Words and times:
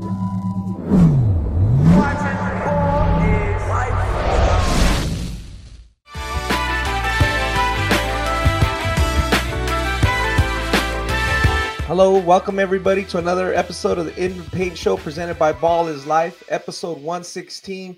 Hello, 0.00 0.06
welcome 12.20 12.60
everybody 12.60 13.04
to 13.06 13.18
another 13.18 13.52
episode 13.52 13.98
of 13.98 14.04
the 14.06 14.24
In 14.24 14.40
Paint 14.44 14.78
Show 14.78 14.96
presented 14.96 15.36
by 15.36 15.52
Ballislife, 15.52 16.44
episode 16.48 16.98
116. 16.98 17.96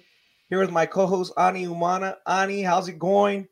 Here 0.48 0.58
with 0.58 0.70
my 0.70 0.86
co-host 0.86 1.34
Ani 1.36 1.66
Umana. 1.66 2.16
Ani, 2.26 2.62
how's 2.62 2.88
it 2.88 2.98
going? 2.98 3.46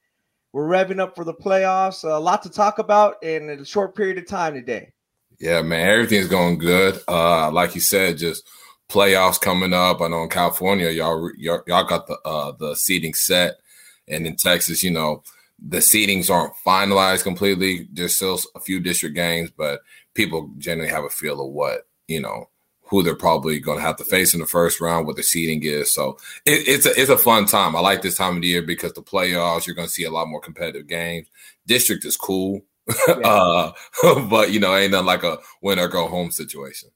We're 0.54 0.66
revving 0.66 1.00
up 1.00 1.14
for 1.14 1.24
the 1.24 1.34
playoffs. 1.34 2.02
A 2.02 2.18
lot 2.18 2.42
to 2.44 2.50
talk 2.50 2.78
about 2.78 3.22
in 3.22 3.50
a 3.50 3.62
short 3.66 3.94
period 3.94 4.16
of 4.16 4.26
time 4.26 4.54
today. 4.54 4.94
Yeah, 5.40 5.62
man, 5.62 5.88
everything's 5.88 6.28
going 6.28 6.58
good. 6.58 7.00
Uh, 7.06 7.50
like 7.52 7.74
you 7.74 7.80
said, 7.80 8.18
just 8.18 8.44
playoffs 8.88 9.40
coming 9.40 9.72
up. 9.72 10.00
I 10.00 10.08
know 10.08 10.24
in 10.24 10.28
California, 10.28 10.90
y'all 10.90 11.30
y'all, 11.36 11.62
y'all 11.66 11.84
got 11.84 12.06
the 12.06 12.18
uh, 12.24 12.52
the 12.52 12.74
seating 12.74 13.14
set, 13.14 13.56
and 14.08 14.26
in 14.26 14.36
Texas, 14.36 14.82
you 14.82 14.90
know, 14.90 15.22
the 15.58 15.78
seedings 15.78 16.30
aren't 16.30 16.54
finalized 16.66 17.22
completely. 17.22 17.88
There's 17.92 18.16
still 18.16 18.40
a 18.54 18.60
few 18.60 18.80
district 18.80 19.14
games, 19.14 19.50
but 19.56 19.80
people 20.14 20.50
generally 20.58 20.90
have 20.90 21.04
a 21.04 21.10
feel 21.10 21.40
of 21.40 21.52
what 21.52 21.86
you 22.08 22.20
know 22.20 22.48
who 22.88 23.02
they're 23.02 23.14
probably 23.14 23.60
going 23.60 23.78
to 23.78 23.84
have 23.84 23.96
to 23.96 24.04
face 24.04 24.32
in 24.32 24.40
the 24.40 24.46
first 24.46 24.80
round, 24.80 25.06
what 25.06 25.16
the 25.16 25.22
seeding 25.22 25.62
is. 25.62 25.92
So 25.92 26.18
it, 26.46 26.66
it's 26.66 26.86
a 26.86 27.00
it's 27.00 27.10
a 27.10 27.18
fun 27.18 27.46
time. 27.46 27.76
I 27.76 27.80
like 27.80 28.02
this 28.02 28.16
time 28.16 28.36
of 28.36 28.42
the 28.42 28.48
year 28.48 28.62
because 28.62 28.94
the 28.94 29.02
playoffs 29.02 29.66
you're 29.66 29.76
going 29.76 29.88
to 29.88 29.92
see 29.92 30.04
a 30.04 30.10
lot 30.10 30.28
more 30.28 30.40
competitive 30.40 30.86
games. 30.86 31.28
District 31.66 32.04
is 32.04 32.16
cool, 32.16 32.62
yeah. 33.08 33.14
uh, 33.14 33.72
but 34.28 34.52
you 34.52 34.60
know 34.60 34.74
ain't 34.74 34.92
nothing 34.92 35.06
like 35.06 35.24
a 35.24 35.38
win 35.62 35.78
or 35.78 35.88
go 35.88 36.08
home 36.08 36.30
situation. 36.30 36.90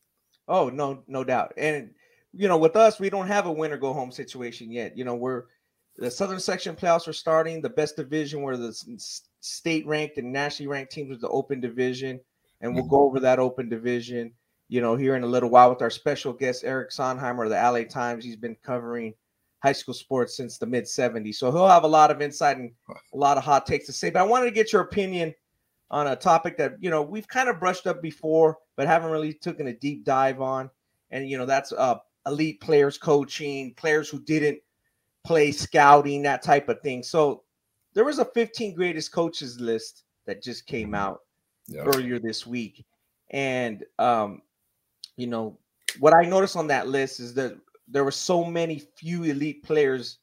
Oh 0.49 0.69
no, 0.69 1.03
no 1.07 1.25
doubt. 1.25 1.53
And 1.57 1.91
you 2.33 2.49
know 2.49 2.59
with 2.59 2.77
us 2.77 3.01
we 3.01 3.11
don't 3.11 3.27
have 3.27 3.47
a 3.47 3.53
win 3.53 3.73
or 3.73 3.79
go 3.79 3.93
home 3.93 4.13
situation 4.13 4.71
yet. 4.71 4.97
You 4.97 5.05
know 5.05 5.15
we're 5.15 5.45
the 5.97 6.11
Southern 6.11 6.41
Section 6.41 6.75
playoffs 6.75 7.07
are 7.07 7.13
starting. 7.13 7.61
The 7.61 7.69
best 7.69 7.97
division 7.97 8.43
where 8.43 8.57
the 8.57 8.73
state 9.41 9.87
ranked 9.87 10.17
and 10.17 10.33
nationally 10.33 10.69
ranked 10.69 10.93
teams 10.93 11.15
is 11.15 11.21
the 11.21 11.29
open 11.29 11.61
division 11.61 12.19
and 12.63 12.75
we'll 12.75 12.85
mm-hmm. 12.85 12.91
go 12.91 13.03
over 13.03 13.21
that 13.21 13.39
open 13.39 13.69
division, 13.69 14.33
you 14.69 14.81
know, 14.81 14.97
here 14.97 15.17
in 15.17 15.25
a 15.25 15.27
little 15.27 15.51
while 15.51 15.69
with 15.69 15.83
our 15.83 15.91
special 15.91 16.33
guest 16.33 16.65
Eric 16.65 16.91
Sondheimer 16.91 17.45
of 17.45 17.51
the 17.51 17.57
LA 17.57 17.85
Times. 17.85 18.25
He's 18.25 18.37
been 18.37 18.57
covering 18.63 19.15
high 19.63 19.73
school 19.73 19.95
sports 19.95 20.37
since 20.37 20.59
the 20.59 20.67
mid 20.67 20.85
70s. 20.85 21.35
So 21.35 21.51
he'll 21.51 21.69
have 21.69 21.85
a 21.85 21.89
lot 21.89 22.11
of 22.11 22.23
insight 22.23 22.57
and 22.57 22.73
a 22.89 23.17
lot 23.17 23.37
of 23.37 23.45
hot 23.45 23.67
takes 23.67 23.87
to 23.87 23.93
say. 23.93 24.11
But 24.11 24.21
I 24.21 24.27
wanted 24.27 24.47
to 24.47 24.53
get 24.53 24.73
your 24.73 24.83
opinion 24.83 25.35
on 25.93 26.09
a 26.09 26.17
topic 26.17 26.57
that, 26.57 26.75
you 26.81 26.91
know, 26.91 27.03
we've 27.03 27.29
kind 27.29 27.49
of 27.49 27.61
brushed 27.61 27.87
up 27.87 28.03
before, 28.03 28.59
but 28.77 28.87
haven't 28.87 29.11
really 29.11 29.35
taken 29.35 29.69
a 29.69 29.75
deep 29.75 30.05
dive 30.05 30.41
on. 30.41 30.71
And, 31.11 31.29
you 31.29 31.39
know, 31.39 31.47
that's 31.47 31.73
uh, 31.73 31.97
elite 32.27 32.61
players 32.61 32.99
coaching, 32.99 33.75
players 33.75 34.09
who 34.09 34.21
didn't 34.21 34.59
play 35.23 35.53
scouting, 35.53 36.23
that 36.23 36.43
type 36.43 36.69
of 36.69 36.81
thing. 36.81 37.03
So 37.03 37.45
there 37.95 38.05
was 38.05 38.19
a 38.19 38.25
15 38.25 38.75
greatest 38.75 39.13
coaches 39.13 39.61
list 39.61 40.05
that 40.27 40.43
just 40.43 40.67
came 40.67 40.95
out 40.95 41.21
yeah. 41.69 41.83
earlier 41.83 42.19
this 42.19 42.47
week. 42.47 42.85
And 43.31 43.85
um, 43.99 44.43
you 45.17 45.27
know, 45.27 45.59
what 46.01 46.15
I 46.15 46.23
noticed 46.23 46.57
on 46.57 46.67
that 46.69 46.89
list 46.89 47.21
is 47.21 47.35
that 47.35 47.57
there 47.89 48.05
were 48.05 48.11
so 48.11 48.45
many 48.45 48.83
few 48.97 49.25
elite 49.25 49.63
players 49.63 50.19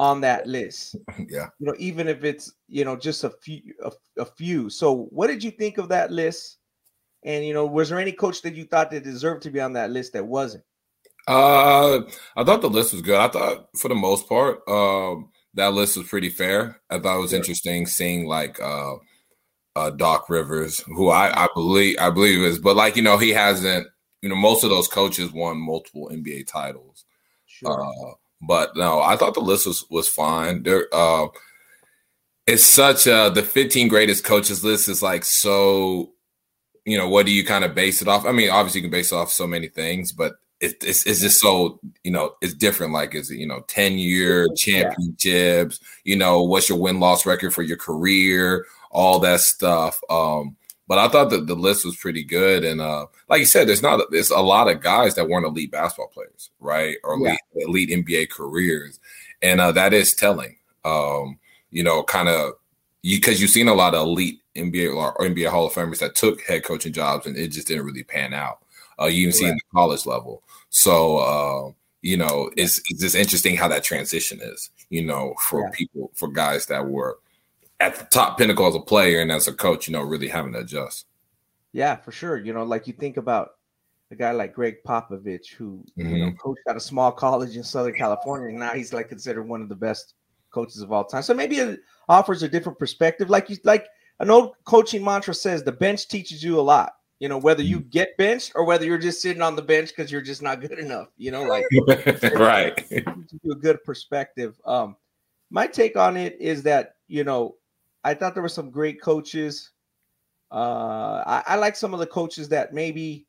on 0.00 0.22
that 0.22 0.46
list. 0.46 0.96
Yeah. 1.28 1.48
You 1.58 1.66
know, 1.66 1.74
even 1.78 2.08
if 2.08 2.24
it's, 2.24 2.54
you 2.66 2.84
know, 2.84 2.96
just 2.96 3.22
a 3.22 3.30
few 3.30 3.74
a, 3.84 3.92
a 4.18 4.24
few. 4.24 4.70
So 4.70 5.08
what 5.10 5.26
did 5.26 5.44
you 5.44 5.50
think 5.50 5.76
of 5.76 5.90
that 5.90 6.10
list? 6.10 6.56
And 7.22 7.44
you 7.44 7.52
know, 7.52 7.66
was 7.66 7.90
there 7.90 8.00
any 8.00 8.12
coach 8.12 8.40
that 8.42 8.54
you 8.54 8.64
thought 8.64 8.90
that 8.90 9.04
deserved 9.04 9.42
to 9.42 9.50
be 9.50 9.60
on 9.60 9.74
that 9.74 9.90
list 9.90 10.14
that 10.14 10.26
wasn't? 10.26 10.64
Uh 11.28 12.00
I 12.36 12.42
thought 12.42 12.62
the 12.62 12.70
list 12.70 12.94
was 12.94 13.02
good. 13.02 13.20
I 13.20 13.28
thought 13.28 13.68
for 13.76 13.88
the 13.88 13.94
most 13.94 14.28
part, 14.28 14.66
um, 14.66 15.28
that 15.54 15.74
list 15.74 15.98
was 15.98 16.08
pretty 16.08 16.30
fair. 16.30 16.80
I 16.88 16.98
thought 16.98 17.18
it 17.18 17.20
was 17.20 17.32
yeah. 17.32 17.38
interesting 17.38 17.86
seeing 17.86 18.26
like 18.26 18.58
uh 18.60 18.94
uh, 19.76 19.90
Doc 19.90 20.28
Rivers, 20.28 20.80
who 20.80 21.10
I, 21.10 21.44
I 21.44 21.48
believe 21.54 21.96
I 22.00 22.10
believe 22.10 22.40
is, 22.40 22.58
but 22.58 22.74
like 22.76 22.96
you 22.96 23.02
know, 23.02 23.18
he 23.18 23.30
hasn't. 23.30 23.86
You 24.22 24.28
know, 24.28 24.36
most 24.36 24.64
of 24.64 24.70
those 24.70 24.88
coaches 24.88 25.32
won 25.32 25.56
multiple 25.56 26.10
NBA 26.12 26.46
titles. 26.46 27.06
Sure. 27.46 27.82
Uh, 27.82 28.14
but 28.40 28.76
no, 28.76 29.00
I 29.00 29.16
thought 29.16 29.34
the 29.34 29.40
list 29.40 29.66
was 29.66 29.84
was 29.90 30.08
fine. 30.08 30.62
There, 30.62 30.86
uh, 30.92 31.28
it's 32.46 32.64
such 32.64 33.06
a 33.06 33.30
the 33.32 33.42
15 33.42 33.88
greatest 33.88 34.24
coaches 34.24 34.64
list 34.64 34.88
is 34.88 35.02
like 35.02 35.24
so. 35.24 36.12
You 36.86 36.96
know, 36.96 37.08
what 37.08 37.26
do 37.26 37.32
you 37.32 37.44
kind 37.44 37.64
of 37.64 37.74
base 37.74 38.00
it 38.00 38.08
off? 38.08 38.24
I 38.24 38.32
mean, 38.32 38.48
obviously 38.48 38.80
you 38.80 38.84
can 38.84 38.90
base 38.90 39.12
it 39.12 39.16
off 39.16 39.30
so 39.30 39.46
many 39.46 39.68
things, 39.68 40.12
but 40.12 40.36
it, 40.60 40.76
it's 40.82 41.06
it's 41.06 41.20
just 41.20 41.40
so 41.40 41.78
you 42.02 42.10
know 42.10 42.34
it's 42.40 42.54
different. 42.54 42.92
Like 42.92 43.14
is 43.14 43.30
it 43.30 43.36
you 43.36 43.46
know 43.46 43.60
ten 43.68 43.98
year 43.98 44.48
championships? 44.56 45.78
You 46.04 46.16
know, 46.16 46.42
what's 46.42 46.68
your 46.68 46.78
win 46.78 46.98
loss 46.98 47.26
record 47.26 47.52
for 47.54 47.62
your 47.62 47.76
career? 47.76 48.66
all 48.90 49.20
that 49.20 49.40
stuff. 49.40 50.00
Um, 50.10 50.56
but 50.90 50.98
I 50.98 51.06
thought 51.06 51.30
that 51.30 51.46
the 51.46 51.54
list 51.54 51.84
was 51.84 51.94
pretty 51.94 52.24
good. 52.24 52.64
And 52.64 52.80
uh, 52.80 53.06
like 53.28 53.38
you 53.38 53.46
said, 53.46 53.68
there's 53.68 53.80
not 53.80 54.00
there's 54.10 54.30
a 54.30 54.40
lot 54.40 54.68
of 54.68 54.80
guys 54.80 55.14
that 55.14 55.28
weren't 55.28 55.46
elite 55.46 55.70
basketball 55.70 56.08
players, 56.08 56.50
right? 56.58 56.96
Or 57.04 57.14
elite, 57.14 57.38
yeah. 57.54 57.64
elite 57.64 57.90
NBA 57.90 58.30
careers, 58.30 58.98
and 59.40 59.60
uh, 59.60 59.70
that 59.70 59.92
is 59.92 60.14
telling. 60.14 60.56
Um, 60.84 61.38
you 61.70 61.84
know, 61.84 62.02
kind 62.02 62.28
of 62.28 62.54
because 63.04 63.40
you've 63.40 63.52
seen 63.52 63.68
a 63.68 63.74
lot 63.74 63.94
of 63.94 64.04
elite 64.04 64.40
NBA 64.56 64.92
or 64.92 65.14
NBA 65.18 65.48
Hall 65.48 65.68
of 65.68 65.72
Famers 65.72 66.00
that 66.00 66.16
took 66.16 66.40
head 66.40 66.64
coaching 66.64 66.92
jobs 66.92 67.24
and 67.24 67.36
it 67.36 67.52
just 67.52 67.68
didn't 67.68 67.86
really 67.86 68.02
pan 68.02 68.34
out. 68.34 68.58
Uh, 69.00 69.04
you 69.04 69.20
even 69.20 69.28
right. 69.28 69.34
see 69.36 69.46
in 69.46 69.54
the 69.54 69.60
college 69.72 70.06
level. 70.06 70.42
So 70.70 71.18
uh, 71.18 71.72
you 72.02 72.16
know, 72.16 72.50
it's, 72.56 72.80
it's 72.90 73.00
just 73.00 73.14
interesting 73.14 73.54
how 73.54 73.68
that 73.68 73.84
transition 73.84 74.40
is. 74.42 74.70
You 74.88 75.04
know, 75.04 75.34
for 75.38 75.60
yeah. 75.60 75.70
people 75.72 76.10
for 76.16 76.26
guys 76.26 76.66
that 76.66 76.88
were 76.88 77.20
at 77.80 77.96
the 77.96 78.04
top 78.04 78.38
pinnacle 78.38 78.66
as 78.66 78.74
a 78.74 78.80
player 78.80 79.20
and 79.20 79.32
as 79.32 79.48
a 79.48 79.52
coach, 79.52 79.88
you 79.88 79.92
know, 79.92 80.02
really 80.02 80.28
having 80.28 80.52
to 80.52 80.60
adjust. 80.60 81.06
Yeah, 81.72 81.96
for 81.96 82.12
sure. 82.12 82.36
You 82.36 82.52
know, 82.52 82.64
like 82.64 82.86
you 82.86 82.92
think 82.92 83.16
about 83.16 83.52
a 84.10 84.16
guy 84.16 84.32
like 84.32 84.54
Gregg 84.54 84.76
Popovich, 84.86 85.52
who 85.56 85.84
mm-hmm. 85.98 86.08
you 86.08 86.18
know 86.18 86.26
mm-hmm. 86.26 86.36
coached 86.36 86.62
at 86.68 86.76
a 86.76 86.80
small 86.80 87.12
college 87.12 87.56
in 87.56 87.62
Southern 87.62 87.94
California, 87.94 88.48
and 88.48 88.58
now 88.58 88.72
he's 88.72 88.92
like 88.92 89.08
considered 89.08 89.44
one 89.44 89.62
of 89.62 89.68
the 89.68 89.74
best 89.74 90.14
coaches 90.50 90.82
of 90.82 90.92
all 90.92 91.04
time. 91.04 91.22
So 91.22 91.32
maybe 91.32 91.58
it 91.58 91.80
offers 92.08 92.42
a 92.42 92.48
different 92.48 92.78
perspective. 92.78 93.30
Like 93.30 93.48
you, 93.48 93.56
like 93.64 93.86
an 94.18 94.30
old 94.30 94.54
coaching 94.64 95.04
mantra 95.04 95.34
says, 95.34 95.62
the 95.62 95.72
bench 95.72 96.08
teaches 96.08 96.42
you 96.42 96.58
a 96.58 96.62
lot. 96.62 96.92
You 97.20 97.28
know, 97.28 97.38
whether 97.38 97.62
you 97.62 97.80
mm-hmm. 97.80 97.90
get 97.90 98.16
benched 98.16 98.52
or 98.54 98.64
whether 98.64 98.84
you're 98.84 98.98
just 98.98 99.22
sitting 99.22 99.42
on 99.42 99.54
the 99.54 99.62
bench 99.62 99.90
because 99.90 100.10
you're 100.10 100.22
just 100.22 100.42
not 100.42 100.60
good 100.60 100.78
enough. 100.78 101.08
You 101.16 101.30
know, 101.30 101.44
like 101.44 101.66
right, 102.34 102.84
a 102.90 103.54
good 103.54 103.84
perspective. 103.84 104.60
Um, 104.64 104.96
my 105.50 105.66
take 105.66 105.96
on 105.96 106.16
it 106.16 106.36
is 106.40 106.62
that 106.64 106.96
you 107.06 107.24
know 107.24 107.56
I 108.04 108.14
thought 108.14 108.34
there 108.34 108.42
were 108.42 108.48
some 108.48 108.70
great 108.70 109.00
coaches. 109.00 109.70
Uh, 110.50 111.22
I, 111.26 111.42
I 111.46 111.56
like 111.56 111.76
some 111.76 111.94
of 111.94 112.00
the 112.00 112.06
coaches 112.06 112.48
that 112.48 112.72
maybe 112.72 113.26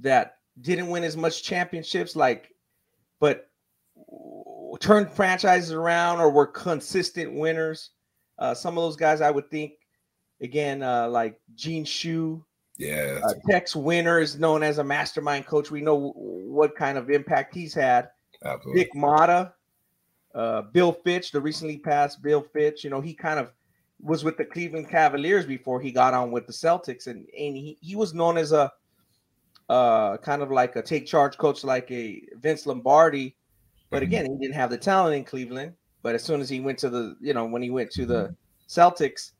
that 0.00 0.38
didn't 0.60 0.88
win 0.88 1.04
as 1.04 1.16
much 1.16 1.42
championships, 1.42 2.16
like, 2.16 2.54
but 3.20 3.48
turned 4.80 5.10
franchises 5.10 5.72
around 5.72 6.20
or 6.20 6.30
were 6.30 6.46
consistent 6.46 7.32
winners. 7.32 7.90
Uh, 8.38 8.54
some 8.54 8.76
of 8.76 8.84
those 8.84 8.96
guys, 8.96 9.20
I 9.20 9.30
would 9.30 9.50
think, 9.50 9.72
again, 10.40 10.82
uh, 10.82 11.08
like 11.08 11.40
Gene 11.54 11.84
Shue, 11.84 12.44
yeah, 12.78 13.20
uh, 13.24 13.32
Tex 13.48 13.74
Winter 13.74 14.18
is 14.18 14.38
known 14.38 14.62
as 14.62 14.78
a 14.78 14.84
mastermind 14.84 15.46
coach. 15.46 15.70
We 15.70 15.80
know 15.80 16.12
what 16.14 16.76
kind 16.76 16.98
of 16.98 17.10
impact 17.10 17.54
he's 17.54 17.72
had. 17.72 18.10
Absolutely. 18.44 18.82
Dick 18.82 18.92
Motta, 18.94 19.52
uh, 20.36 20.62
Bill 20.62 20.92
Fitch, 20.92 21.32
the 21.32 21.40
recently 21.40 21.78
passed 21.78 22.22
Bill 22.22 22.42
Fitch, 22.42 22.84
you 22.84 22.90
know, 22.90 23.00
he 23.00 23.14
kind 23.14 23.40
of 23.40 23.50
was 24.00 24.22
with 24.22 24.36
the 24.36 24.44
Cleveland 24.44 24.88
Cavaliers 24.88 25.46
before 25.46 25.80
he 25.80 25.90
got 25.90 26.14
on 26.14 26.30
with 26.30 26.46
the 26.46 26.52
Celtics, 26.52 27.08
and 27.08 27.26
and 27.38 27.56
he, 27.56 27.76
he 27.80 27.96
was 27.96 28.14
known 28.14 28.36
as 28.38 28.52
a 28.52 28.70
uh, 29.68 30.16
kind 30.18 30.42
of 30.42 30.52
like 30.52 30.76
a 30.76 30.82
take 30.82 31.06
charge 31.06 31.36
coach, 31.38 31.64
like 31.64 31.90
a 31.90 32.22
Vince 32.38 32.66
Lombardi. 32.66 33.34
But 33.90 33.98
mm-hmm. 33.98 34.04
again, 34.04 34.26
he 34.30 34.38
didn't 34.38 34.54
have 34.54 34.70
the 34.70 34.78
talent 34.78 35.16
in 35.16 35.24
Cleveland. 35.24 35.72
But 36.02 36.14
as 36.14 36.22
soon 36.22 36.40
as 36.40 36.48
he 36.48 36.60
went 36.60 36.78
to 36.80 36.90
the, 36.90 37.16
you 37.20 37.34
know, 37.34 37.46
when 37.46 37.62
he 37.62 37.70
went 37.70 37.90
to 37.92 38.06
the. 38.06 38.36
Celtics, 38.68 39.32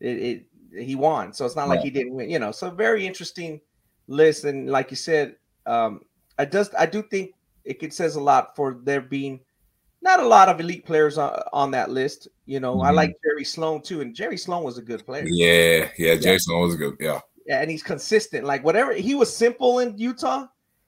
it, 0.00 0.44
it 0.72 0.86
he 0.86 0.94
won. 0.94 1.32
So 1.32 1.44
it's 1.46 1.56
not 1.56 1.68
like 1.68 1.80
he 1.80 1.90
didn't 1.90 2.14
win, 2.14 2.30
you 2.30 2.38
know. 2.38 2.50
So 2.50 2.70
very 2.70 3.06
interesting 3.06 3.60
list, 4.06 4.44
and 4.44 4.70
like 4.70 4.90
you 4.90 4.96
said, 4.96 5.36
um, 5.66 6.00
I 6.38 6.44
just 6.44 6.74
I 6.78 6.86
do 6.86 7.02
think 7.02 7.34
it 7.64 7.78
could 7.78 7.92
says 7.92 8.16
a 8.16 8.20
lot 8.20 8.56
for 8.56 8.78
there 8.82 9.00
being 9.00 9.40
not 10.04 10.20
a 10.20 10.26
lot 10.26 10.50
of 10.50 10.60
elite 10.60 10.84
players 10.84 11.18
on, 11.18 11.42
on 11.52 11.70
that 11.72 11.90
list. 11.90 12.28
You 12.44 12.60
know, 12.60 12.76
mm-hmm. 12.76 12.86
I 12.86 12.90
like 12.90 13.16
Jerry 13.24 13.44
Sloan 13.44 13.82
too, 13.82 14.02
and 14.02 14.14
Jerry 14.14 14.36
Sloan 14.36 14.62
was 14.62 14.78
a 14.78 14.82
good 14.82 15.04
player. 15.04 15.24
Yeah, 15.26 15.88
yeah, 15.98 16.14
Jerry 16.14 16.34
yeah. 16.34 16.38
Sloan 16.38 16.60
was 16.60 16.76
good. 16.76 16.94
Yeah. 17.00 17.20
yeah, 17.46 17.60
and 17.62 17.70
he's 17.70 17.82
consistent. 17.82 18.44
Like 18.44 18.62
whatever 18.62 18.92
he 18.92 19.14
was 19.14 19.34
simple 19.34 19.80
in 19.80 19.98
Utah. 19.98 20.46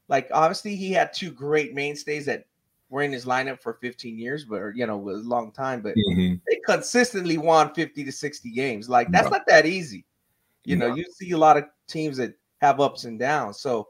Like 0.09 0.29
obviously 0.33 0.77
he 0.77 0.93
had 0.93 1.13
two 1.13 1.33
great 1.33 1.75
mainstays 1.75 2.27
that 2.27 2.45
were 2.91 3.03
in 3.03 3.11
his 3.11 3.25
lineup 3.25 3.61
for 3.61 3.79
15 3.81 4.17
years, 4.19 4.45
but 4.45 4.77
you 4.77 4.87
know, 4.87 4.99
was 4.99 5.25
a 5.25 5.29
long 5.29 5.51
time. 5.51 5.81
But 5.81 5.97
mm-hmm. 5.97 6.35
they 6.47 6.61
consistently 6.65 7.39
won 7.39 7.75
50 7.75 8.05
to 8.05 8.13
60 8.13 8.51
games. 8.51 8.89
Like 8.89 9.11
that's 9.11 9.31
not 9.31 9.47
that 9.49 9.67
easy. 9.67 10.05
You 10.65 10.77
know, 10.77 10.95
you 10.95 11.05
see 11.13 11.31
a 11.31 11.39
lot 11.39 11.57
of 11.57 11.65
teams 11.87 12.17
that 12.17 12.35
have 12.61 12.81
ups 12.81 13.05
and 13.05 13.19
downs. 13.21 13.61
So, 13.61 13.89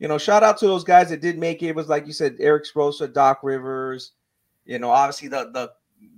you 0.00 0.08
know, 0.08 0.18
shout 0.18 0.42
out 0.42 0.58
to 0.58 0.66
those 0.66 0.82
guys 0.82 1.10
that 1.10 1.20
did 1.20 1.38
make 1.38 1.62
it. 1.62 1.68
It 1.68 1.76
was 1.76 1.88
like 1.88 2.06
you 2.06 2.12
said, 2.12 2.36
Erik 2.40 2.64
Spoelstra, 2.64 3.12
Doc 3.12 3.40
Rivers, 3.44 4.12
you 4.68 4.78
know, 4.78 4.90
obviously 4.90 5.28
the 5.28 5.50
the 5.52 5.72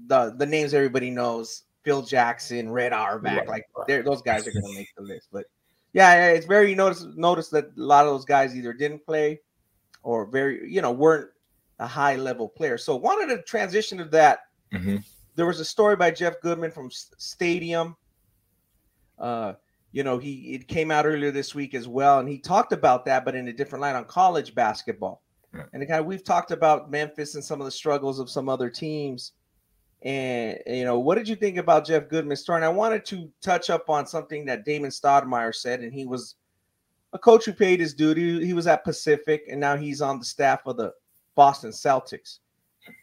the 0.09 0.35
the 0.37 0.45
names 0.45 0.75
everybody 0.75 1.09
knows, 1.09 1.63
Phil 1.85 2.03
Jackson, 2.03 2.71
Red 2.71 2.93
Auerbach, 2.93 3.47
like 3.47 3.65
those 3.87 4.21
guys 4.21 4.47
are 4.47 4.51
gonna 4.53 4.75
make 4.75 4.89
the 4.97 5.05
list. 5.05 5.29
But 5.33 5.47
yeah, 5.93 6.27
it's 6.27 6.47
very 6.47 6.75
notice 6.75 7.07
notice 7.17 7.49
that 7.51 7.67
a 7.67 7.81
lot 7.81 8.05
of 8.05 8.13
those 8.13 8.25
guys 8.25 8.55
either 8.55 8.73
didn't 8.73 9.07
play 9.07 9.41
or 10.03 10.27
very, 10.27 10.71
you 10.71 10.83
know, 10.83 10.91
weren't 10.91 11.31
a 11.79 11.87
high 11.87 12.17
level 12.17 12.49
player. 12.49 12.77
So 12.77 12.97
wanted 12.97 13.35
to 13.35 13.43
transition 13.43 13.99
to 13.99 14.05
that. 14.07 14.41
Mm-hmm. 14.75 14.97
There 15.37 15.47
was 15.47 15.61
a 15.61 15.65
story 15.65 15.95
by 15.95 16.11
Jeff 16.11 16.41
Goodman 16.43 16.73
from 16.73 16.91
Stadium. 16.91 17.97
Uh, 19.17 19.55
you 19.93 20.03
know, 20.03 20.19
he 20.19 20.55
it 20.55 20.67
came 20.67 20.91
out 20.91 21.07
earlier 21.07 21.31
this 21.31 21.55
week 21.55 21.75
as 21.75 21.87
well, 21.87 22.19
and 22.19 22.29
he 22.29 22.39
talked 22.39 22.73
about 22.73 23.05
that, 23.05 23.25
but 23.25 23.37
in 23.37 23.47
a 23.47 23.53
different 23.53 23.83
light 23.83 23.95
on 23.95 24.05
college 24.07 24.57
basketball. 24.57 25.23
Right. 25.53 25.67
And 25.73 25.83
again, 25.83 26.05
we've 26.05 26.25
talked 26.25 26.53
about 26.53 26.91
Memphis 26.91 27.35
and 27.35 27.45
some 27.45 27.61
of 27.61 27.65
the 27.65 27.71
struggles 27.71 28.19
of 28.19 28.31
some 28.31 28.49
other 28.49 28.71
teams. 28.71 29.33
And 30.03 30.59
you 30.67 30.85
know, 30.85 30.99
what 30.99 31.17
did 31.17 31.29
you 31.29 31.37
think 31.37 31.59
about 31.59 31.87
Jeff 31.87 32.09
Goodman's 32.09 32.41
story? 32.41 32.57
And 32.57 32.65
I 32.65 32.71
wanted 32.71 33.05
to 33.07 33.31
touch 33.43 33.69
up 33.69 33.91
on 33.91 34.07
something 34.07 34.45
that 34.47 34.65
Damon 34.65 34.91
Stoudemire 34.91 35.55
said, 35.55 35.81
and 35.81 35.93
he 35.93 36.07
was 36.07 36.37
a 37.13 37.19
coach 37.19 37.45
who 37.45 37.53
paid 37.53 37.81
his 37.81 37.93
duty. 37.93 38.45
He 38.45 38.55
was 38.55 38.67
at 38.67 38.85
Pacific, 38.85 39.45
and 39.51 39.61
now 39.61 39.77
he's 39.77 40.01
on 40.01 40.19
the 40.19 40.25
staff 40.25 40.61
of 40.67 40.77
the 40.77 40.93
Boston 41.35 41.71
Celtics. 41.71 42.39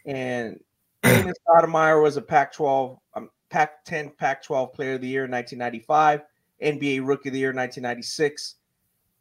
And 0.06 0.60
Damon 1.04 1.34
Stoudemire 1.48 2.02
was 2.02 2.18
a 2.18 2.22
Pac-12, 2.22 2.98
um, 3.14 3.30
Pac-10, 3.50 4.18
Pac-12 4.18 4.74
Player 4.74 4.94
of 4.94 5.02
the 5.02 5.08
Year 5.08 5.26
in 5.26 5.32
1995, 5.32 6.22
NBA 6.64 7.06
Rookie 7.06 7.30
of 7.30 7.34
the 7.34 7.40
Year 7.40 7.52
in 7.52 7.58
1996 7.58 8.56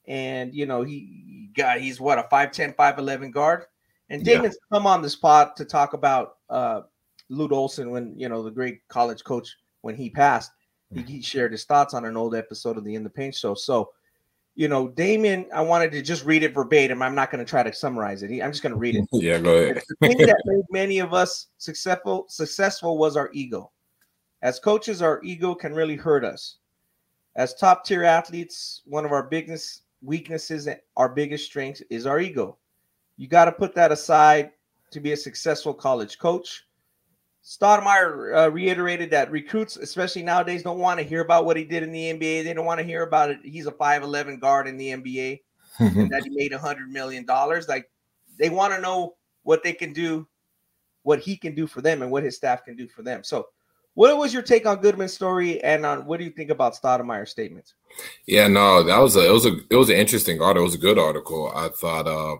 and 0.07 0.55
you 0.55 0.67
know 0.67 0.83
he 0.83 1.51
got 1.57 1.81
he's 1.81 2.01
what 2.01 2.19
a 2.19 2.23
5'10 2.25 2.77
5'11 2.77 3.33
guard? 3.33 3.65
And 4.09 4.25
Damon's 4.25 4.57
yeah. 4.71 4.77
come 4.77 4.87
on 4.87 5.03
the 5.03 5.11
spot 5.11 5.57
to 5.57 5.65
talk 5.65 5.93
about 5.93 6.37
uh 6.49 6.83
Lute 7.29 7.53
Olson 7.53 7.91
when 7.91 8.19
you 8.19 8.29
know 8.29 8.43
the 8.43 8.51
great 8.51 8.87
college 8.89 9.25
coach 9.25 9.57
when 9.81 9.97
he 9.97 10.11
passed 10.11 10.53
he, 10.95 11.03
he, 11.03 11.21
shared 11.21 11.51
his 11.51 11.65
thoughts 11.65 11.95
on 11.95 12.05
an 12.05 12.17
old 12.17 12.35
episode 12.35 12.77
of 12.77 12.85
the 12.85 12.95
in 12.95 13.03
the 13.03 13.11
paint 13.11 13.35
show. 13.35 13.55
So 13.55 13.91
you 14.55 14.69
know 14.69 14.89
Damon 14.89 15.47
I 15.53 15.61
wanted 15.61 15.91
to 15.93 16.03
just 16.03 16.25
read 16.25 16.45
it 16.45 16.55
verbatim. 16.55 17.03
I'm 17.03 17.15
not 17.15 17.31
going 17.31 17.45
to 17.45 17.49
try 17.49 17.63
to 17.63 17.73
summarize 17.73 18.23
it. 18.23 18.31
I'm 18.41 18.53
just 18.53 18.63
going 18.63 18.73
to 18.73 18.79
read 18.79 18.97
it. 18.97 19.05
Yeah 19.13 19.39
go 19.39 19.57
ahead. 19.57 19.83
The 19.89 19.97
thing 20.07 20.19
that 20.19 20.43
made 20.45 20.65
many 20.71 20.99
of 21.01 21.13
us 21.13 21.49
successful 21.59 22.27
successful 22.29 22.99
was 22.99 23.17
our 23.17 23.31
ego. 23.33 23.73
As 24.43 24.61
coaches 24.61 25.03
our 25.03 25.21
ego 25.25 25.55
can 25.55 25.75
really 25.75 25.97
hurt 25.97 26.25
us. 26.25 26.59
As 27.35 27.55
top 27.55 27.85
tier 27.85 28.05
athletes 28.05 28.83
one 28.85 29.05
of 29.05 29.13
our 29.13 29.25
biggest 29.25 29.83
weaknesses 30.07 30.67
and 30.67 30.81
our 30.97 31.09
biggest 31.09 31.45
strength 31.45 31.83
is 31.91 32.07
our 32.07 32.21
ego. 32.21 32.57
You 33.17 33.29
got 33.29 33.47
to 33.47 33.53
put 33.53 33.75
that 33.75 33.93
aside 33.93 34.53
to 34.93 35.01
be 35.01 35.13
a 35.13 35.17
successful 35.17 35.75
college 35.75 36.19
coach. 36.19 36.65
Stoudemire 37.45 38.37
uh, 38.37 38.51
reiterated 38.51 39.11
that 39.11 39.31
recruits, 39.31 39.77
especially 39.77 40.23
nowadays, 40.23 40.63
don't 40.63 40.79
want 40.79 40.99
to 40.99 41.05
hear 41.05 41.21
about 41.21 41.45
what 41.45 41.57
he 41.57 41.65
did 41.65 41.83
in 41.83 41.93
the 41.93 42.13
NBA. 42.13 42.45
They 42.45 42.55
don't 42.55 42.65
want 42.65 42.81
to 42.81 42.87
hear 42.87 43.03
about 43.03 43.31
it. 43.31 43.39
He's 43.45 43.67
a 43.67 43.73
5'11 43.73 44.41
guard 44.41 44.67
in 44.67 44.77
the 44.77 44.91
NBA 44.91 45.41
and 45.79 46.11
that 46.11 46.25
he 46.25 46.31
made 46.31 46.53
a 46.53 46.59
$100 46.59 46.89
million. 46.89 47.25
Like, 47.27 47.91
they 48.39 48.49
want 48.49 48.75
to 48.75 48.81
know 48.81 49.17
what 49.43 49.63
they 49.63 49.73
can 49.73 49.93
do, 49.93 50.27
what 51.03 51.21
he 51.21 51.37
can 51.37 51.55
do 51.55 51.67
for 51.67 51.83
them, 51.83 52.03
and 52.03 52.11
what 52.11 52.25
his 52.25 52.37
staff 52.37 52.65
can 52.65 52.77
do 52.77 52.89
for 52.89 53.03
them. 53.03 53.23
So, 53.23 53.47
what 53.97 54.17
was 54.19 54.35
your 54.35 54.43
take 54.43 54.67
on 54.67 54.83
Goodman's 54.83 55.15
story, 55.15 55.63
and 55.65 55.87
on 55.87 56.05
what 56.05 56.19
do 56.19 56.25
you 56.25 56.31
think 56.31 56.51
about 56.51 56.75
Stoudemire's 56.75 57.31
statements? 57.31 57.75
Yeah, 58.27 58.47
no, 58.47 58.83
that 58.83 58.99
was 58.99 59.17
a 59.17 59.27
it 59.27 59.33
was 59.33 59.47
a 59.47 59.57
it 59.71 59.77
was 59.77 59.89
an 59.89 59.97
interesting 59.97 60.41
article. 60.41 60.63
It 60.63 60.67
was 60.67 60.75
a 60.75 60.79
good 60.79 60.99
article. 60.99 61.51
I 61.55 61.71
thought 61.71 62.07
uh, 62.07 62.37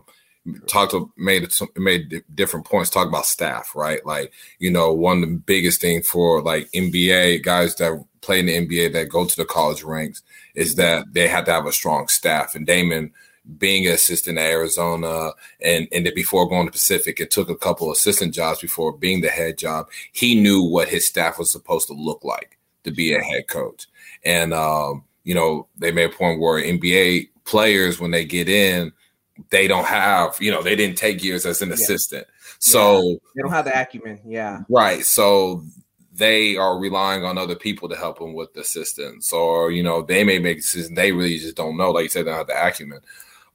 talked 0.67 0.91
to, 0.91 1.11
made 1.17 1.49
made 1.75 2.23
different 2.35 2.67
points. 2.67 2.91
Talk 2.91 3.07
about 3.07 3.25
staff, 3.25 3.75
right? 3.75 4.05
Like 4.05 4.31
you 4.59 4.69
know, 4.69 4.93
one 4.93 5.23
of 5.23 5.29
the 5.29 5.35
biggest 5.35 5.81
thing 5.81 6.03
for 6.03 6.43
like 6.43 6.71
NBA 6.73 7.41
guys 7.41 7.73
that 7.77 8.05
play 8.21 8.39
in 8.39 8.45
the 8.45 8.67
NBA 8.67 8.93
that 8.93 9.09
go 9.09 9.25
to 9.25 9.35
the 9.35 9.45
college 9.45 9.81
ranks 9.81 10.21
is 10.53 10.75
that 10.75 11.11
they 11.13 11.27
have 11.27 11.45
to 11.45 11.51
have 11.51 11.65
a 11.65 11.73
strong 11.73 12.07
staff. 12.07 12.53
And 12.53 12.67
Damon 12.67 13.11
being 13.57 13.87
an 13.87 13.93
assistant 13.93 14.37
at 14.37 14.45
Arizona 14.45 15.31
and 15.61 15.87
and 15.91 16.05
then 16.05 16.13
before 16.13 16.49
going 16.49 16.65
to 16.65 16.71
Pacific, 16.71 17.19
it 17.19 17.31
took 17.31 17.49
a 17.49 17.55
couple 17.55 17.91
assistant 17.91 18.33
jobs 18.33 18.59
before 18.59 18.91
being 18.91 19.21
the 19.21 19.29
head 19.29 19.57
job. 19.57 19.87
He 20.11 20.39
knew 20.39 20.61
what 20.61 20.89
his 20.89 21.07
staff 21.07 21.39
was 21.39 21.51
supposed 21.51 21.87
to 21.87 21.93
look 21.93 22.23
like 22.23 22.57
to 22.83 22.91
be 22.91 23.13
a 23.13 23.21
head 23.21 23.47
coach. 23.47 23.87
And 24.23 24.53
um, 24.53 25.03
you 25.23 25.33
know, 25.33 25.67
they 25.77 25.91
made 25.91 26.11
a 26.11 26.15
point 26.15 26.39
where 26.39 26.61
NBA 26.61 27.29
players 27.45 27.99
when 27.99 28.11
they 28.11 28.25
get 28.25 28.49
in, 28.49 28.91
they 29.49 29.67
don't 29.67 29.85
have, 29.85 30.37
you 30.39 30.51
know, 30.51 30.61
they 30.61 30.75
didn't 30.75 30.97
take 30.97 31.23
years 31.23 31.45
as 31.45 31.61
an 31.61 31.69
yeah. 31.69 31.75
assistant. 31.75 32.27
So 32.59 33.01
yeah. 33.01 33.15
they 33.35 33.41
don't 33.41 33.51
have 33.51 33.65
the 33.65 33.79
acumen. 33.79 34.19
Yeah. 34.25 34.61
Right. 34.69 35.05
So 35.05 35.63
they 36.13 36.57
are 36.57 36.79
relying 36.79 37.23
on 37.23 37.37
other 37.37 37.55
people 37.55 37.87
to 37.89 37.95
help 37.95 38.19
them 38.19 38.33
with 38.33 38.53
the 38.53 38.61
assistance, 38.61 39.31
or 39.31 39.71
you 39.71 39.83
know, 39.83 40.01
they 40.01 40.23
may 40.23 40.39
make 40.39 40.57
decisions 40.57 40.95
they 40.95 41.11
really 41.11 41.37
just 41.37 41.55
don't 41.55 41.77
know. 41.77 41.91
Like 41.91 42.03
you 42.03 42.09
said, 42.09 42.25
they 42.25 42.31
don't 42.31 42.39
have 42.39 42.47
the 42.47 42.67
acumen. 42.67 43.01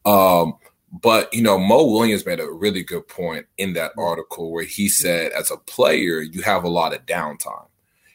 Um, 0.05 0.55
but 0.93 1.33
you 1.33 1.43
know, 1.43 1.59
Mo 1.59 1.85
Williams 1.85 2.27
made 2.27 2.41
a 2.41 2.51
really 2.51 2.83
good 2.83 3.09
point 3.09 3.47
in 3.57 3.73
that 3.75 3.93
article 3.97 4.53
where 4.53 4.65
he 4.65 4.89
said, 4.89 5.33
as 5.33 5.51
a 5.51 5.57
player, 5.57 6.21
you 6.21 6.43
have 6.43 6.65
a 6.65 6.69
lot 6.69 6.95
of 6.95 7.07
downtime. 7.07 7.67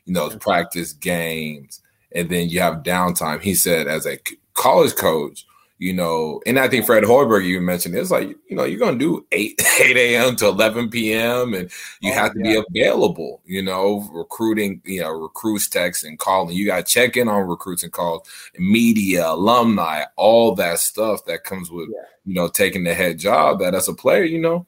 You 0.06 0.14
know, 0.14 0.30
practice 0.30 0.94
games, 0.94 1.82
and 2.14 2.30
then 2.30 2.50
you 2.50 2.62
have 2.62 2.84
downtime. 2.84 3.42
He 3.42 3.56
said, 3.56 3.88
as 3.88 4.06
a 4.06 4.20
college 4.54 4.96
coach, 4.96 5.46
you 5.80 5.94
know, 5.94 6.42
and 6.48 6.58
I 6.58 6.68
think 6.68 6.86
Fred 6.86 7.04
Hoiberg 7.04 7.46
you 7.46 7.62
mentioned 7.62 7.96
it's 7.96 8.10
like 8.10 8.30
you 8.50 8.56
know 8.56 8.64
you're 8.64 8.80
gonna 8.80 8.98
do 8.98 9.26
eight 9.32 9.62
eight 9.80 9.96
a.m. 9.96 10.36
to 10.38 10.48
eleven 10.48 10.90
p.m. 10.90 11.54
and 11.54 11.70
you 12.02 12.12
oh, 12.12 12.16
have 12.16 12.34
to 12.34 12.40
yeah. 12.44 12.62
be 12.72 12.82
available. 12.82 13.42
You 13.46 13.62
know, 13.62 14.08
recruiting, 14.12 14.82
you 14.86 15.02
know, 15.02 15.12
recruits, 15.12 15.70
text 15.70 16.04
and 16.04 16.18
calling. 16.18 16.56
You 16.56 16.66
got 16.66 16.78
to 16.78 16.94
check 16.94 17.16
in 17.16 17.28
on 17.28 17.48
recruits 17.48 17.84
and 17.84 17.92
calls, 17.92 18.28
media, 18.58 19.30
alumni, 19.30 20.06
all 20.16 20.56
that 20.56 20.80
stuff 20.80 21.26
that 21.26 21.44
comes 21.44 21.70
with 21.70 21.90
yeah. 21.90 22.02
you 22.26 22.34
know 22.34 22.48
taking 22.48 22.84
the 22.84 22.94
head 22.94 23.20
job. 23.20 23.60
That 23.60 23.76
as 23.76 23.88
a 23.88 23.94
player, 23.94 24.24
you 24.24 24.40
know, 24.40 24.66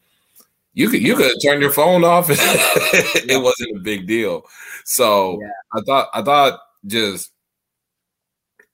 you 0.73 0.89
could 0.89 1.01
you 1.01 1.15
could 1.15 1.35
turn 1.43 1.59
your 1.59 1.71
phone 1.71 2.03
off. 2.03 2.27
it 2.29 3.41
wasn't 3.41 3.77
a 3.77 3.79
big 3.79 4.07
deal. 4.07 4.45
So. 4.85 5.39
I 5.71 5.81
thought 5.81 6.09
I 6.13 6.23
thought 6.23 6.59
just 6.87 7.31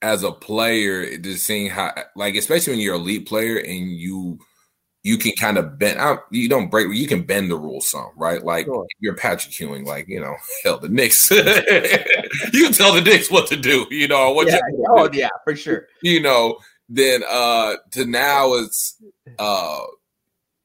as 0.02 0.22
a 0.22 0.32
player, 0.32 1.16
just 1.18 1.46
seeing 1.46 1.70
how, 1.70 1.92
like, 2.14 2.34
especially 2.34 2.74
when 2.74 2.80
you're 2.80 2.94
a 2.94 2.98
elite 2.98 3.26
player 3.26 3.56
and 3.56 3.90
you 3.90 4.38
you 5.06 5.16
can 5.16 5.30
kind 5.38 5.56
of 5.56 5.78
bend 5.78 6.00
out, 6.00 6.24
you 6.32 6.48
don't 6.48 6.68
break, 6.68 6.88
you 6.92 7.06
can 7.06 7.22
bend 7.22 7.48
the 7.48 7.56
rules 7.56 7.88
some, 7.88 8.10
right? 8.16 8.44
Like 8.44 8.66
sure. 8.66 8.84
you're 8.98 9.14
Patrick 9.14 9.58
Ewing, 9.60 9.84
like 9.84 10.08
you 10.08 10.18
know, 10.18 10.34
hell, 10.64 10.78
the 10.78 10.88
Knicks, 10.88 11.30
you 11.30 12.64
can 12.64 12.72
tell 12.72 12.92
the 12.92 13.02
Knicks 13.02 13.30
what 13.30 13.46
to 13.46 13.56
do, 13.56 13.86
you 13.88 14.08
know, 14.08 14.32
what 14.32 14.48
yeah, 14.48 14.58
oh 14.88 15.08
yeah, 15.12 15.28
for 15.44 15.54
sure, 15.54 15.86
you 16.02 16.20
know. 16.20 16.58
Then 16.88 17.22
uh 17.28 17.76
to 17.92 18.04
now 18.04 18.54
it's 18.54 19.00
uh 19.38 19.80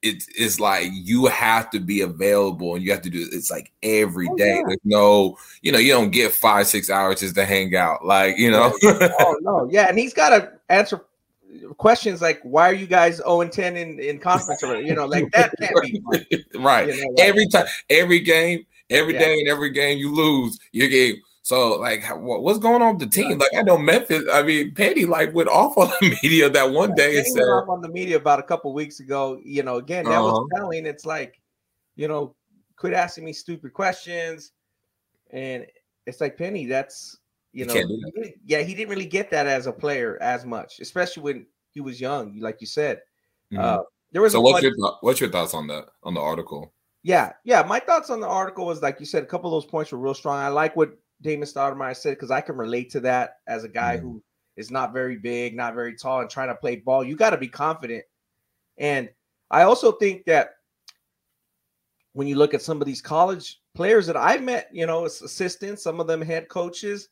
it's 0.02 0.28
it's 0.36 0.60
like 0.60 0.88
you 0.92 1.28
have 1.28 1.70
to 1.72 1.80
be 1.80 2.02
available 2.02 2.76
and 2.76 2.84
you 2.84 2.92
have 2.92 3.04
to 3.04 3.10
do 3.10 3.28
it's 3.32 3.52
like 3.52 3.72
every 3.84 4.28
oh, 4.30 4.36
day. 4.36 4.58
Yeah. 4.58 4.64
There's 4.68 4.80
no, 4.84 5.38
you 5.62 5.72
know, 5.72 5.78
you 5.78 5.92
don't 5.92 6.12
get 6.12 6.32
five, 6.32 6.68
six 6.68 6.90
hours 6.90 7.20
just 7.20 7.36
to 7.36 7.46
hang 7.46 7.76
out. 7.76 8.06
Like, 8.06 8.38
you 8.38 8.50
know. 8.50 8.74
oh 8.84 9.38
no, 9.42 9.70
yeah. 9.72 9.88
And 9.88 9.98
he's 9.98 10.14
gotta 10.14 10.54
answer 10.70 11.02
questions 11.78 12.22
like 12.22 12.40
why 12.44 12.70
are 12.70 12.74
you 12.74 12.88
guys 12.88 13.18
0 13.18 13.42
and 13.42 13.52
10 13.52 13.76
in, 13.76 14.00
in 14.00 14.18
conference 14.20 14.64
or 14.64 14.82
you 14.82 14.96
know, 14.96 15.06
like 15.06 15.30
that 15.32 15.54
can't 15.60 15.76
be 15.82 16.02
right. 16.56 16.88
You 16.88 17.02
know, 17.02 17.12
like, 17.12 17.20
every 17.20 17.48
time, 17.48 17.66
every 17.90 18.20
game, 18.20 18.66
every 18.90 19.14
yeah. 19.14 19.20
day 19.20 19.40
and 19.40 19.50
every 19.50 19.70
game 19.70 19.98
you 19.98 20.14
lose, 20.14 20.60
you 20.72 20.88
get 20.90 21.18
so 21.44 21.80
like, 21.80 22.04
what's 22.18 22.60
going 22.60 22.82
on 22.82 22.98
with 22.98 23.10
the 23.10 23.22
team? 23.22 23.40
Like, 23.40 23.50
I 23.58 23.64
know 23.64 23.78
Memphis. 23.78 24.24
I 24.32 24.44
mean, 24.44 24.74
Penny 24.76 25.06
like 25.06 25.34
went 25.34 25.50
off 25.50 25.78
on 25.78 25.88
the 26.00 26.18
media 26.24 26.50
that 26.50 26.72
one 26.72 26.94
day 26.94 27.18
and 27.18 27.26
said 27.28 27.44
off 27.44 27.70
on 27.70 27.82
the 27.82 27.90
media 27.90 28.18
about 28.18 28.40
a 28.40 28.44
couple 28.44 28.74
weeks 28.74 29.00
ago. 29.00 29.40
You 29.44 29.64
know, 29.64 29.78
again, 29.78 30.06
that 30.06 30.12
uh-huh. 30.12 30.24
was 30.24 30.50
telling. 30.56 30.86
It's 30.86 31.06
like, 31.06 31.42
you 31.96 32.08
know, 32.08 32.36
quit 32.76 32.94
asking 32.94 33.26
me 33.26 33.34
stupid 33.34 33.74
questions, 33.74 34.52
and 35.32 35.66
it's 36.06 36.22
like 36.22 36.38
Penny. 36.38 36.68
That's 36.68 37.18
you 37.54 37.66
know, 37.66 37.74
yeah, 38.46 38.60
he 38.60 38.76
didn't 38.76 38.90
really 38.90 39.06
get 39.06 39.32
that 39.32 39.48
as 39.48 39.66
a 39.66 39.74
player 39.74 40.18
as 40.22 40.46
much, 40.46 40.80
especially 40.80 41.24
when 41.24 41.46
he 41.72 41.82
was 41.82 42.00
young, 42.00 42.40
like 42.40 42.62
you 42.62 42.68
said. 42.68 43.02
Mm-hmm. 43.52 43.64
Uh, 43.64 43.84
there 44.12 44.22
was 44.22 44.34
so 44.34 44.42
what's 44.42 44.62
your 44.62 44.76
th- 44.76 44.94
what's 45.02 45.20
your 45.20 45.30
thoughts 45.30 45.54
on 45.54 45.68
that 45.68 45.86
on 46.04 46.14
the 46.14 46.22
article? 46.22 46.74
Yeah, 47.04 47.34
yeah. 47.44 47.64
My 47.64 47.80
thoughts 47.80 48.12
on 48.12 48.20
the 48.20 48.28
article 48.28 48.68
was 48.68 48.84
like 48.84 49.00
you 49.00 49.08
said, 49.08 49.24
a 49.24 49.26
couple 49.26 49.50
of 49.56 49.64
those 49.64 49.70
points 49.70 49.92
were 49.92 49.98
real 49.98 50.14
strong. 50.14 50.38
I 50.38 50.50
like 50.50 50.76
what 50.76 50.98
Damon 51.22 51.48
Stoudemire 51.48 51.96
said 51.96 52.12
because 52.12 52.32
I 52.32 52.42
can 52.42 52.58
relate 52.58 52.90
to 52.92 53.00
that 53.02 53.38
as 53.48 53.64
a 53.64 53.70
guy 53.70 53.98
mm-hmm. 53.98 54.08
who 54.08 54.24
is 54.58 54.72
not 54.72 54.94
very 54.94 55.18
big, 55.18 55.56
not 55.56 55.76
very 55.76 55.96
tall, 55.96 56.22
and 56.22 56.30
trying 56.30 56.50
to 56.50 56.56
play 56.56 56.78
ball. 56.78 57.04
You 57.04 57.16
got 57.16 57.30
to 57.32 57.38
be 57.38 57.48
confident. 57.48 58.04
And 58.78 59.10
I 59.50 59.64
also 59.64 59.92
think 59.94 60.26
that 60.26 60.52
when 62.14 62.28
you 62.28 62.36
look 62.36 62.54
at 62.54 62.62
some 62.62 62.82
of 62.82 62.88
these 62.88 63.02
college 63.02 63.62
players 63.74 64.06
that 64.08 64.18
I've 64.18 64.44
met, 64.44 64.70
you 64.72 64.86
know, 64.86 65.06
as 65.06 65.22
assistants, 65.22 65.84
some 65.84 66.00
of 66.00 66.08
them 66.08 66.22
head 66.22 66.50
coaches, 66.50 67.10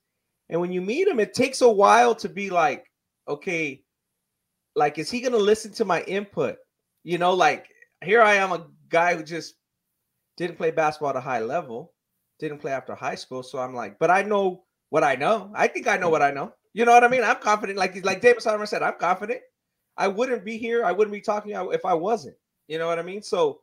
and 0.49 0.59
when 0.59 0.71
you 0.71 0.81
meet 0.81 1.07
them, 1.07 1.19
it 1.19 1.33
takes 1.33 1.61
a 1.61 1.69
while 1.69 2.15
to 2.15 2.27
be 2.27 2.49
like, 2.49 2.91
okay, 3.27 3.83
like, 4.75 4.97
is 4.97 5.11
he 5.11 5.21
going 5.21 5.33
to 5.33 5.37
listen 5.37 5.71
to 5.73 5.85
my 5.85 6.01
input? 6.03 6.57
You 7.03 7.17
know, 7.17 7.33
like 7.33 7.67
here 8.03 8.21
I 8.21 8.35
am, 8.35 8.51
a 8.51 8.67
guy 8.89 9.15
who 9.15 9.23
just 9.23 9.55
didn't 10.37 10.57
play 10.57 10.71
basketball 10.71 11.11
at 11.11 11.15
a 11.15 11.21
high 11.21 11.41
level, 11.41 11.93
didn't 12.39 12.59
play 12.59 12.71
after 12.71 12.95
high 12.95 13.15
school. 13.15 13.43
So 13.43 13.59
I'm 13.59 13.75
like, 13.75 13.99
but 13.99 14.09
I 14.09 14.23
know 14.23 14.63
what 14.89 15.03
I 15.03 15.15
know. 15.15 15.51
I 15.55 15.67
think 15.67 15.87
I 15.87 15.97
know 15.97 16.07
mm. 16.07 16.11
what 16.11 16.21
I 16.21 16.31
know. 16.31 16.53
You 16.73 16.85
know 16.85 16.93
what 16.93 17.03
I 17.03 17.07
mean? 17.07 17.23
I'm 17.23 17.37
confident. 17.37 17.77
Like 17.77 18.03
like 18.05 18.21
David 18.21 18.41
Solomon 18.41 18.67
said, 18.67 18.83
I'm 18.83 18.97
confident. 18.99 19.41
I 19.97 20.07
wouldn't 20.07 20.45
be 20.45 20.57
here. 20.57 20.85
I 20.85 20.91
wouldn't 20.91 21.13
be 21.13 21.21
talking 21.21 21.51
if 21.73 21.85
I 21.85 21.93
wasn't. 21.93 22.35
You 22.67 22.77
know 22.77 22.87
what 22.87 22.99
I 22.99 23.03
mean? 23.03 23.21
So, 23.21 23.61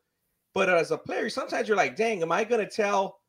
but 0.52 0.68
as 0.68 0.90
a 0.90 0.99
player, 0.99 1.30
sometimes 1.30 1.66
you're 1.66 1.76
like, 1.76 1.97
dang, 1.97 2.21
am 2.23 2.30
I 2.30 2.45
going 2.45 2.64
to 2.64 2.71
tell? 2.71 3.21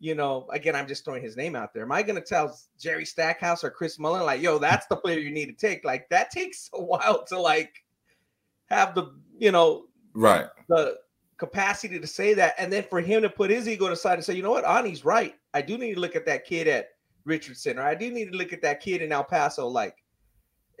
You 0.00 0.14
know, 0.14 0.46
again, 0.50 0.74
I'm 0.74 0.88
just 0.88 1.04
throwing 1.04 1.22
his 1.22 1.36
name 1.36 1.56
out 1.56 1.72
there. 1.72 1.82
Am 1.82 1.92
I 1.92 2.02
going 2.02 2.16
to 2.16 2.26
tell 2.26 2.58
Jerry 2.78 3.04
Stackhouse 3.04 3.64
or 3.64 3.70
Chris 3.70 3.98
Mullin, 3.98 4.24
like, 4.24 4.42
yo, 4.42 4.58
that's 4.58 4.86
the 4.86 4.96
player 4.96 5.18
you 5.18 5.30
need 5.30 5.46
to 5.46 5.52
take? 5.52 5.84
Like, 5.84 6.08
that 6.10 6.30
takes 6.30 6.70
a 6.74 6.82
while 6.82 7.24
to 7.26 7.38
like 7.38 7.72
have 8.66 8.94
the, 8.94 9.14
you 9.38 9.52
know, 9.52 9.86
right, 10.14 10.46
the 10.68 10.98
capacity 11.36 11.98
to 11.98 12.06
say 12.06 12.34
that, 12.34 12.54
and 12.58 12.72
then 12.72 12.84
for 12.84 13.00
him 13.00 13.22
to 13.22 13.30
put 13.30 13.50
his 13.50 13.68
ego 13.68 13.86
aside 13.86 14.14
and 14.14 14.24
say, 14.24 14.34
you 14.34 14.42
know 14.42 14.50
what, 14.50 14.64
Ani's 14.64 15.04
right. 15.04 15.34
I 15.52 15.62
do 15.62 15.78
need 15.78 15.94
to 15.94 16.00
look 16.00 16.16
at 16.16 16.26
that 16.26 16.44
kid 16.44 16.68
at 16.68 16.90
Richardson, 17.24 17.78
or 17.78 17.82
I 17.82 17.94
do 17.94 18.10
need 18.10 18.30
to 18.32 18.36
look 18.36 18.52
at 18.52 18.62
that 18.62 18.80
kid 18.80 19.02
in 19.02 19.12
El 19.12 19.24
Paso. 19.24 19.66
Like, 19.66 19.96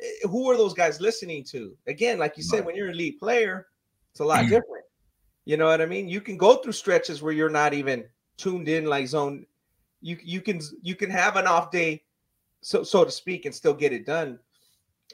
eh, 0.00 0.28
who 0.28 0.50
are 0.50 0.56
those 0.56 0.74
guys 0.74 1.00
listening 1.00 1.44
to? 1.44 1.76
Again, 1.86 2.18
like 2.18 2.36
you 2.36 2.42
said, 2.42 2.64
when 2.64 2.76
you're 2.76 2.88
an 2.88 2.94
elite 2.94 3.18
player, 3.18 3.66
it's 4.10 4.20
a 4.20 4.24
lot 4.24 4.40
mm-hmm. 4.40 4.50
different. 4.50 4.84
You 5.44 5.56
know 5.56 5.66
what 5.66 5.80
I 5.80 5.86
mean? 5.86 6.08
You 6.08 6.20
can 6.20 6.36
go 6.36 6.56
through 6.56 6.72
stretches 6.72 7.22
where 7.22 7.32
you're 7.32 7.50
not 7.50 7.74
even 7.74 8.04
tuned 8.36 8.68
in, 8.68 8.86
like 8.86 9.06
zone. 9.08 9.46
You 10.00 10.18
you 10.22 10.40
can 10.40 10.60
you 10.82 10.94
can 10.94 11.10
have 11.10 11.36
an 11.36 11.46
off 11.46 11.70
day, 11.70 12.02
so 12.60 12.82
so 12.82 13.04
to 13.04 13.10
speak, 13.10 13.44
and 13.44 13.54
still 13.54 13.74
get 13.74 13.92
it 13.92 14.06
done. 14.06 14.38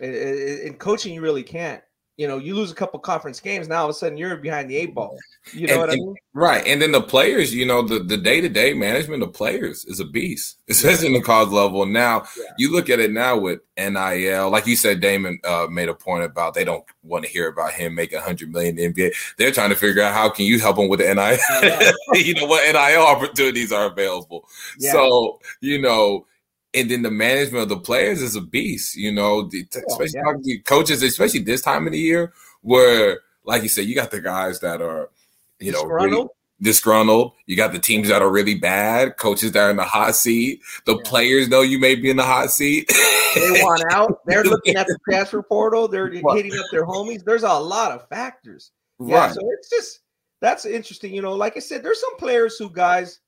In 0.00 0.76
coaching, 0.78 1.14
you 1.14 1.20
really 1.20 1.42
can't 1.42 1.82
you 2.16 2.28
know, 2.28 2.36
you 2.36 2.54
lose 2.54 2.70
a 2.70 2.74
couple 2.74 2.98
conference 3.00 3.40
games, 3.40 3.66
now 3.66 3.78
all 3.78 3.84
of 3.84 3.90
a 3.90 3.94
sudden 3.94 4.18
you're 4.18 4.36
behind 4.36 4.68
the 4.68 4.76
eight 4.76 4.94
ball. 4.94 5.16
You 5.52 5.66
know 5.66 5.72
and, 5.72 5.80
what 5.80 5.90
I 5.90 5.94
mean? 5.94 6.14
Right. 6.34 6.66
And 6.66 6.80
then 6.80 6.92
the 6.92 7.00
players, 7.00 7.54
you 7.54 7.64
know, 7.64 7.80
the, 7.80 8.00
the 8.00 8.16
day-to-day 8.16 8.74
management 8.74 9.22
of 9.22 9.32
players 9.32 9.84
is 9.86 10.00
a 10.00 10.04
beast, 10.04 10.58
especially 10.68 11.06
in 11.06 11.14
the 11.14 11.22
college 11.22 11.48
level. 11.50 11.86
Now 11.86 12.24
yeah. 12.36 12.44
you 12.58 12.72
look 12.72 12.90
at 12.90 13.00
it 13.00 13.10
now 13.10 13.38
with 13.38 13.60
NIL, 13.78 14.50
like 14.50 14.66
you 14.66 14.76
said, 14.76 15.00
Damon 15.00 15.40
uh, 15.44 15.66
made 15.70 15.88
a 15.88 15.94
point 15.94 16.24
about 16.24 16.52
they 16.52 16.64
don't 16.64 16.84
want 17.02 17.24
to 17.24 17.30
hear 17.30 17.48
about 17.48 17.72
him 17.72 17.94
making 17.94 18.18
100 18.18 18.52
million 18.52 18.78
in 18.78 18.92
the 18.92 19.02
NBA. 19.08 19.14
They're 19.38 19.52
trying 19.52 19.70
to 19.70 19.76
figure 19.76 20.02
out 20.02 20.12
how 20.12 20.28
can 20.28 20.44
you 20.44 20.60
help 20.60 20.76
them 20.76 20.88
with 20.88 21.00
the 21.00 21.14
NIL, 21.14 21.92
you 22.22 22.34
know, 22.34 22.46
what 22.46 22.70
NIL 22.70 23.02
opportunities 23.02 23.72
are 23.72 23.86
available. 23.86 24.46
Yeah. 24.78 24.92
So, 24.92 25.40
you 25.60 25.80
know, 25.80 26.26
and 26.74 26.90
then 26.90 27.02
the 27.02 27.10
management 27.10 27.64
of 27.64 27.68
the 27.68 27.78
players 27.78 28.22
is 28.22 28.36
a 28.36 28.40
beast, 28.40 28.96
you 28.96 29.12
know, 29.12 29.48
the, 29.48 29.66
oh, 29.74 29.80
especially 30.02 30.20
oh, 30.26 30.40
yeah. 30.44 30.56
coaches, 30.64 31.02
especially 31.02 31.40
this 31.40 31.62
time 31.62 31.86
of 31.86 31.92
the 31.92 31.98
year, 31.98 32.32
where, 32.62 33.20
like 33.44 33.62
you 33.62 33.68
said, 33.68 33.86
you 33.86 33.94
got 33.94 34.10
the 34.10 34.20
guys 34.20 34.60
that 34.60 34.80
are, 34.80 35.10
you 35.58 35.72
know, 35.72 35.84
really 35.84 36.26
disgruntled. 36.62 37.32
You 37.46 37.56
got 37.56 37.72
the 37.72 37.78
teams 37.78 38.08
that 38.08 38.22
are 38.22 38.30
really 38.30 38.54
bad, 38.54 39.16
coaches 39.16 39.52
that 39.52 39.62
are 39.62 39.70
in 39.70 39.76
the 39.76 39.84
hot 39.84 40.14
seat. 40.14 40.60
The 40.84 40.96
yeah. 40.96 41.02
players 41.04 41.48
know 41.48 41.62
you 41.62 41.78
may 41.78 41.94
be 41.94 42.10
in 42.10 42.16
the 42.16 42.24
hot 42.24 42.50
seat. 42.50 42.88
they 43.34 43.62
want 43.62 43.82
out. 43.92 44.20
They're 44.26 44.44
looking 44.44 44.76
at 44.76 44.86
the 44.86 44.98
transfer 45.08 45.42
portal. 45.42 45.88
They're 45.88 46.12
what? 46.20 46.36
hitting 46.36 46.52
up 46.58 46.66
their 46.70 46.86
homies. 46.86 47.24
There's 47.24 47.42
a 47.42 47.52
lot 47.52 47.92
of 47.92 48.08
factors. 48.08 48.70
Yeah, 49.00 49.16
right. 49.16 49.34
so 49.34 49.40
it's 49.52 49.70
just 49.70 50.00
that's 50.40 50.66
interesting. 50.66 51.14
You 51.14 51.22
know, 51.22 51.34
like 51.34 51.56
I 51.56 51.60
said, 51.60 51.82
there's 51.82 52.00
some 52.00 52.16
players 52.16 52.56
who 52.58 52.70
guys 52.70 53.20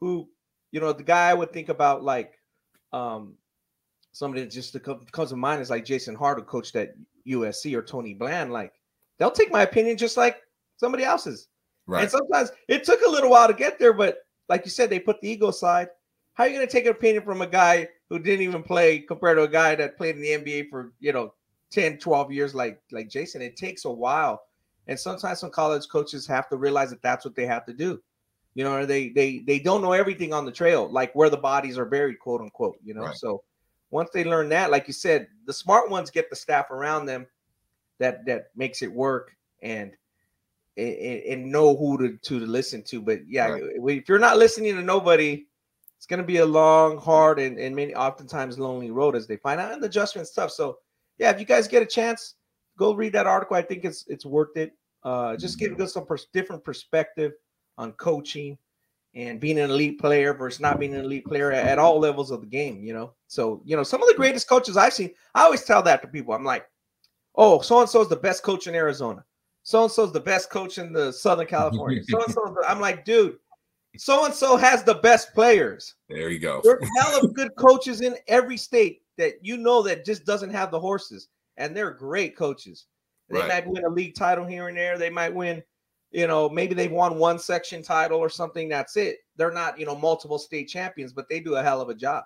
who, 0.00 0.28
you 0.72 0.80
know, 0.80 0.92
the 0.92 1.04
guy 1.04 1.30
I 1.30 1.34
would 1.34 1.52
think 1.52 1.68
about 1.68 2.02
like 2.02 2.32
um, 2.92 3.34
somebody 4.12 4.42
that 4.42 4.50
just 4.50 4.76
comes 5.12 5.30
to 5.30 5.36
mind 5.36 5.62
is 5.62 5.70
like 5.70 5.84
Jason 5.84 6.14
Hart, 6.14 6.38
who 6.38 6.44
coached 6.44 6.76
at 6.76 6.94
USC, 7.26 7.74
or 7.76 7.82
Tony 7.82 8.14
Bland. 8.14 8.52
Like 8.52 8.72
they'll 9.18 9.30
take 9.30 9.50
my 9.50 9.62
opinion 9.62 9.96
just 9.96 10.16
like 10.16 10.40
somebody 10.76 11.04
else's. 11.04 11.48
Right. 11.86 12.02
And 12.02 12.10
sometimes 12.10 12.52
it 12.68 12.84
took 12.84 13.00
a 13.02 13.10
little 13.10 13.30
while 13.30 13.48
to 13.48 13.54
get 13.54 13.78
there, 13.78 13.92
but 13.92 14.18
like 14.48 14.64
you 14.64 14.70
said, 14.70 14.90
they 14.90 15.00
put 15.00 15.20
the 15.20 15.30
ego 15.30 15.48
aside. 15.48 15.88
How 16.34 16.44
are 16.44 16.48
you 16.48 16.54
going 16.54 16.66
to 16.66 16.72
take 16.72 16.86
an 16.86 16.92
opinion 16.92 17.24
from 17.24 17.42
a 17.42 17.46
guy 17.46 17.88
who 18.08 18.18
didn't 18.18 18.44
even 18.44 18.62
play 18.62 19.00
compared 19.00 19.36
to 19.38 19.42
a 19.42 19.48
guy 19.48 19.74
that 19.74 19.96
played 19.96 20.16
in 20.16 20.22
the 20.22 20.28
NBA 20.28 20.70
for, 20.70 20.92
you 21.00 21.12
know, 21.12 21.34
10, 21.70 21.98
12 21.98 22.32
years 22.32 22.54
like 22.54 22.80
like 22.90 23.08
Jason? 23.08 23.42
It 23.42 23.56
takes 23.56 23.84
a 23.84 23.90
while. 23.90 24.42
And 24.88 24.98
sometimes 24.98 25.40
some 25.40 25.50
college 25.50 25.88
coaches 25.88 26.26
have 26.26 26.48
to 26.48 26.56
realize 26.56 26.90
that 26.90 27.02
that's 27.02 27.24
what 27.24 27.34
they 27.34 27.46
have 27.46 27.64
to 27.66 27.72
do. 27.72 28.00
You 28.54 28.64
know, 28.64 28.84
they 28.84 29.08
they 29.08 29.38
they 29.46 29.58
don't 29.58 29.82
know 29.82 29.92
everything 29.92 30.32
on 30.32 30.44
the 30.44 30.52
trail, 30.52 30.90
like 30.90 31.14
where 31.14 31.30
the 31.30 31.38
bodies 31.38 31.78
are 31.78 31.86
buried, 31.86 32.18
quote 32.18 32.42
unquote. 32.42 32.76
You 32.84 32.94
know, 32.94 33.04
right. 33.04 33.16
so 33.16 33.42
once 33.90 34.10
they 34.10 34.24
learn 34.24 34.48
that, 34.50 34.70
like 34.70 34.86
you 34.86 34.92
said, 34.92 35.28
the 35.46 35.52
smart 35.52 35.90
ones 35.90 36.10
get 36.10 36.28
the 36.28 36.36
staff 36.36 36.70
around 36.70 37.06
them 37.06 37.26
that 37.98 38.26
that 38.26 38.50
makes 38.56 38.82
it 38.82 38.92
work 38.92 39.34
and 39.62 39.92
and, 40.76 40.96
and 40.96 41.52
know 41.52 41.76
who 41.76 41.96
to 41.98 42.18
to 42.18 42.40
listen 42.40 42.82
to. 42.84 43.00
But 43.00 43.20
yeah, 43.26 43.48
right. 43.48 43.62
if 43.64 44.08
you're 44.08 44.18
not 44.18 44.38
listening 44.38 44.74
to 44.74 44.82
nobody, 44.82 45.46
it's 45.96 46.06
going 46.06 46.20
to 46.20 46.26
be 46.26 46.38
a 46.38 46.46
long, 46.46 46.98
hard, 46.98 47.38
and 47.38 47.58
and 47.58 47.74
many 47.74 47.94
oftentimes 47.94 48.58
lonely 48.58 48.90
road 48.90 49.16
as 49.16 49.26
they 49.26 49.36
find 49.36 49.60
out, 49.60 49.72
and 49.72 49.82
the 49.82 49.86
adjustment's 49.86 50.32
tough. 50.32 50.50
So 50.50 50.78
yeah, 51.18 51.30
if 51.30 51.40
you 51.40 51.46
guys 51.46 51.68
get 51.68 51.82
a 51.82 51.86
chance, 51.86 52.34
go 52.76 52.94
read 52.94 53.12
that 53.12 53.26
article. 53.26 53.56
I 53.56 53.62
think 53.62 53.84
it's 53.84 54.04
it's 54.08 54.26
worth 54.26 54.56
it. 54.56 54.76
Uh, 55.04 55.36
just 55.36 55.58
mm-hmm. 55.58 55.74
give 55.74 55.80
us 55.80 55.94
some 55.94 56.06
pers- 56.06 56.28
different 56.32 56.62
perspective 56.64 57.32
on 57.78 57.92
coaching 57.92 58.58
and 59.14 59.40
being 59.40 59.58
an 59.58 59.70
elite 59.70 59.98
player 59.98 60.32
versus 60.32 60.60
not 60.60 60.80
being 60.80 60.94
an 60.94 61.04
elite 61.04 61.26
player 61.26 61.52
at, 61.52 61.78
all 61.78 61.98
levels 61.98 62.30
of 62.30 62.40
the 62.40 62.46
game, 62.46 62.82
you 62.82 62.94
know. 62.94 63.12
So, 63.26 63.60
you 63.64 63.76
know, 63.76 63.82
some 63.82 64.02
of 64.02 64.08
the 64.08 64.14
greatest 64.14 64.48
coaches 64.48 64.76
I've 64.76 64.94
seen, 64.94 65.10
I 65.34 65.42
always 65.42 65.64
tell 65.64 65.82
that 65.82 66.00
to 66.02 66.08
people. 66.08 66.34
I'm 66.34 66.44
like, 66.44 66.66
oh, 67.34 67.60
so 67.60 67.80
and 67.80 67.88
so 67.88 68.00
is 68.00 68.08
the 68.08 68.16
best 68.16 68.42
coach 68.42 68.66
in 68.66 68.74
Arizona. 68.74 69.24
So 69.64 69.82
and 69.84 69.92
so 69.92 70.04
is 70.04 70.12
the 70.12 70.20
best 70.20 70.50
coach 70.50 70.78
in 70.78 70.92
the 70.92 71.12
Southern 71.12 71.46
California. 71.46 72.02
So 72.08 72.22
and 72.22 72.32
so, 72.32 72.56
I'm 72.66 72.80
like, 72.80 73.04
dude, 73.04 73.36
so 73.96 74.24
and 74.24 74.34
so 74.34 74.56
has 74.56 74.82
the 74.82 74.94
best 74.94 75.34
players. 75.34 75.94
There 76.08 76.30
you 76.30 76.38
go. 76.38 76.60
There 76.64 76.76
are 76.76 76.88
hell 76.98 77.24
of 77.24 77.34
good 77.34 77.54
coaches 77.56 78.00
in 78.00 78.16
every 78.28 78.56
state 78.56 79.02
that 79.18 79.34
you 79.42 79.56
know 79.56 79.82
that 79.82 80.04
just 80.04 80.24
doesn't 80.24 80.50
have 80.50 80.70
the 80.70 80.80
horses, 80.80 81.28
and 81.58 81.76
they're 81.76 81.90
great 81.90 82.36
coaches. 82.36 82.86
They 83.28 83.38
right. 83.38 83.48
might 83.48 83.66
win 83.66 83.84
a 83.84 83.88
league 83.88 84.14
title 84.14 84.44
here 84.44 84.68
and 84.68 84.76
there. 84.76 84.98
They 84.98 85.10
might 85.10 85.34
win 85.34 85.62
you 86.12 86.26
know, 86.26 86.48
maybe 86.48 86.74
they've 86.74 86.92
won 86.92 87.18
one 87.18 87.38
section 87.38 87.82
title 87.82 88.18
or 88.18 88.28
something. 88.28 88.68
That's 88.68 88.96
it. 88.96 89.18
They're 89.36 89.50
not, 89.50 89.78
you 89.78 89.86
know, 89.86 89.96
multiple 89.96 90.38
state 90.38 90.68
champions, 90.68 91.12
but 91.12 91.28
they 91.28 91.40
do 91.40 91.56
a 91.56 91.62
hell 91.62 91.80
of 91.80 91.88
a 91.88 91.94
job. 91.94 92.24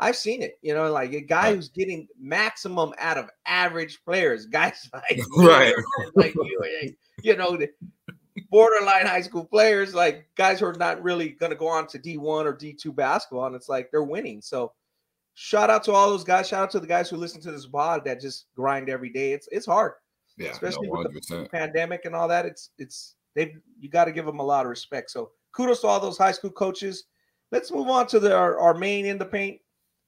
I've 0.00 0.16
seen 0.16 0.42
it, 0.42 0.58
you 0.62 0.74
know, 0.74 0.90
like 0.92 1.12
a 1.12 1.20
guy 1.20 1.54
who's 1.54 1.68
getting 1.68 2.06
maximum 2.20 2.92
out 2.98 3.18
of 3.18 3.30
average 3.46 4.04
players, 4.04 4.46
guys 4.50 4.88
like 4.92 5.20
right, 5.38 5.74
like 6.14 6.34
you, 6.34 6.94
you 7.22 7.36
know, 7.36 7.58
borderline 8.50 9.06
high 9.06 9.20
school 9.20 9.44
players, 9.44 9.94
like 9.94 10.26
guys 10.36 10.60
who 10.60 10.66
are 10.66 10.74
not 10.74 11.02
really 11.02 11.30
going 11.30 11.50
to 11.50 11.56
go 11.56 11.68
on 11.68 11.86
to 11.88 11.98
D1 11.98 12.44
or 12.44 12.54
D2 12.54 12.94
basketball, 12.94 13.46
and 13.46 13.56
it's 13.56 13.68
like 13.68 13.90
they're 13.90 14.02
winning. 14.02 14.40
So, 14.40 14.72
shout 15.34 15.70
out 15.70 15.82
to 15.84 15.92
all 15.92 16.10
those 16.10 16.24
guys. 16.24 16.48
Shout 16.48 16.62
out 16.62 16.70
to 16.72 16.80
the 16.80 16.86
guys 16.86 17.10
who 17.10 17.16
listen 17.16 17.40
to 17.42 17.52
this 17.52 17.66
pod 17.66 18.04
that 18.04 18.20
just 18.20 18.46
grind 18.54 18.88
every 18.88 19.10
day. 19.10 19.32
It's 19.32 19.48
it's 19.50 19.66
hard, 19.66 19.92
yeah, 20.36 20.50
especially 20.50 20.88
no, 20.88 20.98
with 20.98 21.26
the 21.28 21.48
pandemic 21.50 22.04
and 22.04 22.14
all 22.14 22.28
that. 22.28 22.46
It's 22.46 22.70
it's 22.78 23.16
they 23.38 23.54
you 23.78 23.88
got 23.88 24.06
to 24.06 24.12
give 24.12 24.26
them 24.26 24.40
a 24.40 24.44
lot 24.44 24.66
of 24.66 24.70
respect. 24.70 25.10
So 25.10 25.30
kudos 25.52 25.80
to 25.80 25.86
all 25.86 26.00
those 26.00 26.18
high 26.18 26.32
school 26.32 26.50
coaches. 26.50 27.04
Let's 27.52 27.72
move 27.72 27.88
on 27.88 28.06
to 28.08 28.20
the, 28.20 28.36
our, 28.36 28.58
our 28.58 28.74
main 28.74 29.06
in 29.06 29.16
the 29.16 29.24
paint 29.24 29.60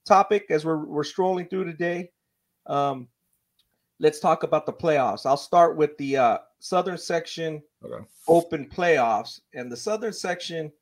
topic 0.04 0.46
as 0.50 0.64
we're 0.64 0.84
we're 0.84 1.04
strolling 1.04 1.46
through 1.46 1.64
today. 1.64 2.10
Um, 2.66 3.08
let's 4.00 4.20
talk 4.20 4.42
about 4.42 4.66
the 4.66 4.72
playoffs. 4.72 5.26
I'll 5.26 5.37
start 5.37 5.76
with 5.76 5.96
the 5.96 6.16
uh, 6.16 6.38
Southern 6.58 6.99
Section 6.99 7.62
okay. 7.84 8.04
Open 8.28 8.68
playoffs, 8.68 9.40
and 9.54 9.70
the 9.70 9.76
Southern 9.76 10.12
Section 10.12 10.72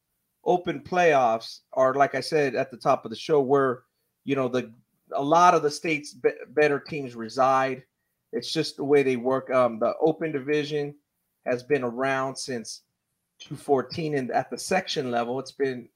Open 0.45 0.81
playoffs 0.81 1.61
are, 1.75 1.95
like 1.95 2.15
I 2.15 2.21
said 2.21 2.55
at 2.55 2.71
the 2.71 2.77
top 2.77 3.05
of 3.05 3.11
the 3.11 3.17
show, 3.17 3.41
where 3.41 3.83
you 4.25 4.35
know 4.35 4.49
the 4.49 4.73
a 5.13 5.23
lot 5.23 5.55
of 5.55 5.63
the 5.63 5.71
state's 5.71 6.15
be- 6.15 6.31
better 6.49 6.81
teams 6.81 7.15
reside. 7.15 7.85
It's 8.33 8.53
just 8.53 8.77
the 8.77 8.85
way 8.85 9.03
they 9.03 9.17
work. 9.17 9.51
Um, 9.51 9.79
the 9.79 9.95
Open 10.01 10.33
Division 10.33 10.95
has 11.49 11.63
been 11.63 11.83
around 11.85 12.37
since 12.37 12.83
214 13.41 14.17
and 14.17 14.31
at 14.31 14.51
the 14.51 14.59
section 14.59 15.11
level 15.11 15.39
it's 15.39 15.53
been 15.53 15.89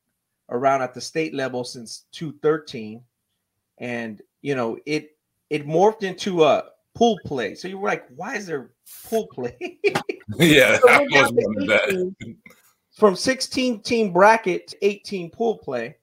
around 0.51 0.83
at 0.83 0.95
the 0.95 1.01
state 1.01 1.35
level 1.35 1.65
since 1.65 2.07
213 2.13 3.03
and 3.79 4.23
you 4.43 4.55
know 4.55 4.79
it 4.87 5.17
it 5.51 5.67
morphed 5.67 6.03
into 6.03 6.45
a 6.45 6.65
pool 6.95 7.19
play. 7.25 7.55
So 7.55 7.69
you 7.69 7.79
were 7.79 7.89
like, 7.89 8.07
why 8.17 8.37
is 8.37 8.47
there 8.47 8.71
pool 9.05 9.27
play? 9.29 9.79
yeah, 10.39 10.79
So 10.79 10.89
I 10.89 11.01
was 11.01 11.33
that. 11.67 12.35
from 12.97 13.17
16 13.17 13.81
team 13.83 14.13
bracket 14.13 14.69
to 14.69 14.79
18 14.87 15.31
pool 15.31 15.59
play. 15.59 15.97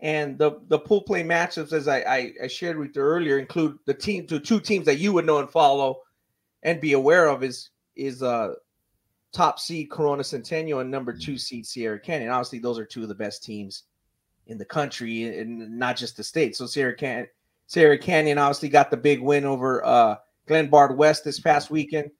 And 0.00 0.36
the 0.36 0.60
the 0.68 0.78
pool 0.78 1.00
play 1.00 1.22
matchups, 1.24 1.72
as 1.72 1.88
I, 1.88 2.00
I, 2.00 2.32
I 2.44 2.46
shared 2.48 2.76
with 2.76 2.94
you 2.94 3.00
earlier, 3.00 3.38
include 3.38 3.78
the 3.86 3.94
team 3.94 4.26
to 4.26 4.38
two 4.38 4.60
teams 4.60 4.84
that 4.84 4.98
you 4.98 5.12
would 5.14 5.24
know 5.24 5.38
and 5.38 5.48
follow 5.48 6.02
and 6.62 6.80
be 6.82 6.92
aware 6.92 7.28
of 7.28 7.42
is 7.42 7.70
is 7.96 8.22
uh 8.22 8.54
top 9.32 9.58
seed 9.58 9.90
Corona 9.90 10.24
Centennial 10.24 10.80
and 10.80 10.90
number 10.90 11.12
two 11.12 11.36
seed 11.36 11.66
Sierra 11.66 11.98
Canyon. 12.00 12.30
Obviously, 12.30 12.58
those 12.58 12.78
are 12.78 12.84
two 12.84 13.02
of 13.02 13.08
the 13.08 13.14
best 13.14 13.44
teams 13.44 13.84
in 14.46 14.58
the 14.58 14.64
country 14.64 15.38
and 15.38 15.78
not 15.78 15.96
just 15.96 16.16
the 16.16 16.24
state. 16.24 16.56
So 16.56 16.66
Sierra 16.66 16.94
Canyon, 16.94 17.26
Sierra 17.66 17.98
Canyon 17.98 18.38
obviously 18.38 18.68
got 18.68 18.90
the 18.90 18.96
big 18.96 19.20
win 19.20 19.44
over 19.44 19.84
uh 19.84 20.16
Glenbard 20.48 20.96
West 20.96 21.24
this 21.24 21.40
past 21.40 21.70
weekend. 21.70 22.10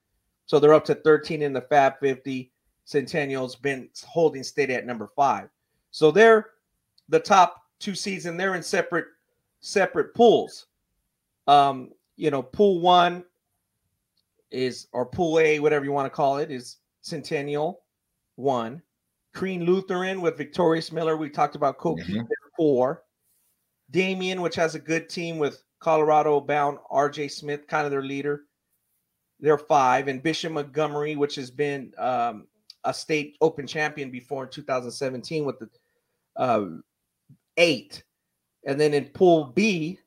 So 0.46 0.58
they're 0.58 0.74
up 0.74 0.84
to 0.86 0.94
13 0.94 1.42
in 1.42 1.52
the 1.52 1.60
Fab 1.62 1.94
50. 2.00 2.52
Centennial's 2.84 3.56
been 3.56 3.88
holding 4.06 4.44
steady 4.44 4.74
at 4.74 4.86
number 4.86 5.10
five. 5.16 5.48
So 5.90 6.10
they're 6.10 6.50
the 7.08 7.18
top 7.18 7.62
two 7.78 7.94
seeds 7.94 8.26
and 8.26 8.38
they're 8.38 8.54
in 8.54 8.62
separate 8.62 9.06
separate 9.60 10.14
pools. 10.14 10.66
Um, 11.46 11.90
you 12.16 12.30
know, 12.30 12.42
pool 12.42 12.80
one 12.80 13.24
is 14.50 14.88
or 14.92 15.06
pool 15.06 15.38
A, 15.38 15.58
whatever 15.60 15.84
you 15.84 15.92
want 15.92 16.06
to 16.06 16.14
call 16.14 16.38
it, 16.38 16.50
is 16.50 16.78
Centennial 17.02 17.82
one. 18.36 18.82
Crean 19.34 19.64
Lutheran 19.64 20.20
with 20.20 20.38
Victorious 20.38 20.90
Miller. 20.92 21.16
We 21.16 21.28
talked 21.28 21.56
about 21.56 21.78
Koki 21.78 22.02
Mhm. 22.14 22.26
four. 22.56 23.04
Damien, 23.90 24.40
which 24.40 24.54
has 24.56 24.74
a 24.74 24.80
good 24.80 25.08
team 25.08 25.38
with 25.38 25.62
Colorado 25.78 26.40
bound 26.40 26.78
RJ 26.90 27.28
Smith, 27.28 27.66
kind 27.66 27.84
of 27.84 27.90
their 27.90 28.02
leader. 28.02 28.46
They're 29.38 29.58
five, 29.58 30.08
and 30.08 30.22
Bishop 30.22 30.52
Montgomery, 30.52 31.14
which 31.16 31.34
has 31.36 31.50
been 31.50 31.92
um, 31.98 32.48
a 32.84 32.94
state 32.94 33.36
open 33.40 33.66
champion 33.66 34.10
before 34.10 34.44
in 34.44 34.50
2017 34.50 35.44
with 35.44 35.58
the 35.58 35.68
uh, 36.36 36.68
eight. 37.58 38.02
And 38.66 38.80
then 38.80 38.94
in 38.94 39.06
pool 39.10 39.44
B, 39.44 40.00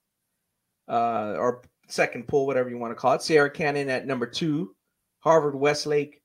uh, 0.88 1.36
or 1.38 1.62
second 1.92 2.28
pool, 2.28 2.46
whatever 2.46 2.70
you 2.70 2.78
want 2.78 2.92
to 2.92 2.96
call 2.96 3.14
it, 3.14 3.22
Sierra 3.22 3.50
Canyon 3.50 3.90
at 3.90 4.08
number 4.08 4.26
two, 4.26 4.76
Harvard 5.20 5.56
Westlake 5.56 6.22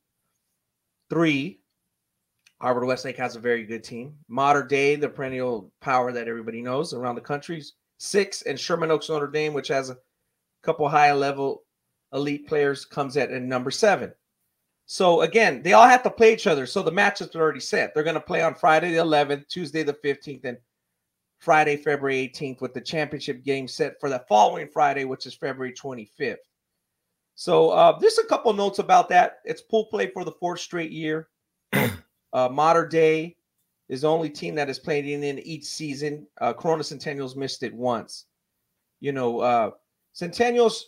three. 1.11 1.61
Harvard 2.61 2.87
Westlake 2.87 3.17
has 3.17 3.37
a 3.37 3.41
very 3.41 3.65
good 3.65 3.85
team. 3.85 4.15
Mater 4.29 4.63
Dei, 4.63 4.97
the 4.97 5.09
perennial 5.09 5.71
power 5.81 6.13
that 6.13 6.29
everybody 6.29 6.63
knows 6.63 6.95
around 6.95 7.15
the 7.15 7.21
country, 7.21 7.63
six, 7.99 8.43
and 8.43 8.59
Sherman 8.59 8.91
Oaks 8.91 9.09
Notre 9.09 9.27
Dame, 9.27 9.53
which 9.53 9.69
has 9.69 9.91
a 9.91 9.99
couple 10.63 10.89
high 10.89 11.13
level 11.13 11.65
elite 12.13 12.47
players, 12.47 12.85
comes 12.85 13.17
at, 13.17 13.31
at 13.31 13.43
number 13.43 13.71
seven. 13.71 14.13
So 14.87 15.23
again, 15.23 15.63
they 15.63 15.73
all 15.73 15.89
have 15.89 16.03
to 16.03 16.11
play 16.11 16.33
each 16.33 16.47
other. 16.47 16.67
So 16.67 16.83
the 16.83 16.93
matchups 16.93 17.35
are 17.35 17.41
already 17.41 17.61
set. 17.61 17.95
They're 17.95 18.03
going 18.03 18.15
to 18.15 18.21
play 18.21 18.43
on 18.43 18.55
Friday 18.55 18.91
the 18.91 18.99
11th, 18.99 19.49
Tuesday 19.49 19.83
the 19.83 19.95
15th, 19.95 20.45
and 20.45 20.59
Friday, 21.39 21.77
February 21.77 22.31
18th, 22.35 22.61
with 22.61 22.75
the 22.75 22.81
championship 22.81 23.45
game 23.45 23.69
set 23.69 24.01
for 24.01 24.09
the 24.09 24.25
following 24.29 24.69
Friday, 24.69 25.05
which 25.05 25.27
is 25.27 25.35
February 25.35 25.73
25th. 25.73 26.37
So 27.35 27.71
uh, 27.71 27.99
just 28.01 28.19
a 28.19 28.27
couple 28.29 28.53
notes 28.53 28.79
about 28.79 29.09
that. 29.09 29.39
It's 29.45 29.61
pool 29.61 29.87
play 29.87 30.09
for 30.09 30.25
the 30.25 30.33
fourth 30.33 30.61
straight 30.61 30.93
year. 30.93 31.29
uh, 31.73 32.49
Mater 32.49 32.87
Dei 32.87 33.37
is 33.89 34.03
the 34.03 34.11
only 34.11 34.31
team 34.31 34.55
that 34.55 34.71
is 34.71 34.79
played 34.79 35.05
in, 35.05 35.23
in 35.23 35.39
each 35.41 35.65
season. 35.65 36.27
Uh, 36.41 36.53
Corona 36.53 36.83
Centennials 36.83 37.37
missed 37.37 37.63
it 37.63 37.75
once. 37.75 38.27
You 39.01 39.13
know, 39.13 39.41
uh, 39.41 39.71
Centennials 40.15 40.85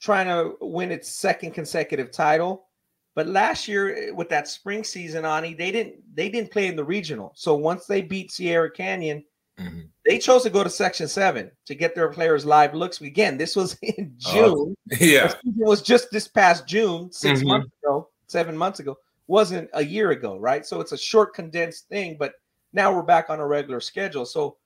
trying 0.00 0.26
to 0.26 0.56
win 0.60 0.92
its 0.92 1.08
second 1.08 1.52
consecutive 1.52 2.12
title. 2.12 2.66
But 3.14 3.26
last 3.26 3.66
year 3.66 3.96
eh, 3.96 4.10
with 4.10 4.28
that 4.28 4.46
spring 4.46 4.84
season, 4.84 5.24
Ani, 5.24 5.54
they 5.54 5.72
didn't 5.72 5.96
they 6.14 6.28
didn't 6.28 6.52
play 6.52 6.68
in 6.68 6.76
the 6.76 6.84
regional. 6.84 7.32
So 7.34 7.54
once 7.56 7.86
they 7.86 8.00
beat 8.00 8.30
Sierra 8.30 8.70
Canyon, 8.70 9.24
Mhm. 9.58 9.88
they 10.04 10.18
chose 10.18 10.42
to 10.44 10.50
go 10.50 10.62
to 10.62 10.70
Section 10.70 11.08
Seven 11.08 11.50
to 11.66 11.74
get 11.74 11.94
their 11.94 12.08
players 12.10 12.44
live 12.46 12.74
looks. 12.74 13.00
Again, 13.00 13.36
this 13.36 13.56
was 13.56 13.76
in 13.82 14.14
June. 14.16 14.74
Yeah, 15.00 15.26
The 15.28 15.38
season 15.44 15.66
was 15.66 15.82
just 15.82 16.10
this 16.10 16.28
past 16.28 16.66
June, 16.66 17.10
6 17.12 17.40
Mhm. 17.40 17.46
months 17.46 17.68
ago, 17.82 18.08
seven 18.28 18.56
months 18.56 18.80
ago. 18.80 18.98
Wasn't 19.26 19.68
a 19.74 19.84
year 19.84 20.10
ago, 20.12 20.38
right? 20.38 20.64
So 20.64 20.80
it's 20.80 20.92
a 20.92 20.96
short, 20.98 21.34
condensed 21.34 21.88
thing. 21.88 22.16
But 22.18 22.34
now 22.72 22.94
we're 22.94 23.02
back 23.02 23.28
on 23.30 23.40
a 23.40 23.46
regular 23.46 23.80
schedule. 23.80 24.24
So 24.24 24.56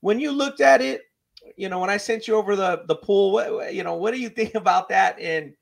when 0.00 0.20
you 0.20 0.30
looked 0.30 0.60
at 0.60 0.80
it, 0.80 1.02
you 1.56 1.68
know, 1.68 1.80
when 1.80 1.90
I 1.90 1.96
sent 1.96 2.28
you 2.28 2.36
over 2.36 2.54
the 2.54 2.84
the 2.86 2.94
pool, 2.94 3.32
what 3.32 3.74
you 3.74 3.82
know, 3.82 3.94
what 3.96 4.12
do 4.14 4.20
you 4.20 4.28
think 4.38 4.54
about 4.54 4.88
that? 4.90 5.18
And 5.18 5.54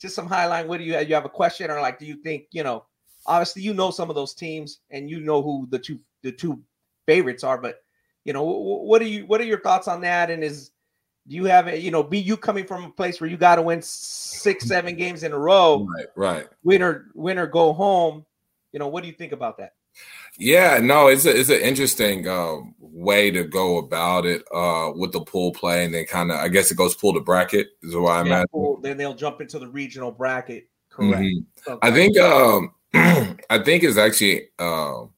just 0.00 0.14
some 0.14 0.26
highlight. 0.26 0.66
What 0.66 0.78
do 0.78 0.84
you 0.84 0.98
you 0.98 1.14
have 1.14 1.24
a 1.24 1.28
question 1.28 1.70
or 1.70 1.80
like? 1.80 1.98
Do 1.98 2.06
you 2.06 2.16
think 2.16 2.46
you 2.50 2.62
know? 2.64 2.84
Obviously, 3.26 3.60
you 3.62 3.74
know 3.74 3.90
some 3.90 4.08
of 4.08 4.16
those 4.16 4.32
teams, 4.32 4.78
and 4.90 5.10
you 5.10 5.20
know 5.20 5.42
who 5.42 5.66
the 5.70 5.78
two 5.78 6.00
the 6.22 6.32
two 6.32 6.60
favorites 7.06 7.44
are. 7.44 7.58
But 7.58 7.82
you 8.28 8.34
know, 8.34 8.42
what 8.42 9.00
are 9.00 9.06
you? 9.06 9.24
What 9.24 9.40
are 9.40 9.44
your 9.44 9.60
thoughts 9.60 9.88
on 9.88 10.02
that? 10.02 10.28
And 10.30 10.44
is 10.44 10.70
do 11.26 11.34
you 11.34 11.46
have? 11.46 11.74
You 11.78 11.90
know, 11.90 12.02
be 12.02 12.18
you 12.18 12.36
coming 12.36 12.66
from 12.66 12.84
a 12.84 12.90
place 12.90 13.22
where 13.22 13.30
you 13.30 13.38
got 13.38 13.56
to 13.56 13.62
win 13.62 13.80
six, 13.80 14.66
seven 14.66 14.96
games 14.96 15.22
in 15.22 15.32
a 15.32 15.38
row, 15.38 15.88
right, 15.96 16.06
right. 16.14 16.48
win 16.62 16.82
or 16.82 17.06
win 17.14 17.38
or 17.38 17.46
go 17.46 17.72
home. 17.72 18.26
You 18.72 18.80
know, 18.80 18.88
what 18.88 19.00
do 19.02 19.08
you 19.08 19.14
think 19.14 19.32
about 19.32 19.56
that? 19.56 19.76
Yeah, 20.38 20.76
no, 20.76 21.08
it's 21.08 21.24
a, 21.24 21.34
it's 21.40 21.48
an 21.48 21.62
interesting 21.62 22.28
uh, 22.28 22.56
way 22.78 23.30
to 23.30 23.44
go 23.44 23.78
about 23.78 24.26
it 24.26 24.42
uh, 24.54 24.92
with 24.94 25.12
the 25.12 25.22
pool 25.22 25.52
play, 25.52 25.86
and 25.86 25.94
then 25.94 26.04
kind 26.04 26.30
of, 26.30 26.36
I 26.36 26.48
guess 26.48 26.70
it 26.70 26.76
goes 26.76 26.94
pool 26.94 27.14
to 27.14 27.20
bracket 27.20 27.68
is 27.82 27.96
what 27.96 28.10
I 28.12 28.16
Yeah, 28.18 28.26
imagine. 28.26 28.46
cool. 28.52 28.78
Then 28.82 28.98
they'll 28.98 29.14
jump 29.14 29.40
into 29.40 29.58
the 29.58 29.68
regional 29.68 30.12
bracket. 30.12 30.68
Correct. 30.90 31.22
Mhm. 31.22 31.46
So- 31.64 31.78
I 31.80 31.90
think 31.92 32.18
um 32.18 32.74
I 33.48 33.58
think 33.64 33.84
it's 33.84 33.96
actually 33.96 34.50
um 34.58 35.14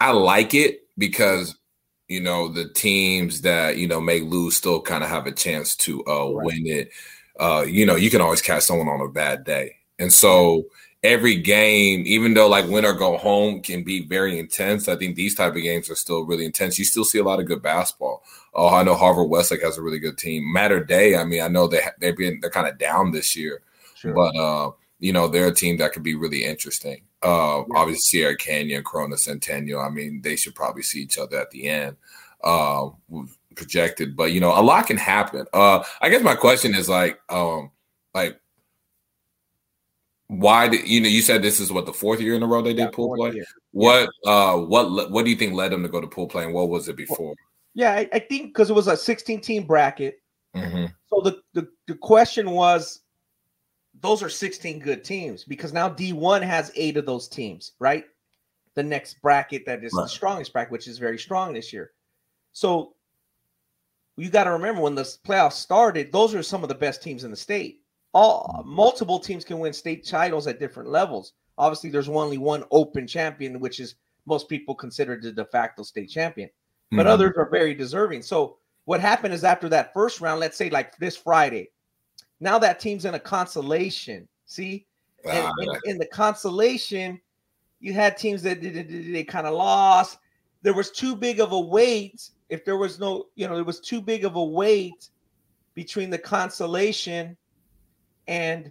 I 0.00 0.10
like 0.10 0.52
it 0.52 0.80
because 0.98 1.56
you 2.12 2.20
know 2.20 2.48
the 2.48 2.68
teams 2.68 3.42
that 3.42 3.76
you 3.78 3.88
know 3.88 4.00
may 4.00 4.20
lose 4.20 4.56
still 4.56 4.80
kind 4.82 5.04
of 5.04 5.10
have 5.10 5.26
a 5.26 5.32
chance 5.32 5.76
to 5.76 6.04
uh 6.06 6.28
Right. 6.32 6.46
win 6.46 6.66
it. 6.66 6.90
Uh 7.40 7.64
you 7.66 7.86
know, 7.86 7.96
you 7.96 8.10
can 8.10 8.20
always 8.20 8.42
catch 8.42 8.62
someone 8.64 8.88
on 8.88 9.00
a 9.00 9.08
bad 9.08 9.44
day. 9.44 9.76
And 9.98 10.12
so 10.12 10.64
every 11.02 11.36
game, 11.36 12.04
even 12.06 12.34
though 12.34 12.48
like 12.48 12.68
win 12.68 12.84
or 12.84 12.92
go 12.92 13.16
home 13.18 13.60
can 13.60 13.82
be 13.84 14.06
very 14.06 14.38
intense, 14.38 14.88
I 14.88 14.96
think 14.96 15.16
these 15.16 15.34
type 15.34 15.56
of 15.56 15.62
games 15.62 15.90
are 15.90 15.96
still 15.96 16.24
really 16.24 16.44
intense. 16.46 16.78
You 16.78 16.84
still 16.84 17.04
see 17.04 17.18
a 17.18 17.24
lot 17.24 17.40
of 17.40 17.46
good 17.46 17.62
basketball. 17.62 18.22
Oh, 18.54 18.68
I 18.74 18.82
know 18.84 18.94
Harvard 18.94 19.28
Westlake 19.30 19.62
has 19.62 19.78
a 19.78 19.82
really 19.82 19.98
good 19.98 20.18
team. 20.18 20.52
Mater 20.52 20.84
Dei, 20.84 21.16
I 21.16 21.24
mean, 21.24 21.40
I 21.42 21.48
know 21.48 21.66
they 21.66 21.82
they've 22.00 22.16
been 22.16 22.38
they're 22.40 22.50
kind 22.50 22.68
of 22.68 22.78
down 22.78 23.10
this 23.12 23.34
year, 23.36 23.62
Sure. 23.94 24.12
but 24.14 24.36
uh, 24.36 24.70
you 25.02 25.12
know, 25.12 25.26
they're 25.26 25.48
a 25.48 25.54
team 25.54 25.76
that 25.78 25.92
could 25.92 26.04
be 26.04 26.14
really 26.14 26.44
interesting. 26.44 27.02
Uh, 27.24 27.64
Yeah. 27.68 27.78
obviously 27.80 28.00
Sierra 28.20 28.36
Canyon, 28.36 28.84
Corona 28.84 29.18
Centennial. 29.18 29.80
I 29.80 29.90
mean, 29.90 30.22
they 30.22 30.36
should 30.36 30.54
probably 30.54 30.82
see 30.84 31.02
each 31.02 31.18
other 31.18 31.40
at 31.40 31.50
the 31.50 31.68
end. 31.68 31.96
Uh, 32.42 32.90
projected, 33.56 34.16
but 34.16 34.32
you 34.32 34.40
know, 34.40 34.58
a 34.58 34.62
lot 34.62 34.86
can 34.86 34.96
happen. 34.96 35.44
Uh, 35.52 35.82
I 36.00 36.08
guess 36.08 36.22
my 36.22 36.34
question 36.36 36.74
is 36.74 36.88
like, 36.88 37.20
um, 37.28 37.70
like, 38.14 38.40
why 40.28 40.68
did 40.68 40.88
you 40.88 41.00
know? 41.00 41.08
You 41.08 41.20
said 41.20 41.42
this 41.42 41.60
is 41.60 41.72
what 41.72 41.86
the 41.86 41.92
fourth 41.92 42.20
year 42.20 42.34
in 42.34 42.42
a 42.42 42.46
row 42.46 42.62
they 42.62 42.72
did 42.72 42.78
Yeah, 42.84 42.90
pool 42.90 43.14
play. 43.14 43.32
year. 43.32 43.44
What, 43.72 44.08
uh, 44.24 44.56
what, 44.56 45.10
what 45.10 45.24
do 45.24 45.30
you 45.30 45.36
think 45.36 45.54
led 45.54 45.72
them 45.72 45.82
to 45.82 45.88
go 45.88 46.00
to 46.00 46.06
pool 46.06 46.26
play, 46.28 46.44
and 46.44 46.54
what 46.54 46.68
was 46.68 46.88
it 46.88 46.96
before? 46.96 47.34
Yeah, 47.74 47.92
I, 47.92 48.08
I 48.12 48.18
think 48.18 48.48
because 48.48 48.70
it 48.70 48.74
was 48.74 48.88
a 48.88 48.96
16 48.96 49.40
team 49.40 49.64
bracket. 49.66 50.20
hmm 50.54 50.86
So 51.10 51.20
the, 51.22 51.42
the 51.54 51.68
the 51.86 51.94
question 51.96 52.50
was, 52.50 53.00
those 54.02 54.22
are 54.22 54.28
16 54.28 54.80
good 54.80 55.04
teams 55.04 55.44
because 55.44 55.72
now 55.72 55.88
D1 55.88 56.42
has 56.42 56.72
eight 56.74 56.96
of 56.96 57.06
those 57.06 57.28
teams, 57.28 57.72
right? 57.78 58.04
The 58.74 58.82
next 58.82 59.20
bracket 59.22 59.64
that 59.66 59.84
is 59.84 59.92
the 59.92 60.08
strongest 60.08 60.52
bracket, 60.52 60.72
which 60.72 60.88
is 60.88 60.98
very 60.98 61.18
strong 61.18 61.52
this 61.52 61.72
year. 61.72 61.92
So 62.52 62.94
you 64.16 64.28
got 64.30 64.44
to 64.44 64.52
remember 64.52 64.82
when 64.82 64.94
the 64.94 65.02
playoffs 65.02 65.52
started, 65.54 66.12
those 66.12 66.34
are 66.34 66.42
some 66.42 66.62
of 66.62 66.68
the 66.68 66.74
best 66.74 67.02
teams 67.02 67.24
in 67.24 67.30
the 67.30 67.36
state. 67.36 67.80
All 68.14 68.62
multiple 68.66 69.18
teams 69.18 69.44
can 69.44 69.58
win 69.58 69.72
state 69.72 70.06
titles 70.06 70.46
at 70.46 70.60
different 70.60 70.90
levels. 70.90 71.32
Obviously, 71.56 71.90
there's 71.90 72.08
only 72.08 72.38
one 72.38 72.64
open 72.70 73.06
champion, 73.06 73.58
which 73.60 73.80
is 73.80 73.94
most 74.26 74.48
people 74.48 74.74
consider 74.74 75.18
the 75.18 75.32
de 75.32 75.44
facto 75.46 75.82
state 75.82 76.10
champion 76.10 76.50
but 76.92 77.06
Mhm. 77.06 77.10
others 77.10 77.34
are 77.36 77.48
very 77.48 77.74
deserving. 77.74 78.22
So 78.22 78.58
what 78.84 79.00
happened 79.00 79.32
is 79.34 79.44
after 79.44 79.68
that 79.70 79.92
first 79.94 80.20
round, 80.20 80.40
let's 80.40 80.56
say 80.56 80.68
like 80.70 80.96
this 80.98 81.16
Friday, 81.16 81.70
now 82.42 82.58
that 82.58 82.80
team's 82.80 83.04
in 83.04 83.14
a 83.14 83.20
consolation. 83.20 84.28
See, 84.46 84.86
and 85.24 85.46
Ah, 85.46 85.52
in, 85.84 85.92
in 85.92 85.98
the 85.98 86.06
consolation, 86.06 87.20
you 87.80 87.92
had 87.92 88.16
teams 88.16 88.42
that 88.42 88.60
did- 88.60 88.88
they 89.14 89.24
kind 89.24 89.46
of 89.46 89.54
lost. 89.54 90.18
There 90.62 90.74
was 90.74 90.90
too 90.90 91.14
big 91.16 91.40
of 91.40 91.52
a 91.52 91.60
weight. 91.60 92.28
If 92.48 92.64
there 92.64 92.76
was 92.76 92.98
no, 92.98 93.26
you 93.36 93.48
know, 93.48 93.54
there 93.54 93.64
was 93.64 93.80
too 93.80 94.00
big 94.00 94.24
of 94.24 94.36
a 94.36 94.44
weight 94.44 95.08
between 95.74 96.10
the 96.10 96.18
consolation 96.18 97.36
and 98.26 98.70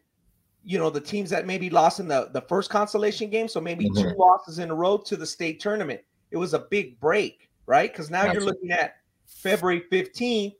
you 0.63 0.77
know 0.77 0.89
the 0.91 1.01
teams 1.01 1.29
that 1.31 1.47
maybe 1.47 1.69
lost 1.69 1.99
in 1.99 2.07
the 2.07 2.29
the 2.33 2.41
first 2.41 2.69
consolation 2.69 3.29
game. 3.29 3.47
So 3.47 3.59
maybe 3.59 3.89
two 3.89 4.07
Mhm. 4.07 4.17
losses 4.17 4.59
in 4.59 4.69
a 4.69 4.75
row 4.75 4.97
to 4.97 5.17
the 5.17 5.25
state 5.25 5.59
tournament. 5.59 6.01
It 6.29 6.37
was 6.37 6.53
a 6.53 6.59
big 6.59 6.99
break, 6.99 7.49
right? 7.65 7.91
Because 7.91 8.09
now 8.11 8.25
you're 8.31 8.43
looking 8.45 8.71
at 8.71 8.95
February 9.25 9.81
15th 9.91 10.53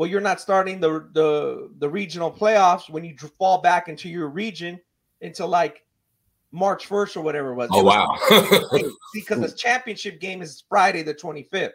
well, 0.00 0.08
you're 0.08 0.22
not 0.22 0.40
starting 0.40 0.80
the 0.80 1.06
the 1.12 1.68
the 1.76 1.86
regional 1.86 2.32
playoffs 2.32 2.88
when 2.88 3.04
you 3.04 3.14
fall 3.38 3.60
back 3.60 3.86
into 3.86 4.08
your 4.08 4.28
region 4.28 4.80
until 5.20 5.46
like 5.46 5.84
March 6.52 6.88
1st 6.88 7.18
or 7.18 7.20
whatever 7.20 7.52
it 7.52 7.56
was. 7.56 7.68
Oh 7.70 7.80
it 7.80 7.84
was 7.84 8.70
wow! 8.72 8.90
because 9.12 9.42
the 9.42 9.54
championship 9.54 10.18
game 10.18 10.40
is 10.40 10.64
Friday 10.70 11.02
the 11.02 11.12
25th. 11.12 11.72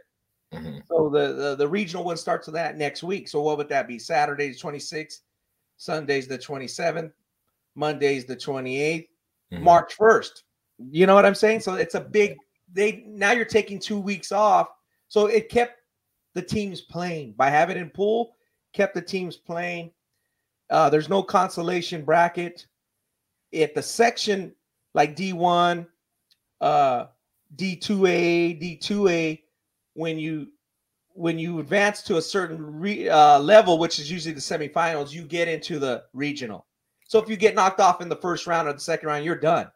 Mm-hmm. 0.51 0.79
So 0.87 1.07
the, 1.13 1.33
the, 1.33 1.55
the 1.55 1.67
regional 1.67 2.03
one 2.03 2.17
starts 2.17 2.47
that 2.47 2.77
next 2.77 3.03
week. 3.03 3.27
So 3.27 3.43
what 3.43 3.59
would 3.59 3.69
that 3.69 3.87
be? 3.87 3.99
Saturday 3.99 4.49
the 4.49 4.57
26th, 4.57 5.19
Sunday's 5.77 6.27
the 6.27 6.39
27th, 6.39 7.11
Monday's 7.75 8.25
the 8.25 8.35
28th, 8.35 9.07
mm-hmm. 9.53 9.63
March 9.63 9.95
1st. 9.99 10.41
You 10.89 11.05
know 11.05 11.13
what 11.13 11.27
I'm 11.27 11.35
saying? 11.35 11.59
So 11.59 11.75
it's 11.75 11.93
a 11.93 12.01
big 12.01 12.37
they 12.73 13.03
now 13.05 13.33
you're 13.33 13.45
taking 13.45 13.77
two 13.77 13.99
weeks 13.99 14.31
off. 14.31 14.69
So 15.09 15.27
it 15.27 15.47
kept 15.47 15.79
the 16.35 16.41
teams 16.41 16.81
playing 16.81 17.31
by 17.31 17.49
having 17.49 17.77
it 17.77 17.81
in 17.81 17.89
pool, 17.89 18.35
kept 18.73 18.93
the 18.93 19.01
teams 19.01 19.37
playing. 19.37 19.89
Uh, 20.69 20.89
there's 20.89 21.09
no 21.09 21.23
consolation 21.23 22.03
bracket. 22.03 22.67
At 23.53 23.73
the 23.73 23.81
section 23.81 24.53
like 24.93 25.15
D1, 25.15 25.87
uh, 26.61 27.05
D2A, 27.55 28.79
D2A, 28.79 29.41
when 29.93 30.19
you 30.19 30.47
when 31.13 31.39
you 31.39 31.59
advance 31.59 32.01
to 32.03 32.17
a 32.17 32.21
certain 32.21 32.61
re, 32.61 33.07
uh, 33.07 33.39
level, 33.39 33.77
which 33.79 33.99
is 33.99 34.11
usually 34.11 34.33
the 34.33 34.41
semifinals, 34.41 35.13
you 35.13 35.23
get 35.23 35.47
into 35.47 35.79
the 35.79 36.03
regional. 36.11 36.65
So 37.07 37.19
if 37.19 37.29
you 37.29 37.37
get 37.37 37.55
knocked 37.55 37.79
off 37.79 38.01
in 38.01 38.09
the 38.09 38.17
first 38.17 38.47
round 38.47 38.67
or 38.67 38.73
the 38.73 38.81
second 38.81 39.07
round, 39.07 39.23
you're 39.23 39.35
done. 39.35 39.71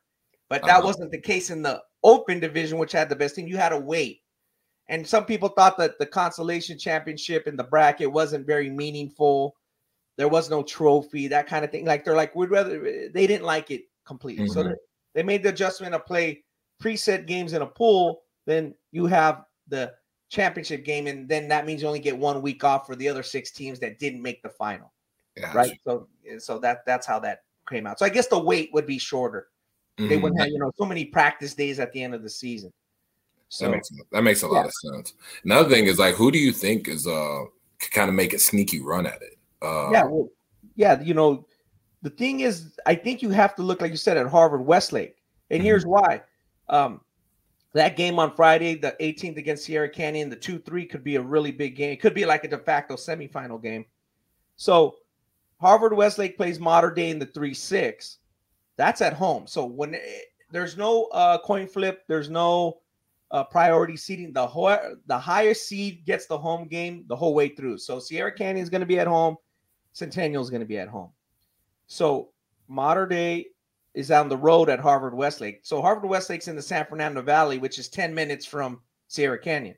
But 0.50 0.63
that 0.63 0.80
uh-huh. 0.80 0.88
wasn't 0.88 1.12
the 1.12 1.22
case 1.22 1.50
in 1.50 1.62
the 1.62 1.82
open 2.04 2.41
division, 2.41 2.78
which 2.78 2.91
had 2.91 3.08
the 3.08 3.15
best 3.15 3.36
team. 3.36 3.48
You 3.48 3.56
had 3.56 3.69
to 3.69 3.78
wait. 3.78 4.22
And 4.89 5.08
some 5.08 5.25
people 5.25 5.49
thought 5.49 5.78
that 5.78 5.99
the 5.99 6.06
consolation 6.06 6.78
championship 6.78 7.47
in 7.47 7.56
the 7.56 7.63
bracket 7.63 8.12
wasn't 8.12 8.47
very 8.47 8.69
meaningful. 8.69 9.56
There 10.17 10.28
was 10.28 10.49
no 10.49 10.63
trophy, 10.63 11.28
that 11.28 11.47
kind 11.47 11.63
of 11.63 11.71
thing. 11.71 11.86
Like 11.86 12.04
they're 12.04 12.15
like, 12.15 12.36
we'd 12.36 12.49
rather 12.49 13.10
they 13.13 13.28
didn't 13.28 13.45
like 13.45 13.71
it 13.71 13.84
completely. 14.06 14.45
Mm-hmm. 14.45 14.69
So 14.69 14.75
they 15.13 15.23
made 15.23 15.43
the 15.43 15.49
adjustment 15.49 15.93
to 15.93 15.99
play 15.99 16.43
preset 16.82 17.28
games 17.28 17.54
in 17.54 17.62
a 17.62 17.67
pool. 17.67 18.23
Then 18.47 18.73
you 18.91 19.06
have 19.06 19.45
the 19.67 19.93
championship 20.30 20.84
game, 20.84 21.06
and 21.06 21.30
then 21.30 21.47
that 21.49 21.67
means 21.67 21.84
you 21.84 21.88
only 21.88 21.99
get 21.99 22.17
one 22.17 22.41
week 22.41 22.63
off 22.63 22.88
for 22.88 22.95
the 22.95 23.08
other 23.08 23.23
six 23.23 23.52
teams 23.52 23.80
that 23.80 23.99
didn't 23.99 24.23
make 24.23 24.41
the 24.41 24.49
final. 24.49 24.91
Yeah, 25.38 25.54
right. 25.54 25.80
So 25.86 26.08
so 26.39 26.58
that 26.60 26.86
that's 26.88 27.06
how 27.06 27.19
that 27.19 27.43
came 27.69 27.86
out. 27.86 27.99
So 27.99 28.06
I 28.06 28.10
guess 28.10 28.28
the 28.28 28.39
wait 28.39 28.71
would 28.73 28.88
be 28.88 28.97
shorter. 28.97 29.49
Mm-hmm. 29.99 30.10
They 30.10 30.17
wouldn't 30.17 30.41
have, 30.41 30.49
you 30.49 30.58
know, 30.58 30.71
so 30.75 30.86
many 30.86 31.06
practice 31.06 31.54
days 31.54 31.80
at 31.80 31.93
the 31.93 32.04
end 32.04 32.15
of 32.15 32.23
the 32.23 32.30
season. 32.30 32.73
So 33.49 33.65
that 33.65 33.71
makes 33.71 33.91
that 34.12 34.21
makes 34.23 34.43
a 34.43 34.45
yeah. 34.45 34.51
lot 34.51 34.65
of 34.65 34.73
sense. 34.73 35.13
Another 35.43 35.69
thing 35.69 35.85
is 35.85 35.99
like 35.99 36.15
who 36.15 36.31
do 36.31 36.38
you 36.38 36.51
think 36.51 36.88
is 36.88 37.05
uh 37.07 37.45
could 37.79 37.91
kind 37.91 38.09
of 38.09 38.15
make 38.15 38.33
a 38.33 38.39
sneaky 38.39 38.79
run 38.79 39.05
at 39.05 39.21
it? 39.21 39.38
Uh 39.62 39.91
yeah, 39.91 40.03
well, 40.05 40.29
yeah, 40.75 41.01
you 41.01 41.13
know, 41.13 41.45
the 42.01 42.09
thing 42.09 42.41
is, 42.41 42.77
I 42.85 42.95
think 42.95 43.21
you 43.21 43.29
have 43.31 43.55
to 43.55 43.63
look 43.63 43.81
like 43.81 43.91
you 43.91 43.97
said 43.97 44.17
at 44.17 44.27
Harvard 44.27 44.65
Westlake, 44.65 45.17
and 45.49 45.59
mm-hmm. 45.59 45.65
here's 45.65 45.85
why. 45.85 46.21
Um, 46.69 47.01
that 47.73 47.97
game 47.97 48.17
on 48.17 48.35
Friday, 48.35 48.75
the 48.75 48.95
18th 48.99 49.38
against 49.38 49.65
Sierra 49.65 49.89
Canyon, 49.89 50.29
the 50.29 50.35
2 50.35 50.59
3 50.59 50.85
could 50.85 51.03
be 51.03 51.17
a 51.17 51.21
really 51.21 51.51
big 51.51 51.75
game. 51.75 51.91
It 51.91 52.01
could 52.01 52.13
be 52.13 52.25
like 52.25 52.43
a 52.43 52.47
de 52.47 52.57
facto 52.57 52.95
semifinal 52.95 53.62
game. 53.62 53.85
So 54.55 54.95
Harvard 55.59 55.93
Westlake 55.93 56.38
plays 56.38 56.59
Mater 56.59 56.91
Dei 56.91 57.09
in 57.09 57.19
the 57.19 57.25
3 57.25 57.53
6. 57.53 58.17
That's 58.77 59.01
at 59.01 59.13
home. 59.13 59.45
So 59.45 59.65
when 59.65 59.93
it, 59.93 60.01
eh, 60.03 60.21
there's 60.51 60.77
no 60.77 61.05
uh, 61.05 61.38
coin 61.39 61.67
flip, 61.67 62.03
there's 62.07 62.29
no 62.29 62.79
uh, 63.32 63.44
priority 63.44 63.96
seating. 63.96 64.34
The, 64.34 64.46
ho- 64.46 64.96
the 65.08 65.18
highest 65.18 65.68
seed 65.68 66.06
gets 66.06 66.26
the 66.26 66.38
home 66.38 66.68
game 66.68 67.06
the 67.08 67.15
whole 67.15 67.34
way 67.34 67.50
through. 67.50 67.78
So 67.78 68.00
Sierra 68.00 68.32
Canyon 68.32 68.63
is 68.63 68.70
going 68.70 68.82
to 68.82 68.88
be 68.88 69.00
at 69.00 69.08
home, 69.08 69.36
Centennial 69.94 70.44
is 70.44 70.50
going 70.50 70.62
to 70.62 70.65
be 70.65 70.78
at 70.78 70.88
home. 70.88 71.12
So 71.88 72.30
Mater 72.68 73.06
Dei 73.06 73.48
is 73.94 74.12
on 74.12 74.30
the 74.30 74.38
road 74.38 74.70
at 74.70 74.80
Harvard 74.80 75.13
Westlake. 75.13 75.60
So 75.63 75.82
Harvard 75.82 76.10
Westlake's 76.10 76.48
in 76.48 76.56
the 76.56 76.62
San 76.62 76.86
Fernando 76.86 77.22
Valley, 77.22 77.58
which 77.58 77.80
is 77.80 77.89
10 77.89 78.13
minutes 78.13 78.46
from 78.46 78.80
Sierra 79.08 79.39
Canyon. 79.39 79.76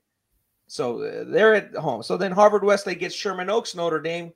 So 0.67 1.01
uh, 1.01 1.23
they're 1.27 1.55
at 1.55 1.75
home. 1.75 2.03
So 2.03 2.17
then 2.17 2.31
Harvard 2.31 2.63
Westlake 2.63 2.99
gets 2.99 3.15
Sherman 3.15 3.49
Oaks, 3.49 3.75
Notre 3.75 4.01
Dame. 4.01 4.31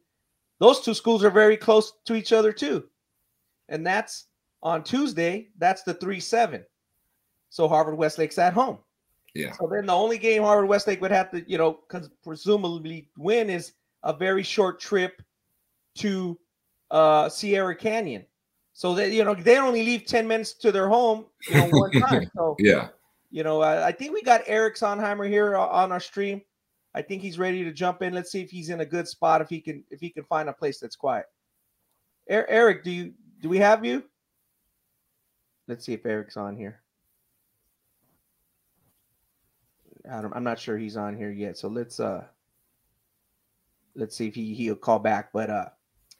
Those 0.59 0.81
two 0.81 0.93
schools 0.93 1.23
are 1.23 1.29
very 1.29 1.57
close 1.57 1.93
to 2.05 2.15
each 2.15 2.33
other 2.33 2.53
too. 2.53 2.85
And 3.69 3.85
that's 3.85 4.25
on 4.63 4.83
Tuesday. 4.83 5.49
That's 5.57 5.83
the 5.83 5.93
3 5.93 6.19
7. 6.19 6.65
So 7.49 7.67
Harvard 7.67 7.97
Westlake's 7.97 8.37
at 8.37 8.53
home. 8.53 8.79
Yeah. 9.35 9.51
So 9.51 9.69
then 9.71 9.85
the 9.85 9.93
only 9.93 10.17
game 10.17 10.41
Harvard 10.41 10.69
Westlake 10.69 11.01
would 11.01 11.11
have 11.11 11.29
to, 11.31 11.47
you 11.49 11.57
know, 11.57 11.79
because 11.87 12.09
presumably 12.23 13.09
win 13.17 13.49
is 13.49 13.73
a 14.03 14.13
very 14.13 14.43
short 14.43 14.79
trip 14.79 15.21
to 15.95 16.39
uh, 16.89 17.27
Sierra 17.27 17.75
Canyon. 17.75 18.25
So 18.73 18.93
that 18.95 19.11
you 19.11 19.23
know 19.23 19.33
they 19.33 19.57
only 19.57 19.85
leave 19.85 20.05
ten 20.05 20.27
minutes 20.27 20.53
to 20.55 20.71
their 20.71 20.89
home, 20.89 21.27
you 21.49 21.55
know, 21.55 21.69
one 21.69 21.91
time. 22.01 22.29
So 22.35 22.55
yeah, 22.59 22.89
you 23.31 23.43
know, 23.43 23.61
I, 23.61 23.87
I 23.87 23.91
think 23.93 24.13
we 24.13 24.21
got 24.21 24.41
Eric 24.47 24.75
Sondheimer 24.75 25.29
here 25.29 25.55
on 25.55 25.93
our 25.93 25.99
stream. 26.01 26.41
I 26.93 27.01
think 27.01 27.21
he's 27.21 27.39
ready 27.39 27.63
to 27.63 27.71
jump 27.71 28.01
in. 28.01 28.13
Let's 28.13 28.31
see 28.31 28.41
if 28.41 28.49
he's 28.49 28.69
in 28.69 28.81
a 28.81 28.85
good 28.85 29.07
spot. 29.07 29.41
If 29.41 29.49
he 29.49 29.61
can, 29.61 29.83
if 29.91 30.01
he 30.01 30.09
can 30.09 30.23
find 30.25 30.49
a 30.49 30.53
place 30.53 30.79
that's 30.79 30.97
quiet. 30.97 31.25
Eric, 32.27 32.83
do 32.83 32.91
you 32.91 33.13
do 33.41 33.47
we 33.47 33.59
have 33.59 33.85
you? 33.85 34.03
Let's 35.67 35.85
see 35.85 35.93
if 35.93 36.05
Eric's 36.05 36.35
on 36.35 36.57
here. 36.57 36.81
I'm 40.11 40.43
not 40.43 40.59
sure 40.59 40.77
he's 40.77 40.97
on 40.97 41.15
here 41.15 41.31
yet. 41.31 41.57
So 41.57 41.67
let's 41.67 41.99
uh 41.99 42.25
let's 43.95 44.15
see 44.15 44.27
if 44.27 44.35
he 44.35 44.53
he'll 44.53 44.75
call 44.75 44.99
back. 44.99 45.31
But 45.33 45.49
uh 45.49 45.65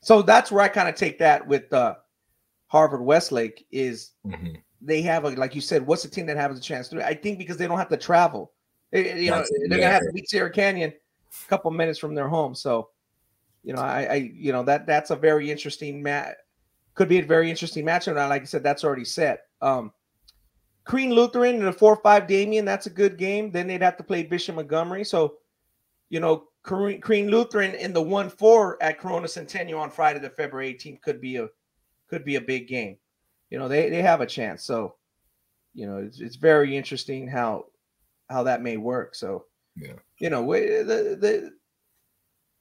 so 0.02 0.22
that's 0.22 0.52
where 0.52 0.64
I 0.64 0.68
kind 0.68 0.90
of 0.90 0.96
take 0.96 1.20
that 1.20 1.46
with 1.48 1.72
uh 1.74 1.96
Harvard 2.68 3.02
Westlake 3.02 3.68
is 3.72 4.12
mm-hmm. 4.26 4.56
they 4.82 5.02
have 5.02 5.26
a 5.26 5.30
like 5.30 5.56
you 5.56 5.62
said, 5.62 5.86
what's 5.86 6.04
the 6.04 6.10
team 6.10 6.26
that 6.28 6.38
has 6.38 6.58
a 6.58 6.62
chance 6.62 6.88
to? 6.90 7.06
I 7.06 7.14
think 7.14 7.38
because 7.38 7.58
they 7.58 7.68
don't 7.68 7.78
have 7.78 7.90
to 7.90 7.98
travel. 7.98 8.52
you 8.92 9.30
know, 9.30 9.44
they're 9.68 9.80
gonna 9.80 9.92
have 9.92 10.02
to 10.02 10.12
beat 10.14 10.30
Sierra 10.30 10.52
Canyon 10.52 10.92
a 10.92 11.50
couple 11.50 11.72
minutes 11.72 12.00
from 12.00 12.16
their 12.16 12.28
home. 12.28 12.56
So, 12.56 12.90
you 13.64 13.74
know, 13.74 13.82
I, 13.82 14.04
I 14.04 14.32
you 14.34 14.52
know 14.52 14.64
that 14.64 14.88
that's 14.88 15.12
a 15.12 15.16
very 15.16 15.52
interesting 15.52 16.02
match. 16.02 16.36
Could 16.94 17.10
be 17.10 17.20
a 17.20 17.26
very 17.26 17.50
interesting 17.50 17.84
match. 17.84 18.08
And 18.08 18.16
like 18.16 18.42
I 18.42 18.46
said, 18.46 18.64
that's 18.64 18.84
already 18.84 19.06
set. 19.06 19.48
Um, 19.62 19.92
Crean 20.86 21.12
Lutheran 21.12 21.56
and 21.56 21.66
a 21.66 21.74
four-five 21.74 22.28
Damien, 22.28 22.64
that's 22.64 22.86
a 22.86 22.92
good 22.92 23.18
game. 23.18 23.52
Then 23.52 23.68
they'd 23.68 23.82
have 23.82 23.98
to 23.98 24.04
play 24.04 24.24
Bishop 24.24 24.56
Montgomery. 24.56 25.04
So, 25.04 25.38
you 26.10 26.20
know, 26.20 26.48
Crean 26.62 27.30
Lutheran 27.30 27.74
in 27.76 27.92
the 27.92 28.02
one-four 28.02 28.82
at 28.82 29.00
Corona 29.00 29.28
Centennial 29.28 29.80
on 29.80 29.90
Friday, 29.90 30.20
the 30.20 30.30
February 30.30 30.74
18th, 30.74 31.02
could 31.02 31.20
be 31.20 31.38
a 31.38 31.48
could 32.08 32.24
be 32.24 32.36
a 32.36 32.42
big 32.42 32.68
game. 32.68 32.98
You 33.50 33.58
know, 33.60 33.68
they 33.68 33.90
they 33.90 34.02
have 34.02 34.22
a 34.22 34.26
chance. 34.26 34.64
So, 34.64 34.96
you 35.74 35.88
know, 35.88 35.98
it's, 35.98 36.20
it's 36.20 36.36
very 36.36 36.78
interesting 36.78 37.28
how 37.28 37.66
how 38.30 38.44
that 38.44 38.62
may 38.62 38.78
work. 38.78 39.16
So, 39.16 39.46
yeah, 39.76 39.94
you 40.20 40.30
know, 40.30 40.46
the 40.52 41.18
the 41.20 41.52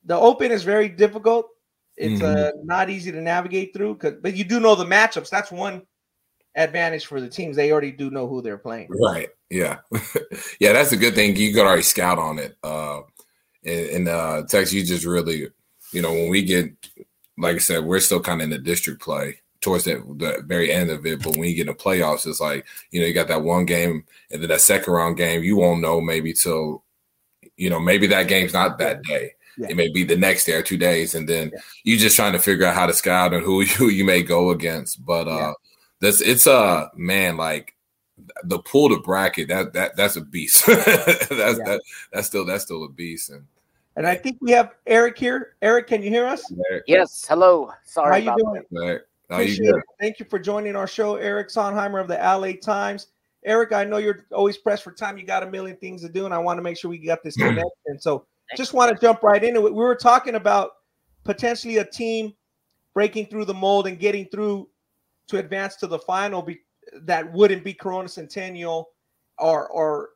the 0.04 0.16
open 0.16 0.50
is 0.50 0.64
very 0.64 0.88
difficult. 0.88 1.48
It's 1.96 2.22
uh, 2.22 2.26
mm-hmm. 2.26 2.58
uh, 2.58 2.62
not 2.64 2.90
easy 2.90 3.12
to 3.12 3.20
navigate 3.20 3.72
through, 3.72 3.96
cause, 3.96 4.14
but 4.20 4.34
you 4.34 4.44
do 4.44 4.60
know 4.60 4.74
the 4.74 4.84
matchups. 4.84 5.30
That's 5.30 5.52
one 5.52 5.82
advantage 6.56 7.06
for 7.06 7.20
the 7.20 7.28
teams. 7.28 7.56
They 7.56 7.72
already 7.72 7.92
do 7.92 8.10
know 8.10 8.26
who 8.26 8.42
they're 8.42 8.58
playing. 8.58 8.88
Right. 8.90 9.28
Yeah. 9.50 9.78
yeah, 10.60 10.72
that's 10.72 10.92
a 10.92 10.96
good 10.96 11.14
thing. 11.14 11.36
You 11.36 11.52
could 11.52 11.66
already 11.66 11.82
scout 11.82 12.18
on 12.18 12.38
it. 12.38 12.56
Uh, 12.62 13.02
in, 13.62 13.88
in 13.88 14.08
uh, 14.08 14.42
Texas, 14.42 14.72
you 14.72 14.84
just 14.84 15.04
really, 15.04 15.48
you 15.92 16.02
know, 16.02 16.12
when 16.12 16.28
we 16.28 16.42
get 16.42 16.72
like 17.36 17.56
I 17.56 17.58
said, 17.58 17.84
we're 17.84 18.00
still 18.00 18.20
kind 18.20 18.40
of 18.40 18.44
in 18.44 18.50
the 18.50 18.58
district 18.58 19.02
play 19.02 19.40
towards 19.60 19.84
the, 19.84 19.94
the 20.16 20.42
very 20.46 20.70
end 20.72 20.90
of 20.90 21.04
it. 21.06 21.22
But 21.22 21.36
when 21.36 21.48
you 21.48 21.54
get 21.54 21.68
in 21.68 21.68
the 21.68 21.74
playoffs, 21.74 22.26
it's 22.26 22.40
like, 22.40 22.66
you 22.90 23.00
know, 23.00 23.06
you 23.06 23.14
got 23.14 23.28
that 23.28 23.42
one 23.42 23.64
game 23.64 24.04
and 24.30 24.42
then 24.42 24.48
that 24.50 24.60
second 24.60 24.92
round 24.92 25.16
game, 25.16 25.42
you 25.42 25.56
won't 25.56 25.80
know 25.80 26.00
maybe 26.00 26.32
till, 26.32 26.84
you 27.56 27.70
know, 27.70 27.80
maybe 27.80 28.06
that 28.08 28.28
game's 28.28 28.52
not 28.52 28.78
that 28.78 29.02
day. 29.02 29.32
Yeah. 29.56 29.68
It 29.70 29.76
may 29.76 29.88
be 29.88 30.04
the 30.04 30.16
next 30.16 30.44
day 30.44 30.54
or 30.54 30.62
two 30.62 30.76
days. 30.76 31.14
And 31.14 31.28
then 31.28 31.50
yeah. 31.52 31.60
you 31.84 31.96
just 31.96 32.16
trying 32.16 32.32
to 32.32 32.38
figure 32.38 32.66
out 32.66 32.74
how 32.74 32.86
to 32.86 32.92
scout 32.92 33.32
and 33.32 33.42
who, 33.42 33.64
who 33.64 33.88
you 33.88 34.04
may 34.04 34.22
go 34.22 34.50
against. 34.50 35.04
But 35.04 35.28
uh 35.28 35.30
yeah. 35.30 35.52
That's 36.04 36.20
it's 36.20 36.46
a 36.46 36.52
uh, 36.52 36.88
man, 36.94 37.38
like 37.38 37.74
the 38.44 38.58
pull 38.58 38.90
to 38.90 39.00
bracket, 39.00 39.48
that 39.48 39.72
that 39.72 39.96
that's 39.96 40.16
a 40.16 40.20
beast. 40.20 40.66
that's 40.66 41.28
that 41.28 41.80
that's 42.12 42.26
still 42.26 42.44
that's 42.44 42.64
still 42.64 42.84
a 42.84 42.90
beast. 42.90 43.30
And 43.30 43.46
and 43.96 44.06
I 44.06 44.14
think 44.14 44.36
we 44.42 44.50
have 44.50 44.74
Eric 44.86 45.16
here. 45.16 45.56
Eric, 45.62 45.86
can 45.86 46.02
you 46.02 46.10
hear 46.10 46.26
us? 46.26 46.44
Yes. 46.86 47.24
Hello. 47.26 47.72
Sorry. 47.84 48.22
How 48.22 48.36
you 48.36 48.44
doing? 48.70 48.98
How 49.30 49.38
you 49.38 49.56
doing? 49.56 49.82
Thank 49.98 50.20
you 50.20 50.26
for 50.28 50.38
joining 50.38 50.76
our 50.76 50.86
show, 50.86 51.16
Eric 51.16 51.48
Sondheimer 51.48 52.02
of 52.02 52.08
the 52.08 52.16
LA 52.16 52.52
Times. 52.60 53.06
Eric, 53.46 53.72
I 53.72 53.84
know 53.84 53.96
you're 53.96 54.26
always 54.30 54.58
pressed 54.58 54.84
for 54.84 54.92
time. 54.92 55.16
You 55.16 55.24
got 55.24 55.42
a 55.42 55.50
million 55.50 55.78
things 55.78 56.02
to 56.02 56.10
do, 56.10 56.26
and 56.26 56.34
I 56.34 56.38
want 56.38 56.58
to 56.58 56.62
make 56.62 56.76
sure 56.76 56.90
we 56.90 56.98
got 56.98 57.22
this 57.22 57.36
connection. 57.38 57.98
So, 57.98 58.26
just 58.58 58.74
want 58.74 58.94
to 58.94 59.00
jump 59.00 59.22
right 59.22 59.42
into 59.42 59.66
it. 59.66 59.72
We 59.72 59.82
were 59.82 59.96
talking 59.96 60.34
about 60.34 60.72
potentially 61.24 61.78
a 61.78 61.84
team 61.84 62.34
breaking 62.92 63.26
through 63.26 63.46
the 63.46 63.54
mold 63.54 63.86
and 63.86 63.98
getting 63.98 64.26
through 64.26 64.68
to 65.28 65.38
advance 65.38 65.76
to 65.76 65.86
the 65.86 65.98
final. 65.98 66.42
Be, 66.42 66.60
that 67.02 67.32
wouldn't 67.32 67.64
be 67.64 67.74
Corona 67.74 68.08
Centennial 68.08 68.90
or 69.38 69.68
or 69.68 70.10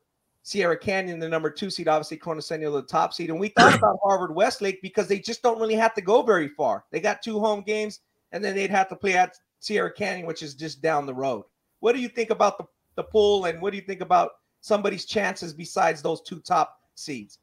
Sierra 0.49 0.79
Canyon, 0.79 1.19
the 1.19 1.29
number 1.29 1.51
two 1.51 1.69
seed, 1.69 1.89
obviously 1.89 2.17
Corona 2.17 2.41
Centennial, 2.41 2.73
the 2.73 2.83
top 2.83 3.13
seed. 3.13 3.29
And 3.29 3.39
we 3.39 3.49
thought 3.49 3.75
about 3.79 3.99
Harvard 4.03 4.35
Westlake 4.35 4.81
because 4.81 5.07
they 5.07 5.19
just 5.19 5.43
don't 5.43 5.61
really 5.61 5.75
have 5.75 5.95
to 5.95 6.01
go 6.01 6.23
very 6.23 6.49
far. 6.49 6.85
They 6.91 7.01
got 7.01 7.23
two 7.23 7.39
home 7.39 7.63
games, 7.63 8.01
and 8.33 8.43
then 8.43 8.55
they'd 8.55 8.71
have 8.71 8.89
to 8.89 8.97
play 8.97 9.15
at 9.15 9.37
Sierra 9.61 9.93
Canyon, 9.93 10.27
which 10.27 10.43
is 10.43 10.55
just 10.55 10.81
down 10.81 11.05
the 11.05 11.15
road. 11.15 11.45
What 11.81 11.95
do 11.95 12.01
you 12.01 12.09
think 12.09 12.31
about 12.31 12.57
the, 12.59 12.65
the 12.97 13.03
pool, 13.05 13.45
and 13.45 13.61
what 13.61 13.71
do 13.71 13.77
you 13.77 13.85
think 13.85 14.01
about 14.01 14.31
somebody's 14.61 15.05
chances 15.05 15.53
besides 15.53 16.01
those 16.01 16.23
two 16.23 16.41
top 16.41 16.81
seeds? 16.95 17.39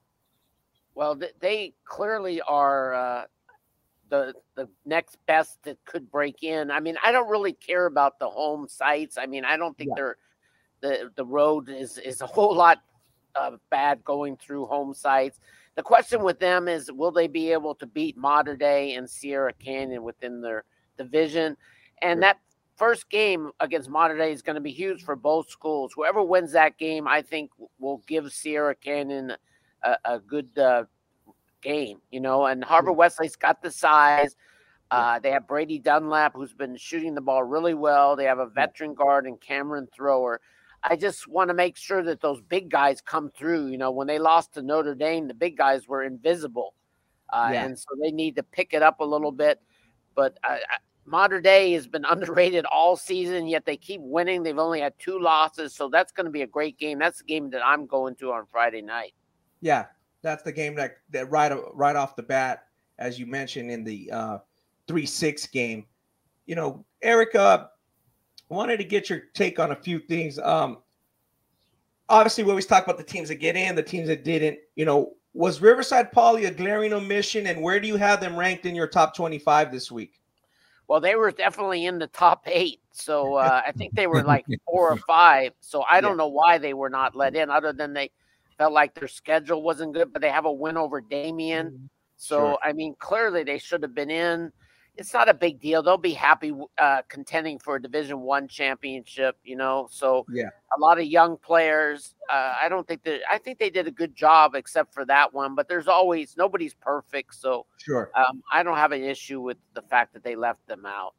Well, 0.95 1.19
they 1.39 1.73
clearly 1.83 2.41
are 2.41 2.93
uh, 2.93 3.25
the 4.15 4.33
the 4.55 4.69
next 4.85 5.17
best 5.25 5.63
that 5.63 5.77
could 5.85 6.09
break 6.11 6.43
in. 6.43 6.71
I 6.71 6.79
mean, 6.79 6.95
I 7.03 7.11
don't 7.11 7.29
really 7.29 7.53
care 7.53 7.85
about 7.85 8.19
the 8.19 8.29
home 8.29 8.67
sites. 8.67 9.17
I 9.17 9.25
mean, 9.25 9.45
I 9.45 9.57
don't 9.57 9.77
think 9.77 9.89
yeah. 9.91 9.95
they're 9.95 10.17
the 10.81 11.11
the 11.15 11.25
road 11.25 11.69
is 11.69 11.97
is 11.97 12.21
a 12.21 12.27
whole 12.35 12.55
lot 12.55 12.79
uh, 13.35 13.51
bad 13.69 14.03
going 14.03 14.37
through 14.37 14.65
home 14.65 14.93
sites. 14.93 15.39
The 15.75 15.83
question 15.83 16.23
with 16.23 16.39
them 16.39 16.69
is, 16.69 16.89
will 16.89 17.11
they 17.11 17.27
be 17.27 17.51
able 17.51 17.75
to 17.75 17.85
beat 17.85 18.15
Mater 18.15 18.55
Dei 18.55 18.93
and 18.95 19.09
Sierra 19.09 19.51
Canyon 19.53 20.03
within 20.03 20.41
their 20.41 20.63
division? 20.97 21.57
And 22.01 22.23
that 22.23 22.39
first 22.77 23.09
game 23.09 23.51
against 23.59 23.89
Mater 23.89 24.17
Dei 24.17 24.31
is 24.31 24.41
going 24.41 24.55
to 24.55 24.61
be 24.61 24.71
huge 24.71 25.03
for 25.03 25.17
both 25.17 25.49
schools. 25.49 25.91
Whoever 25.93 26.23
wins 26.23 26.53
that 26.53 26.77
game, 26.77 27.09
I 27.09 27.21
think, 27.21 27.51
will 27.77 28.01
give 28.07 28.31
Sierra 28.31 28.73
Canyon 28.73 29.33
a, 29.83 29.97
a 30.05 30.19
good 30.19 30.57
uh, 30.57 30.85
game. 31.65 31.99
You 32.11 32.21
know, 32.21 32.45
and 32.45 32.63
Harvard 32.63 32.95
Westlake's 32.95 33.35
got 33.35 33.61
the 33.61 33.71
size. 33.71 34.35
Uh, 34.91 35.19
they 35.19 35.31
have 35.31 35.47
Brady 35.47 35.79
Dunlap, 35.79 36.33
who's 36.35 36.53
been 36.53 36.77
shooting 36.77 37.15
the 37.15 37.21
ball 37.21 37.43
really 37.43 37.73
well. 37.73 38.15
They 38.15 38.25
have 38.25 38.39
a 38.39 38.45
veteran 38.45 38.93
guard 38.93 39.25
and 39.25 39.41
Cameron 39.41 39.87
Thrower. 39.93 40.39
I 40.83 40.95
just 40.95 41.27
want 41.27 41.49
to 41.49 41.55
make 41.55 41.75
sure 41.75 42.03
that 42.03 42.21
those 42.21 42.41
big 42.41 42.69
guys 42.69 43.01
come 43.01 43.31
through. 43.35 43.67
You 43.67 43.77
know, 43.77 43.91
when 43.91 44.05
they 44.05 44.19
lost 44.19 44.53
to 44.53 44.61
Notre 44.61 44.93
Dame, 44.93 45.27
the 45.27 45.33
big 45.33 45.57
guys 45.57 45.87
were 45.87 46.03
invisible, 46.03 46.75
uh, 47.33 47.49
yeah. 47.51 47.65
and 47.65 47.77
so 47.77 47.87
they 48.01 48.11
need 48.11 48.35
to 48.35 48.43
pick 48.43 48.73
it 48.73 48.83
up 48.83 48.99
a 48.99 49.03
little 49.03 49.31
bit. 49.31 49.59
But 50.13 50.37
uh, 50.47 50.57
Mater 51.05 51.41
Dei 51.41 51.73
has 51.73 51.87
been 51.87 52.05
underrated 52.09 52.65
all 52.65 52.95
season, 52.95 53.47
yet 53.47 53.65
they 53.65 53.77
keep 53.77 54.01
winning. 54.01 54.43
They've 54.43 54.57
only 54.57 54.81
had 54.81 54.93
two 54.99 55.19
losses, 55.19 55.73
so 55.73 55.89
that's 55.89 56.11
going 56.11 56.25
to 56.25 56.31
be 56.31 56.43
a 56.43 56.47
great 56.47 56.77
game. 56.77 56.99
That's 56.99 57.17
the 57.19 57.25
game 57.25 57.49
that 57.49 57.65
I'm 57.65 57.87
going 57.87 58.15
to 58.17 58.31
on 58.31 58.45
Friday 58.51 58.83
night. 58.83 59.13
Yeah, 59.61 59.85
that's 60.25 60.43
the 60.43 60.51
game 60.51 60.75
that 60.75 60.97
that 61.11 61.29
right 61.29 61.51
right 61.73 61.95
off 61.95 62.15
the 62.15 62.23
bat, 62.23 62.65
as 62.97 63.19
you 63.19 63.25
mentioned 63.25 63.69
in 63.69 63.83
the 63.83 64.11
uh, 64.11 64.37
three 64.87 65.05
six 65.05 65.45
game. 65.45 65.85
You 66.47 66.55
know, 66.55 66.85
Erica, 67.01 67.69
wanted 68.49 68.77
to 68.77 68.83
get 68.83 69.09
your 69.09 69.21
take 69.33 69.59
on 69.59 69.71
a 69.71 69.75
few 69.75 69.99
things. 69.99 70.39
Um, 70.39 70.79
obviously, 72.09 72.43
we 72.43 72.49
always 72.49 72.65
talk 72.65 72.83
about 72.83 72.97
the 72.97 73.03
teams 73.03 73.29
that 73.29 73.35
get 73.35 73.55
in, 73.55 73.75
the 73.75 73.83
teams 73.83 74.07
that 74.07 74.23
didn't. 74.23 74.59
You 74.75 74.85
know, 74.85 75.13
was 75.33 75.61
Riverside 75.61 76.11
Poly 76.11 76.45
a 76.45 76.51
glaring 76.51 76.93
omission, 76.93 77.47
and 77.47 77.61
where 77.61 77.79
do 77.79 77.87
you 77.87 77.97
have 77.97 78.19
them 78.19 78.35
ranked 78.35 78.65
in 78.65 78.75
your 78.75 78.87
top 78.87 79.15
twenty-five 79.15 79.71
this 79.71 79.91
week? 79.91 80.19
Well, 80.87 80.99
they 80.99 81.15
were 81.15 81.31
definitely 81.31 81.85
in 81.85 81.97
the 81.97 82.07
top 82.07 82.43
eight, 82.45 82.79
so 82.91 83.35
uh, 83.35 83.61
I 83.65 83.71
think 83.71 83.93
they 83.93 84.07
were 84.07 84.23
like 84.23 84.45
four 84.65 84.91
or 84.91 84.97
five. 84.97 85.53
So 85.59 85.83
I 85.89 86.01
don't 86.01 86.11
yeah. 86.11 86.17
know 86.17 86.27
why 86.27 86.57
they 86.57 86.73
were 86.73 86.89
not 86.89 87.15
let 87.15 87.35
in, 87.35 87.49
other 87.49 87.73
than 87.73 87.93
they 87.93 88.11
felt 88.57 88.73
like 88.73 88.93
their 88.93 89.07
schedule 89.07 89.61
wasn't 89.61 89.93
good. 89.93 90.13
But 90.13 90.21
they 90.21 90.31
have 90.31 90.45
a 90.45 90.51
win 90.51 90.77
over 90.77 91.01
Damien, 91.01 91.67
mm-hmm. 91.67 91.85
so 92.17 92.37
sure. 92.37 92.57
I 92.63 92.73
mean, 92.73 92.95
clearly 92.99 93.43
they 93.43 93.57
should 93.57 93.83
have 93.83 93.95
been 93.95 94.11
in 94.11 94.51
it's 94.97 95.13
not 95.13 95.29
a 95.29 95.33
big 95.33 95.59
deal. 95.59 95.83
They'll 95.83 95.97
be 95.97 96.13
happy 96.13 96.53
uh, 96.77 97.01
contending 97.07 97.59
for 97.59 97.75
a 97.75 97.81
Division 97.81 98.21
One 98.21 98.47
championship. 98.47 99.37
You 99.43 99.57
know, 99.57 99.87
so 99.91 100.25
yeah, 100.31 100.49
a 100.75 100.79
lot 100.79 100.99
of 100.99 101.05
young 101.05 101.37
players. 101.37 102.15
Uh, 102.29 102.53
I 102.61 102.69
don't 102.69 102.87
think 102.87 103.03
that. 103.03 103.21
I 103.29 103.37
think 103.37 103.59
they 103.59 103.69
did 103.69 103.87
a 103.87 103.91
good 103.91 104.15
job, 104.15 104.55
except 104.55 104.93
for 104.93 105.05
that 105.05 105.33
one. 105.33 105.55
But 105.55 105.67
there's 105.67 105.87
always 105.87 106.35
nobody's 106.37 106.73
perfect, 106.73 107.35
so 107.35 107.65
sure. 107.77 108.11
Um, 108.15 108.41
I 108.51 108.63
don't 108.63 108.77
have 108.77 108.91
an 108.91 109.03
issue 109.03 109.41
with 109.41 109.57
the 109.73 109.81
fact 109.81 110.13
that 110.13 110.23
they 110.23 110.35
left 110.35 110.65
them 110.67 110.85
out. 110.85 111.13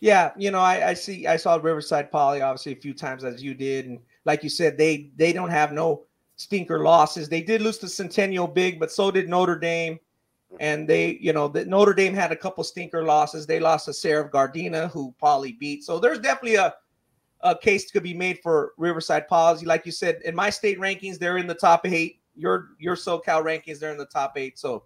Yeah, 0.00 0.32
you 0.36 0.50
know, 0.50 0.60
I, 0.60 0.90
I 0.90 0.94
see. 0.94 1.26
I 1.26 1.36
saw 1.36 1.56
Riverside 1.56 2.10
Poly 2.10 2.42
obviously 2.42 2.72
a 2.72 2.76
few 2.76 2.92
times 2.92 3.24
as 3.24 3.42
you 3.42 3.54
did, 3.54 3.86
and 3.86 4.00
like 4.24 4.42
you 4.42 4.50
said, 4.50 4.76
they 4.76 5.10
they 5.16 5.32
don't 5.32 5.50
have 5.50 5.72
no 5.72 6.04
stinker 6.36 6.80
losses. 6.80 7.28
They 7.28 7.42
did 7.42 7.62
lose 7.62 7.78
to 7.78 7.88
Centennial 7.88 8.46
Big, 8.46 8.80
but 8.80 8.90
so 8.90 9.10
did 9.10 9.28
Notre 9.28 9.58
Dame 9.58 9.98
and 10.60 10.88
they, 10.88 11.18
you 11.20 11.32
know, 11.32 11.48
the 11.48 11.64
Notre 11.64 11.94
Dame 11.94 12.14
had 12.14 12.32
a 12.32 12.36
couple 12.36 12.62
stinker 12.64 13.02
losses. 13.02 13.46
They 13.46 13.60
lost 13.60 13.86
to 13.86 13.92
Serra 13.92 14.28
Gardena, 14.30 14.90
who 14.90 15.14
Poly 15.18 15.52
beat. 15.52 15.84
So 15.84 15.98
there's 15.98 16.20
definitely 16.20 16.56
a 16.56 16.74
a 17.40 17.56
case 17.56 17.90
could 17.90 18.02
be 18.02 18.14
made 18.14 18.38
for 18.42 18.72
Riverside 18.78 19.28
Poly. 19.28 19.66
Like 19.66 19.84
you 19.84 19.92
said, 19.92 20.20
in 20.24 20.34
my 20.34 20.48
state 20.48 20.78
rankings, 20.78 21.18
they're 21.18 21.36
in 21.36 21.46
the 21.46 21.54
top 21.54 21.86
eight. 21.86 22.20
Your 22.36 22.70
your 22.78 22.96
SoCal 22.96 23.44
rankings, 23.44 23.78
they're 23.78 23.92
in 23.92 23.98
the 23.98 24.06
top 24.06 24.34
eight. 24.36 24.58
So 24.58 24.84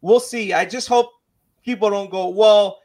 we'll 0.00 0.20
see. 0.20 0.52
I 0.52 0.64
just 0.64 0.88
hope 0.88 1.10
people 1.64 1.88
don't 1.90 2.10
go, 2.10 2.28
well, 2.28 2.80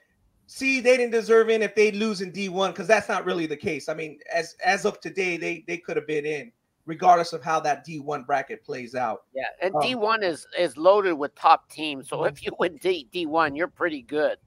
see, 0.48 0.80
they 0.80 0.98
didn't 0.98 1.12
deserve 1.12 1.50
in 1.50 1.62
if 1.62 1.76
they 1.76 1.92
lose 1.92 2.22
in 2.22 2.32
D1, 2.32 2.70
because 2.70 2.88
that's 2.88 3.10
not 3.10 3.26
really 3.26 3.46
the 3.46 3.58
case. 3.58 3.90
I 3.90 3.94
mean, 3.94 4.20
as 4.34 4.56
as 4.64 4.86
of 4.86 5.00
today, 5.02 5.38
they 5.38 5.64
they 5.68 5.78
could 5.78 5.98
have 5.98 6.08
been 6.08 6.26
in 6.26 6.52
regardless 6.86 7.34
of 7.34 7.44
how 7.44 7.60
that 7.60 7.86
D1 7.86 8.26
bracket 8.26 8.64
plays 8.64 8.96
out. 8.96 9.24
Yeah, 9.34 9.44
and 9.62 9.76
um, 9.76 9.82
D1 9.82 10.24
is 10.24 10.48
is 10.58 10.78
loaded 10.78 11.14
with 11.14 11.34
top 11.36 11.70
teams. 11.70 12.10
So 12.10 12.24
if 12.26 12.44
you 12.44 12.52
win 12.60 12.78
D, 12.78 13.08
D1, 13.14 13.56
you're 13.56 13.68
pretty 13.68 14.02
good. 14.02 14.38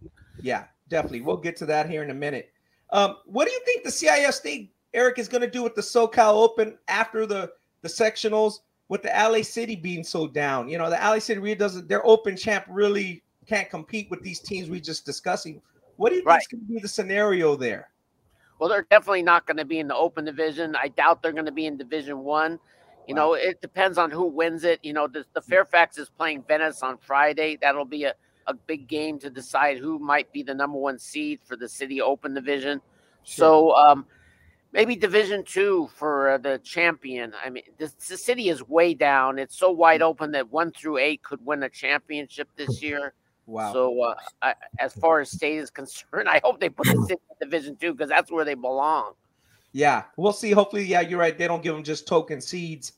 Yeah, 0.41 0.65
definitely. 0.89 1.23
We'll 1.23 1.37
get 1.37 1.57
to 1.57 1.67
that 1.67 1.89
here 1.89 2.03
in 2.03 2.11
a 2.11 2.15
minute. 2.15 2.51
Um, 2.91 3.17
what 3.27 3.47
do 3.47 3.53
you 3.53 3.61
think 3.65 3.85
the 3.85 3.91
CIF 3.91 4.33
state 4.33 4.73
Eric 4.93 5.19
is 5.19 5.29
going 5.29 5.41
to 5.41 5.51
do 5.51 5.63
with 5.63 5.75
the 5.75 5.83
SoCal 5.83 6.35
Open 6.35 6.79
after 6.89 7.27
the 7.27 7.53
the 7.83 7.89
sectionals 7.89 8.61
with 8.89 9.03
the 9.03 9.09
LA 9.09 9.43
City 9.43 9.77
being 9.77 10.05
so 10.05 10.27
down? 10.27 10.69
You 10.69 10.79
know, 10.79 10.91
the 10.91 10.97
LA 10.97 11.19
City 11.19 11.41
really 11.41 11.57
doesn't 11.57 11.89
their 11.89 12.05
Open 12.07 12.37
champ 12.37 12.65
really 12.69 13.23
can't 13.47 13.69
compete 13.69 14.11
with 14.11 14.23
these 14.23 14.41
teams 14.41 14.71
we 14.71 14.81
just 14.81 15.05
discussing. 15.05 15.61
What 15.97 16.11
do 16.11 16.17
you 16.17 16.25
think 16.25 16.41
is 16.41 16.47
going 16.49 16.67
to 16.67 16.73
be 16.75 16.81
the 16.81 16.89
scenario 16.89 17.57
there? 17.57 17.89
Well, 18.59 18.69
they're 18.69 18.87
definitely 18.89 19.23
not 19.23 19.47
going 19.47 19.57
to 19.57 19.65
be 19.65 19.79
in 19.79 19.89
the 19.89 19.97
open 19.97 20.25
division. 20.25 20.77
I 20.77 20.89
doubt 20.89 21.23
they're 21.23 21.33
going 21.33 21.47
to 21.47 21.53
be 21.53 21.67
in 21.67 21.77
Division 21.77 22.21
One. 22.21 22.59
You 23.07 23.15
wow. 23.15 23.23
know, 23.23 23.35
it 23.35 23.61
depends 23.61 23.99
on 23.99 24.11
who 24.11 24.27
wins 24.27 24.65
it. 24.65 24.81
You 24.83 24.93
know, 24.93 25.07
the, 25.07 25.25
the, 25.35 25.43
Fairfax 25.43 25.99
is 25.99 26.09
playing 26.09 26.45
Venice 26.47 26.83
on 26.83 26.97
Friday. 26.99 27.59
That'll 27.61 27.85
be 27.85 28.05
a, 28.05 28.15
a 28.47 28.55
big 28.55 28.89
game 28.89 29.19
to 29.21 29.31
decide 29.31 29.79
who 29.79 29.99
might 29.99 30.33
be 30.33 30.43
the 30.43 30.55
number 30.55 30.79
one 30.79 30.99
seed 30.99 31.41
for 31.45 31.57
the 31.57 31.69
City 31.69 32.01
Open 32.01 32.33
division. 32.33 32.81
Sure. 33.25 33.37
So 33.37 33.75
um, 33.75 34.07
maybe 34.73 34.97
Division 34.97 35.45
Two 35.45 35.89
for 35.97 36.31
uh, 36.31 36.39
the 36.39 36.61
champion. 36.63 37.33
I 37.45 37.51
mean, 37.51 37.65
the, 37.79 37.93
the 38.09 38.17
city 38.17 38.49
is 38.49 38.67
way 38.67 38.95
down. 38.95 39.39
It's 39.39 39.59
so 39.59 39.71
wide 39.71 40.01
mm. 40.01 40.05
open 40.05 40.33
that 40.33 40.51
one 40.51 40.73
through 40.73 40.99
eight 40.99 41.23
could 41.23 41.45
win 41.45 41.63
a 41.63 41.69
championship 41.69 42.49
this 42.57 42.83
year. 42.83 43.15
Wow. 43.47 43.73
So 43.73 44.03
uh, 44.03 44.15
I, 44.43 44.55
as 44.79 44.95
far 44.95 45.21
as 45.21 45.31
state 45.31 45.59
is 45.59 45.71
concerned, 45.71 46.29
I 46.29 46.41
hope 46.43 46.61
they 46.61 46.69
put 46.69 46.87
the 46.87 47.03
city 47.03 47.21
in 47.31 47.49
Division 47.51 47.77
Two 47.77 47.93
because 47.93 48.09
that's 48.09 48.31
where 48.31 48.45
they 48.45 48.55
belong. 48.55 49.13
Yeah, 49.73 50.05
we'll 50.17 50.33
see. 50.33 50.53
Hopefully, 50.53 50.85
yeah, 50.85 51.01
you're 51.01 51.19
right. 51.19 51.37
They 51.37 51.49
don't 51.49 51.63
give 51.63 51.75
them 51.75 51.83
just 51.83 52.07
token 52.07 52.41
seeds 52.41 52.93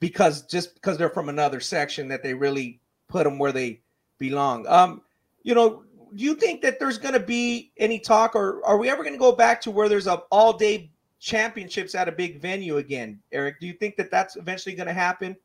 because 0.00 0.42
just 0.42 0.74
because 0.74 0.96
they're 0.96 1.10
from 1.10 1.28
another 1.28 1.60
section 1.60 2.08
that 2.08 2.22
they 2.22 2.34
really 2.34 2.80
put 3.08 3.24
them 3.24 3.38
where 3.38 3.52
they 3.52 3.80
belong. 4.18 4.66
Um, 4.68 5.02
you 5.42 5.54
know, 5.54 5.82
do 6.14 6.24
you 6.24 6.34
think 6.34 6.62
that 6.62 6.78
there's 6.78 6.98
going 6.98 7.14
to 7.14 7.20
be 7.20 7.72
any 7.78 7.98
talk, 7.98 8.34
or 8.34 8.64
are 8.64 8.78
we 8.78 8.88
ever 8.88 9.02
going 9.02 9.14
to 9.14 9.18
go 9.18 9.32
back 9.32 9.60
to 9.62 9.70
where 9.70 9.88
there's 9.88 10.06
a 10.06 10.22
all 10.30 10.52
day 10.52 10.90
championships 11.18 11.94
at 11.94 12.08
a 12.08 12.12
big 12.12 12.40
venue 12.40 12.76
again, 12.76 13.20
Eric? 13.32 13.58
Do 13.60 13.66
you 13.66 13.72
think 13.72 13.96
that 13.96 14.10
that's 14.10 14.36
eventually 14.36 14.74
going 14.74 14.86
to 14.86 14.94
happen? 14.94 15.36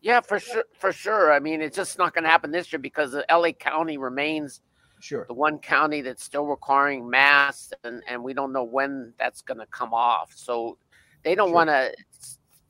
Yeah, 0.00 0.20
for 0.20 0.38
sure. 0.38 0.64
For 0.78 0.92
sure. 0.92 1.32
I 1.32 1.40
mean, 1.40 1.60
it's 1.60 1.76
just 1.76 1.98
not 1.98 2.14
going 2.14 2.24
to 2.24 2.30
happen 2.30 2.50
this 2.50 2.72
year 2.72 2.78
because 2.78 3.12
the 3.12 3.24
LA 3.30 3.52
County 3.52 3.98
remains 3.98 4.60
sure 5.00 5.24
the 5.28 5.34
one 5.34 5.58
county 5.58 6.00
that's 6.00 6.24
still 6.24 6.46
requiring 6.46 7.08
masks, 7.08 7.72
and 7.84 8.02
and 8.08 8.22
we 8.22 8.32
don't 8.32 8.52
know 8.52 8.64
when 8.64 9.12
that's 9.18 9.42
going 9.42 9.58
to 9.58 9.66
come 9.66 9.92
off. 9.92 10.32
So 10.34 10.78
they 11.22 11.34
don't 11.34 11.48
sure. 11.48 11.54
want 11.54 11.70
to 11.70 11.92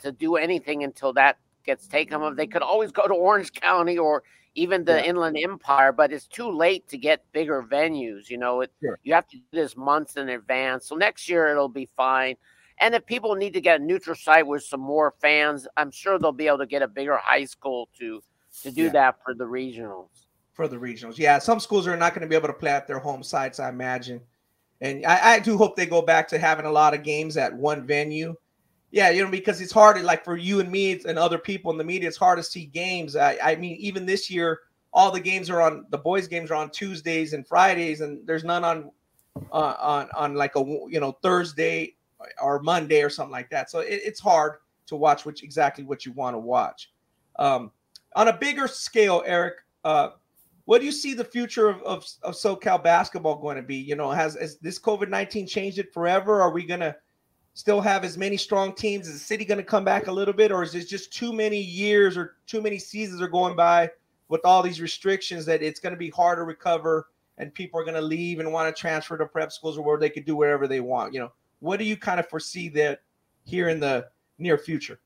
to 0.00 0.12
do 0.12 0.36
anything 0.36 0.84
until 0.84 1.12
that 1.14 1.38
gets 1.64 1.86
taken. 1.86 2.22
Off. 2.22 2.36
They 2.36 2.46
could 2.46 2.62
always 2.62 2.92
go 2.92 3.06
to 3.06 3.14
Orange 3.14 3.52
County 3.60 3.98
or 3.98 4.22
even 4.54 4.84
the 4.84 4.96
yeah. 4.96 5.04
Inland 5.04 5.36
Empire, 5.38 5.92
but 5.92 6.12
it's 6.12 6.26
too 6.26 6.50
late 6.50 6.88
to 6.88 6.98
get 6.98 7.22
bigger 7.32 7.62
venues. 7.62 8.30
You 8.30 8.38
know, 8.38 8.62
it, 8.62 8.72
sure. 8.80 8.98
you 9.02 9.14
have 9.14 9.28
to 9.28 9.36
do 9.36 9.44
this 9.52 9.76
months 9.76 10.16
in 10.16 10.30
advance. 10.30 10.86
So 10.86 10.96
next 10.96 11.28
year 11.28 11.48
it'll 11.48 11.68
be 11.68 11.88
fine. 11.96 12.36
And 12.80 12.94
if 12.94 13.04
people 13.06 13.34
need 13.34 13.52
to 13.54 13.60
get 13.60 13.80
a 13.80 13.84
neutral 13.84 14.16
site 14.16 14.46
with 14.46 14.62
some 14.62 14.80
more 14.80 15.14
fans, 15.20 15.66
I'm 15.76 15.90
sure 15.90 16.18
they'll 16.18 16.32
be 16.32 16.46
able 16.46 16.58
to 16.58 16.66
get 16.66 16.82
a 16.82 16.88
bigger 16.88 17.16
high 17.16 17.44
school 17.44 17.88
to 17.98 18.22
to 18.62 18.70
do 18.70 18.84
yeah. 18.84 18.90
that 18.90 19.16
for 19.24 19.34
the 19.34 19.44
regionals. 19.44 20.08
For 20.52 20.66
the 20.66 20.76
regionals, 20.76 21.18
yeah. 21.18 21.38
Some 21.38 21.60
schools 21.60 21.86
are 21.86 21.96
not 21.96 22.14
going 22.14 22.22
to 22.22 22.28
be 22.28 22.34
able 22.34 22.48
to 22.48 22.54
play 22.54 22.70
at 22.70 22.86
their 22.86 22.98
home 22.98 23.22
sites, 23.22 23.60
I 23.60 23.68
imagine. 23.68 24.20
And 24.80 25.04
I, 25.06 25.34
I, 25.34 25.38
do 25.38 25.56
hope 25.56 25.76
they 25.76 25.86
go 25.86 26.02
back 26.02 26.28
to 26.28 26.38
having 26.38 26.66
a 26.66 26.70
lot 26.70 26.94
of 26.94 27.02
games 27.02 27.36
at 27.36 27.54
one 27.54 27.86
venue. 27.86 28.34
Yeah, 28.90 29.10
you 29.10 29.24
know, 29.24 29.30
because 29.30 29.60
it's 29.60 29.72
hard. 29.72 30.00
Like 30.02 30.24
for 30.24 30.36
you 30.36 30.60
and 30.60 30.70
me 30.70 31.00
and 31.06 31.18
other 31.18 31.38
people 31.38 31.70
in 31.70 31.78
the 31.78 31.84
media, 31.84 32.08
it's 32.08 32.16
hard 32.16 32.38
to 32.38 32.42
see 32.42 32.64
games. 32.64 33.16
I, 33.16 33.38
I 33.42 33.56
mean, 33.56 33.76
even 33.76 34.06
this 34.06 34.30
year, 34.30 34.60
all 34.92 35.10
the 35.10 35.20
games 35.20 35.50
are 35.50 35.60
on 35.60 35.84
the 35.90 35.98
boys' 35.98 36.26
games 36.26 36.50
are 36.50 36.54
on 36.54 36.70
Tuesdays 36.70 37.34
and 37.34 37.46
Fridays, 37.46 38.00
and 38.00 38.26
there's 38.26 38.44
none 38.44 38.64
on 38.64 38.90
uh, 39.52 39.74
on 39.78 40.08
on 40.16 40.34
like 40.34 40.56
a 40.56 40.60
you 40.60 41.00
know 41.00 41.12
Thursday 41.22 41.94
or 42.40 42.61
Monday 42.61 43.02
or 43.02 43.11
something 43.11 43.33
like 43.33 43.50
that. 43.50 43.70
So 43.70 43.81
it, 43.81 44.00
it's 44.04 44.20
hard 44.20 44.54
to 44.87 44.96
watch 44.96 45.24
which 45.24 45.42
exactly 45.42 45.85
what 45.85 46.04
you 46.04 46.12
want 46.12 46.35
to 46.35 46.38
watch. 46.38 46.90
Um, 47.38 47.70
on 48.16 48.28
a 48.28 48.33
bigger 48.33 48.66
scale, 48.66 49.22
Eric, 49.26 49.57
uh, 49.85 50.11
what 50.64 50.81
do 50.81 50.87
you 50.87 50.92
see 50.92 51.14
the 51.14 51.24
future 51.24 51.68
of, 51.68 51.83
of, 51.83 52.07
of 52.22 52.35
SoCal 52.35 52.83
basketball 52.83 53.37
going 53.37 53.57
to 53.57 53.62
be? 53.62 53.76
You 53.76 53.96
know, 53.96 54.11
has, 54.11 54.35
has 54.35 54.59
this 54.59 54.78
COVID 54.78 55.09
19 55.09 55.46
changed 55.46 55.78
it 55.78 55.94
forever? 55.94 56.42
Are 56.42 56.50
we 56.50 56.64
going 56.64 56.81
to 56.81 56.94
still 57.54 57.81
have 57.81 58.04
as 58.04 58.18
many 58.18 58.37
strong 58.37 58.74
teams? 58.74 59.09
Is 59.09 59.14
the 59.14 59.18
city 59.18 59.44
going 59.44 59.59
to 59.59 59.64
come 59.64 59.85
back 59.85 60.09
a 60.09 60.12
little 60.12 60.35
bit, 60.35 60.52
or 60.52 60.62
is 60.62 60.74
it 60.74 60.88
just 60.88 61.12
too 61.12 61.33
many 61.33 61.59
years 61.59 62.16
or 62.16 62.37
too 62.46 62.61
many 62.61 62.78
seasons 62.78 63.22
are 63.22 63.28
going 63.28 63.57
by 63.57 63.90
with 64.28 64.42
all 64.44 64.62
these 64.62 64.81
restrictions 64.81 65.46
that 65.46 65.62
it's 65.62 65.81
going 65.81 65.94
to 65.94 65.98
be 65.98 66.11
hard 66.11 66.38
to 66.38 66.42
recover 66.42 67.09
and 67.38 67.54
people 67.54 67.81
are 67.81 67.85
going 67.85 67.94
to 67.94 68.02
leave 68.02 68.40
and 68.40 68.52
want 68.52 68.74
to 68.74 68.78
transfer 68.78 69.16
to 69.16 69.24
prep 69.24 69.52
schools 69.52 69.78
or 69.78 69.83
where 69.83 69.98
they 69.98 70.11
could 70.11 70.26
do 70.26 70.37
whatever 70.37 70.68
they 70.68 70.81
want? 70.81 71.14
You 71.14 71.20
know, 71.20 71.33
what 71.61 71.79
do 71.79 71.85
you 71.85 71.97
kind 71.97 72.21
of 72.21 72.29
foresee 72.29 72.68
that 72.71 73.01
here 73.44 73.68
in 73.68 73.81
the 73.81 74.09
near 74.38 74.59
future? 74.59 75.01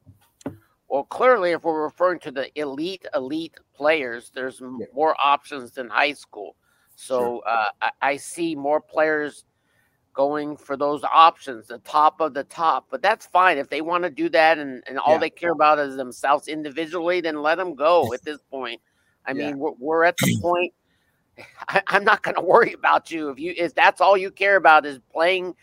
Well, 0.88 1.05
clearly, 1.05 1.53
if 1.53 1.65
we're 1.65 1.85
referring 1.85 2.19
to 2.21 2.31
the 2.31 2.51
elite, 2.61 3.07
elite 3.15 3.55
players, 3.75 4.31
there's 4.35 4.61
yeah. 4.61 4.87
more 4.95 5.17
options 5.23 5.73
than 5.73 5.88
high 5.88 6.12
school. 6.12 6.57
So 6.95 7.19
sure. 7.19 7.43
uh, 7.47 7.65
I, 7.81 7.91
I, 8.03 8.17
see 8.19 8.55
more 8.55 8.79
players 8.79 9.47
going 10.12 10.55
for 10.55 10.77
those 10.77 11.03
options, 11.05 11.69
the 11.69 11.79
top 11.79 12.21
of 12.21 12.35
the 12.35 12.45
top. 12.45 12.88
But 12.91 13.01
that's 13.01 13.25
fine 13.25 13.57
if 13.57 13.71
they 13.71 13.81
want 13.81 14.05
to 14.05 14.11
do 14.11 14.29
that, 14.29 14.59
and, 14.59 14.83
and 14.87 14.99
all 14.99 15.15
yeah. 15.15 15.21
they 15.21 15.31
care 15.31 15.53
about 15.53 15.79
is 15.79 15.97
themselves 15.97 16.47
individually. 16.47 17.23
Then 17.23 17.41
let 17.41 17.57
them 17.57 17.75
go. 17.75 18.12
At 18.12 18.23
this 18.23 18.41
point, 18.51 18.79
I 19.27 19.33
yeah. 19.33 19.47
mean, 19.47 19.59
we're, 19.59 19.73
we're, 19.79 20.05
at 20.05 20.19
the 20.19 20.38
point. 20.43 20.75
I, 21.69 21.83
I'm 21.87 22.05
not 22.05 22.23
going 22.23 22.35
to 22.41 22.43
worry 22.43 22.75
about 22.75 23.11
you 23.11 23.31
if 23.31 23.38
you 23.38 23.55
if 23.57 23.75
that's 23.75 24.03
all 24.03 24.19
you 24.19 24.31
care 24.31 24.57
about 24.57 24.85
is 24.85 24.99
playing 25.11 25.55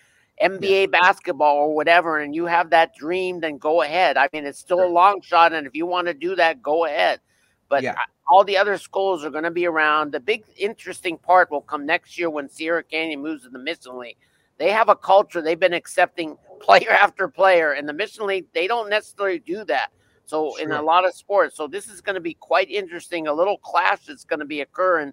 NBA 0.42 0.82
yeah. 0.82 0.86
basketball 0.88 1.58
or 1.58 1.76
whatever, 1.76 2.20
and 2.20 2.34
you 2.34 2.46
have 2.46 2.70
that 2.70 2.96
dream, 2.96 3.42
then 3.42 3.58
go 3.58 3.82
ahead. 3.82 4.18
I 4.18 4.30
mean, 4.32 4.46
it's 4.46 4.60
still 4.60 4.84
a 4.84 4.88
long 4.88 5.22
shot, 5.22 5.54
and 5.54 5.68
if 5.68 5.76
you 5.76 5.86
want 5.86 6.08
to 6.08 6.14
do 6.14 6.36
that, 6.36 6.62
go 6.62 6.86
ahead. 6.86 7.20
But 7.68 7.84
yeah. 7.84 7.96
all 8.30 8.44
the 8.44 8.58
other 8.58 8.78
schools 8.78 9.24
are 9.24 9.30
going 9.30 9.44
to 9.44 9.52
be 9.52 9.68
around. 9.68 10.12
The 10.12 10.20
big 10.20 10.44
interesting 10.56 11.18
part 11.18 11.52
will 11.52 11.62
come 11.62 11.86
next 11.86 12.18
year 12.18 12.30
when 12.30 12.50
Sierra 12.50 12.84
Canyon 12.84 13.22
moves 13.22 13.44
to 13.44 13.50
the 13.50 13.60
Mission 13.60 13.98
League. 14.00 14.18
They 14.58 14.72
have 14.72 14.90
a 14.90 14.96
culture; 14.96 15.42
they've 15.42 15.60
been 15.60 15.74
accepting 15.74 16.38
player 16.62 16.92
after 16.92 17.28
player, 17.28 17.74
and 17.74 17.88
the 17.88 17.94
Mission 17.94 18.26
League 18.26 18.46
they 18.54 18.68
don't 18.68 18.90
necessarily 18.90 19.40
do 19.40 19.66
that. 19.66 19.92
So 20.26 20.54
sure. 20.56 20.64
in 20.64 20.72
a 20.72 20.82
lot 20.82 21.06
of 21.06 21.14
sports, 21.16 21.58
so 21.58 21.68
this 21.68 21.88
is 21.88 22.02
going 22.02 22.16
to 22.16 22.22
be 22.22 22.36
quite 22.36 22.70
interesting. 22.70 23.28
A 23.28 23.34
little 23.34 23.58
clash 23.58 24.06
that's 24.06 24.26
going 24.26 24.40
to 24.40 24.46
be 24.46 24.62
occurring, 24.62 25.12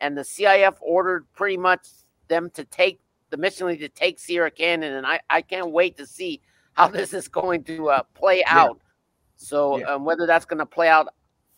and 0.00 0.16
the 0.16 0.22
CIF 0.22 0.76
ordered 0.80 1.26
pretty 1.34 1.56
much 1.56 1.86
them 2.28 2.48
to 2.50 2.64
take 2.64 3.00
the 3.32 3.36
Mission 3.38 3.66
League 3.66 3.80
to 3.80 3.88
take 3.88 4.20
Sierra 4.20 4.50
Canyon, 4.50 4.92
and 4.92 5.06
I, 5.06 5.18
I 5.28 5.42
can't 5.42 5.72
wait 5.72 5.96
to 5.96 6.06
see 6.06 6.40
how 6.74 6.86
this 6.98 7.12
is 7.12 7.26
going 7.26 7.64
to 7.64 7.90
uh, 7.90 8.02
play 8.14 8.44
out. 8.46 8.78
Yeah. 8.78 8.88
So 9.36 9.78
yeah. 9.78 9.86
Um, 9.86 10.04
whether 10.04 10.26
that's 10.26 10.44
going 10.44 10.60
to 10.60 10.66
play 10.66 10.88
out 10.88 11.08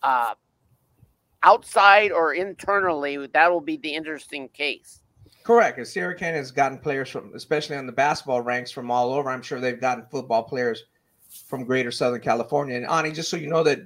uh, 0.01 0.33
outside 1.43 2.11
or 2.11 2.33
internally, 2.33 3.27
that 3.27 3.51
will 3.51 3.61
be 3.61 3.77
the 3.77 3.93
interesting 3.93 4.49
case. 4.49 5.01
Correct. 5.43 5.77
And 5.77 5.87
Sierra 5.87 6.15
Canyon 6.15 6.37
has 6.37 6.49
gotten 6.49 6.79
players 6.79 7.09
from, 7.09 7.31
especially 7.35 7.75
on 7.75 7.85
the 7.85 7.91
basketball 7.91 8.41
ranks, 8.41 8.71
from 8.71 8.89
all 8.89 9.13
over. 9.13 9.29
I'm 9.29 9.43
sure 9.43 9.59
they've 9.59 9.79
gotten 9.79 10.07
football 10.09 10.41
players 10.41 10.85
from 11.47 11.65
Greater 11.65 11.91
Southern 11.91 12.21
California. 12.21 12.75
And 12.75 12.87
Ani, 12.87 13.11
just 13.11 13.29
so 13.29 13.37
you 13.37 13.47
know 13.47 13.61
that 13.61 13.81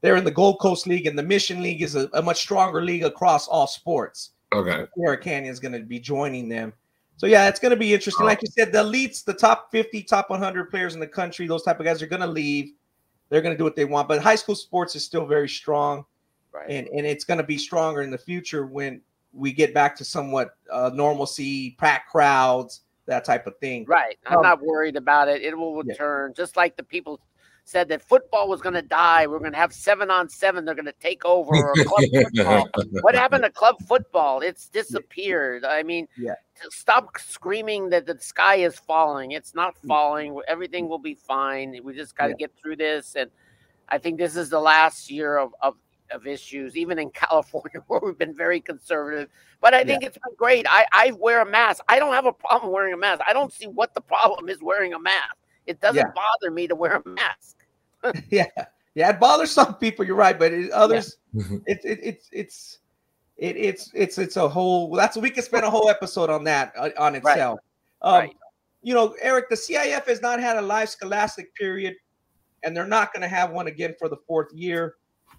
they're 0.00 0.16
in 0.16 0.24
the 0.24 0.30
Gold 0.30 0.60
Coast 0.60 0.86
League, 0.86 1.06
and 1.06 1.18
the 1.18 1.22
Mission 1.22 1.62
League 1.62 1.82
is 1.82 1.94
a, 1.94 2.08
a 2.14 2.22
much 2.22 2.40
stronger 2.40 2.82
league 2.82 3.04
across 3.04 3.48
all 3.48 3.66
sports. 3.66 4.30
Okay. 4.54 4.86
Sierra 4.96 5.18
Canyon 5.18 5.52
is 5.52 5.60
going 5.60 5.72
to 5.72 5.80
be 5.80 5.98
joining 5.98 6.48
them. 6.48 6.72
So 7.16 7.26
yeah, 7.26 7.48
it's 7.48 7.60
going 7.60 7.70
to 7.70 7.76
be 7.76 7.94
interesting. 7.94 8.26
Like 8.26 8.42
you 8.42 8.48
said, 8.48 8.72
the 8.72 8.82
elites, 8.82 9.24
the 9.24 9.34
top 9.34 9.70
50, 9.70 10.02
top 10.02 10.30
100 10.30 10.70
players 10.70 10.94
in 10.94 11.00
the 11.00 11.06
country, 11.06 11.46
those 11.46 11.62
type 11.62 11.78
of 11.78 11.86
guys 11.86 12.02
are 12.02 12.06
going 12.06 12.22
to 12.22 12.26
leave. 12.26 12.72
They're 13.28 13.42
going 13.42 13.54
to 13.54 13.58
do 13.58 13.64
what 13.64 13.76
they 13.76 13.84
want. 13.84 14.08
But 14.08 14.20
high 14.20 14.34
school 14.34 14.54
sports 14.54 14.96
is 14.96 15.04
still 15.04 15.26
very 15.26 15.48
strong, 15.48 16.04
right. 16.52 16.68
and 16.68 16.86
and 16.88 17.06
it's 17.06 17.24
going 17.24 17.38
to 17.38 17.44
be 17.44 17.56
stronger 17.58 18.02
in 18.02 18.10
the 18.10 18.18
future 18.18 18.66
when 18.66 19.00
we 19.32 19.52
get 19.52 19.74
back 19.74 19.96
to 19.96 20.04
somewhat 20.04 20.56
uh, 20.70 20.90
normalcy, 20.94 21.72
packed 21.78 22.10
crowds, 22.10 22.82
that 23.06 23.24
type 23.24 23.46
of 23.46 23.56
thing. 23.58 23.84
Right. 23.86 24.18
I'm 24.26 24.38
um, 24.38 24.42
not 24.42 24.62
worried 24.62 24.96
about 24.96 25.28
it. 25.28 25.42
It 25.42 25.56
will 25.56 25.82
return, 25.82 26.30
yeah. 26.30 26.42
just 26.42 26.56
like 26.56 26.76
the 26.76 26.82
people 26.82 27.20
said 27.64 27.88
that 27.88 28.02
football 28.02 28.48
was 28.48 28.60
going 28.60 28.74
to 28.74 28.82
die. 28.82 29.26
We're 29.26 29.38
going 29.38 29.52
to 29.52 29.58
have 29.58 29.72
seven 29.72 30.10
on 30.10 30.28
seven. 30.28 30.64
They're 30.64 30.74
going 30.74 30.84
to 30.84 30.92
take 30.92 31.24
over. 31.24 31.52
what 33.00 33.14
happened 33.14 33.44
to 33.44 33.50
club 33.50 33.76
football? 33.88 34.40
It's 34.40 34.68
disappeared. 34.68 35.64
I 35.64 35.82
mean, 35.82 36.06
yeah. 36.16 36.34
stop 36.70 37.18
screaming 37.18 37.88
that 37.90 38.06
the 38.06 38.18
sky 38.20 38.56
is 38.56 38.78
falling. 38.78 39.32
It's 39.32 39.54
not 39.54 39.74
mm. 39.76 39.88
falling. 39.88 40.38
Everything 40.46 40.88
will 40.88 40.98
be 40.98 41.14
fine. 41.14 41.78
We 41.82 41.94
just 41.94 42.16
got 42.16 42.26
to 42.26 42.30
yeah. 42.30 42.46
get 42.46 42.52
through 42.60 42.76
this. 42.76 43.16
And 43.16 43.30
I 43.88 43.98
think 43.98 44.18
this 44.18 44.36
is 44.36 44.50
the 44.50 44.60
last 44.60 45.10
year 45.10 45.38
of, 45.38 45.54
of, 45.62 45.74
of 46.10 46.26
issues, 46.26 46.76
even 46.76 46.98
in 46.98 47.10
California, 47.14 47.82
where 47.86 48.00
we've 48.00 48.18
been 48.18 48.34
very 48.34 48.60
conservative. 48.60 49.30
But 49.62 49.72
I 49.72 49.84
think 49.84 50.02
yeah. 50.02 50.08
it's 50.08 50.18
been 50.18 50.34
great. 50.36 50.66
I, 50.68 50.84
I 50.92 51.12
wear 51.12 51.40
a 51.40 51.46
mask. 51.46 51.82
I 51.88 51.98
don't 51.98 52.12
have 52.12 52.26
a 52.26 52.32
problem 52.32 52.72
wearing 52.72 52.92
a 52.92 52.98
mask. 52.98 53.22
I 53.26 53.32
don't 53.32 53.52
see 53.54 53.66
what 53.66 53.94
the 53.94 54.02
problem 54.02 54.50
is 54.50 54.62
wearing 54.62 54.92
a 54.92 54.98
mask. 54.98 55.36
It 55.66 55.80
doesn't 55.80 55.96
yeah. 55.96 56.12
bother 56.14 56.50
me 56.52 56.66
to 56.68 56.74
wear 56.74 57.02
a 57.04 57.08
mask. 57.08 57.64
yeah, 58.30 58.46
yeah, 58.94 59.10
it 59.10 59.20
bothers 59.20 59.50
some 59.50 59.74
people. 59.74 60.04
You're 60.04 60.16
right, 60.16 60.38
but 60.38 60.52
it, 60.52 60.70
others, 60.70 61.16
yeah. 61.32 61.58
it, 61.66 61.80
it, 61.84 61.98
it's 62.02 62.28
it's 62.32 62.78
it, 63.36 63.56
it's 63.56 63.90
it's 63.94 64.18
it's 64.18 64.36
a 64.36 64.48
whole. 64.48 64.94
That's 64.94 65.16
we 65.16 65.30
could 65.30 65.44
spend 65.44 65.64
a 65.64 65.70
whole 65.70 65.88
episode 65.88 66.30
on 66.30 66.44
that 66.44 66.72
uh, 66.78 66.90
on 66.98 67.14
itself. 67.14 67.60
Right. 68.02 68.08
Um, 68.08 68.20
right. 68.20 68.36
You 68.82 68.94
know, 68.94 69.16
Eric, 69.22 69.48
the 69.48 69.56
CIF 69.56 70.06
has 70.06 70.20
not 70.20 70.40
had 70.40 70.58
a 70.58 70.62
live 70.62 70.90
scholastic 70.90 71.54
period, 71.54 71.94
and 72.62 72.76
they're 72.76 72.86
not 72.86 73.12
going 73.14 73.22
to 73.22 73.28
have 73.28 73.50
one 73.50 73.66
again 73.66 73.94
for 73.98 74.08
the 74.08 74.18
fourth 74.26 74.52
year. 74.52 74.96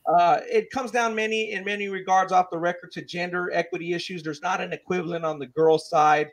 Uh, 0.08 0.40
it 0.52 0.70
comes 0.72 0.92
down 0.92 1.16
many 1.16 1.52
in 1.52 1.64
many 1.64 1.88
regards 1.88 2.32
off 2.32 2.48
the 2.52 2.58
record 2.58 2.92
to 2.92 3.04
gender 3.04 3.52
equity 3.54 3.94
issues. 3.94 4.22
There's 4.22 4.42
not 4.42 4.62
an 4.62 4.74
equivalent 4.74 5.26
on 5.26 5.40
the 5.40 5.48
girls' 5.48 5.90
side. 5.90 6.30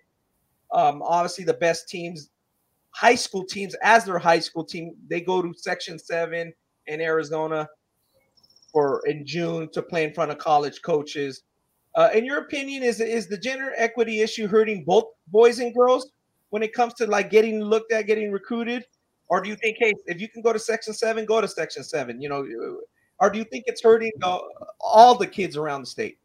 Um, 0.72 1.02
obviously, 1.02 1.44
the 1.44 1.54
best 1.54 1.88
teams 1.88 2.30
high 2.92 3.14
school 3.14 3.44
teams 3.44 3.74
as 3.82 4.04
their 4.04 4.18
high 4.18 4.38
school 4.38 4.64
team. 4.64 4.94
They 5.08 5.20
go 5.20 5.42
to 5.42 5.52
Section 5.56 5.98
7 5.98 6.52
in 6.86 7.00
Arizona 7.00 7.68
for 8.72 9.02
in 9.06 9.26
June 9.26 9.68
to 9.72 9.82
play 9.82 10.04
in 10.04 10.14
front 10.14 10.30
of 10.30 10.38
college 10.38 10.82
coaches. 10.82 11.42
Uh, 11.94 12.08
in 12.14 12.24
your 12.24 12.38
opinion, 12.38 12.82
is 12.82 13.00
is 13.00 13.28
the 13.28 13.36
gender 13.36 13.72
equity 13.76 14.20
issue 14.20 14.46
hurting 14.46 14.84
both 14.84 15.04
boys 15.28 15.58
and 15.58 15.74
girls 15.74 16.10
when 16.50 16.62
it 16.62 16.72
comes 16.72 16.94
to 16.94 17.06
like 17.06 17.30
getting 17.30 17.60
looked 17.60 17.92
at, 17.92 18.06
getting 18.06 18.32
recruited? 18.32 18.84
Or 19.28 19.40
do 19.40 19.48
you 19.48 19.56
think, 19.56 19.78
hey, 19.80 19.94
if 20.06 20.20
you 20.20 20.28
can 20.28 20.42
go 20.42 20.52
to 20.52 20.58
Section 20.58 20.92
7, 20.92 21.24
go 21.24 21.40
to 21.40 21.48
Section 21.48 21.84
7? 21.84 22.20
You 22.20 22.28
know, 22.28 22.46
or 23.18 23.30
do 23.30 23.38
you 23.38 23.44
think 23.44 23.64
it's 23.66 23.82
hurting 23.82 24.12
uh, 24.22 24.38
all 24.80 25.14
the 25.16 25.26
kids 25.26 25.56
around 25.56 25.82
the 25.82 25.86
state? 25.86 26.18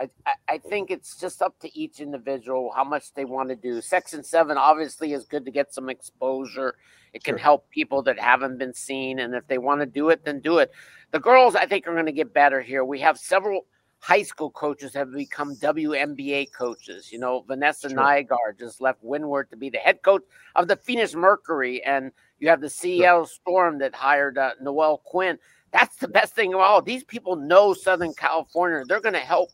I, 0.00 0.32
I 0.48 0.58
think 0.58 0.90
it's 0.90 1.18
just 1.18 1.42
up 1.42 1.58
to 1.60 1.78
each 1.78 2.00
individual 2.00 2.72
how 2.74 2.84
much 2.84 3.12
they 3.14 3.24
want 3.24 3.50
to 3.50 3.56
do. 3.56 3.80
Section 3.80 4.24
seven 4.24 4.56
obviously 4.56 5.12
is 5.12 5.24
good 5.26 5.44
to 5.44 5.50
get 5.50 5.74
some 5.74 5.90
exposure. 5.90 6.76
It 7.12 7.24
can 7.24 7.32
sure. 7.32 7.38
help 7.38 7.70
people 7.70 8.02
that 8.04 8.18
haven't 8.18 8.58
been 8.58 8.72
seen, 8.72 9.18
and 9.18 9.34
if 9.34 9.46
they 9.46 9.58
want 9.58 9.80
to 9.80 9.86
do 9.86 10.08
it, 10.08 10.24
then 10.24 10.40
do 10.40 10.58
it. 10.58 10.70
The 11.10 11.20
girls, 11.20 11.54
I 11.54 11.66
think, 11.66 11.86
are 11.86 11.92
going 11.92 12.06
to 12.06 12.12
get 12.12 12.32
better 12.32 12.60
here. 12.60 12.84
We 12.84 13.00
have 13.00 13.18
several 13.18 13.66
high 13.98 14.22
school 14.22 14.50
coaches 14.50 14.94
have 14.94 15.12
become 15.12 15.54
WNBA 15.56 16.52
coaches. 16.52 17.12
You 17.12 17.18
know, 17.18 17.44
Vanessa 17.46 17.90
sure. 17.90 17.98
Nygaard 17.98 18.58
just 18.58 18.80
left 18.80 19.02
Windward 19.02 19.50
to 19.50 19.56
be 19.56 19.70
the 19.70 19.78
head 19.78 20.02
coach 20.02 20.22
of 20.56 20.68
the 20.68 20.76
Phoenix 20.76 21.14
Mercury, 21.14 21.82
and 21.84 22.10
you 22.38 22.48
have 22.48 22.60
the 22.60 22.70
Seattle 22.70 23.24
sure. 23.24 23.34
Storm 23.42 23.78
that 23.80 23.94
hired 23.94 24.38
uh, 24.38 24.52
Noelle 24.60 24.98
Quinn. 25.04 25.38
That's 25.72 25.96
the 25.96 26.08
best 26.08 26.34
thing 26.34 26.54
of 26.54 26.60
all. 26.60 26.82
These 26.82 27.04
people 27.04 27.36
know 27.36 27.74
Southern 27.74 28.14
California. 28.14 28.82
They're 28.86 29.00
going 29.00 29.12
to 29.12 29.20
help 29.20 29.50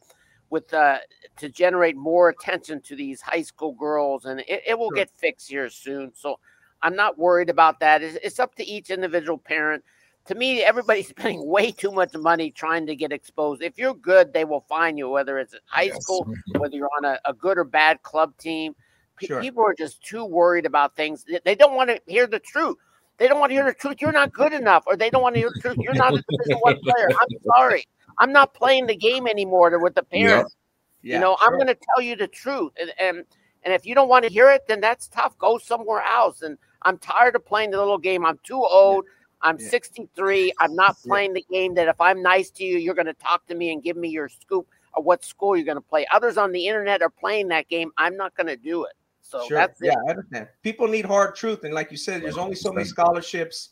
with 0.50 0.72
uh, 0.72 0.98
to 1.38 1.48
generate 1.48 1.96
more 1.96 2.28
attention 2.28 2.80
to 2.82 2.96
these 2.96 3.20
high 3.20 3.42
school 3.42 3.72
girls, 3.72 4.24
and 4.24 4.40
it, 4.40 4.62
it 4.66 4.78
will 4.78 4.90
sure. 4.90 4.96
get 4.96 5.10
fixed 5.10 5.48
here 5.48 5.68
soon. 5.68 6.12
So 6.14 6.38
I'm 6.82 6.96
not 6.96 7.18
worried 7.18 7.50
about 7.50 7.80
that. 7.80 8.02
It's, 8.02 8.18
it's, 8.22 8.38
up 8.38 8.54
to 8.56 8.64
each 8.64 8.90
individual 8.90 9.38
parent. 9.38 9.84
To 10.26 10.34
me, 10.34 10.62
everybody's 10.62 11.08
spending 11.10 11.46
way 11.46 11.72
too 11.72 11.90
much 11.90 12.14
money 12.14 12.50
trying 12.50 12.86
to 12.86 12.96
get 12.96 13.12
exposed. 13.12 13.62
If 13.62 13.78
you're 13.78 13.94
good, 13.94 14.32
they 14.32 14.44
will 14.44 14.64
find 14.68 14.98
you, 14.98 15.08
whether 15.08 15.38
it's 15.38 15.54
at 15.54 15.60
high 15.66 15.82
yes. 15.82 16.02
school, 16.02 16.26
whether 16.58 16.76
you're 16.76 16.90
on 16.98 17.04
a, 17.04 17.18
a, 17.24 17.32
good 17.32 17.58
or 17.58 17.64
bad 17.64 18.02
club 18.02 18.36
team. 18.38 18.74
P- 19.16 19.26
sure. 19.26 19.40
People 19.40 19.64
are 19.64 19.74
just 19.74 20.02
too 20.02 20.24
worried 20.24 20.66
about 20.66 20.94
things. 20.94 21.24
They 21.44 21.54
don't 21.54 21.74
want 21.74 21.90
to 21.90 22.00
hear 22.06 22.26
the 22.26 22.38
truth. 22.38 22.76
They 23.18 23.28
don't 23.28 23.40
want 23.40 23.50
to 23.50 23.54
hear 23.54 23.64
the 23.64 23.72
truth. 23.72 23.96
You're 24.00 24.12
not 24.12 24.32
good 24.32 24.52
enough, 24.52 24.84
or 24.86 24.96
they 24.96 25.08
don't 25.08 25.22
want 25.22 25.36
to 25.36 25.40
hear 25.40 25.50
the 25.54 25.60
truth. 25.60 25.78
You're 25.78 25.94
not 25.94 26.12
a 26.12 26.22
Division 26.28 26.58
One 26.60 26.78
player. 26.80 27.08
I'm 27.10 27.28
sorry. 27.56 27.86
I'm 28.18 28.32
not 28.32 28.54
playing 28.54 28.86
the 28.86 28.96
game 28.96 29.26
anymore 29.26 29.78
with 29.78 29.94
the 29.94 30.02
parents. 30.02 30.56
Yeah. 31.02 31.14
you 31.14 31.20
know, 31.20 31.36
sure. 31.38 31.48
I'm 31.48 31.54
going 31.54 31.68
to 31.68 31.76
tell 31.94 32.02
you 32.02 32.16
the 32.16 32.26
truth, 32.26 32.72
and, 32.80 32.92
and 32.98 33.24
and 33.66 33.74
if 33.74 33.84
you 33.84 33.96
don't 33.96 34.08
want 34.08 34.24
to 34.24 34.30
hear 34.30 34.48
it, 34.50 34.68
then 34.68 34.80
that's 34.80 35.08
tough. 35.08 35.36
Go 35.38 35.58
somewhere 35.58 36.00
else. 36.00 36.42
And 36.42 36.56
I'm 36.82 36.98
tired 36.98 37.34
of 37.34 37.44
playing 37.44 37.72
the 37.72 37.78
little 37.78 37.98
game. 37.98 38.24
I'm 38.24 38.38
too 38.44 38.64
old. 38.64 39.04
Yeah. 39.04 39.48
I'm 39.50 39.58
yeah. 39.58 39.68
63. 39.68 40.52
I'm 40.60 40.76
not 40.76 40.96
playing 41.06 41.32
the 41.32 41.44
game 41.50 41.74
that 41.74 41.88
if 41.88 42.00
I'm 42.00 42.22
nice 42.22 42.48
to 42.50 42.64
you, 42.64 42.78
you're 42.78 42.94
going 42.94 43.06
to 43.06 43.14
talk 43.14 43.44
to 43.48 43.56
me 43.56 43.72
and 43.72 43.82
give 43.82 43.96
me 43.96 44.08
your 44.08 44.28
scoop 44.28 44.68
of 44.94 45.04
what 45.04 45.24
school 45.24 45.56
you're 45.56 45.66
going 45.66 45.76
to 45.76 45.82
play. 45.82 46.06
Others 46.12 46.38
on 46.38 46.52
the 46.52 46.68
internet 46.68 47.02
are 47.02 47.10
playing 47.10 47.48
that 47.48 47.68
game. 47.68 47.90
I'm 47.98 48.16
not 48.16 48.36
going 48.36 48.46
to 48.46 48.56
do 48.56 48.84
it. 48.84 48.92
So 49.20 49.44
sure. 49.48 49.58
that's 49.58 49.80
yeah, 49.82 49.96
I 50.06 50.10
understand. 50.10 50.46
People 50.62 50.86
need 50.86 51.04
hard 51.04 51.34
truth, 51.34 51.64
and 51.64 51.74
like 51.74 51.90
you 51.90 51.96
said, 51.96 52.22
there's 52.22 52.38
only 52.38 52.54
so 52.54 52.70
many 52.72 52.86
scholarships 52.86 53.70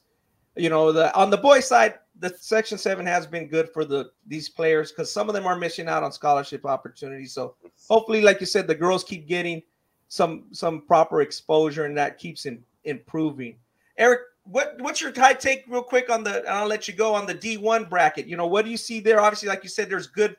you 0.57 0.71
know, 0.71 0.93
the 0.93 1.15
on 1.15 1.31
the 1.31 1.37
boys 1.37 1.67
side, 1.67 1.95
the 2.21 2.35
Section 2.39 2.79
Seven 2.79 3.07
has 3.07 3.27
been 3.27 3.49
good 3.49 3.71
for 3.71 3.85
the 3.85 4.11
these 4.27 4.49
players 4.49 4.93
because 4.93 5.13
some 5.13 5.29
of 5.29 5.35
them 5.35 5.47
are 5.47 5.57
missing 5.57 5.89
out 5.89 6.03
on 6.03 6.13
scholarship 6.13 6.65
opportunities. 6.65 7.33
So 7.33 7.57
hopefully, 7.89 8.23
like 8.23 8.41
you 8.41 8.47
said, 8.47 8.67
the 8.67 8.75
girls 8.75 9.05
keep 9.05 9.27
getting 9.27 9.63
some 10.09 10.45
some 10.53 10.83
proper 10.83 11.23
exposure, 11.23 11.87
and 11.87 11.97
that 11.97 12.19
keeps 12.19 12.47
in, 12.47 12.63
improving. 12.85 13.57
Eric, 13.99 14.21
what 14.45 14.77
what's 14.79 15.01
your 15.01 15.13
high 15.15 15.35
take 15.35 15.65
real 15.69 15.83
quick 15.83 16.09
on 16.11 16.23
the? 16.23 16.41
And 16.41 16.49
I'll 16.49 16.69
let 16.69 16.87
you 16.87 16.95
go 16.95 17.15
on 17.15 17.27
the 17.27 17.35
D 17.35 17.57
one 17.57 17.85
bracket. 17.85 18.27
You 18.27 18.37
know, 18.37 18.47
what 18.47 18.65
do 18.65 18.71
you 18.71 18.77
see 18.77 19.01
there? 19.01 19.21
Obviously, 19.21 19.49
like 19.49 19.65
you 19.65 19.71
said, 19.71 19.91
there's 19.91 20.07
good 20.07 20.37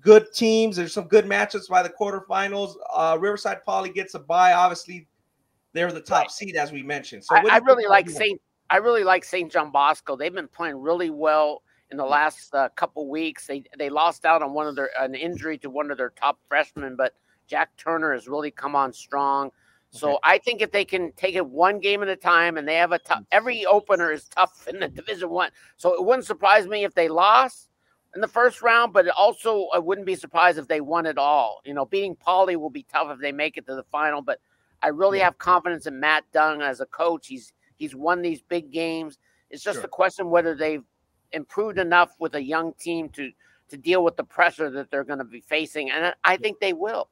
good 0.00 0.32
teams. 0.32 0.76
There's 0.76 0.92
some 0.92 1.08
good 1.08 1.24
matchups 1.24 1.68
by 1.68 1.82
the 1.82 1.90
quarterfinals. 1.90 2.74
Uh, 2.94 3.16
Riverside 3.18 3.64
Poly 3.64 3.90
gets 3.90 4.14
a 4.14 4.18
bye. 4.18 4.52
Obviously, 4.52 5.08
they're 5.72 5.90
the 5.90 6.00
top 6.00 6.30
seed 6.30 6.56
as 6.56 6.70
we 6.70 6.82
mentioned. 6.82 7.24
So 7.24 7.36
I, 7.36 7.42
I 7.50 7.58
really 7.58 7.86
like 7.86 8.10
Saint. 8.10 8.40
I 8.70 8.76
really 8.76 9.04
like 9.04 9.24
St. 9.24 9.50
John 9.50 9.70
Bosco. 9.70 10.16
They've 10.16 10.34
been 10.34 10.48
playing 10.48 10.76
really 10.76 11.10
well 11.10 11.62
in 11.90 11.96
the 11.96 12.04
last 12.04 12.54
uh, 12.54 12.68
couple 12.70 13.08
weeks. 13.08 13.46
They 13.46 13.62
they 13.78 13.88
lost 13.90 14.24
out 14.24 14.42
on 14.42 14.52
one 14.52 14.66
of 14.66 14.76
their 14.76 14.90
an 14.98 15.14
injury 15.14 15.58
to 15.58 15.70
one 15.70 15.90
of 15.90 15.96
their 15.96 16.10
top 16.10 16.38
freshmen, 16.48 16.96
but 16.96 17.14
Jack 17.46 17.70
Turner 17.76 18.12
has 18.12 18.28
really 18.28 18.50
come 18.50 18.76
on 18.76 18.92
strong. 18.92 19.50
So 19.90 20.10
okay. 20.10 20.18
I 20.22 20.38
think 20.38 20.60
if 20.60 20.70
they 20.70 20.84
can 20.84 21.12
take 21.12 21.34
it 21.34 21.46
one 21.46 21.80
game 21.80 22.02
at 22.02 22.08
a 22.08 22.16
time, 22.16 22.58
and 22.58 22.68
they 22.68 22.74
have 22.74 22.92
a 22.92 22.98
tough, 22.98 23.24
every 23.32 23.64
opener 23.64 24.12
is 24.12 24.28
tough 24.28 24.68
in 24.68 24.80
the 24.80 24.88
Division 24.88 25.30
One. 25.30 25.50
So 25.78 25.94
it 25.94 26.04
wouldn't 26.04 26.26
surprise 26.26 26.66
me 26.66 26.84
if 26.84 26.94
they 26.94 27.08
lost 27.08 27.70
in 28.14 28.20
the 28.20 28.28
first 28.28 28.60
round, 28.60 28.92
but 28.92 29.06
it 29.06 29.14
also 29.16 29.68
I 29.74 29.78
wouldn't 29.78 30.06
be 30.06 30.14
surprised 30.14 30.58
if 30.58 30.68
they 30.68 30.82
won 30.82 31.06
it 31.06 31.16
all. 31.16 31.62
You 31.64 31.72
know, 31.72 31.86
beating 31.86 32.16
Poly 32.16 32.56
will 32.56 32.68
be 32.68 32.84
tough 32.92 33.08
if 33.10 33.20
they 33.20 33.32
make 33.32 33.56
it 33.56 33.66
to 33.66 33.74
the 33.74 33.84
final, 33.84 34.20
but 34.20 34.40
I 34.82 34.88
really 34.88 35.18
yeah. 35.18 35.24
have 35.24 35.38
confidence 35.38 35.86
in 35.86 35.98
Matt 35.98 36.24
Dunn 36.32 36.60
as 36.60 36.80
a 36.80 36.86
coach. 36.86 37.26
He's 37.26 37.52
he's 37.78 37.94
won 37.94 38.22
these 38.22 38.42
big 38.42 38.70
games. 38.70 39.18
It's 39.50 39.62
just 39.62 39.76
sure. 39.76 39.84
a 39.84 39.88
question 39.88 40.30
whether 40.30 40.54
they've 40.54 40.84
improved 41.32 41.78
enough 41.78 42.10
with 42.18 42.34
a 42.34 42.42
young 42.42 42.74
team 42.74 43.08
to 43.10 43.30
to 43.68 43.76
deal 43.76 44.02
with 44.02 44.16
the 44.16 44.24
pressure 44.24 44.70
that 44.70 44.90
they're 44.90 45.04
going 45.04 45.18
to 45.18 45.24
be 45.24 45.40
facing, 45.40 45.90
and 45.90 46.14
I 46.24 46.36
think 46.38 46.58
they 46.58 46.72
will. 46.72 47.08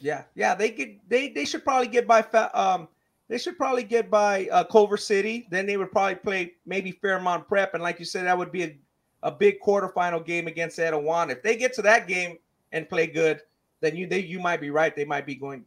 Yeah, 0.00 0.24
yeah, 0.34 0.54
they 0.54 0.70
get 0.70 1.08
they 1.08 1.28
they 1.30 1.44
should 1.44 1.64
probably 1.64 1.88
get 1.88 2.06
by 2.06 2.20
um 2.54 2.88
they 3.28 3.38
should 3.38 3.56
probably 3.56 3.84
get 3.84 4.10
by 4.10 4.48
uh, 4.50 4.64
Culver 4.64 4.96
City. 4.96 5.46
Then 5.50 5.66
they 5.66 5.76
would 5.76 5.92
probably 5.92 6.14
play 6.16 6.52
maybe 6.66 6.92
Fairmont 6.92 7.46
Prep, 7.46 7.74
and 7.74 7.82
like 7.82 7.98
you 7.98 8.04
said, 8.04 8.24
that 8.24 8.36
would 8.36 8.50
be 8.50 8.64
a, 8.64 8.78
a 9.22 9.30
big 9.30 9.60
quarterfinal 9.60 10.24
game 10.24 10.46
against 10.46 10.78
Etiwanda. 10.78 11.32
If 11.32 11.42
they 11.42 11.56
get 11.56 11.74
to 11.74 11.82
that 11.82 12.08
game 12.08 12.38
and 12.72 12.88
play 12.88 13.06
good, 13.06 13.40
then 13.80 13.96
you 13.96 14.06
they 14.06 14.20
you 14.20 14.40
might 14.40 14.60
be 14.60 14.70
right. 14.70 14.96
They 14.96 15.04
might 15.04 15.26
be 15.26 15.34
going 15.34 15.64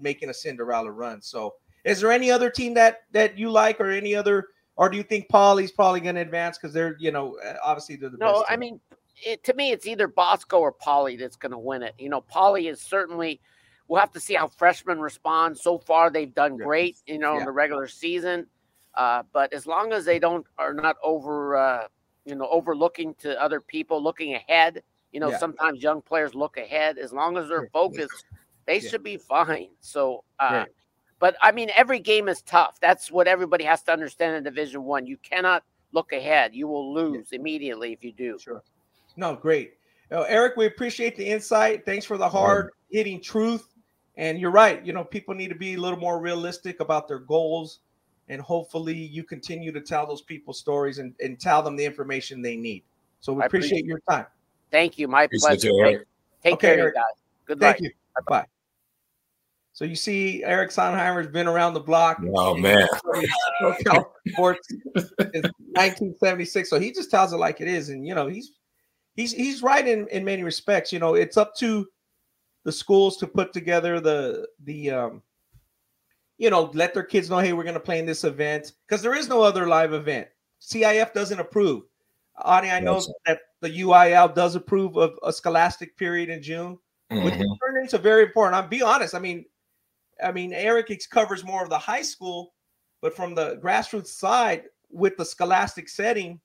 making 0.00 0.30
a 0.30 0.34
Cinderella 0.34 0.90
run. 0.90 1.20
So, 1.20 1.54
is 1.84 2.00
there 2.00 2.12
any 2.12 2.30
other 2.30 2.50
team 2.50 2.74
that 2.74 3.02
that 3.12 3.38
you 3.38 3.50
like, 3.50 3.80
or 3.80 3.90
any 3.90 4.14
other, 4.14 4.48
or 4.76 4.88
do 4.88 4.96
you 4.96 5.02
think 5.02 5.28
Poly's 5.28 5.72
probably 5.72 6.00
going 6.00 6.14
to 6.14 6.20
advance 6.20 6.58
because 6.58 6.74
they're 6.74 6.96
you 6.98 7.10
know 7.10 7.38
uh, 7.44 7.54
obviously 7.64 7.96
they're 7.96 8.10
the 8.10 8.18
no, 8.18 8.40
best. 8.40 8.44
I 8.48 8.56
mean, 8.56 8.80
it, 9.16 9.44
to 9.44 9.54
me, 9.54 9.72
it's 9.72 9.86
either 9.86 10.08
Bosco 10.08 10.58
or 10.58 10.72
Poly 10.72 11.16
that's 11.16 11.36
going 11.36 11.52
to 11.52 11.58
win 11.58 11.82
it. 11.82 11.94
You 11.98 12.08
know, 12.08 12.20
Poly 12.20 12.68
is 12.68 12.80
certainly. 12.80 13.40
We'll 13.88 14.00
have 14.00 14.12
to 14.12 14.20
see 14.20 14.34
how 14.34 14.48
freshmen 14.48 15.00
respond. 15.00 15.58
So 15.58 15.76
far, 15.76 16.08
they've 16.08 16.32
done 16.32 16.56
great, 16.56 16.96
you 17.06 17.18
know, 17.18 17.34
yeah. 17.34 17.40
in 17.40 17.44
the 17.44 17.52
regular 17.52 17.88
season. 17.88 18.46
Uh, 18.94 19.22
but 19.32 19.52
as 19.52 19.66
long 19.66 19.92
as 19.92 20.04
they 20.04 20.18
don't 20.18 20.46
are 20.56 20.72
not 20.72 20.96
over, 21.02 21.56
uh, 21.56 21.88
you 22.24 22.34
know, 22.34 22.48
overlooking 22.50 23.14
to 23.16 23.38
other 23.42 23.60
people, 23.60 24.02
looking 24.02 24.34
ahead. 24.34 24.82
You 25.12 25.20
know, 25.20 25.30
yeah. 25.30 25.38
sometimes 25.38 25.82
young 25.82 26.00
players 26.00 26.34
look 26.34 26.56
ahead. 26.56 26.96
As 26.96 27.12
long 27.12 27.36
as 27.36 27.48
they're 27.48 27.68
focused, 27.72 28.24
they 28.66 28.78
yeah. 28.78 28.88
should 28.88 29.02
be 29.02 29.18
fine. 29.18 29.68
So, 29.80 30.24
uh, 30.38 30.64
but 31.22 31.36
I 31.40 31.52
mean, 31.52 31.70
every 31.76 32.00
game 32.00 32.26
is 32.26 32.42
tough. 32.42 32.80
That's 32.80 33.08
what 33.08 33.28
everybody 33.28 33.62
has 33.62 33.80
to 33.84 33.92
understand 33.92 34.34
in 34.34 34.42
Division 34.42 34.82
One. 34.82 35.06
You 35.06 35.16
cannot 35.18 35.62
look 35.92 36.12
ahead. 36.12 36.52
You 36.52 36.66
will 36.66 36.92
lose 36.92 37.28
yeah. 37.30 37.38
immediately 37.38 37.92
if 37.92 38.02
you 38.02 38.10
do. 38.10 38.40
Sure. 38.40 38.60
No, 39.16 39.36
great. 39.36 39.74
Uh, 40.10 40.22
Eric, 40.22 40.56
we 40.56 40.66
appreciate 40.66 41.16
the 41.16 41.24
insight. 41.24 41.86
Thanks 41.86 42.04
for 42.04 42.18
the 42.18 42.28
hard 42.28 42.70
hitting 42.90 43.20
truth. 43.20 43.68
And 44.16 44.40
you're 44.40 44.50
right. 44.50 44.84
You 44.84 44.92
know, 44.92 45.04
people 45.04 45.32
need 45.32 45.50
to 45.50 45.54
be 45.54 45.74
a 45.74 45.78
little 45.78 45.96
more 45.96 46.18
realistic 46.18 46.80
about 46.80 47.06
their 47.06 47.20
goals. 47.20 47.78
And 48.28 48.42
hopefully, 48.42 48.96
you 48.96 49.22
continue 49.22 49.70
to 49.70 49.80
tell 49.80 50.08
those 50.08 50.22
people 50.22 50.52
stories 50.52 50.98
and, 50.98 51.14
and 51.20 51.38
tell 51.38 51.62
them 51.62 51.76
the 51.76 51.84
information 51.84 52.42
they 52.42 52.56
need. 52.56 52.82
So 53.20 53.32
we 53.32 53.44
appreciate, 53.44 53.82
appreciate, 53.82 53.86
your 53.86 54.00
time. 54.10 54.26
Thank 54.72 54.98
you. 54.98 55.06
My 55.06 55.22
appreciate 55.22 55.60
pleasure. 55.60 55.68
You, 55.68 55.84
take, 55.84 55.98
take 56.42 56.52
okay, 56.54 56.66
care, 56.66 56.78
Eric. 56.80 56.94
guys. 56.96 57.04
Good 57.46 57.60
Thank 57.60 57.80
you. 57.80 57.92
Bye. 58.26 58.46
So 59.74 59.84
you 59.84 59.96
see, 59.96 60.44
Eric 60.44 60.70
Sondheimer's 60.70 61.28
been 61.28 61.46
around 61.46 61.74
the 61.74 61.80
block. 61.80 62.18
Oh 62.34 62.54
man, 62.54 62.86
sports 64.28 64.68
is 64.70 65.12
1976. 65.14 66.68
So 66.68 66.78
he 66.78 66.92
just 66.92 67.10
tells 67.10 67.32
it 67.32 67.38
like 67.38 67.60
it 67.60 67.68
is, 67.68 67.88
and 67.88 68.06
you 68.06 68.14
know 68.14 68.28
he's 68.28 68.52
he's 69.14 69.32
he's 69.32 69.62
right 69.62 69.86
in 69.86 70.06
in 70.08 70.24
many 70.24 70.42
respects. 70.42 70.92
You 70.92 70.98
know, 70.98 71.14
it's 71.14 71.36
up 71.36 71.54
to 71.56 71.86
the 72.64 72.72
schools 72.72 73.16
to 73.18 73.26
put 73.26 73.52
together 73.52 73.98
the 73.98 74.46
the 74.64 74.90
um 74.90 75.22
you 76.38 76.50
know 76.50 76.70
let 76.74 76.94
their 76.94 77.02
kids 77.02 77.28
know 77.28 77.38
hey 77.38 77.52
we're 77.52 77.64
going 77.64 77.74
to 77.74 77.80
play 77.80 77.98
in 77.98 78.06
this 78.06 78.24
event 78.24 78.72
because 78.86 79.02
there 79.02 79.14
is 79.14 79.28
no 79.28 79.42
other 79.42 79.66
live 79.66 79.92
event 79.92 80.28
cif 80.60 81.12
doesn't 81.12 81.40
approve 81.40 81.82
ani 82.46 82.70
i 82.70 82.78
know 82.78 83.02
that 83.26 83.40
the 83.62 83.80
uil 83.80 84.32
does 84.32 84.54
approve 84.54 84.96
of 84.96 85.18
a 85.24 85.32
scholastic 85.32 85.96
period 85.96 86.30
in 86.30 86.40
june 86.40 86.78
mm-hmm. 87.12 87.24
which 87.24 87.34
turned 87.34 87.78
into 87.80 87.98
very 87.98 88.24
important. 88.24 88.54
I'll 88.54 88.68
be 88.68 88.82
honest. 88.82 89.14
I 89.14 89.18
mean, 89.18 89.44
I 90.22 90.32
mean, 90.32 90.52
Eric 90.52 90.90
covers 91.10 91.44
more 91.44 91.62
of 91.62 91.70
the 91.70 91.78
high 91.78 92.02
school, 92.02 92.54
but 93.00 93.14
from 93.14 93.34
the 93.34 93.56
grassroots 93.56 94.08
side 94.08 94.64
with 94.90 95.16
the 95.16 95.24
scholastic 95.24 95.88
setting, 95.88 96.40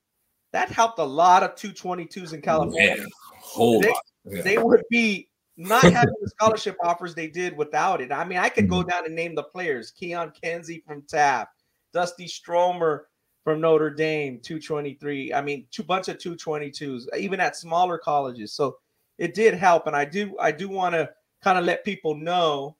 that 0.52 0.70
helped 0.70 0.98
a 0.98 1.04
lot 1.04 1.42
of 1.42 1.54
222s 1.54 2.32
in 2.32 2.40
California. 2.40 3.06
Whole 3.34 3.80
they, 3.80 3.92
yeah. 4.24 4.42
they 4.42 4.58
would 4.58 4.82
be 4.90 5.28
not 5.56 5.82
having 5.92 6.14
the 6.20 6.28
scholarship 6.28 6.76
offers 6.82 7.14
they 7.14 7.28
did 7.28 7.56
without 7.56 8.00
it. 8.00 8.12
I 8.12 8.24
mean, 8.24 8.38
I 8.38 8.48
could 8.48 8.64
mm-hmm. 8.64 8.74
go 8.74 8.82
down 8.82 9.04
and 9.04 9.14
name 9.14 9.34
the 9.34 9.42
players: 9.42 9.90
Keon 9.90 10.32
Kenzie 10.42 10.82
from 10.86 11.02
Taft, 11.02 11.52
Dusty 11.92 12.26
Stromer 12.26 13.06
from 13.44 13.60
Notre 13.60 13.90
Dame, 13.90 14.40
223. 14.42 15.32
I 15.32 15.42
mean, 15.42 15.66
two 15.70 15.82
bunch 15.82 16.08
of 16.08 16.18
222s, 16.18 17.04
even 17.16 17.40
at 17.40 17.56
smaller 17.56 17.98
colleges. 17.98 18.52
So 18.52 18.76
it 19.18 19.34
did 19.34 19.54
help, 19.54 19.86
and 19.86 19.96
I 19.96 20.04
do 20.04 20.36
I 20.38 20.52
do 20.52 20.68
want 20.68 20.94
to 20.94 21.10
kind 21.42 21.58
of 21.58 21.64
let 21.64 21.84
people 21.84 22.14
know 22.14 22.76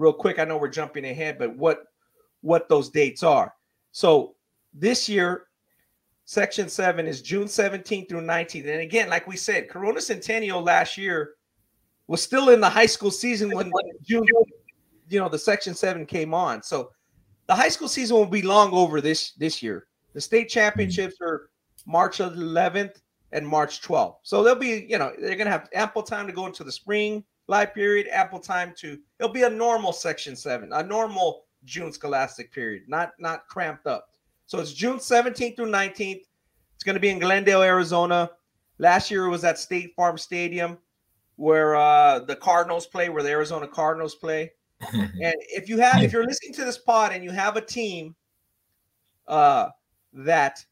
real 0.00 0.12
quick. 0.14 0.38
I 0.38 0.44
know 0.44 0.56
we're 0.56 0.68
jumping 0.68 1.04
ahead, 1.04 1.38
but 1.38 1.54
what 1.56 1.84
what 2.40 2.68
those 2.68 2.88
dates 2.88 3.22
are. 3.22 3.52
So 3.92 4.34
this 4.72 5.08
year, 5.08 5.46
Section 6.24 6.68
Seven 6.68 7.06
is 7.06 7.20
June 7.20 7.44
17th 7.44 8.08
through 8.08 8.22
19th, 8.22 8.66
and 8.66 8.80
again, 8.80 9.10
like 9.10 9.26
we 9.26 9.36
said, 9.36 9.68
Corona 9.68 10.00
Centennial 10.00 10.62
last 10.62 10.96
year 10.96 11.34
was 12.06 12.22
still 12.22 12.48
in 12.48 12.60
the 12.60 12.68
high 12.68 12.86
school 12.86 13.10
season 13.10 13.50
when 13.50 13.70
June, 14.02 14.24
you 15.08 15.20
know, 15.20 15.28
the 15.28 15.38
Section 15.38 15.74
Seven 15.74 16.06
came 16.06 16.32
on. 16.32 16.62
So 16.62 16.90
the 17.46 17.54
high 17.54 17.68
school 17.68 17.88
season 17.88 18.16
will 18.16 18.26
be 18.26 18.42
long 18.42 18.72
over 18.72 19.00
this 19.00 19.32
this 19.32 19.62
year. 19.62 19.86
The 20.14 20.20
state 20.20 20.48
championships 20.48 21.16
are 21.20 21.50
March 21.86 22.18
11th 22.18 22.96
and 23.32 23.46
March 23.46 23.82
12th. 23.82 24.16
So 24.22 24.42
they'll 24.42 24.56
be, 24.56 24.86
you 24.88 24.98
know, 24.98 25.12
they're 25.20 25.36
going 25.36 25.46
to 25.46 25.52
have 25.52 25.68
ample 25.72 26.02
time 26.02 26.26
to 26.26 26.32
go 26.32 26.46
into 26.46 26.64
the 26.64 26.72
spring 26.72 27.24
live 27.50 27.74
period, 27.74 28.06
ample 28.12 28.38
time 28.38 28.72
to, 28.78 28.96
it'll 29.18 29.32
be 29.32 29.42
a 29.42 29.50
normal 29.50 29.92
section 29.92 30.36
seven, 30.36 30.72
a 30.72 30.82
normal 30.84 31.42
June 31.64 31.92
scholastic 31.92 32.52
period, 32.52 32.84
not, 32.86 33.10
not 33.18 33.48
cramped 33.48 33.88
up. 33.88 34.10
So 34.46 34.60
it's 34.60 34.72
June 34.72 34.98
17th 34.98 35.56
through 35.56 35.70
19th. 35.70 36.22
It's 36.76 36.84
going 36.84 36.94
to 36.94 37.00
be 37.00 37.10
in 37.10 37.18
Glendale, 37.18 37.62
Arizona. 37.62 38.30
Last 38.78 39.10
year 39.10 39.26
it 39.26 39.30
was 39.30 39.42
at 39.42 39.58
State 39.58 39.94
Farm 39.96 40.16
Stadium 40.16 40.78
where 41.36 41.74
uh, 41.74 42.20
the 42.20 42.36
Cardinals 42.36 42.86
play, 42.86 43.08
where 43.08 43.22
the 43.22 43.30
Arizona 43.30 43.66
Cardinals 43.66 44.14
play. 44.14 44.52
and 44.92 45.34
if 45.48 45.68
you 45.68 45.78
have, 45.78 46.02
if 46.02 46.12
you're 46.12 46.24
listening 46.26 46.54
to 46.54 46.64
this 46.64 46.78
pod 46.78 47.12
and 47.12 47.24
you 47.24 47.32
have 47.32 47.56
a 47.56 47.60
team 47.60 48.14
uh, 49.26 49.70
that 50.12 50.64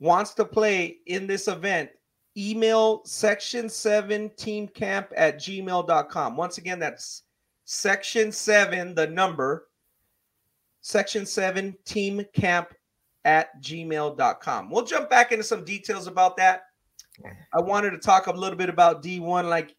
wants 0.00 0.34
to 0.34 0.44
play 0.44 0.98
in 1.06 1.26
this 1.26 1.48
event, 1.48 1.90
email 2.36 3.02
section 3.04 3.68
7 3.68 4.30
teamcamp 4.30 5.08
at 5.16 5.38
gmail.com. 5.38 6.36
Once 6.36 6.58
again, 6.58 6.78
that's 6.78 7.22
section 7.64 8.30
7, 8.30 8.94
the 8.94 9.06
number, 9.06 9.68
section 10.80 11.26
7 11.26 11.76
teamcamp 11.84 12.66
at 13.24 13.60
gmail.com. 13.62 14.70
We'll 14.70 14.84
jump 14.84 15.10
back 15.10 15.32
into 15.32 15.44
some 15.44 15.64
details 15.64 16.06
about 16.06 16.36
that. 16.36 16.62
I 17.54 17.60
wanted 17.60 17.90
to 17.90 17.98
talk 17.98 18.26
a 18.26 18.32
little 18.32 18.58
bit 18.58 18.68
about 18.68 19.02
D1. 19.02 19.48
Like, 19.48 19.74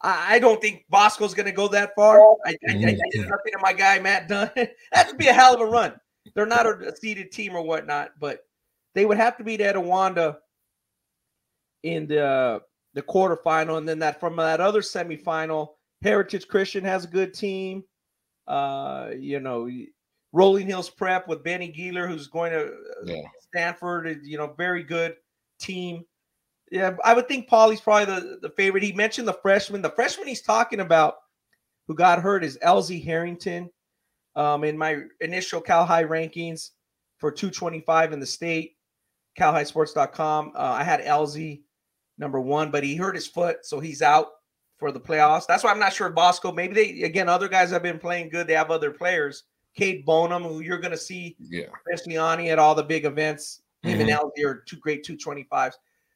I, 0.00 0.36
I 0.36 0.38
don't 0.38 0.60
think 0.60 0.84
Bosco's 0.88 1.34
going 1.34 1.46
to 1.46 1.52
go 1.52 1.68
that 1.68 1.94
far. 1.96 2.20
I, 2.20 2.24
I, 2.46 2.50
I, 2.50 2.72
mm-hmm. 2.72 2.84
I 2.86 3.10
did 3.10 3.28
nothing 3.28 3.52
to 3.52 3.58
my 3.60 3.72
guy, 3.72 3.98
Matt 3.98 4.28
Dunn. 4.28 4.50
that 4.56 5.06
would 5.08 5.18
be 5.18 5.26
a 5.26 5.32
hell 5.32 5.54
of 5.54 5.60
a 5.60 5.66
run. 5.66 5.94
They're 6.34 6.46
not 6.46 6.66
a 6.66 6.94
seeded 6.96 7.32
team 7.32 7.56
or 7.56 7.62
whatnot, 7.62 8.12
but 8.20 8.46
they 8.94 9.04
would 9.04 9.16
have 9.16 9.36
to 9.38 9.44
beat 9.44 9.60
Etiwanda 9.60 10.36
in 11.86 12.06
the 12.08 12.60
the 12.94 13.02
quarterfinal, 13.02 13.78
and 13.78 13.88
then 13.88 13.98
that 14.00 14.18
from 14.18 14.36
that 14.36 14.60
other 14.60 14.80
semifinal, 14.80 15.68
Heritage 16.02 16.48
Christian 16.48 16.84
has 16.84 17.04
a 17.04 17.08
good 17.08 17.32
team. 17.32 17.84
Uh, 18.46 19.10
you 19.18 19.38
know, 19.40 19.70
Rolling 20.32 20.66
Hills 20.66 20.90
Prep 20.90 21.28
with 21.28 21.44
Benny 21.44 21.72
Gealer, 21.72 22.08
who's 22.08 22.26
going 22.26 22.52
to 22.52 22.66
uh, 22.66 22.72
Yeah. 23.04 23.22
Stanford. 23.40 24.20
You 24.24 24.38
know, 24.38 24.54
very 24.56 24.82
good 24.82 25.14
team. 25.60 26.04
Yeah, 26.70 26.96
I 27.04 27.14
would 27.14 27.28
think 27.28 27.48
Poly's 27.48 27.80
probably 27.80 28.06
the, 28.06 28.38
the 28.42 28.50
favorite. 28.50 28.82
He 28.82 28.92
mentioned 28.92 29.28
the 29.28 29.38
freshman. 29.40 29.82
The 29.82 29.90
freshman 29.90 30.26
he's 30.26 30.42
talking 30.42 30.80
about 30.80 31.14
who 31.86 31.94
got 31.94 32.20
hurt 32.20 32.42
is 32.42 32.58
Elzie 32.62 33.04
Harrington. 33.04 33.70
Um, 34.34 34.64
in 34.64 34.76
my 34.76 35.02
initial 35.20 35.60
Cal 35.60 35.86
High 35.86 36.04
rankings 36.04 36.70
for 37.18 37.30
225 37.30 38.12
in 38.12 38.20
the 38.20 38.26
state, 38.26 38.72
calhighsports.com, 39.38 40.52
uh, 40.54 40.58
I 40.58 40.82
had 40.82 41.00
Elzie 41.00 41.62
number 42.18 42.40
one, 42.40 42.70
but 42.70 42.82
he 42.84 42.96
hurt 42.96 43.14
his 43.14 43.26
foot, 43.26 43.64
so 43.64 43.80
he's 43.80 44.02
out 44.02 44.28
for 44.78 44.92
the 44.92 45.00
playoffs. 45.00 45.46
That's 45.46 45.64
why 45.64 45.70
I'm 45.70 45.78
not 45.78 45.92
sure 45.92 46.08
Bosco. 46.10 46.52
Maybe 46.52 46.74
they 46.74 47.02
again 47.02 47.28
other 47.28 47.48
guys 47.48 47.70
have 47.70 47.82
been 47.82 47.98
playing 47.98 48.28
good. 48.30 48.46
They 48.46 48.54
have 48.54 48.70
other 48.70 48.90
players. 48.90 49.44
Cade 49.74 50.04
Bonham, 50.06 50.42
who 50.42 50.60
you're 50.60 50.78
going 50.78 50.90
to 50.92 50.96
see, 50.96 51.36
Yeah. 51.38 51.66
especially 51.86 52.16
Ani 52.18 52.50
at 52.50 52.58
all 52.58 52.74
the 52.74 52.82
big 52.82 53.04
events. 53.04 53.60
Him 53.82 54.00
and 54.00 54.08
Mhm. 54.10 54.18
Elzie 54.18 54.44
are 54.44 54.56
two 54.66 54.76
great 54.76 55.04
225s. 55.04 55.74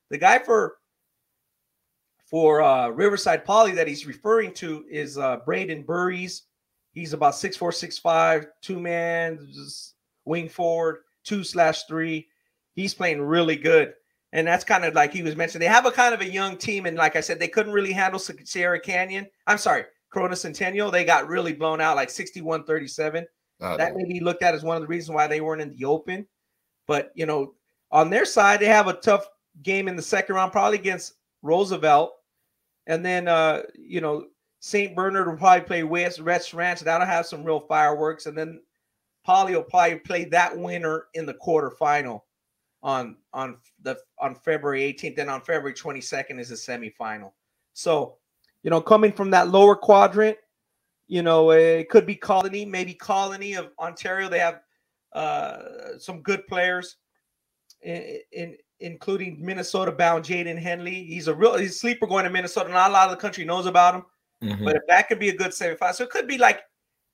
The 0.08 0.18
guy 0.18 0.38
for 0.38 0.78
for 2.26 2.62
uh, 2.62 2.88
Riverside 2.88 3.44
Poly 3.44 3.72
that 3.72 3.88
he's 3.88 4.06
referring 4.06 4.52
to 4.54 4.84
is 4.88 5.18
uh, 5.18 5.38
Braden 5.38 5.82
Burries. 5.82 6.44
He's 6.92 7.12
about 7.12 7.34
six 7.34 7.56
four, 7.56 7.72
six 7.72 7.98
five, 7.98 8.46
two 8.62 8.78
man, 8.80 9.48
wing 10.24 10.48
forward, 10.48 10.98
two 11.24 11.42
slash 11.44 11.84
three. 11.84 12.28
He's 12.74 12.94
playing 12.94 13.20
really 13.20 13.56
good. 13.56 13.94
And 14.32 14.46
that's 14.46 14.64
kind 14.64 14.84
of 14.84 14.94
like 14.94 15.12
he 15.12 15.22
was 15.22 15.36
mentioning. 15.36 15.60
They 15.60 15.72
have 15.72 15.86
a 15.86 15.90
kind 15.90 16.14
of 16.14 16.20
a 16.20 16.30
young 16.30 16.56
team. 16.56 16.86
And 16.86 16.96
like 16.96 17.16
I 17.16 17.20
said, 17.20 17.40
they 17.40 17.48
couldn't 17.48 17.72
really 17.72 17.92
handle 17.92 18.20
Sierra 18.20 18.78
Canyon. 18.78 19.26
I'm 19.46 19.58
sorry, 19.58 19.84
Corona 20.10 20.36
Centennial. 20.36 20.90
They 20.90 21.04
got 21.04 21.28
really 21.28 21.52
blown 21.52 21.80
out 21.80 21.96
like 21.96 22.10
61 22.10 22.64
37 22.64 23.26
Uh, 23.60 23.76
that 23.76 23.96
may 23.96 24.04
be 24.04 24.20
looked 24.20 24.42
at 24.42 24.54
as 24.54 24.62
one 24.62 24.76
of 24.76 24.82
the 24.82 24.88
reasons 24.88 25.14
why 25.14 25.26
they 25.26 25.40
weren't 25.40 25.62
in 25.62 25.74
the 25.74 25.84
open. 25.84 26.26
But 26.86 27.10
you 27.14 27.26
know, 27.26 27.54
on 27.90 28.10
their 28.10 28.24
side, 28.24 28.60
they 28.60 28.66
have 28.66 28.86
a 28.86 28.94
tough 28.94 29.26
game 29.62 29.88
in 29.88 29.96
the 29.96 30.02
second 30.02 30.36
round, 30.36 30.52
probably 30.52 30.78
against 30.78 31.14
Roosevelt, 31.42 32.12
and 32.86 33.04
then 33.04 33.26
uh, 33.28 33.62
you 33.74 34.00
know, 34.00 34.26
St. 34.60 34.94
Bernard 34.94 35.26
will 35.26 35.36
probably 35.36 35.66
play 35.66 35.82
West 35.82 36.20
West 36.20 36.54
Ranch. 36.54 36.80
That'll 36.80 37.06
have 37.06 37.26
some 37.26 37.44
real 37.44 37.60
fireworks, 37.60 38.26
and 38.26 38.36
then 38.36 38.60
Poly 39.24 39.54
will 39.54 39.62
probably 39.62 39.98
play 39.98 40.24
that 40.26 40.56
winner 40.56 41.06
in 41.14 41.26
the 41.26 41.34
quarterfinal 41.34 42.20
on 42.82 43.16
on 43.32 43.58
the 43.82 43.96
on 44.18 44.34
February 44.34 44.82
18th. 44.92 45.16
Then 45.16 45.28
on 45.28 45.40
February 45.40 45.74
22nd 45.74 46.38
is 46.38 46.48
the 46.48 46.54
semifinal. 46.54 47.32
So, 47.72 48.16
you 48.62 48.70
know, 48.70 48.80
coming 48.80 49.12
from 49.12 49.30
that 49.30 49.48
lower 49.48 49.76
quadrant, 49.76 50.36
you 51.06 51.22
know, 51.22 51.50
it 51.50 51.88
could 51.88 52.06
be 52.06 52.14
Colony, 52.14 52.64
maybe 52.64 52.94
Colony 52.94 53.54
of 53.54 53.70
Ontario. 53.78 54.28
They 54.28 54.38
have 54.38 54.60
uh, 55.12 55.98
some 55.98 56.22
good 56.22 56.46
players, 56.46 56.96
in, 57.82 58.20
in 58.32 58.56
including 58.80 59.44
Minnesota 59.44 59.92
bound 59.92 60.24
Jaden 60.24 60.58
Henley. 60.58 61.04
He's 61.04 61.28
a 61.28 61.34
real 61.34 61.56
he's 61.56 61.72
a 61.72 61.78
sleeper 61.78 62.06
going 62.06 62.24
to 62.24 62.30
Minnesota. 62.30 62.70
Not 62.70 62.90
a 62.90 62.92
lot 62.92 63.10
of 63.10 63.10
the 63.10 63.20
country 63.20 63.44
knows 63.44 63.66
about 63.66 63.94
him, 63.94 64.04
mhm. 64.42 64.64
but 64.64 64.76
if 64.76 64.82
that 64.88 65.08
could 65.08 65.18
be 65.18 65.28
a 65.28 65.36
good 65.36 65.50
semifinal, 65.50 65.94
so 65.94 66.04
it 66.04 66.10
could 66.10 66.26
be 66.26 66.38
like 66.38 66.60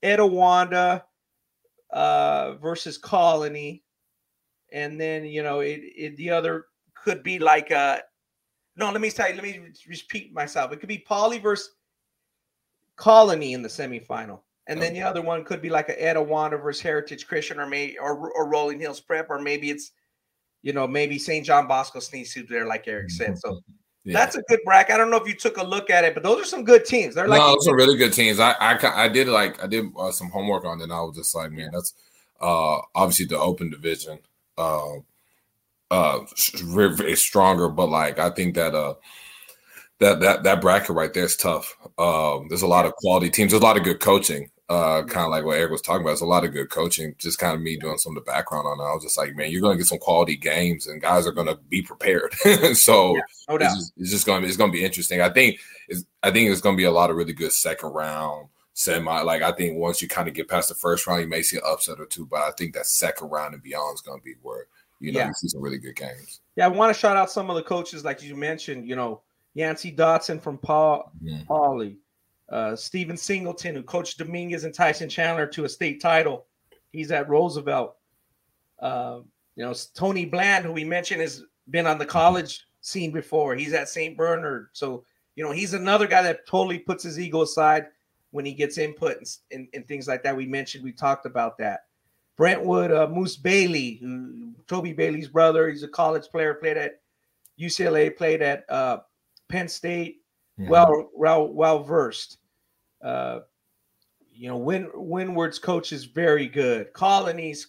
Etiwanda 0.02 1.02
uh, 1.90 2.54
versus 2.54 2.98
Colony, 2.98 3.82
and 4.76 5.00
then 5.00 5.24
you 5.24 5.42
know 5.42 5.60
it, 5.60 5.80
it 5.96 6.16
the 6.16 6.30
other 6.30 6.66
could 6.94 7.22
be 7.22 7.38
like 7.38 7.72
uh 7.72 7.98
no. 8.76 8.92
Let 8.92 9.00
me 9.00 9.10
tell 9.10 9.28
you. 9.28 9.34
Let 9.34 9.42
me 9.42 9.60
repeat 9.88 10.34
myself. 10.34 10.70
It 10.70 10.80
could 10.80 10.88
be 10.88 10.98
Poly 10.98 11.38
versus 11.38 11.70
Colony 12.96 13.54
in 13.54 13.62
the 13.62 13.68
semifinal. 13.68 14.40
And 14.68 14.82
then 14.82 14.92
the 14.92 15.02
other 15.02 15.22
one 15.22 15.44
could 15.44 15.62
be 15.62 15.70
like 15.70 15.88
a 15.88 15.94
Etiwanda 15.94 16.60
versus 16.60 16.82
Heritage 16.82 17.26
Christian, 17.26 17.60
or 17.60 17.66
maybe 17.66 17.98
or, 17.98 18.32
or 18.32 18.50
Rolling 18.50 18.80
Hills 18.80 19.00
Prep, 19.00 19.30
or 19.30 19.40
maybe 19.40 19.70
it's 19.70 19.92
you 20.62 20.72
know 20.72 20.86
maybe 20.86 21.18
St. 21.18 21.46
John 21.46 21.66
Bosco 21.66 22.00
sneaks 22.00 22.34
through 22.34 22.46
there, 22.48 22.66
like 22.66 22.86
Eric 22.86 23.10
said. 23.10 23.38
So 23.38 23.60
Yeah. 24.04 24.18
that's 24.18 24.36
a 24.36 24.42
good 24.42 24.60
bracket. 24.64 24.94
I 24.94 24.98
don't 24.98 25.10
know 25.10 25.16
if 25.16 25.28
you 25.28 25.34
took 25.34 25.56
a 25.56 25.64
look 25.64 25.88
at 25.88 26.04
it, 26.04 26.14
but 26.14 26.22
those 26.22 26.42
are 26.42 26.44
some 26.44 26.64
good 26.64 26.84
teams. 26.84 27.14
They're 27.14 27.28
like 27.28 27.38
no, 27.38 27.54
those 27.54 27.68
are 27.68 27.76
really 27.76 27.96
good 27.96 28.12
teams. 28.12 28.40
I 28.40 28.52
I, 28.60 29.04
I 29.04 29.08
did 29.08 29.28
like 29.28 29.62
I 29.62 29.68
did 29.68 29.86
uh, 29.96 30.10
some 30.10 30.28
homework 30.30 30.64
on 30.64 30.80
it. 30.80 30.84
and 30.84 30.92
I 30.92 31.00
was 31.00 31.16
just 31.16 31.34
like, 31.34 31.52
man, 31.52 31.70
that's 31.72 31.94
uh 32.40 32.80
obviously 32.94 33.26
the 33.26 33.38
open 33.38 33.70
division. 33.70 34.18
Uh, 34.58 34.96
uh, 35.90 36.20
is 36.64 37.24
stronger, 37.24 37.68
but 37.68 37.86
like 37.86 38.18
I 38.18 38.30
think 38.30 38.54
that 38.56 38.74
uh 38.74 38.94
that 40.00 40.20
that 40.20 40.42
that 40.42 40.60
bracket 40.60 40.90
right 40.90 41.12
there 41.12 41.24
is 41.24 41.36
tough. 41.36 41.76
Um, 41.98 42.48
there's 42.48 42.62
a 42.62 42.66
lot 42.66 42.86
of 42.86 42.94
quality 42.96 43.30
teams. 43.30 43.52
There's 43.52 43.62
a 43.62 43.64
lot 43.64 43.76
of 43.76 43.84
good 43.84 44.00
coaching. 44.00 44.50
Uh, 44.68 45.04
kind 45.04 45.24
of 45.24 45.30
like 45.30 45.44
what 45.44 45.56
Eric 45.56 45.70
was 45.70 45.80
talking 45.80 46.00
about. 46.00 46.10
There's 46.10 46.22
a 46.22 46.26
lot 46.26 46.44
of 46.44 46.52
good 46.52 46.70
coaching. 46.70 47.14
Just 47.18 47.38
kind 47.38 47.54
of 47.54 47.60
me 47.60 47.76
doing 47.76 47.98
some 47.98 48.16
of 48.16 48.24
the 48.24 48.28
background 48.28 48.66
on 48.66 48.80
it. 48.80 48.90
I 48.90 48.94
was 48.94 49.04
just 49.04 49.16
like, 49.16 49.36
man, 49.36 49.52
you're 49.52 49.60
gonna 49.60 49.76
get 49.76 49.86
some 49.86 49.98
quality 49.98 50.36
games, 50.36 50.88
and 50.88 51.00
guys 51.00 51.26
are 51.26 51.32
gonna 51.32 51.56
be 51.68 51.82
prepared. 51.82 52.34
so 52.74 53.14
Yeah, 53.14 53.22
no 53.48 53.54
it's 53.56 53.74
just, 53.74 53.92
it's 53.96 54.10
just 54.10 54.26
gonna 54.26 54.46
it's 54.46 54.56
gonna 54.56 54.72
be 54.72 54.84
interesting. 54.84 55.20
I 55.20 55.28
think 55.28 55.60
it's 55.88 56.04
I 56.22 56.32
think 56.32 56.50
it's 56.50 56.60
gonna 56.60 56.76
be 56.76 56.84
a 56.84 56.90
lot 56.90 57.10
of 57.10 57.16
really 57.16 57.32
good 57.32 57.52
second 57.52 57.90
round 57.90 58.48
semi. 58.76 59.22
Like 59.22 59.42
I 59.42 59.52
think 59.52 59.78
once 59.78 60.02
you 60.02 60.06
kind 60.08 60.28
of 60.28 60.34
get 60.34 60.48
past 60.48 60.68
the 60.68 60.74
first 60.74 61.06
round, 61.06 61.22
you 61.22 61.28
may 61.28 61.42
see 61.42 61.56
an 61.56 61.62
upset 61.66 61.98
or 61.98 62.06
two, 62.06 62.26
but 62.26 62.42
I 62.42 62.50
think 62.52 62.74
that 62.74 62.86
second 62.86 63.30
round 63.30 63.54
and 63.54 63.62
beyond 63.62 63.94
is 63.94 64.02
gonna 64.02 64.20
be 64.22 64.34
where 64.42 64.66
you 65.00 65.12
know 65.12 65.20
Yeah. 65.20 65.28
you 65.28 65.34
see 65.34 65.48
some 65.48 65.62
really 65.62 65.78
good 65.78 65.96
games. 65.96 66.40
Yeah, 66.56 66.66
I 66.66 66.68
want 66.68 66.94
to 66.94 66.98
shout 66.98 67.16
out 67.16 67.30
some 67.30 67.48
of 67.50 67.56
the 67.56 67.62
coaches, 67.62 68.04
like 68.04 68.22
you 68.22 68.36
mentioned. 68.36 68.86
You 68.86 68.94
know, 68.96 69.22
Yancey 69.54 69.90
Dotson 69.92 70.40
from 70.40 70.58
Paul. 70.58 71.10
Poly, 71.48 71.98
uh, 72.50 72.76
Steven 72.76 73.16
Singleton, 73.16 73.74
who 73.74 73.82
coached 73.82 74.18
Dominguez 74.18 74.64
and 74.64 74.74
Tyson 74.74 75.08
Chandler 75.08 75.46
to 75.48 75.64
a 75.64 75.68
state 75.68 76.00
title. 76.00 76.46
He's 76.92 77.10
at 77.10 77.28
Roosevelt. 77.30 77.96
Uh, 78.78 79.20
you 79.56 79.64
know, 79.64 79.74
Tony 79.94 80.26
Bland, 80.26 80.66
who 80.66 80.72
we 80.72 80.84
mentioned, 80.84 81.22
has 81.22 81.42
been 81.70 81.86
on 81.86 81.96
the 81.98 82.04
college 82.06 82.66
scene 82.82 83.10
before. 83.10 83.54
He's 83.54 83.72
at 83.72 83.88
St. 83.88 84.16
Bernard. 84.16 84.68
So, 84.74 85.04
you 85.34 85.42
know, 85.44 85.50
he's 85.50 85.72
another 85.72 86.06
guy 86.06 86.22
that 86.22 86.46
totally 86.46 86.78
puts 86.78 87.04
his 87.04 87.18
ego 87.18 87.42
aside 87.42 87.86
when 88.30 88.44
he 88.44 88.52
gets 88.52 88.78
input 88.78 89.16
and, 89.18 89.26
and, 89.52 89.68
and 89.74 89.88
things 89.88 90.08
like 90.08 90.22
that. 90.22 90.36
We 90.36 90.46
mentioned, 90.46 90.84
we 90.84 90.92
talked 90.92 91.26
about 91.26 91.58
that. 91.58 91.80
Brentwood, 92.36 92.92
uh, 92.92 93.08
Moose 93.08 93.36
Bailey, 93.36 93.98
who 94.02 94.52
Toby 94.66 94.92
Bailey's 94.92 95.28
brother, 95.28 95.70
he's 95.70 95.82
a 95.82 95.88
college 95.88 96.26
player, 96.28 96.54
played 96.54 96.76
at 96.76 97.00
UCLA, 97.58 98.14
played 98.14 98.42
at 98.42 98.68
uh, 98.70 98.98
Penn 99.48 99.68
State, 99.68 100.22
Mhm. 100.58 100.68
well, 100.68 101.10
well, 101.14 101.48
well 101.48 101.82
versed. 101.82 102.38
Uh, 103.02 103.40
you 104.32 104.48
know, 104.48 104.56
Win 104.56 104.90
Windward's 104.94 105.58
coach 105.58 105.92
is 105.92 106.04
very 106.04 106.46
good. 106.46 106.92
Colony's 106.92 107.68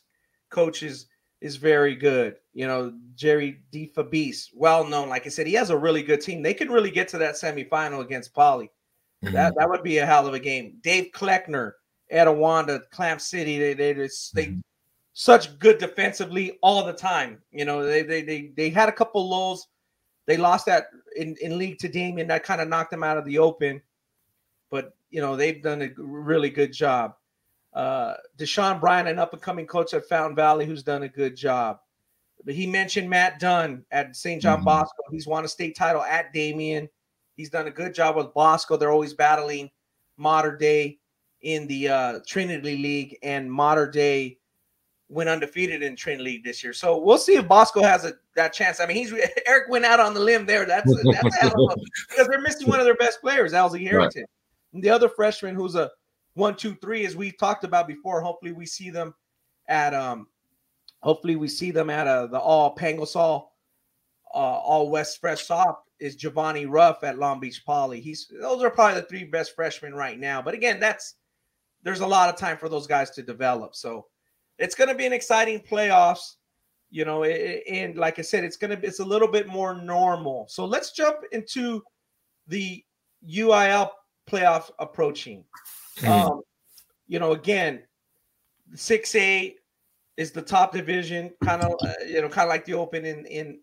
coach 0.49 0.83
is 0.83 1.07
is 1.39 1.55
very 1.55 1.95
good. 1.95 2.37
You 2.53 2.65
know, 2.67 2.93
Jerry 3.15 3.61
D. 3.71 3.91
Fabice, 3.95 4.49
well 4.53 4.83
known. 4.85 5.07
Like 5.07 5.25
I 5.25 5.29
said, 5.29 5.47
he 5.47 5.53
has 5.53 5.69
a 5.69 5.77
really 5.77 6.01
good 6.01 6.19
team. 6.21 6.41
They 6.41 6.53
could 6.53 6.71
really 6.71 6.91
get 6.91 7.07
to 7.09 7.17
that 7.19 7.35
semifinal 7.35 8.01
against 8.01 8.33
Poly. 8.33 8.71
Mhm. 9.23 9.31
That 9.33 9.55
that 9.57 9.69
would 9.69 9.83
be 9.83 9.97
a 9.97 10.05
hell 10.05 10.27
of 10.27 10.33
a 10.33 10.39
game. 10.39 10.77
Dave 10.81 11.11
Kleckner, 11.13 11.73
at 12.09 12.27
Awanda, 12.27 12.81
Clamp 12.91 13.19
City, 13.19 13.57
they 13.59 13.73
they 13.73 13.93
just 13.93 14.33
they 14.35 14.47
Mhm. 14.47 14.61
such 15.13 15.57
good 15.59 15.77
defensively 15.77 16.57
all 16.61 16.85
the 16.85 16.93
time. 16.93 17.41
You 17.51 17.65
know, 17.65 17.83
they 17.85 18.01
they 18.03 18.21
they 18.21 18.47
they 18.55 18.69
had 18.69 18.89
a 18.89 18.93
couple 18.93 19.27
lows. 19.27 19.67
They 20.25 20.37
lost 20.37 20.65
that 20.67 20.87
in, 21.15 21.35
in 21.41 21.57
league 21.57 21.79
to 21.79 21.87
Damien. 21.87 22.27
That 22.27 22.43
kind 22.43 22.61
of 22.61 22.67
knocked 22.67 22.91
them 22.91 23.03
out 23.03 23.17
of 23.17 23.25
the 23.25 23.39
open. 23.39 23.81
But 24.69 24.93
you 25.09 25.21
know, 25.21 25.35
they've 25.35 25.61
done 25.63 25.81
a 25.81 25.89
really 25.97 26.49
good 26.49 26.71
job. 26.73 27.15
Uh 27.73 28.15
Deshaun 28.37 28.79
Bryan, 28.79 29.07
an 29.07 29.19
up 29.19 29.33
and 29.33 29.41
coming 29.41 29.65
coach 29.65 29.93
at 29.93 30.05
Fountain 30.07 30.35
Valley, 30.35 30.65
who's 30.65 30.83
done 30.83 31.03
a 31.03 31.09
good 31.09 31.35
job. 31.35 31.79
But 32.45 32.53
he 32.55 32.67
mentioned 32.67 33.09
Matt 33.09 33.39
Dunn 33.39 33.83
at 33.91 34.15
St. 34.15 34.41
John 34.41 34.61
Mhm. 34.61 34.65
Bosco. 34.65 35.03
He's 35.11 35.27
won 35.27 35.43
a 35.43 35.47
state 35.47 35.75
title 35.75 36.03
at 36.03 36.31
Damien. 36.33 36.87
He's 37.37 37.51
done 37.51 37.67
a 37.67 37.71
good 37.71 37.93
job 37.93 38.15
with 38.15 38.33
Bosco. 38.33 38.75
They're 38.75 38.91
always 38.91 39.13
battling 39.13 39.69
Mater 40.17 40.57
Dei 40.57 40.97
in 41.41 41.67
the 41.67 41.87
uh, 41.87 42.19
Trinity 42.27 42.77
League, 42.77 43.17
and 43.21 43.49
Mater 43.49 43.89
Dei 43.89 44.39
went 45.07 45.29
undefeated 45.29 45.83
in 45.83 45.95
Trinity 45.95 46.23
League 46.23 46.43
this 46.43 46.63
year. 46.63 46.73
So 46.73 46.97
we'll 46.97 47.19
see 47.19 47.35
if 47.35 47.47
Bosco 47.47 47.81
has 47.83 48.05
a 48.05 48.13
that 48.35 48.53
chance. 48.53 48.79
I 48.79 48.87
mean, 48.87 48.97
he's 48.97 49.13
Eric 49.45 49.69
went 49.69 49.85
out 49.85 49.99
on 49.99 50.15
the 50.15 50.19
limb 50.19 50.47
there. 50.47 50.65
That's 50.65 50.91
a, 50.91 51.03
that's 51.11 51.37
a 51.37 51.39
hell 51.41 51.69
of 51.69 51.77
a, 51.77 51.81
because 52.09 52.27
they're 52.27 52.41
missing 52.41 52.67
one 52.67 52.79
of 52.79 52.85
their 52.85 52.95
best 52.95 53.21
players, 53.21 53.53
Elzie 53.53 53.87
Harrington. 53.87 54.25
And 54.73 54.83
the 54.83 54.89
other 54.89 55.07
freshman 55.07 55.55
who's 55.55 55.75
a 55.75 55.91
one, 56.33 56.55
two, 56.55 56.75
three, 56.75 57.05
as 57.05 57.15
we 57.15 57.31
talked 57.31 57.63
about 57.63 57.87
before. 57.87 58.21
Hopefully, 58.21 58.51
we 58.51 58.65
see 58.65 58.89
them 58.89 59.13
at 59.67 59.93
um, 59.93 60.27
hopefully 61.01 61.35
we 61.35 61.47
see 61.47 61.69
them 61.69 61.91
at 61.91 62.07
uh, 62.07 62.25
the 62.27 62.39
all 62.39 62.75
Pangosol, 62.75 63.49
uh, 64.33 64.37
all 64.37 64.89
West 64.89 65.19
Fresh 65.21 65.45
Soft 65.45 65.86
is 65.99 66.15
Giovanni 66.15 66.65
Ruff 66.65 67.03
at 67.03 67.17
Long 67.17 67.39
Beach 67.39 67.65
Poly. 67.65 67.99
He's 67.99 68.31
those 68.41 68.63
are 68.63 68.69
probably 68.69 69.01
the 69.01 69.07
three 69.07 69.23
best 69.23 69.55
freshmen 69.55 69.93
right 69.93 70.19
now. 70.19 70.41
But 70.41 70.53
again, 70.53 70.79
that's 70.79 71.15
there's 71.83 72.01
a 72.01 72.07
lot 72.07 72.29
of 72.29 72.35
time 72.39 72.57
for 72.57 72.69
those 72.69 72.87
guys 72.87 73.11
to 73.11 73.23
develop. 73.23 73.75
So 73.75 74.07
it's 74.57 74.75
going 74.75 74.89
to 74.89 74.95
be 74.95 75.05
an 75.05 75.13
exciting 75.13 75.59
playoffs. 75.59 76.35
You 76.89 77.05
know, 77.05 77.23
a- 77.25 77.63
and 77.69 77.97
like 77.97 78.17
I 78.19 78.21
said, 78.21 78.43
it's 78.43 78.57
going 78.57 78.71
to 78.71 78.77
be 78.77 78.87
it's 78.87 78.99
a 78.99 79.05
little 79.05 79.27
bit 79.27 79.47
more 79.47 79.75
normal. 79.75 80.47
So 80.49 80.65
let's 80.65 80.91
jump 80.91 81.17
into 81.31 81.83
the 82.47 82.83
UIL 83.29 83.89
playoff 84.27 84.69
approaching. 84.79 85.43
Mhm. 85.97 86.07
Um, 86.09 86.41
you 87.07 87.19
know, 87.19 87.31
again, 87.31 87.83
six 88.75 89.15
A 89.15 89.55
is 90.17 90.31
the 90.31 90.41
top 90.41 90.73
division, 90.73 91.31
kind 91.43 91.61
of 91.61 91.73
uh, 91.83 91.93
you 92.05 92.21
know, 92.21 92.29
kind 92.29 92.45
of 92.47 92.49
like 92.49 92.65
the 92.65 92.73
Open 92.73 93.05
in 93.05 93.25
in 93.25 93.59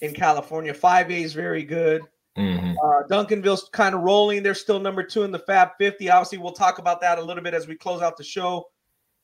in 0.00 0.12
California. 0.12 0.74
Five 0.74 1.10
A 1.10 1.22
is 1.22 1.32
very 1.32 1.62
good. 1.62 2.02
Mm-hmm. 2.36 2.74
Uh, 2.82 3.06
Duncanville's 3.08 3.68
kind 3.72 3.94
of 3.94 4.00
rolling. 4.02 4.42
They're 4.42 4.54
still 4.54 4.80
number 4.80 5.02
two 5.02 5.22
in 5.22 5.30
the 5.30 5.38
Fab 5.38 5.70
50. 5.78 6.10
Obviously, 6.10 6.38
we'll 6.38 6.52
talk 6.52 6.78
about 6.78 7.00
that 7.00 7.18
a 7.18 7.22
little 7.22 7.42
bit 7.42 7.54
as 7.54 7.68
we 7.68 7.76
close 7.76 8.02
out 8.02 8.16
the 8.16 8.24
show. 8.24 8.66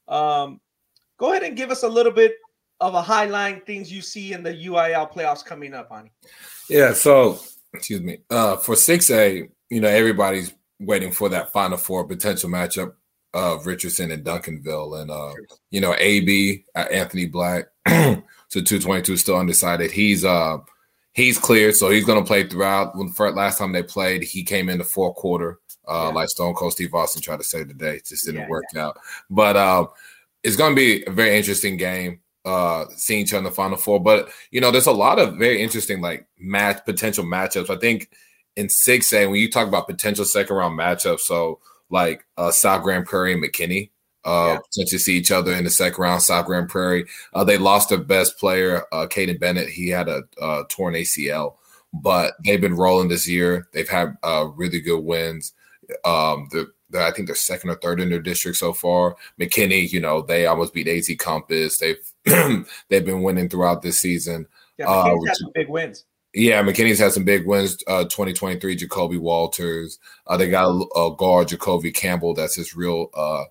Um, 0.06 0.60
go 1.18 1.32
ahead 1.32 1.42
and 1.42 1.56
give 1.56 1.70
us 1.70 1.82
a 1.82 1.88
little 1.88 2.12
bit 2.12 2.34
of 2.80 2.94
a 2.94 3.02
highline 3.02 3.64
things 3.66 3.92
you 3.92 4.00
see 4.00 4.32
in 4.32 4.42
the 4.42 4.52
UIL 4.52 5.12
playoffs 5.12 5.44
coming 5.44 5.74
up, 5.74 5.90
Ani. 5.92 6.10
Yeah. 6.68 6.92
So, 6.92 7.40
excuse 7.74 8.00
me. 8.00 8.18
Uh, 8.30 8.56
for 8.56 8.74
6A, 8.74 9.48
you 9.70 9.80
know, 9.80 9.88
everybody's 9.88 10.54
waiting 10.78 11.12
for 11.12 11.28
that 11.28 11.52
Final 11.52 11.78
Four 11.78 12.04
potential 12.04 12.48
matchup 12.48 12.94
of 13.34 13.66
Richardson 13.66 14.10
and 14.10 14.24
Duncanville. 14.24 15.02
And, 15.02 15.10
uh, 15.10 15.32
you 15.70 15.80
know, 15.80 15.94
AB, 15.98 16.64
uh, 16.74 16.86
Anthony 16.90 17.26
Black, 17.26 17.66
so 18.50 18.60
222 18.60 19.16
still 19.16 19.38
undecided. 19.38 19.90
He's, 19.90 20.24
uh, 20.24 20.58
he's 21.12 21.38
cleared, 21.38 21.74
so 21.74 21.90
he's 21.90 22.04
going 22.04 22.22
to 22.22 22.26
play 22.26 22.46
throughout. 22.46 22.96
When 22.96 23.12
the 23.16 23.30
last 23.30 23.58
time 23.58 23.72
they 23.72 23.82
played, 23.82 24.22
he 24.22 24.42
came 24.42 24.68
in 24.68 24.78
the 24.78 24.84
fourth 24.84 25.16
quarter, 25.16 25.58
uh, 25.88 26.08
yeah. 26.08 26.14
like 26.14 26.28
Stone 26.28 26.54
Cold 26.54 26.72
Steve 26.72 26.94
Austin 26.94 27.22
tried 27.22 27.38
to 27.38 27.44
say 27.44 27.64
today. 27.64 27.96
It 27.96 28.06
just 28.06 28.26
didn't 28.26 28.42
yeah, 28.42 28.48
work 28.48 28.64
yeah. 28.74 28.86
out. 28.86 28.98
But 29.28 29.56
uh, 29.56 29.86
it's 30.42 30.56
going 30.56 30.72
to 30.72 30.76
be 30.76 31.04
a 31.06 31.10
very 31.10 31.36
interesting 31.36 31.76
game. 31.76 32.20
Uh, 32.42 32.86
seeing 32.96 33.20
each 33.20 33.34
other 33.34 33.38
in 33.38 33.44
the 33.44 33.50
final 33.50 33.76
four, 33.76 34.02
but 34.02 34.30
you 34.50 34.62
know, 34.62 34.70
there's 34.70 34.86
a 34.86 34.92
lot 34.92 35.18
of 35.18 35.36
very 35.36 35.60
interesting 35.60 36.00
like 36.00 36.26
match 36.38 36.82
potential 36.86 37.22
matchups. 37.22 37.68
I 37.68 37.78
think 37.78 38.08
in 38.56 38.70
six 38.70 39.12
A, 39.12 39.26
when 39.26 39.38
you 39.38 39.50
talk 39.50 39.68
about 39.68 39.86
potential 39.86 40.24
second 40.24 40.56
round 40.56 40.78
matchups, 40.78 41.20
so 41.20 41.60
like 41.90 42.24
uh, 42.38 42.50
South 42.50 42.82
Grand 42.82 43.04
Prairie 43.04 43.34
and 43.34 43.42
McKinney, 43.44 43.90
uh, 44.24 44.54
yeah. 44.54 44.58
since 44.70 44.92
you 44.92 44.98
see 44.98 45.16
each 45.16 45.30
other 45.30 45.52
in 45.52 45.64
the 45.64 45.70
second 45.70 46.00
round, 46.00 46.22
South 46.22 46.46
Grand 46.46 46.68
Prairie. 46.68 47.06
Uh, 47.32 47.44
they 47.44 47.58
lost 47.58 47.88
their 47.88 47.98
best 47.98 48.38
player, 48.38 48.84
uh, 48.92 49.06
Caden 49.06 49.40
Bennett. 49.40 49.68
He 49.68 49.88
had 49.88 50.08
a 50.08 50.22
uh, 50.40 50.64
torn 50.68 50.94
ACL, 50.94 51.54
but 51.92 52.34
they've 52.44 52.60
been 52.60 52.76
rolling 52.76 53.08
this 53.08 53.28
year. 53.28 53.68
They've 53.72 53.88
had 53.88 54.16
uh, 54.22 54.48
really 54.54 54.80
good 54.80 55.00
wins. 55.00 55.52
Um, 56.04 56.48
the 56.52 56.70
I 56.98 57.12
think 57.12 57.26
they're 57.26 57.36
second 57.36 57.70
or 57.70 57.76
third 57.76 58.00
in 58.00 58.10
their 58.10 58.20
district 58.20 58.58
so 58.58 58.72
far. 58.72 59.16
McKinney, 59.38 59.90
you 59.92 60.00
know, 60.00 60.22
they 60.22 60.46
almost 60.46 60.74
beat 60.74 60.88
AZ 60.88 61.08
Compass. 61.18 61.78
They've 61.78 61.98
they've 62.88 63.04
been 63.04 63.22
winning 63.22 63.48
throughout 63.48 63.82
this 63.82 64.00
season. 64.00 64.46
Yeah, 64.76 64.86
McKinney's 64.86 65.24
uh, 65.24 65.26
had 65.28 65.36
some 65.36 65.52
big 65.54 65.68
wins. 65.68 66.04
Yeah, 66.32 66.62
McKinney's 66.62 66.98
had 66.98 67.12
some 67.12 67.24
big 67.24 67.46
wins. 67.46 67.82
Uh, 67.86 68.04
2023, 68.04 68.76
Jacoby 68.76 69.18
Walters. 69.18 69.98
Uh, 70.26 70.36
they 70.36 70.48
got 70.48 70.68
a, 70.68 70.98
a 70.98 71.16
guard, 71.16 71.48
Jacoby 71.48 71.90
Campbell. 71.90 72.34
That's 72.34 72.54
his 72.54 72.76
real 72.76 73.10
uh, 73.14 73.44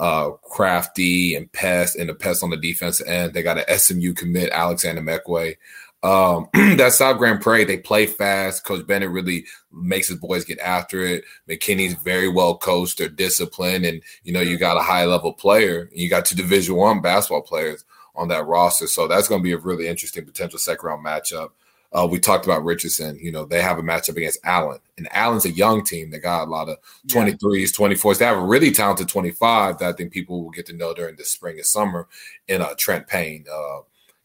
uh, 0.00 0.30
Crafty 0.42 1.34
and 1.34 1.52
Pest 1.52 1.94
and 1.94 2.08
the 2.08 2.14
Pest 2.14 2.42
on 2.42 2.50
the 2.50 2.56
defense 2.56 3.02
end. 3.02 3.34
They 3.34 3.42
got 3.42 3.58
an 3.58 3.78
SMU 3.78 4.14
commit, 4.14 4.50
Alexander 4.50 5.02
Meckway. 5.02 5.56
Um, 6.02 6.48
that 6.78 6.94
South 6.94 7.18
Grand 7.18 7.42
Prairie, 7.42 7.64
they 7.64 7.76
play 7.76 8.06
fast. 8.06 8.64
Coach 8.64 8.86
Bennett 8.86 9.10
really 9.10 9.44
makes 9.70 10.08
his 10.08 10.16
boys 10.16 10.46
get 10.46 10.58
after 10.60 11.04
it. 11.04 11.24
McKinney's 11.48 11.92
very 11.94 12.28
well 12.28 12.56
coached. 12.56 12.96
They're 12.96 13.10
disciplined, 13.10 13.84
and 13.84 14.02
you 14.24 14.32
know 14.32 14.40
you 14.40 14.56
got 14.56 14.78
a 14.78 14.82
high 14.82 15.04
level 15.04 15.34
player. 15.34 15.90
you 15.92 16.08
got 16.08 16.24
two 16.24 16.34
Division 16.34 16.76
One 16.76 17.02
basketball 17.02 17.42
players 17.42 17.84
on 18.14 18.28
that 18.28 18.46
roster, 18.46 18.86
so 18.86 19.06
that's 19.06 19.28
going 19.28 19.42
to 19.42 19.44
be 19.44 19.52
a 19.52 19.58
really 19.58 19.86
interesting 19.86 20.24
potential 20.24 20.58
second 20.58 20.86
round 20.86 21.04
matchup. 21.04 21.50
Uh, 21.92 22.06
we 22.08 22.18
talked 22.20 22.44
about 22.44 22.64
Richardson. 22.64 23.18
You 23.20 23.32
know, 23.32 23.44
they 23.44 23.60
have 23.60 23.78
a 23.78 23.82
matchup 23.82 24.16
against 24.16 24.38
Allen, 24.44 24.78
and 24.96 25.08
Allen's 25.12 25.44
a 25.44 25.50
young 25.50 25.84
team. 25.84 26.10
They 26.10 26.18
got 26.18 26.46
a 26.46 26.50
lot 26.50 26.68
of 26.68 26.78
23s, 27.08 27.72
24s. 27.72 28.18
They 28.18 28.24
have 28.24 28.38
a 28.38 28.44
really 28.44 28.70
talented 28.70 29.08
25 29.08 29.78
that 29.78 29.88
I 29.88 29.92
think 29.92 30.12
people 30.12 30.42
will 30.42 30.50
get 30.50 30.66
to 30.66 30.72
know 30.72 30.94
during 30.94 31.16
the 31.16 31.24
spring 31.24 31.56
and 31.56 31.66
summer 31.66 32.06
in 32.46 32.62
uh, 32.62 32.74
Trent 32.78 33.08
Payne. 33.08 33.44
Uh, 33.52 33.80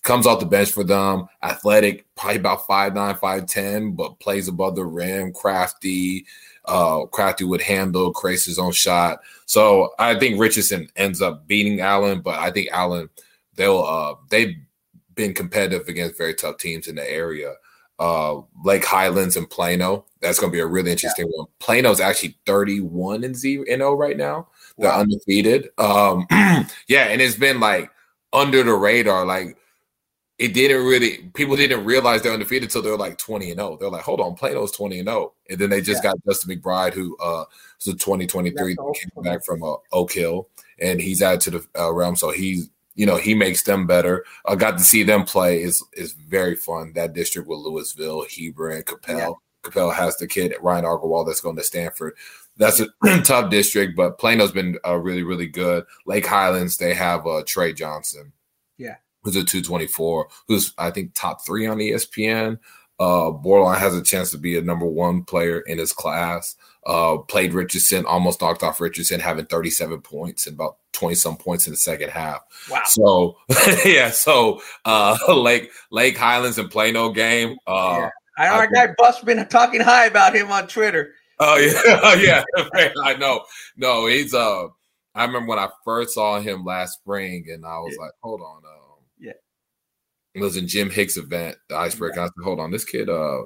comes 0.06 0.28
off 0.28 0.40
the 0.40 0.46
bench 0.46 0.72
for 0.72 0.84
them, 0.84 1.28
athletic, 1.42 2.06
probably 2.16 2.38
about 2.38 2.60
5'9, 2.68 3.20
5'10, 3.20 3.96
but 3.96 4.20
plays 4.20 4.48
above 4.48 4.76
the 4.76 4.86
rim, 4.86 5.34
crafty. 5.34 6.26
Uh, 6.64 7.06
crafty 7.06 7.44
would 7.44 7.62
handle, 7.62 8.14
creates 8.14 8.46
his 8.46 8.60
own 8.60 8.72
shot. 8.72 9.20
So 9.46 9.94
I 10.00 10.18
think 10.18 10.40
Richardson 10.40 10.90
ends 10.96 11.22
up 11.22 11.48
beating 11.48 11.82
Allen, 11.82 12.22
but 12.22 12.40
I 12.40 12.52
think 12.52 12.70
Allen, 12.72 13.10
they'll, 13.56 13.80
uh, 13.80 14.16
they 14.30 14.58
been 15.16 15.34
competitive 15.34 15.88
against 15.88 16.18
very 16.18 16.34
tough 16.34 16.58
teams 16.58 16.88
in 16.88 16.96
the 16.96 17.12
area. 17.12 17.54
Uh, 17.98 18.42
Lake 18.64 18.84
Highlands 18.84 19.38
and 19.38 19.50
Plano. 19.50 20.06
That's 20.22 20.40
going 20.40 20.52
to 20.52 20.56
be 20.56 20.60
a 20.60 20.66
really 20.66 20.92
interesting 20.92 21.28
yeah. 21.28 21.38
one. 21.38 21.48
Plano's 21.60 22.02
actually 22.02 22.38
31 22.46 23.24
and 23.24 23.36
0 23.36 23.94
right 23.94 24.18
now. 24.18 24.50
They're 24.78 24.90
wow. 24.90 25.00
undefeated. 25.00 25.70
Um, 25.78 26.28
yeah, 26.88 27.06
and 27.06 27.22
it's 27.22 27.38
been 27.38 27.60
like 27.60 27.90
under 28.34 28.64
the 28.64 28.74
radar. 28.74 29.26
Like 29.26 29.58
it 30.38 30.54
didn't 30.54 30.86
really 30.86 31.30
people 31.34 31.56
didn't 31.56 31.86
realize 31.86 32.22
they're 32.22 32.34
undefeated 32.34 32.64
until 32.64 32.82
they're 32.82 32.98
like 32.98 33.18
20 33.18 33.52
and 33.52 33.60
0. 33.60 33.78
They're 33.80 33.90
like, 33.90 34.04
hold 34.04 34.20
on, 34.20 34.36
Plano's 34.36 34.72
20 34.72 35.00
and 35.00 35.08
0. 35.08 35.34
And 35.50 35.60
then 35.60 35.70
they 35.70 35.80
just 35.80 36.04
yeah. 36.04 36.12
got 36.12 36.26
Justin 36.26 36.60
McBride, 36.60 36.94
who 36.94 37.16
uh 37.18 37.46
was 37.78 37.94
a 37.94 37.98
2023 37.98 38.76
came 38.76 39.24
back 39.24 39.46
from 39.46 39.64
uh, 39.64 39.76
Oak 39.94 40.12
Hill, 40.12 40.50
and 40.80 41.00
he's 41.00 41.22
added 41.22 41.42
to 41.42 41.52
the 41.52 41.68
uh, 41.80 41.94
realm. 41.94 42.16
So 42.18 42.32
he's 42.32 42.70
you 42.96 43.06
know, 43.06 43.18
he 43.18 43.34
makes 43.36 43.64
them 43.64 43.86
better. 43.86 44.26
I 44.46 44.56
got 44.56 44.78
to 44.78 44.84
see 44.84 45.04
them 45.04 45.26
play 45.26 45.62
is 45.62 45.84
is 45.94 46.14
very 46.14 46.56
fun. 46.56 46.94
That 46.94 47.14
district 47.14 47.48
with 47.48 47.60
Lewisville, 47.60 48.26
Hebron, 48.30 48.78
and 48.78 48.86
Coppell. 48.86 49.18
Yeah. 49.18 49.32
Coppell 49.64 49.94
has 49.94 50.16
the 50.18 50.28
kid 50.28 50.56
Ryan 50.62 50.86
Agarwal 50.86 51.26
that's 51.26 51.42
going 51.42 51.58
to 51.58 51.64
Stanford. 51.64 52.16
That's 52.58 52.80
a 52.80 52.88
tough 53.24 53.50
district, 53.50 53.98
but 53.98 54.18
Plano's 54.18 54.52
been 54.52 54.78
uh, 54.86 54.96
really, 54.96 55.24
really 55.24 55.48
good. 55.48 55.84
Lake 56.06 56.26
Highlands, 56.26 56.78
they 56.78 56.94
have 56.94 57.28
uh, 57.28 57.44
Trey 57.46 57.74
Johnson. 57.74 58.32
Yeah. 58.78 58.96
Who's 59.24 59.36
a 59.36 59.44
224, 59.44 60.28
who's 60.48 60.74
I 60.78 60.92
think 60.92 61.14
top 61.14 61.46
three 61.46 61.68
on 61.68 61.78
ESPN. 61.78 62.60
Uh, 62.98 63.32
Borderline 63.32 63.80
has 63.80 63.94
a 63.94 64.02
chance 64.02 64.32
to 64.32 64.38
be 64.38 64.58
a 64.58 64.62
number 64.62 64.86
one 64.86 65.24
player 65.24 65.60
in 65.62 65.80
his 65.80 65.92
class. 65.92 66.56
Uh, 66.86 67.18
played 67.18 67.54
Richardson, 67.54 68.06
almost 68.06 68.42
knocked 68.42 68.62
off 68.62 68.80
Richardson, 68.80 69.20
having 69.20 69.46
37 69.46 70.02
points 70.02 70.46
and 70.46 70.54
about 70.54 70.78
20 70.94 71.16
some 71.16 71.36
points 71.36 71.66
in 71.66 71.74
the 71.74 71.78
second 71.78 72.12
half. 72.12 72.42
Wow. 72.70 72.84
So, 72.86 73.38
yeah. 73.86 74.12
So, 74.12 74.62
uh, 74.86 75.18
Lake 75.34 75.72
Lake 75.90 76.16
Highlands 76.16 76.60
and 76.60 76.70
Plano 76.70 77.10
game. 77.12 77.58
Uh, 77.66 77.98
yeah. 78.02 78.10
I 78.38 78.48
our 78.50 78.68
guy 78.68 78.88
Buff's 78.98 79.22
been 79.22 79.48
talking 79.48 79.82
high 79.82 80.06
about 80.06 80.36
him 80.36 80.52
on 80.52 80.68
Twitter. 80.68 81.14
Oh 81.40 81.58
yeah, 82.16 82.44
yeah. 82.76 82.90
I 83.04 83.16
know. 83.16 83.44
No, 83.76 84.08
he's 84.08 84.34
uh. 84.34 84.68
I 85.14 85.24
remember 85.24 85.48
when 85.48 85.60
I 85.60 85.70
first 85.86 86.14
saw 86.14 86.42
him 86.42 86.66
last 86.66 86.96
spring, 86.96 87.46
and 87.50 87.66
I 87.66 87.80
was 87.80 87.96
yeah. 87.98 88.06
like, 88.06 88.12
"Hold 88.22 88.42
on, 88.42 88.58
um, 88.58 89.00
yeah." 89.18 89.32
It 90.34 90.42
was 90.42 90.58
in 90.58 90.68
Jim 90.68 90.90
Hicks' 90.90 91.16
event, 91.16 91.58
the 91.70 91.78
Icebreaker. 91.78 92.18
Yeah. 92.18 92.24
I 92.24 92.28
said, 92.28 92.44
"Hold 92.44 92.60
on, 92.60 92.72
this 92.72 92.84
kid, 92.84 93.10
uh, 93.10 93.44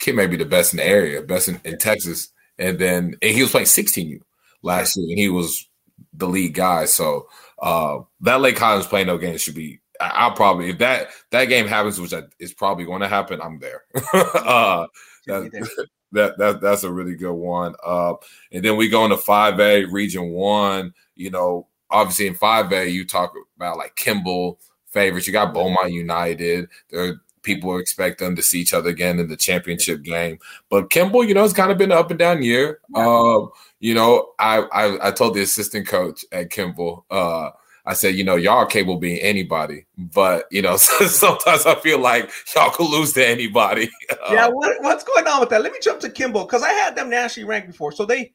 kid 0.00 0.16
may 0.16 0.26
be 0.26 0.36
the 0.36 0.44
best 0.44 0.72
in 0.72 0.78
the 0.78 0.86
area, 0.86 1.22
best 1.22 1.48
in, 1.48 1.60
in 1.64 1.78
Texas." 1.78 2.32
And 2.58 2.78
then 2.78 3.16
and 3.22 3.30
he 3.32 3.42
was 3.42 3.50
playing 3.50 3.66
16U 3.66 4.20
last 4.62 4.96
year, 4.96 5.08
and 5.08 5.18
he 5.18 5.28
was 5.28 5.68
the 6.12 6.28
lead 6.28 6.54
guy. 6.54 6.86
So 6.86 7.28
uh, 7.60 7.98
that 8.20 8.40
Lake 8.40 8.58
Highlands 8.58 8.86
playing 8.86 9.06
no 9.06 9.18
game 9.18 9.38
should 9.38 9.54
be. 9.54 9.80
I'll 10.00 10.32
probably 10.32 10.70
if 10.70 10.78
that 10.78 11.08
that 11.30 11.46
game 11.46 11.66
happens, 11.66 12.00
which 12.00 12.14
is 12.38 12.54
probably 12.54 12.84
going 12.84 13.00
to 13.00 13.08
happen, 13.08 13.40
I'm 13.40 13.58
there. 13.58 13.82
uh, 14.14 14.86
that, 15.26 15.86
that, 16.12 16.38
that 16.38 16.60
that's 16.60 16.84
a 16.84 16.92
really 16.92 17.16
good 17.16 17.32
one. 17.32 17.74
Uh, 17.84 18.14
and 18.52 18.64
then 18.64 18.76
we 18.76 18.88
go 18.88 19.04
into 19.04 19.16
five 19.16 19.58
A 19.58 19.84
Region 19.86 20.30
One. 20.30 20.94
You 21.16 21.30
know, 21.30 21.66
obviously 21.90 22.28
in 22.28 22.34
five 22.34 22.72
A, 22.72 22.88
you 22.88 23.06
talk 23.06 23.34
about 23.56 23.76
like 23.76 23.96
Kimball 23.96 24.60
favorites. 24.86 25.26
You 25.26 25.32
got 25.32 25.52
Beaumont 25.52 25.92
United. 25.92 26.68
They're 26.90 27.20
people 27.42 27.78
expect 27.78 28.18
them 28.18 28.36
to 28.36 28.42
see 28.42 28.60
each 28.60 28.74
other 28.74 28.90
again 28.90 29.18
in 29.18 29.28
the 29.28 29.36
championship 29.36 30.02
game. 30.02 30.38
But 30.68 30.90
Kimball, 30.90 31.24
you 31.24 31.34
know, 31.34 31.44
it's 31.44 31.52
kind 31.52 31.70
of 31.70 31.78
been 31.78 31.92
an 31.92 31.98
up 31.98 32.10
and 32.10 32.18
down 32.18 32.42
year. 32.42 32.80
Um, 32.94 33.50
you 33.80 33.94
know, 33.94 34.32
I, 34.38 34.58
I, 34.72 35.08
I 35.08 35.10
told 35.10 35.34
the 35.34 35.42
assistant 35.42 35.86
coach 35.86 36.24
at 36.32 36.50
Kimball, 36.50 37.04
uh, 37.10 37.50
I 37.88 37.94
said, 37.94 38.16
you 38.16 38.24
know, 38.24 38.36
y'all 38.36 38.58
are 38.58 38.66
capable 38.66 38.96
of 38.96 39.00
being 39.00 39.18
anybody, 39.20 39.86
but 39.96 40.44
you 40.50 40.60
know, 40.60 40.76
sometimes 40.76 41.64
I 41.64 41.74
feel 41.76 41.98
like 41.98 42.30
y'all 42.54 42.70
could 42.70 42.90
lose 42.90 43.14
to 43.14 43.26
anybody. 43.26 43.88
yeah, 44.30 44.46
what, 44.48 44.76
what's 44.82 45.04
going 45.04 45.26
on 45.26 45.40
with 45.40 45.48
that? 45.48 45.62
Let 45.62 45.72
me 45.72 45.78
jump 45.80 46.00
to 46.00 46.10
Kimball 46.10 46.44
because 46.44 46.62
I 46.62 46.70
had 46.70 46.94
them 46.94 47.08
nationally 47.08 47.48
ranked 47.48 47.68
before. 47.68 47.92
So 47.92 48.04
they 48.04 48.34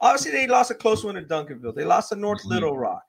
obviously 0.00 0.32
they 0.32 0.48
lost 0.48 0.72
a 0.72 0.74
close 0.74 1.04
one 1.04 1.14
to 1.14 1.22
Duncanville. 1.22 1.76
They 1.76 1.84
lost 1.84 2.08
to 2.08 2.16
North 2.16 2.40
mm-hmm. 2.40 2.50
Little 2.50 2.76
Rock. 2.76 3.04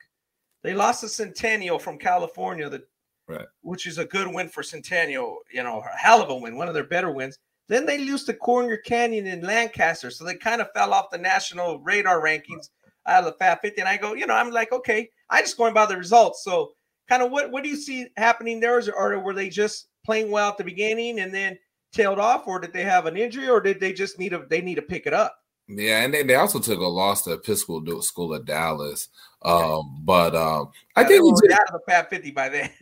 They 0.61 0.75
lost 0.75 1.01
to 1.01 1.09
Centennial 1.09 1.79
from 1.79 1.97
California, 1.97 2.69
the 2.69 2.83
right. 3.27 3.45
which 3.61 3.87
is 3.87 3.97
a 3.97 4.05
good 4.05 4.27
win 4.33 4.49
for 4.49 4.63
Centennial. 4.63 5.39
You 5.51 5.63
know, 5.63 5.81
a 5.81 5.97
hell 5.97 6.21
of 6.21 6.29
a 6.29 6.35
win, 6.35 6.57
one 6.57 6.67
of 6.67 6.73
their 6.73 6.83
better 6.83 7.11
wins. 7.11 7.37
Then 7.69 7.85
they 7.85 7.97
lose 7.99 8.25
to 8.25 8.33
Corner 8.33 8.77
Canyon 8.77 9.25
in 9.25 9.41
Lancaster, 9.41 10.11
so 10.11 10.25
they 10.25 10.35
kind 10.35 10.61
of 10.61 10.67
fell 10.75 10.93
off 10.93 11.11
the 11.11 11.17
national 11.17 11.79
radar 11.79 12.21
rankings 12.21 12.69
out 13.07 13.23
of 13.23 13.25
the 13.25 13.37
Fab 13.39 13.61
50. 13.61 13.79
And 13.79 13.89
I 13.89 13.97
go, 13.97 14.13
you 14.13 14.27
know, 14.27 14.33
I'm 14.33 14.51
like, 14.51 14.71
okay, 14.71 15.09
I 15.29 15.41
just 15.41 15.57
going 15.57 15.73
by 15.73 15.85
the 15.85 15.97
results. 15.97 16.43
So, 16.43 16.73
kind 17.09 17.23
of 17.23 17.31
what 17.31 17.51
what 17.51 17.63
do 17.63 17.69
you 17.69 17.77
see 17.77 18.07
happening 18.17 18.59
there? 18.59 18.79
Is, 18.79 18.89
or 18.89 19.17
were 19.19 19.33
they 19.33 19.49
just 19.49 19.87
playing 20.05 20.31
well 20.31 20.49
at 20.49 20.57
the 20.57 20.63
beginning 20.63 21.19
and 21.19 21.33
then 21.33 21.57
tailed 21.93 22.19
off, 22.19 22.47
or 22.47 22.59
did 22.59 22.73
they 22.73 22.83
have 22.83 23.05
an 23.05 23.17
injury, 23.17 23.47
or 23.47 23.61
did 23.61 23.79
they 23.79 23.93
just 23.93 24.19
need 24.19 24.33
a 24.33 24.45
they 24.49 24.61
need 24.61 24.75
to 24.75 24.81
pick 24.81 25.05
it 25.05 25.13
up? 25.13 25.35
Yeah, 25.67 26.03
and 26.03 26.13
they, 26.13 26.23
they 26.23 26.35
also 26.35 26.59
took 26.59 26.79
a 26.79 26.85
loss 26.85 27.23
to 27.23 27.33
Episcopal 27.33 28.01
School 28.01 28.33
of 28.33 28.45
Dallas. 28.45 29.07
Um, 29.45 30.01
but 30.03 30.35
um, 30.35 30.71
I 30.95 31.03
think 31.03 31.23
we 31.23 31.31
just, 31.31 31.59
out 31.59 31.67
of 31.67 31.73
the 31.73 31.91
Fab 31.91 32.09
50 32.09 32.31
by 32.31 32.49
then. 32.49 32.69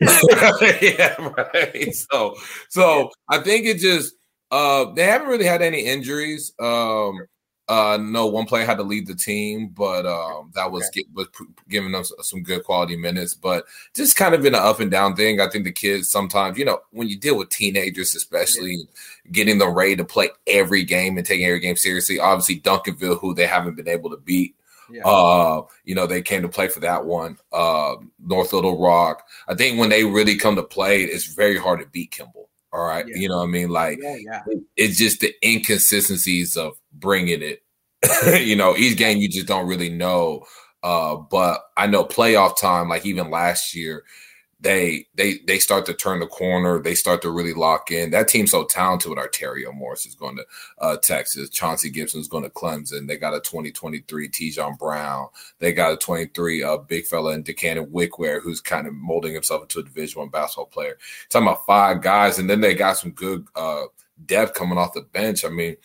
yeah, 0.80 1.32
right. 1.36 1.94
So, 1.94 2.36
so 2.68 3.10
I 3.28 3.38
think 3.38 3.66
it 3.66 3.78
just 3.78 4.14
uh, 4.50 4.92
they 4.92 5.04
haven't 5.04 5.28
really 5.28 5.46
had 5.46 5.62
any 5.62 5.80
injuries. 5.80 6.52
Um, 6.60 7.18
uh, 7.68 7.96
no, 7.96 8.26
one 8.26 8.44
player 8.44 8.66
had 8.66 8.76
to 8.76 8.82
lead 8.82 9.06
the 9.06 9.14
team, 9.14 9.68
but 9.68 10.04
um, 10.04 10.50
that 10.54 10.70
was, 10.70 10.84
okay. 10.88 11.04
was 11.14 11.28
giving 11.70 11.92
them 11.92 12.04
some 12.20 12.42
good 12.42 12.64
quality 12.64 12.96
minutes. 12.96 13.34
But 13.34 13.64
just 13.94 14.16
kind 14.16 14.34
of 14.34 14.44
in 14.44 14.54
an 14.54 14.60
up 14.60 14.80
and 14.80 14.90
down 14.90 15.16
thing. 15.16 15.40
I 15.40 15.48
think 15.48 15.64
the 15.64 15.72
kids 15.72 16.10
sometimes, 16.10 16.58
you 16.58 16.66
know, 16.66 16.80
when 16.90 17.08
you 17.08 17.18
deal 17.18 17.38
with 17.38 17.48
teenagers, 17.48 18.14
especially 18.14 18.74
yeah. 18.74 19.30
getting 19.30 19.58
them 19.58 19.70
ready 19.70 19.96
to 19.96 20.04
play 20.04 20.28
every 20.46 20.84
game 20.84 21.16
and 21.16 21.26
taking 21.26 21.46
every 21.46 21.60
game 21.60 21.76
seriously. 21.76 22.18
Obviously, 22.18 22.60
Duncanville, 22.60 23.20
who 23.20 23.32
they 23.32 23.46
haven't 23.46 23.76
been 23.76 23.88
able 23.88 24.10
to 24.10 24.18
beat. 24.18 24.54
Yeah. 24.90 25.06
Uh, 25.06 25.62
you 25.84 25.94
know, 25.94 26.06
they 26.06 26.22
came 26.22 26.42
to 26.42 26.48
play 26.48 26.68
for 26.68 26.80
that 26.80 27.04
one. 27.04 27.38
Uh, 27.52 27.96
North 28.24 28.52
Little 28.52 28.80
Rock. 28.80 29.26
I 29.48 29.54
think 29.54 29.78
when 29.78 29.88
they 29.88 30.04
really 30.04 30.36
come 30.36 30.56
to 30.56 30.62
play, 30.62 31.02
it's 31.02 31.26
very 31.26 31.56
hard 31.56 31.80
to 31.80 31.86
beat 31.86 32.10
Kimball. 32.10 32.48
All 32.72 32.86
right. 32.86 33.06
Yeah. 33.06 33.16
You 33.16 33.28
know 33.28 33.38
what 33.38 33.44
I 33.44 33.50
mean? 33.50 33.68
Like, 33.68 33.98
yeah, 34.02 34.16
yeah. 34.16 34.42
it's 34.76 34.96
just 34.96 35.20
the 35.20 35.34
inconsistencies 35.46 36.56
of 36.56 36.78
bringing 36.92 37.42
it. 37.42 37.62
you 38.44 38.56
know, 38.56 38.76
each 38.76 38.96
game 38.96 39.18
you 39.18 39.28
just 39.28 39.46
don't 39.46 39.68
really 39.68 39.90
know. 39.90 40.44
Uh, 40.82 41.16
but 41.16 41.62
I 41.76 41.86
know 41.86 42.04
playoff 42.04 42.58
time, 42.58 42.88
like 42.88 43.06
even 43.06 43.30
last 43.30 43.74
year, 43.74 44.04
they 44.62 45.06
they 45.16 45.38
they 45.46 45.58
start 45.58 45.86
to 45.86 45.94
turn 45.94 46.20
the 46.20 46.26
corner. 46.26 46.80
They 46.80 46.94
start 46.94 47.20
to 47.22 47.30
really 47.30 47.52
lock 47.52 47.90
in. 47.90 48.10
That 48.10 48.28
team's 48.28 48.52
so 48.52 48.64
talented 48.64 49.10
with 49.10 49.18
Arterio 49.18 49.74
Morris 49.74 50.06
is 50.06 50.14
going 50.14 50.36
to 50.36 50.46
uh, 50.78 50.96
Texas. 50.98 51.50
Chauncey 51.50 51.90
Gibson 51.90 52.20
is 52.20 52.28
going 52.28 52.44
to 52.44 52.50
Clemson. 52.50 53.08
They 53.08 53.16
got 53.16 53.34
a 53.34 53.40
2023 53.40 54.28
Tejon 54.28 54.78
Brown. 54.78 55.28
They 55.58 55.72
got 55.72 55.92
a 55.92 55.96
23 55.96 56.62
uh, 56.62 56.76
big 56.78 57.06
fella 57.06 57.34
in 57.34 57.42
Decannon 57.42 57.90
Wickware 57.90 58.40
who's 58.40 58.60
kind 58.60 58.86
of 58.86 58.94
molding 58.94 59.34
himself 59.34 59.62
into 59.62 59.80
a 59.80 59.82
Division 59.82 60.20
One 60.20 60.28
basketball 60.28 60.66
player. 60.66 60.96
Talking 61.28 61.48
about 61.48 61.66
five 61.66 62.00
guys, 62.00 62.38
and 62.38 62.48
then 62.48 62.60
they 62.60 62.74
got 62.74 62.96
some 62.96 63.10
good 63.10 63.44
uh, 63.56 63.82
depth 64.26 64.54
coming 64.54 64.78
off 64.78 64.94
the 64.94 65.00
bench. 65.00 65.44
I 65.44 65.48
mean, 65.48 65.76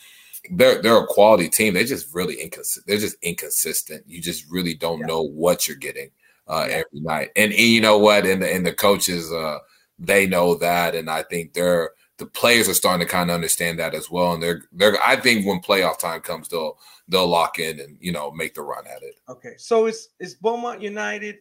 they're 0.51 0.83
they're 0.83 1.03
a 1.03 1.07
quality 1.07 1.49
team. 1.49 1.73
They're 1.73 1.83
just 1.83 2.13
really 2.13 2.35
inconsistent. 2.35 2.85
They're 2.85 2.97
just 2.99 3.17
inconsistent. 3.23 4.03
You 4.07 4.21
just 4.21 4.45
really 4.51 4.75
don't 4.75 4.99
yeah. 4.99 5.07
know 5.07 5.23
what 5.23 5.67
you're 5.67 5.77
getting 5.77 6.11
uh, 6.47 6.65
yeah. 6.69 6.75
every 6.75 7.01
night. 7.01 7.29
And, 7.35 7.51
and, 7.51 7.61
you 7.61 7.81
know 7.81 7.97
what? 7.97 8.25
And 8.25 8.41
the, 8.41 8.53
and 8.53 8.65
the 8.65 8.73
coaches, 8.73 9.31
uh, 9.31 9.59
they 9.99 10.27
know 10.27 10.55
that, 10.55 10.95
and 10.95 11.09
I 11.09 11.23
think 11.23 11.53
they're 11.53 11.91
the 12.17 12.25
players 12.25 12.67
are 12.67 12.73
starting 12.73 13.05
to 13.05 13.11
kind 13.11 13.29
of 13.29 13.35
understand 13.35 13.79
that 13.79 13.93
as 13.93 14.09
well. 14.09 14.33
And 14.33 14.41
they're 14.41 14.63
they're 14.71 15.01
I 15.01 15.15
think 15.15 15.45
when 15.45 15.59
playoff 15.59 15.99
time 15.99 16.21
comes, 16.21 16.49
they'll 16.49 16.77
they'll 17.07 17.27
lock 17.27 17.59
in 17.59 17.79
and 17.79 17.97
you 17.99 18.11
know 18.11 18.31
make 18.31 18.53
the 18.53 18.61
run 18.61 18.85
at 18.87 19.03
it. 19.03 19.15
Okay, 19.29 19.53
so 19.57 19.85
it's 19.85 20.09
it's 20.19 20.33
Beaumont 20.33 20.81
United. 20.81 21.37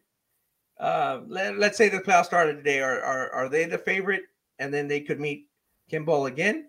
Uh, 0.79 1.21
let, 1.27 1.59
let's 1.59 1.79
say 1.79 1.89
the 1.89 1.99
playoff 1.99 2.27
started 2.27 2.57
today. 2.57 2.81
Are, 2.81 3.01
are 3.01 3.33
are 3.33 3.49
they 3.49 3.65
the 3.65 3.79
favorite? 3.79 4.23
And 4.59 4.73
then 4.73 4.89
they 4.89 5.01
could 5.01 5.21
meet 5.21 5.49
Kimball 5.91 6.27
again. 6.27 6.69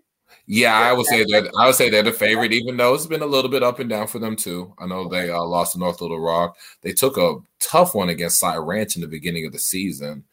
Yeah, 0.49 0.73
I 0.73 0.93
would 0.93 1.05
say 1.05 1.23
that 1.23 1.51
I 1.57 1.65
would 1.65 1.75
say 1.75 1.89
they're 1.89 2.03
the 2.03 2.13
favorite, 2.13 2.53
even 2.53 2.78
though 2.78 2.93
it's 2.93 3.05
been 3.05 3.21
a 3.21 3.25
little 3.25 3.51
bit 3.51 3.63
up 3.63 3.80
and 3.80 3.89
down 3.89 4.07
for 4.07 4.19
them 4.19 4.36
too. 4.36 4.73
I 4.80 4.86
know 4.86 5.09
they 5.09 5.30
uh, 5.30 5.43
lost 5.43 5.73
to 5.73 5.80
North 5.80 5.99
Little 5.99 6.19
Rock. 6.19 6.57
They 6.82 6.93
took 6.93 7.17
a 7.17 7.36
tough 7.59 7.93
one 7.93 8.09
against 8.09 8.39
Cy 8.39 8.55
Ranch 8.55 8.95
in 8.95 9.01
the 9.01 9.09
beginning 9.09 9.45
of 9.45 9.51
the 9.51 9.59
season. 9.59 10.23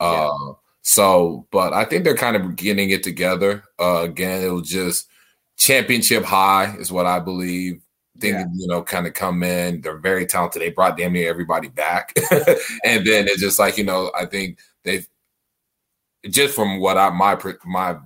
Uh, 0.00 0.30
yeah. 0.30 0.52
So, 0.80 1.46
but 1.50 1.74
I 1.74 1.84
think 1.84 2.04
they're 2.04 2.16
kind 2.16 2.36
of 2.36 2.56
getting 2.56 2.90
it 2.90 3.02
together. 3.02 3.62
Uh, 3.78 4.00
again, 4.04 4.42
it 4.42 4.48
was 4.48 4.70
just 4.70 5.08
championship 5.58 6.24
high, 6.24 6.74
is 6.78 6.90
what 6.90 7.04
I 7.04 7.20
believe. 7.20 7.82
Think 8.20 8.36
yeah. 8.36 8.44
you 8.54 8.66
know, 8.68 8.82
kind 8.82 9.06
of 9.06 9.12
come 9.12 9.42
in. 9.42 9.82
They're 9.82 9.98
very 9.98 10.24
talented. 10.24 10.62
They 10.62 10.70
brought 10.70 10.96
damn 10.96 11.12
near 11.12 11.28
everybody 11.28 11.68
back, 11.68 12.14
and 12.84 13.06
then 13.06 13.28
it's 13.28 13.40
just 13.40 13.58
like 13.58 13.76
you 13.76 13.84
know, 13.84 14.10
I 14.18 14.24
think 14.24 14.58
they've 14.82 15.06
just 16.28 16.54
from 16.54 16.80
what 16.80 16.96
I 16.96 17.10
my 17.10 17.38
my 17.64 17.98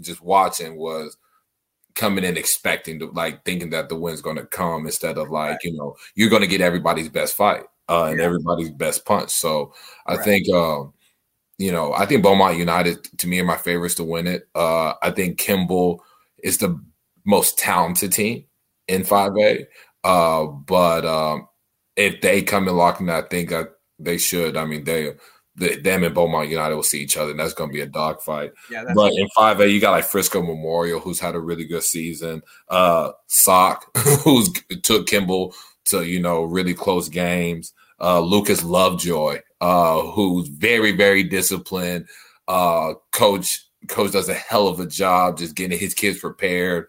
just 0.00 0.22
watching 0.22 0.76
was 0.76 1.16
coming 1.94 2.24
in 2.24 2.36
expecting 2.36 2.98
to 2.98 3.06
like 3.12 3.44
thinking 3.44 3.70
that 3.70 3.88
the 3.88 3.96
win's 3.96 4.20
going 4.20 4.36
to 4.36 4.46
come 4.46 4.84
instead 4.84 5.16
of 5.16 5.30
like 5.30 5.52
right. 5.52 5.58
you 5.64 5.72
know 5.72 5.96
you're 6.14 6.30
going 6.30 6.42
to 6.42 6.48
get 6.48 6.60
everybody's 6.60 7.08
best 7.08 7.34
fight 7.34 7.64
uh, 7.88 8.04
and 8.04 8.18
yeah. 8.18 8.24
everybody's 8.24 8.70
best 8.70 9.04
punch. 9.04 9.30
So 9.30 9.72
I 10.06 10.16
right. 10.16 10.24
think 10.24 10.48
um, 10.54 10.92
you 11.58 11.72
know 11.72 11.92
I 11.92 12.06
think 12.06 12.22
Beaumont 12.22 12.58
United 12.58 13.04
to 13.18 13.26
me 13.26 13.40
are 13.40 13.44
my 13.44 13.56
favorites 13.56 13.94
to 13.96 14.04
win 14.04 14.26
it. 14.26 14.48
Uh, 14.54 14.94
I 15.02 15.10
think 15.10 15.38
Kimball 15.38 16.04
is 16.42 16.58
the 16.58 16.80
most 17.24 17.58
talented 17.58 18.12
team 18.12 18.44
in 18.88 19.02
5A. 19.02 19.66
Uh, 20.04 20.44
but 20.44 21.04
um, 21.04 21.48
if 21.96 22.20
they 22.20 22.42
come 22.42 22.68
in 22.68 22.76
locking, 22.76 23.10
I 23.10 23.22
think 23.22 23.52
uh, 23.52 23.64
they 23.98 24.18
should. 24.18 24.56
I 24.56 24.64
mean, 24.64 24.84
they 24.84 25.14
the, 25.56 25.76
them 25.76 26.04
and 26.04 26.14
Beaumont 26.14 26.48
United 26.48 26.74
will 26.74 26.82
see 26.82 27.00
each 27.00 27.16
other, 27.16 27.30
and 27.30 27.40
that's 27.40 27.54
going 27.54 27.70
to 27.70 27.74
be 27.74 27.80
a 27.80 27.86
dogfight. 27.86 28.52
Yeah, 28.70 28.84
but 28.94 29.12
in 29.14 29.28
five 29.34 29.60
A, 29.60 29.68
you 29.68 29.80
got 29.80 29.92
like 29.92 30.04
Frisco 30.04 30.42
Memorial, 30.42 31.00
who's 31.00 31.20
had 31.20 31.34
a 31.34 31.40
really 31.40 31.64
good 31.64 31.82
season. 31.82 32.42
Uh, 32.68 33.12
Sock, 33.26 33.86
who's 34.24 34.50
took 34.82 35.06
Kimball 35.06 35.54
to 35.86 36.04
you 36.04 36.20
know 36.20 36.44
really 36.44 36.74
close 36.74 37.08
games. 37.08 37.72
Uh, 37.98 38.20
Lucas 38.20 38.62
Lovejoy, 38.62 39.40
uh, 39.60 40.02
who's 40.02 40.48
very 40.48 40.92
very 40.92 41.22
disciplined. 41.22 42.06
Uh, 42.46 42.94
coach 43.12 43.66
coach 43.88 44.12
does 44.12 44.28
a 44.28 44.34
hell 44.34 44.68
of 44.68 44.80
a 44.80 44.86
job 44.86 45.38
just 45.38 45.56
getting 45.56 45.78
his 45.78 45.94
kids 45.94 46.18
prepared. 46.18 46.88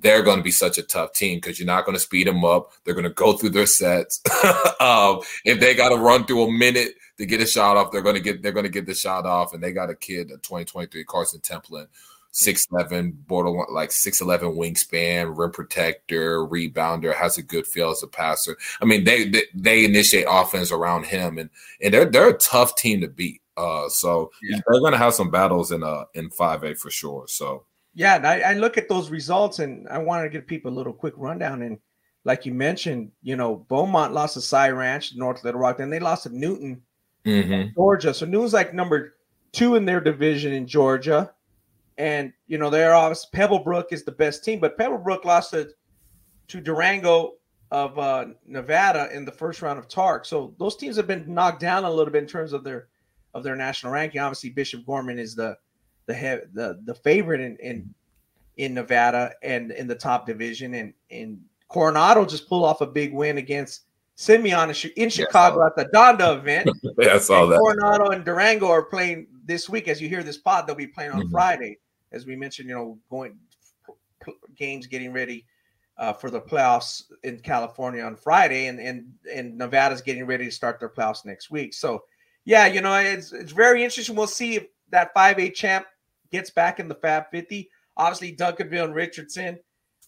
They're 0.00 0.22
going 0.22 0.38
to 0.38 0.42
be 0.42 0.50
such 0.50 0.78
a 0.78 0.82
tough 0.82 1.12
team 1.12 1.36
because 1.36 1.58
you're 1.58 1.66
not 1.66 1.84
going 1.84 1.96
to 1.96 2.00
speed 2.00 2.26
them 2.26 2.44
up. 2.44 2.72
They're 2.84 2.94
going 2.94 3.04
to 3.04 3.10
go 3.10 3.34
through 3.34 3.50
their 3.50 3.66
sets. 3.66 4.22
um, 4.80 5.20
if 5.44 5.60
they 5.60 5.74
got 5.74 5.90
to 5.90 5.96
run 5.96 6.24
through 6.24 6.44
a 6.44 6.50
minute 6.52 6.94
to 7.18 7.26
get 7.26 7.40
a 7.40 7.46
shot 7.46 7.76
off. 7.76 7.92
They're 7.92 8.02
going 8.02 8.16
to 8.16 8.20
get 8.20 8.42
they're 8.42 8.52
going 8.52 8.64
to 8.64 8.70
get 8.70 8.86
the 8.86 8.94
shot 8.94 9.26
off, 9.26 9.54
and 9.54 9.62
they 9.62 9.72
got 9.72 9.90
a 9.90 9.94
kid, 9.94 10.30
a 10.30 10.38
2023 10.38 11.04
Carson 11.04 11.40
Templin, 11.40 11.86
six 12.32 12.66
seven, 12.76 13.12
borderline 13.12 13.66
like 13.72 13.92
six 13.92 14.20
eleven 14.20 14.56
wingspan, 14.56 15.36
rim 15.36 15.52
protector, 15.52 16.40
rebounder, 16.40 17.14
has 17.14 17.38
a 17.38 17.42
good 17.42 17.66
feel 17.66 17.90
as 17.90 18.02
a 18.02 18.08
passer. 18.08 18.56
I 18.80 18.84
mean, 18.84 19.04
they 19.04 19.28
they, 19.28 19.44
they 19.54 19.84
initiate 19.84 20.26
offense 20.28 20.72
around 20.72 21.06
him, 21.06 21.38
and 21.38 21.50
and 21.80 21.94
they're 21.94 22.06
they're 22.06 22.30
a 22.30 22.38
tough 22.38 22.76
team 22.76 23.00
to 23.02 23.08
beat. 23.08 23.40
Uh, 23.56 23.88
so 23.88 24.30
yeah. 24.42 24.60
they're 24.66 24.80
going 24.80 24.92
to 24.92 24.98
have 24.98 25.14
some 25.14 25.30
battles 25.30 25.72
in 25.72 25.82
uh 25.82 26.04
in 26.14 26.30
five 26.30 26.64
A 26.64 26.74
for 26.74 26.90
sure. 26.90 27.26
So 27.28 27.64
yeah, 27.94 28.20
I, 28.24 28.52
I 28.52 28.52
look 28.54 28.78
at 28.78 28.88
those 28.88 29.10
results, 29.10 29.58
and 29.58 29.88
I 29.88 29.98
wanted 29.98 30.24
to 30.24 30.30
give 30.30 30.46
people 30.46 30.72
a 30.72 30.76
little 30.76 30.92
quick 30.92 31.14
rundown 31.16 31.62
and 31.62 31.78
like 32.24 32.46
you 32.46 32.54
mentioned, 32.54 33.10
you 33.22 33.36
know, 33.36 33.66
Beaumont 33.68 34.12
lost 34.12 34.34
to 34.34 34.40
Cy 34.40 34.70
Ranch, 34.70 35.14
North 35.16 35.42
Little 35.44 35.60
Rock, 35.60 35.78
then 35.78 35.90
they 35.90 35.98
lost 35.98 36.24
to 36.24 36.36
Newton 36.36 36.82
mm-hmm. 37.24 37.74
Georgia. 37.74 38.14
So 38.14 38.26
Newton's 38.26 38.52
like 38.52 38.74
number 38.74 39.16
two 39.52 39.74
in 39.74 39.84
their 39.84 40.00
division 40.00 40.52
in 40.52 40.66
Georgia. 40.66 41.32
And 41.98 42.32
you 42.46 42.58
know, 42.58 42.70
they're 42.70 42.94
obviously 42.94 43.36
Pebblebrook 43.38 43.86
is 43.90 44.04
the 44.04 44.12
best 44.12 44.44
team, 44.44 44.60
but 44.60 44.78
Pebblebrook 44.78 45.24
lost 45.24 45.50
to, 45.50 45.70
to 46.48 46.60
Durango 46.60 47.34
of 47.70 47.98
uh, 47.98 48.26
Nevada 48.46 49.08
in 49.12 49.24
the 49.24 49.32
first 49.32 49.62
round 49.62 49.78
of 49.78 49.88
Tark. 49.88 50.24
So 50.24 50.54
those 50.58 50.76
teams 50.76 50.96
have 50.96 51.06
been 51.06 51.32
knocked 51.32 51.60
down 51.60 51.84
a 51.84 51.90
little 51.90 52.12
bit 52.12 52.22
in 52.22 52.28
terms 52.28 52.52
of 52.52 52.64
their 52.64 52.88
of 53.34 53.42
their 53.42 53.56
national 53.56 53.92
ranking. 53.92 54.20
Obviously, 54.20 54.50
Bishop 54.50 54.84
Gorman 54.84 55.18
is 55.18 55.34
the 55.34 55.56
the 56.06 56.48
the 56.52 56.80
the 56.84 56.94
favorite 56.94 57.40
in, 57.40 57.56
in 57.58 57.94
in 58.56 58.74
Nevada 58.74 59.32
and 59.42 59.70
in 59.72 59.86
the 59.86 59.94
top 59.94 60.26
division. 60.26 60.74
And 60.74 60.92
and 61.10 61.40
Coronado 61.68 62.24
just 62.24 62.48
pulled 62.48 62.64
off 62.64 62.80
a 62.80 62.86
big 62.86 63.12
win 63.12 63.38
against 63.38 63.82
Simeon 64.14 64.74
in 64.96 65.08
Chicago 65.08 65.66
at 65.66 65.76
the 65.76 65.86
Donda 65.86 66.36
event. 66.38 66.68
yeah, 66.98 67.14
I 67.14 67.18
saw 67.18 67.46
that. 67.46 67.58
Coronado 67.58 68.10
and 68.10 68.24
Durango 68.24 68.68
are 68.68 68.82
playing 68.82 69.26
this 69.44 69.68
week. 69.68 69.88
As 69.88 70.00
you 70.00 70.08
hear 70.08 70.22
this 70.22 70.36
pod, 70.36 70.66
they'll 70.66 70.76
be 70.76 70.86
playing 70.86 71.12
on 71.12 71.22
mm-hmm. 71.22 71.30
Friday. 71.30 71.78
As 72.12 72.26
we 72.26 72.36
mentioned, 72.36 72.68
you 72.68 72.74
know, 72.74 72.98
going 73.10 73.38
games 74.54 74.86
getting 74.86 75.12
ready 75.12 75.46
uh, 75.96 76.12
for 76.12 76.30
the 76.30 76.40
playoffs 76.40 77.04
in 77.22 77.38
California 77.40 78.02
on 78.02 78.16
Friday, 78.16 78.66
and 78.66 78.78
and 78.78 79.12
and 79.32 79.56
Nevada's 79.56 80.02
getting 80.02 80.26
ready 80.26 80.44
to 80.44 80.50
start 80.50 80.78
their 80.78 80.90
playoffs 80.90 81.24
next 81.24 81.50
week. 81.50 81.72
So, 81.72 82.04
yeah, 82.44 82.66
you 82.66 82.80
know, 82.80 82.94
it's 82.94 83.32
it's 83.32 83.52
very 83.52 83.82
interesting. 83.82 84.14
We'll 84.14 84.26
see 84.26 84.56
if 84.56 84.66
that 84.90 85.14
five 85.14 85.38
A 85.38 85.50
champ 85.50 85.86
gets 86.32 86.50
back 86.50 86.80
in 86.80 86.88
the 86.88 86.94
Fab 86.96 87.24
50. 87.30 87.70
Obviously, 87.96 88.34
Duncanville 88.34 88.84
and 88.84 88.94
Richardson 88.94 89.58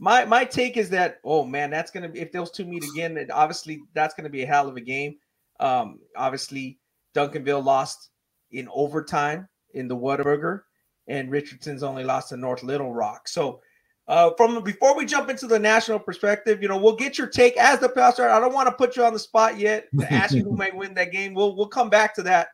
my 0.00 0.24
my 0.24 0.44
take 0.44 0.76
is 0.76 0.90
that 0.90 1.20
oh 1.24 1.44
man, 1.44 1.70
that's 1.70 1.90
gonna 1.90 2.08
be 2.08 2.20
if 2.20 2.32
those 2.32 2.50
two 2.50 2.64
meet 2.64 2.84
again, 2.92 3.14
then 3.14 3.30
obviously 3.30 3.80
that's 3.94 4.14
gonna 4.14 4.28
be 4.28 4.42
a 4.42 4.46
hell 4.46 4.68
of 4.68 4.76
a 4.76 4.80
game. 4.80 5.16
Um, 5.60 6.00
obviously 6.16 6.78
Duncanville 7.14 7.64
lost 7.64 8.10
in 8.50 8.68
overtime 8.72 9.48
in 9.72 9.88
the 9.88 9.96
Whataburger, 9.96 10.62
and 11.06 11.30
Richardson's 11.30 11.82
only 11.82 12.04
lost 12.04 12.30
to 12.30 12.36
North 12.36 12.62
Little 12.62 12.92
Rock. 12.92 13.28
So 13.28 13.60
uh, 14.08 14.32
from 14.36 14.62
before 14.64 14.96
we 14.96 15.06
jump 15.06 15.30
into 15.30 15.46
the 15.46 15.58
national 15.58 15.98
perspective, 15.98 16.60
you 16.60 16.68
know, 16.68 16.76
we'll 16.76 16.96
get 16.96 17.16
your 17.16 17.28
take 17.28 17.56
as 17.56 17.78
the 17.78 17.88
pastor. 17.88 18.28
I 18.28 18.40
don't 18.40 18.52
want 18.52 18.68
to 18.68 18.74
put 18.74 18.96
you 18.96 19.04
on 19.04 19.12
the 19.12 19.18
spot 19.18 19.58
yet 19.58 19.86
to 19.98 20.12
ask 20.12 20.34
you 20.34 20.42
who 20.42 20.52
might 20.56 20.76
win 20.76 20.92
that 20.94 21.12
game. 21.12 21.34
We'll 21.34 21.56
we'll 21.56 21.68
come 21.68 21.88
back 21.88 22.14
to 22.16 22.22
that. 22.24 22.48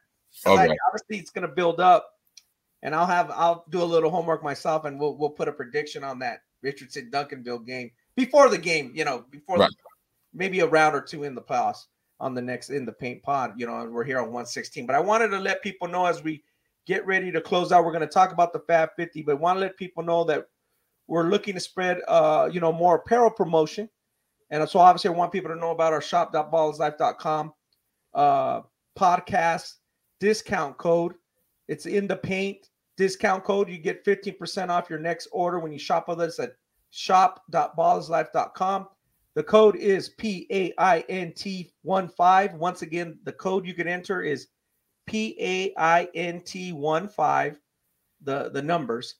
Okay. 0.46 0.76
obviously, 0.86 1.18
it's 1.18 1.30
going 1.30 1.48
to 1.48 1.52
build 1.52 1.80
up, 1.80 2.08
and 2.83 2.95
I'll 2.95 3.07
have 3.07 3.31
I'll 3.31 3.64
do 3.70 3.83
a 3.83 3.85
little 3.85 4.11
homework 4.11 4.43
myself, 4.43 4.85
and 4.85 4.99
we'll 4.99 5.16
we'll 5.16 5.31
put 5.31 5.49
a 5.49 5.53
prediction 5.53 6.05
on 6.05 6.18
that 6.20 6.43
Richardson 6.62 7.11
Duncanville 7.11 7.66
game 7.66 7.91
before 8.16 8.49
the 8.49 8.59
game, 8.59 8.93
you 8.95 9.05
know, 9.05 9.24
before 9.31 9.59
Right. 9.59 9.70
the, 9.70 9.76
maybe 10.33 10.61
a 10.61 10.66
round 10.66 10.95
or 10.95 11.01
two 11.01 11.24
in 11.24 11.35
the 11.35 11.43
playoffs 11.43 11.87
on 12.20 12.35
the 12.35 12.43
next 12.43 12.70
in 12.70 12.85
the 12.85 12.93
paint 12.93 13.22
pod. 13.22 13.55
You 13.57 13.66
know, 13.66 13.81
and 13.81 13.93
we're 13.93 14.05
here 14.05 14.18
on 14.18 14.26
116. 14.26 14.87
But 14.87 14.97
I 14.97 15.01
wanted 15.01 15.28
to 15.28 15.39
let 15.39 15.62
people 15.62 15.89
know 15.89 16.07
as 16.07 16.22
we 16.22 16.43
get 16.87 17.07
ready 17.07 17.31
to 17.31 17.41
close 17.41 17.72
out, 17.72 17.85
we're 17.85 17.93
going 17.93 18.01
to 18.01 18.07
talk 18.07 18.33
about 18.33 18.53
the 18.53 18.61
Fab 18.61 18.91
50, 18.97 19.22
but 19.22 19.39
want 19.39 19.57
to 19.57 19.61
let 19.61 19.76
people 19.76 20.03
know 20.03 20.24
that 20.24 20.47
we're 21.07 21.28
looking 21.28 21.55
to 21.55 21.61
spread, 21.61 21.99
uh, 22.09 22.49
you 22.51 22.61
know, 22.61 22.72
more 22.72 22.97
apparel 22.97 23.31
promotion. 23.31 23.89
And 24.51 24.68
so 24.68 24.78
obviously, 24.81 25.11
I 25.11 25.12
want 25.12 25.33
people 25.33 25.51
to 25.51 25.57
know 25.57 25.70
about 25.70 25.93
our 25.93 26.01
shop.ballislife.com 26.03 27.53
uh, 28.14 28.62
podcast 28.99 29.74
discount 30.18 30.76
code. 30.78 31.14
It's 31.68 31.87
in 31.87 32.07
the 32.09 32.16
paint 32.16 32.69
discount 33.01 33.42
code. 33.44 33.70
You 33.70 33.78
get 33.78 34.05
15% 34.05 34.68
off 34.68 34.90
your 34.90 34.98
next 34.98 35.26
order 35.32 35.59
when 35.59 35.72
you 35.72 35.78
shop 35.78 36.07
with 36.07 36.20
us 36.20 36.38
at 36.38 36.53
shop.ballislife.com. 36.90 38.88
The 39.34 39.42
code 39.42 39.76
is 39.76 40.11
P 40.11 40.46
A 40.51 40.74
I 40.76 41.01
N 41.09 41.32
T 41.32 41.72
1 41.80 42.09
5. 42.09 42.55
Once 42.55 42.82
again, 42.82 43.18
the 43.24 43.32
code 43.32 43.66
you 43.66 43.72
can 43.72 43.88
enter 43.88 44.20
is 44.20 44.48
P 45.07 45.34
A 45.40 45.72
I 45.78 46.09
N 46.14 46.42
T 46.42 46.74
1 46.74 47.09
5, 47.09 47.59
the, 48.22 48.51
the 48.51 48.61
numbers 48.61 49.14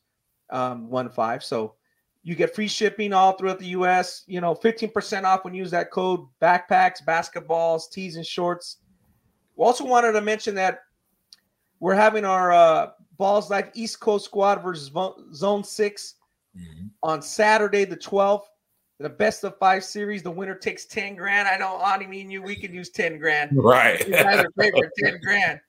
um, 0.51 0.91
1 0.91 1.09
5. 1.09 1.43
So 1.43 1.76
you 2.22 2.35
get 2.35 2.55
free 2.55 2.68
shipping 2.68 3.14
all 3.14 3.33
throughout 3.33 3.61
the 3.61 3.68
US. 3.68 4.24
You 4.26 4.43
know, 4.43 4.55
15% 4.55 5.24
off 5.24 5.43
when 5.43 5.55
you 5.55 5.62
use 5.62 5.70
that 5.70 5.91
code. 5.91 6.26
Backpacks, 6.43 7.03
basketballs, 7.07 7.91
tees, 7.91 8.16
and 8.16 8.26
shorts. 8.26 8.76
We 9.57 9.64
also 9.64 9.87
wanted 9.87 10.12
to 10.12 10.20
mention 10.20 10.55
that 10.57 10.81
we're 11.78 11.95
having 11.95 12.26
our 12.26 12.53
uh, 12.53 12.91
Ballislife 13.21 13.71
East 13.75 14.01
Coast 14.01 14.25
Squad 14.25 14.62
versus 14.62 14.91
Zone 15.35 15.62
6 15.64 16.14
Mhm. 16.57 16.91
on 17.05 17.23
Saturday, 17.23 17.85
the 17.85 17.97
12th. 17.97 18.47
The 18.99 19.09
best 19.09 19.45
of 19.45 19.57
five 19.59 19.83
series. 19.85 20.23
The 20.23 20.31
winner 20.31 20.55
takes 20.55 20.85
10 20.85 21.14
grand. 21.16 21.49
I 21.49 21.57
know, 21.57 21.81
Ani, 21.83 22.07
me 22.07 22.21
and 22.23 22.31
you, 22.33 22.43
we 22.43 22.55
could 22.57 22.75
use 22.75 22.91
10 22.91 23.18
grand. 23.18 23.51
Right. 23.55 23.99
You 24.07 24.12
guys 24.14 24.45
are 24.45 24.51
great 24.59 24.75
for 24.75 24.91
10 24.99 25.21
grand. 25.25 25.61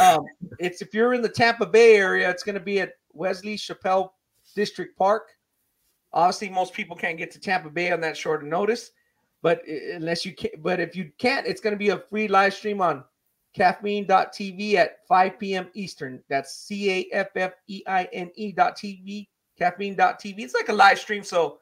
Um, 0.00 0.24
it's 0.58 0.80
if 0.80 0.94
you're 0.94 1.12
in 1.12 1.20
the 1.20 1.28
Tampa 1.28 1.66
Bay 1.66 1.96
area, 1.96 2.30
it's 2.30 2.42
going 2.42 2.54
to 2.54 2.60
be 2.62 2.80
at 2.80 2.94
Wesley 3.12 3.56
Chapel 3.58 4.14
District 4.54 4.96
Park. 4.96 5.28
Obviously, 6.14 6.48
most 6.48 6.72
people 6.72 6.96
can't 6.96 7.18
get 7.18 7.30
to 7.32 7.40
Tampa 7.40 7.68
Bay 7.68 7.90
on 7.92 8.00
that 8.00 8.16
short 8.16 8.42
notice, 8.44 8.92
but 9.42 9.66
unless 9.66 10.24
you 10.24 10.34
can, 10.34 10.50
but 10.58 10.80
if 10.80 10.96
you 10.96 11.10
can't, 11.18 11.46
it's 11.46 11.60
going 11.60 11.74
to 11.74 11.78
be 11.78 11.90
a 11.90 11.98
free 11.98 12.28
live 12.28 12.54
stream 12.54 12.80
on 12.80 13.04
caffeine.tv 13.54 14.74
at 14.74 15.06
5 15.06 15.38
p.m. 15.38 15.68
Eastern. 15.74 16.22
That's 16.28 16.54
C 16.54 16.90
A 16.90 17.14
F 17.14 17.28
F 17.36 17.52
E 17.66 17.82
I 17.86 18.04
N 18.12 18.30
E 18.36 18.52
dot 18.52 18.76
TV, 18.76 19.28
caffeine.tv. 19.58 20.38
It's 20.38 20.54
like 20.54 20.68
a 20.68 20.72
live 20.72 20.98
stream. 20.98 21.24
So 21.24 21.58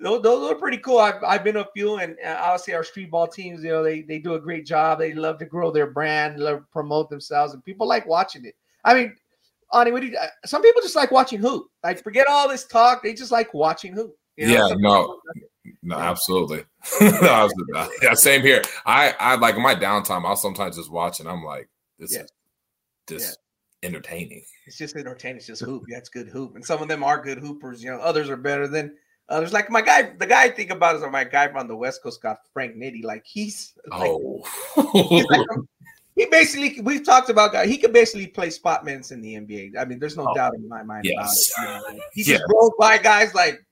those, 0.00 0.22
those 0.22 0.50
are 0.50 0.54
pretty 0.54 0.78
cool. 0.78 0.98
I've, 0.98 1.22
I've 1.24 1.44
been 1.44 1.56
a 1.56 1.66
few, 1.74 1.96
and 1.96 2.16
uh, 2.24 2.36
obviously 2.40 2.74
our 2.74 2.84
street 2.84 3.10
ball 3.10 3.26
teams, 3.26 3.62
you 3.62 3.70
know, 3.70 3.82
they, 3.82 4.02
they 4.02 4.18
do 4.18 4.34
a 4.34 4.40
great 4.40 4.64
job. 4.64 4.98
They 4.98 5.12
love 5.12 5.38
to 5.38 5.44
grow 5.44 5.70
their 5.70 5.88
brand, 5.88 6.38
love 6.38 6.62
promote 6.70 7.10
themselves, 7.10 7.54
and 7.54 7.64
people 7.64 7.86
like 7.88 8.06
watching 8.06 8.44
it. 8.44 8.54
I 8.84 8.94
mean, 8.94 9.14
Ani, 9.74 9.92
what 9.92 10.00
do 10.00 10.08
you, 10.08 10.16
uh, 10.16 10.26
some 10.46 10.62
people 10.62 10.80
just 10.80 10.96
like 10.96 11.10
watching 11.10 11.40
hoop. 11.40 11.66
Like, 11.82 12.02
forget 12.02 12.26
all 12.28 12.48
this 12.48 12.64
talk. 12.64 13.02
They 13.02 13.12
just 13.12 13.32
like 13.32 13.52
watching 13.52 13.92
hoop. 13.92 14.16
you 14.36 14.46
know? 14.46 14.68
Yeah, 14.68 14.74
no. 14.78 15.20
No, 15.82 15.96
absolutely. 15.96 16.64
No, 17.00 17.48
yeah, 18.02 18.14
same 18.14 18.42
here. 18.42 18.62
I, 18.86 19.14
I 19.18 19.36
like 19.36 19.56
my 19.58 19.74
downtime, 19.74 20.24
I'll 20.24 20.36
sometimes 20.36 20.76
just 20.76 20.90
watch 20.90 21.20
and 21.20 21.28
I'm 21.28 21.44
like, 21.44 21.68
this 21.98 22.12
Yeah. 22.14 22.22
is 22.22 22.32
this 23.06 23.36
entertaining. 23.82 24.44
It's 24.66 24.76
just 24.78 24.96
entertaining. 24.96 25.36
It's 25.38 25.46
just 25.46 25.62
hoop. 25.62 25.84
Yeah, 25.88 25.98
it's 25.98 26.08
good 26.08 26.28
hoop. 26.28 26.56
And 26.56 26.64
some 26.64 26.82
of 26.82 26.88
them 26.88 27.02
are 27.04 27.22
good 27.22 27.38
hoopers. 27.38 27.82
You 27.82 27.90
know, 27.90 27.98
others 27.98 28.28
are 28.28 28.36
better 28.36 28.66
than 28.68 28.96
others. 29.28 29.52
Like 29.52 29.70
my 29.70 29.80
guy, 29.82 30.12
the 30.18 30.26
guy 30.26 30.44
I 30.44 30.48
think 30.50 30.70
about 30.70 30.96
is 30.96 31.02
my 31.10 31.24
guy 31.24 31.48
from 31.48 31.68
the 31.68 31.76
West 31.76 32.02
Coast, 32.02 32.20
got 32.22 32.38
Frank 32.52 32.76
Nitty. 32.76 33.04
Like 33.04 33.24
he's 33.24 33.72
like, 33.88 34.10
Oh, 34.10 34.42
he's 35.08 35.24
like 35.26 35.40
a- 35.56 35.60
he 36.16 36.26
basically 36.26 36.80
we've 36.82 37.04
talked 37.04 37.30
about 37.30 37.52
guy. 37.52 37.66
He 37.66 37.78
could 37.78 37.92
basically 37.92 38.26
play 38.26 38.50
spot 38.50 38.84
minutes 38.84 39.12
in 39.12 39.20
the 39.22 39.34
NBA. 39.34 39.78
I 39.78 39.84
mean, 39.84 40.00
there's 40.00 40.16
no 40.16 40.26
Oh, 40.28 40.34
doubt 40.34 40.54
in 40.54 40.68
my 40.68 40.82
mind 40.82 41.06
about 41.06 41.26
yes. 41.26 41.52
it. 41.56 41.60
You 41.60 41.66
know, 41.68 42.02
he 42.12 42.22
Yes. 42.22 42.26
just 42.40 42.44
rolls 42.52 42.72
by 42.78 42.98
guys 42.98 43.34
like 43.34 43.64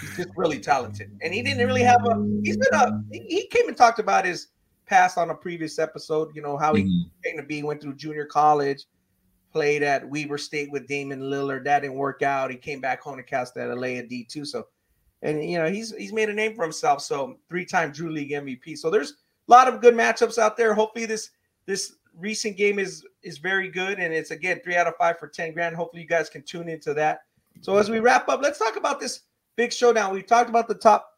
he's 0.00 0.16
just 0.16 0.30
really 0.36 0.58
talented. 0.58 1.10
And 1.22 1.32
he 1.32 1.42
didn't 1.42 1.66
really 1.66 1.82
have 1.82 2.04
a. 2.04 2.14
He's 2.42 2.56
been 2.56 2.74
a. 2.74 3.02
He, 3.12 3.46
came 3.50 3.68
and 3.68 3.76
talked 3.76 3.98
about 3.98 4.24
his 4.24 4.48
past 4.86 5.18
on 5.18 5.30
a 5.30 5.34
previous 5.34 5.78
episode. 5.78 6.34
You 6.34 6.42
know 6.42 6.56
how 6.56 6.74
he 6.74 6.84
Mhm. 6.84 7.10
came 7.24 7.36
to 7.36 7.42
be, 7.42 7.62
went 7.62 7.80
through 7.80 7.94
junior 7.94 8.24
college, 8.24 8.84
played 9.52 9.82
at 9.82 10.08
Weber 10.08 10.38
State 10.38 10.70
with 10.70 10.86
Damian 10.86 11.20
Lillard. 11.22 11.64
That 11.64 11.80
didn't 11.80 11.96
work 11.96 12.22
out. 12.22 12.50
He 12.50 12.56
came 12.56 12.80
back 12.80 13.00
home 13.00 13.16
to 13.16 13.22
Cal 13.22 13.46
State 13.46 13.68
LA 13.68 13.98
at 13.98 14.08
D2. 14.08 14.46
So, 14.46 14.66
and 15.22 15.42
you 15.48 15.58
know, 15.58 15.70
he's 15.70 15.94
he's 15.96 16.12
made 16.12 16.28
a 16.28 16.34
name 16.34 16.54
for 16.54 16.62
himself. 16.62 17.02
So 17.02 17.38
three-time 17.48 17.92
Drew 17.92 18.10
League 18.10 18.30
MVP. 18.32 18.76
So 18.76 18.90
there's 18.90 19.10
a 19.12 19.14
lot 19.50 19.68
of 19.68 19.80
good 19.80 19.94
matchups 19.94 20.38
out 20.38 20.56
there. 20.56 20.74
Hopefully 20.74 21.06
this 21.06 21.30
this 21.66 21.94
recent 22.16 22.56
game 22.56 22.78
is 22.78 23.04
is 23.22 23.38
very 23.38 23.68
good. 23.68 23.98
And 23.98 24.12
it's 24.14 24.30
again 24.30 24.60
three 24.62 24.76
out 24.76 24.86
of 24.86 24.96
five 24.96 25.18
for 25.18 25.28
10 25.28 25.52
grand. 25.52 25.74
Hopefully 25.76 26.02
you 26.02 26.08
guys 26.08 26.28
can 26.28 26.42
tune 26.42 26.68
into 26.68 26.94
that. 26.94 27.20
So 27.62 27.76
as 27.76 27.88
we 27.90 28.00
wrap 28.00 28.28
up, 28.28 28.42
let's 28.42 28.58
talk 28.58 28.76
about 28.76 29.00
this 29.00 29.20
big 29.56 29.72
showdown. 29.72 30.12
We 30.12 30.22
talked 30.22 30.50
about 30.50 30.68
the 30.68 30.74
top 30.74 31.12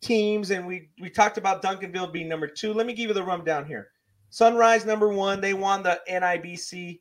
teams 0.00 0.50
and 0.50 0.66
we 0.66 0.90
we 1.00 1.10
talked 1.10 1.38
about 1.38 1.62
Duncanville 1.62 2.12
being 2.12 2.28
number 2.28 2.46
two. 2.46 2.72
Let 2.72 2.86
me 2.86 2.94
give 2.94 3.08
you 3.08 3.14
the 3.14 3.22
rundown 3.22 3.66
here. 3.66 3.88
Sunrise 4.30 4.84
number 4.84 5.08
one. 5.08 5.40
They 5.40 5.54
won 5.54 5.82
the 5.82 6.00
NIBC. 6.10 7.00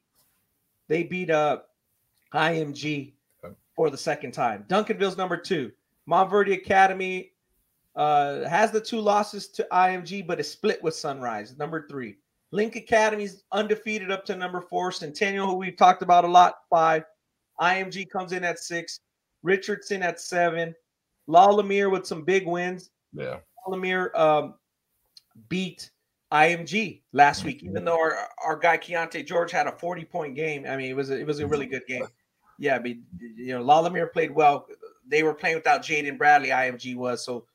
They 0.87 1.03
beat 1.03 1.29
uh 1.29 1.59
IMG 2.33 3.13
for 3.75 3.89
the 3.89 3.97
second 3.97 4.31
time. 4.31 4.65
Duncanville's 4.67 5.17
number 5.17 5.37
two. 5.37 5.71
Montverde 6.09 6.53
Academy 6.53 7.31
uh, 7.95 8.47
has 8.47 8.71
the 8.71 8.81
two 8.81 8.99
losses 8.99 9.47
to 9.49 9.67
IMG, 9.71 10.25
but 10.25 10.39
is 10.39 10.49
split 10.49 10.81
with 10.83 10.95
Sunrise. 10.95 11.57
Number 11.57 11.87
three. 11.87 12.17
Link 12.51 12.75
Academy's 12.75 13.43
undefeated 13.51 14.11
up 14.11 14.25
to 14.25 14.35
number 14.35 14.61
four. 14.61 14.91
Centennial, 14.91 15.47
who 15.47 15.55
we've 15.55 15.77
talked 15.77 16.03
about 16.03 16.25
a 16.25 16.27
lot, 16.27 16.55
five. 16.69 17.03
IMG 17.59 18.09
comes 18.09 18.31
in 18.31 18.43
at 18.43 18.59
six. 18.59 18.99
Richardson 19.43 20.01
at 20.01 20.19
seven. 20.19 20.73
La 21.27 21.49
Lumiere 21.49 21.89
with 21.89 22.05
some 22.05 22.23
big 22.23 22.47
wins. 22.47 22.89
yeah. 23.13 23.37
Lumiere 23.67 24.11
um, 24.13 24.55
beat 25.47 25.89
IMG 26.33 27.01
last 27.13 27.45
week, 27.45 27.63
even 27.63 27.85
though 27.85 27.97
our, 27.97 28.17
our 28.43 28.57
guy 28.57 28.77
Keyonte 28.77 29.25
George 29.25 29.51
had 29.51 29.67
a 29.67 29.71
40 29.71 30.03
point 30.05 30.35
game. 30.35 30.65
I 30.67 30.75
mean, 30.75 30.89
it 30.89 30.95
was 30.95 31.11
a, 31.11 31.19
it 31.19 31.27
was 31.27 31.39
a 31.39 31.47
really 31.47 31.67
good 31.67 31.85
game. 31.87 32.05
Yeah, 32.59 32.75
I 32.75 32.79
mean, 32.79 33.03
you 33.19 33.53
know, 33.53 33.61
La 33.61 33.79
Lumiere 33.79 34.07
played 34.07 34.31
well. 34.31 34.67
They 35.07 35.23
were 35.23 35.33
playing 35.33 35.55
without 35.55 35.81
Jaden 35.81 36.17
Bradley, 36.17 36.49
IMG 36.49 36.95
was. 36.95 37.23
So 37.23 37.45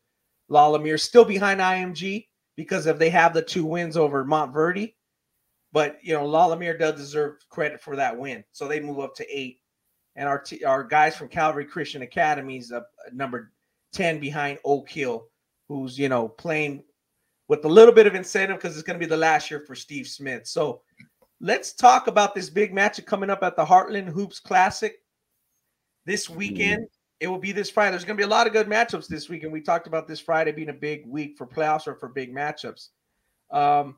La 0.48 0.68
Lumiere 0.68 0.98
still 0.98 1.24
behind 1.24 1.60
IMG 1.60 2.26
because 2.56 2.86
if 2.86 2.98
they 2.98 3.10
have 3.10 3.34
the 3.34 3.42
two 3.42 3.64
wins 3.64 3.96
over 3.96 4.24
Montverde. 4.24 4.94
But 5.72 5.98
you 6.02 6.14
know, 6.14 6.26
La 6.26 6.46
Lumiere 6.46 6.78
does 6.78 6.96
deserve 6.98 7.34
credit 7.50 7.80
for 7.80 7.96
that 7.96 8.16
win. 8.16 8.42
So 8.52 8.66
they 8.66 8.80
move 8.80 9.00
up 9.00 9.14
to 9.16 9.26
eight. 9.30 9.60
And 10.18 10.28
our 10.28 10.38
t- 10.38 10.64
our 10.64 10.84
guys 10.84 11.16
from 11.16 11.28
Calvary 11.28 11.64
Christian 11.64 12.02
Academies 12.02 12.72
up 12.72 12.90
at 13.06 13.14
number 13.14 13.52
10 13.92 14.20
behind 14.20 14.58
Oak 14.64 14.90
Hill 14.90 15.28
who's 15.68 15.98
you 15.98 16.08
know 16.08 16.28
playing 16.28 16.82
with 17.46 17.64
a 17.64 17.68
little 17.68 17.94
bit 17.94 18.06
of 18.06 18.14
incentive 18.14 18.58
because 18.58 18.76
it's 18.76 18.86
going 18.86 18.98
to 18.98 19.04
be 19.04 19.08
the 19.08 19.16
last 19.16 19.50
year 19.50 19.60
for 19.60 19.74
Steve 19.74 20.06
Smith. 20.06 20.46
So 20.46 20.82
let's 21.40 21.72
talk 21.72 22.06
about 22.06 22.34
this 22.34 22.50
big 22.50 22.74
matchup 22.74 23.06
coming 23.06 23.30
up 23.30 23.42
at 23.42 23.56
the 23.56 23.64
Heartland 23.64 24.08
Hoops 24.08 24.40
Classic 24.40 24.96
this 26.04 26.28
weekend. 26.28 26.86
It 27.20 27.26
will 27.26 27.38
be 27.38 27.52
this 27.52 27.70
Friday. 27.70 27.92
There's 27.92 28.04
going 28.04 28.16
to 28.16 28.20
be 28.20 28.26
a 28.26 28.30
lot 28.30 28.46
of 28.46 28.52
good 28.52 28.68
matchups 28.68 29.08
this 29.08 29.28
weekend. 29.28 29.52
We 29.52 29.62
talked 29.62 29.86
about 29.86 30.06
this 30.06 30.20
Friday 30.20 30.52
being 30.52 30.68
a 30.68 30.74
big 30.74 31.06
week 31.06 31.36
for 31.38 31.46
playoffs 31.46 31.86
or 31.86 31.94
for 31.94 32.08
big 32.08 32.34
matchups. 32.34 32.88
Um, 33.50 33.96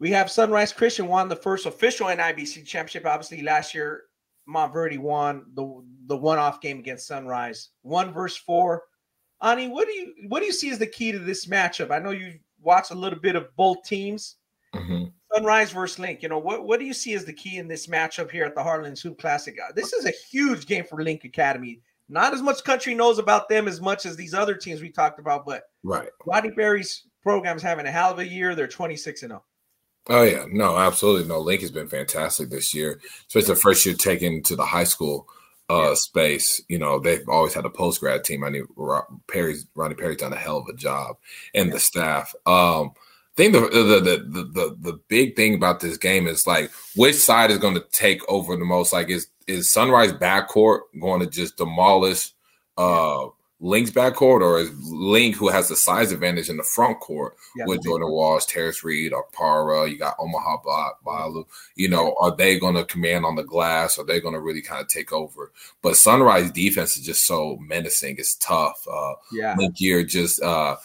we 0.00 0.10
have 0.10 0.30
Sunrise 0.30 0.72
Christian 0.72 1.06
won 1.06 1.28
the 1.28 1.36
first 1.36 1.66
official 1.66 2.06
NIBC 2.06 2.66
championship. 2.66 3.06
Obviously, 3.06 3.42
last 3.42 3.74
year 3.74 4.04
Montverde 4.48 4.98
won 4.98 5.46
the 5.54 5.84
the 6.06 6.16
one 6.16 6.38
off 6.38 6.60
game 6.60 6.78
against 6.78 7.06
Sunrise, 7.06 7.70
one 7.82 8.12
verse 8.12 8.36
four. 8.36 8.84
Ani, 9.42 9.68
what 9.68 9.86
do 9.86 9.92
you 9.94 10.14
what 10.28 10.40
do 10.40 10.46
you 10.46 10.52
see 10.52 10.70
as 10.70 10.78
the 10.78 10.86
key 10.86 11.12
to 11.12 11.18
this 11.18 11.46
matchup? 11.46 11.90
I 11.90 11.98
know 11.98 12.10
you 12.10 12.38
watched 12.60 12.90
a 12.90 12.94
little 12.94 13.18
bit 13.18 13.36
of 13.36 13.54
both 13.56 13.82
teams, 13.84 14.36
Mhm. 14.74 15.12
Sunrise 15.34 15.70
versus 15.72 15.98
Link. 15.98 16.22
You 16.22 16.28
know 16.28 16.38
what 16.38 16.64
what 16.66 16.78
do 16.80 16.86
you 16.86 16.94
see 16.94 17.14
as 17.14 17.24
the 17.24 17.32
key 17.32 17.58
in 17.58 17.68
this 17.68 17.86
matchup 17.86 18.30
here 18.30 18.44
at 18.44 18.54
the 18.54 18.60
Heartland 18.62 19.00
Hoop 19.02 19.18
Classic? 19.18 19.56
Uh, 19.60 19.72
This 19.72 19.92
is 19.92 20.04
a 20.06 20.10
huge 20.30 20.66
game 20.66 20.84
for 20.84 21.02
Link 21.02 21.24
Academy. 21.24 21.80
Not 22.08 22.34
as 22.34 22.42
much 22.42 22.62
country 22.64 22.94
knows 22.94 23.18
about 23.18 23.48
them 23.48 23.66
as 23.66 23.80
much 23.80 24.04
as 24.04 24.14
these 24.14 24.34
other 24.34 24.54
teams 24.54 24.82
we 24.82 24.90
talked 24.90 25.18
about, 25.18 25.46
but 25.46 25.64
Right. 25.82 26.10
Rodney 26.26 26.50
Perry's 26.52 27.06
program's 27.22 27.62
having 27.62 27.86
a 27.86 27.90
hell 27.90 28.12
of 28.12 28.18
a 28.18 28.26
year. 28.28 28.54
They're 28.54 28.68
26 28.68 29.22
and 29.22 29.30
0. 29.30 29.44
Oh 30.08 30.22
yeah, 30.22 30.44
no, 30.50 30.76
absolutely. 30.76 31.26
No, 31.28 31.40
Link 31.40 31.62
has 31.62 31.70
been 31.70 31.88
fantastic 31.88 32.50
this 32.50 32.74
year. 32.74 33.00
Especially 33.26 33.54
the 33.54 33.60
first 33.60 33.86
year 33.86 33.94
taken 33.94 34.42
to 34.44 34.56
the 34.56 34.64
high 34.66 34.84
school 34.84 35.26
uh 35.70 35.88
Yeah. 35.88 35.94
space. 35.94 36.62
You 36.68 36.78
know, 36.78 36.98
they've 36.98 37.26
always 37.28 37.54
had 37.54 37.64
a 37.64 37.70
post 37.70 38.00
grad 38.00 38.22
team. 38.24 38.44
I 38.44 38.50
knew 38.50 38.68
Perry's 39.28 39.66
Ronnie 39.74 39.94
Perry's 39.94 40.18
done 40.18 40.32
a 40.34 40.36
hell 40.36 40.58
of 40.58 40.68
a 40.68 40.74
job 40.76 41.16
and 41.54 41.72
the 41.72 41.80
staff. 41.80 42.34
Um 42.46 42.92
I 43.36 43.36
think 43.36 43.52
the 43.54 43.60
the, 43.60 44.00
the 44.00 44.16
the 44.28 44.44
the 44.52 44.76
the 44.92 45.00
big 45.08 45.36
thing 45.36 45.54
about 45.54 45.80
this 45.80 45.96
game 45.96 46.26
is 46.26 46.46
like 46.46 46.70
which 46.94 47.16
side 47.16 47.50
is 47.50 47.58
going 47.58 47.74
to 47.74 47.84
take 47.92 48.20
over 48.28 48.56
the 48.56 48.64
most. 48.64 48.92
Like 48.92 49.08
is 49.08 49.28
is 49.46 49.72
Sunrise 49.72 50.12
backcourt 50.12 50.80
going 51.00 51.20
to 51.20 51.26
just 51.26 51.56
demolish 51.56 52.32
uh 52.76 53.26
Link's 53.64 53.90
backcourt, 53.90 54.42
or 54.42 54.58
is 54.58 54.70
Link 54.82 55.36
who 55.36 55.48
has 55.48 55.68
the 55.68 55.76
size 55.76 56.12
advantage 56.12 56.50
in 56.50 56.58
the 56.58 56.62
front 56.62 57.00
court 57.00 57.34
Yeah, 57.56 57.64
with 57.66 57.82
Jordan 57.82 58.10
Walsh, 58.10 58.44
Terrence 58.44 58.84
Reed, 58.84 59.14
or 59.14 59.24
Para, 59.32 59.88
you 59.88 59.96
got 59.98 60.16
Omaha 60.18 60.58
Ba- 60.62 60.98
Biliew. 61.04 61.46
You 61.74 61.88
know, 61.88 62.14
are 62.20 62.36
they 62.36 62.58
going 62.58 62.74
to 62.74 62.84
command 62.84 63.24
on 63.24 63.36
the 63.36 63.42
glass? 63.42 63.98
Are 63.98 64.04
they 64.04 64.20
going 64.20 64.34
to 64.34 64.40
really 64.40 64.60
kind 64.60 64.82
of 64.82 64.88
take 64.88 65.12
over? 65.14 65.50
But 65.80 65.96
Sunrise 65.96 66.50
defense 66.50 66.98
is 66.98 67.06
just 67.06 67.26
so 67.26 67.56
menacing. 67.58 68.16
It's 68.18 68.36
tough. 68.36 68.86
Uh, 68.86 69.14
Yeah. 69.32 69.54
Link 69.56 69.76
Gear 69.76 70.04
just 70.04 70.42
uh, 70.42 70.76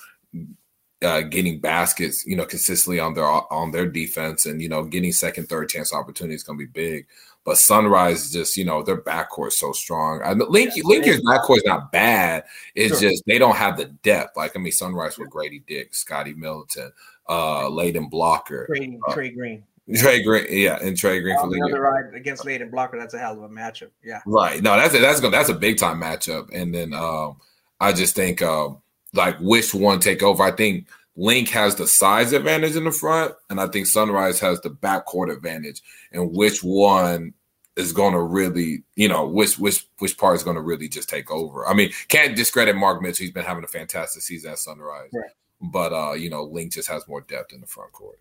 uh, 1.01 1.21
getting 1.21 1.59
baskets, 1.59 2.25
you 2.25 2.36
know, 2.36 2.45
consistently 2.45 2.99
on 2.99 3.13
their 3.13 3.25
on 3.25 3.71
their 3.71 3.88
defense, 3.88 4.45
and 4.45 4.61
you 4.61 4.69
know, 4.69 4.84
getting 4.84 5.11
second, 5.11 5.47
third 5.47 5.69
chance 5.69 5.93
opportunities 5.93 6.41
is 6.41 6.43
going 6.43 6.59
to 6.59 6.65
be 6.65 6.71
big. 6.71 7.07
But 7.49 7.57
Sunrise 7.57 8.25
is 8.25 8.31
just, 8.31 8.57
you 8.57 8.63
know, 8.63 8.83
their 8.83 9.01
backcourt 9.01 9.47
is 9.47 9.57
so 9.57 9.71
strong. 9.71 10.21
I 10.23 10.35
know 10.35 10.45
Link, 10.45 10.71
Linker's 10.83 11.19
backcourt 11.21 11.57
is 11.57 11.63
not 11.65 11.91
bad. 11.91 12.43
It's 12.75 12.99
Sure. 12.99 13.09
just 13.09 13.23
they 13.25 13.39
don't 13.39 13.55
have 13.55 13.75
the 13.75 13.85
depth. 13.85 14.37
Like 14.37 14.55
I 14.55 14.59
mean, 14.59 14.71
Sunrise 14.71 15.17
with 15.17 15.31
Gradey 15.31 15.65
Dick, 15.65 15.95
Scotty 15.95 16.35
Middleton, 16.35 16.91
uh, 17.27 17.63
Layden 17.63 18.07
Blocker, 18.07 18.67
Trey, 18.67 18.99
Uh, 19.07 19.13
Trey 19.15 19.29
Green. 19.31 19.63
Trey 19.95 20.21
Green, 20.21 20.45
yeah, 20.47 20.77
and 20.79 20.95
Trey 20.95 21.21
Green 21.21 21.37
for 21.37 21.45
On 21.45 21.49
the 21.49 21.59
other 21.63 21.81
ride 21.81 22.13
against 22.13 22.45
Layden 22.45 22.69
Blocker, 22.69 22.99
that's 22.99 23.15
a 23.15 23.17
hell 23.17 23.33
of 23.33 23.41
a 23.41 23.49
matchup. 23.49 23.89
Yeah. 24.03 24.21
Right. 24.27 24.61
No, 24.61 24.77
that's 24.77 24.93
a, 24.93 24.99
that's 24.99 25.19
good. 25.19 25.33
That's 25.33 25.49
a 25.49 25.55
big 25.55 25.79
time 25.79 25.99
matchup. 25.99 26.49
And 26.53 26.71
then 26.71 26.93
um, 26.93 27.37
I 27.79 27.93
just 27.93 28.15
think 28.15 28.43
um, 28.43 28.77
like 29.13 29.39
which 29.39 29.73
one 29.73 29.99
take 29.99 30.21
over. 30.21 30.43
I 30.43 30.51
think 30.51 30.85
Link 31.15 31.49
has 31.49 31.73
the 31.73 31.87
size 31.87 32.31
advantage 32.31 32.75
in 32.75 32.83
the 32.83 32.91
front, 32.91 33.33
and 33.49 33.59
I 33.59 33.65
think 33.65 33.87
Sunrise 33.87 34.39
has 34.39 34.61
the 34.61 34.69
backcourt 34.69 35.35
advantage. 35.35 35.81
And 36.11 36.31
which 36.31 36.63
one 36.63 37.33
is 37.80 37.93
going 37.93 38.13
to 38.13 38.21
really, 38.21 38.84
you 38.95 39.07
know, 39.07 39.25
which 39.25 39.57
which 39.57 39.88
which 39.99 40.17
part 40.17 40.36
is 40.36 40.43
going 40.43 40.55
to 40.55 40.61
really 40.61 40.88
just 40.88 41.09
take 41.09 41.32
over? 41.32 41.67
I 41.67 41.73
mean, 41.73 41.91
can't 42.07 42.36
discredit 42.36 42.75
Mark 42.75 43.01
Mitchell. 43.01 43.23
He's 43.23 43.34
been 43.34 43.45
having 43.45 43.63
a 43.63 43.67
fantastic 43.67 44.21
season 44.21 44.51
at 44.51 44.59
Sunrise. 44.59 45.09
Right. 45.13 45.32
But 45.61 45.93
uh, 45.93 46.13
you 46.13 46.30
know, 46.30 46.43
Link 46.43 46.71
just 46.73 46.88
has 46.89 47.07
more 47.07 47.21
depth 47.21 47.53
in 47.53 47.61
the 47.61 47.67
front 47.67 47.91
court. 47.91 48.19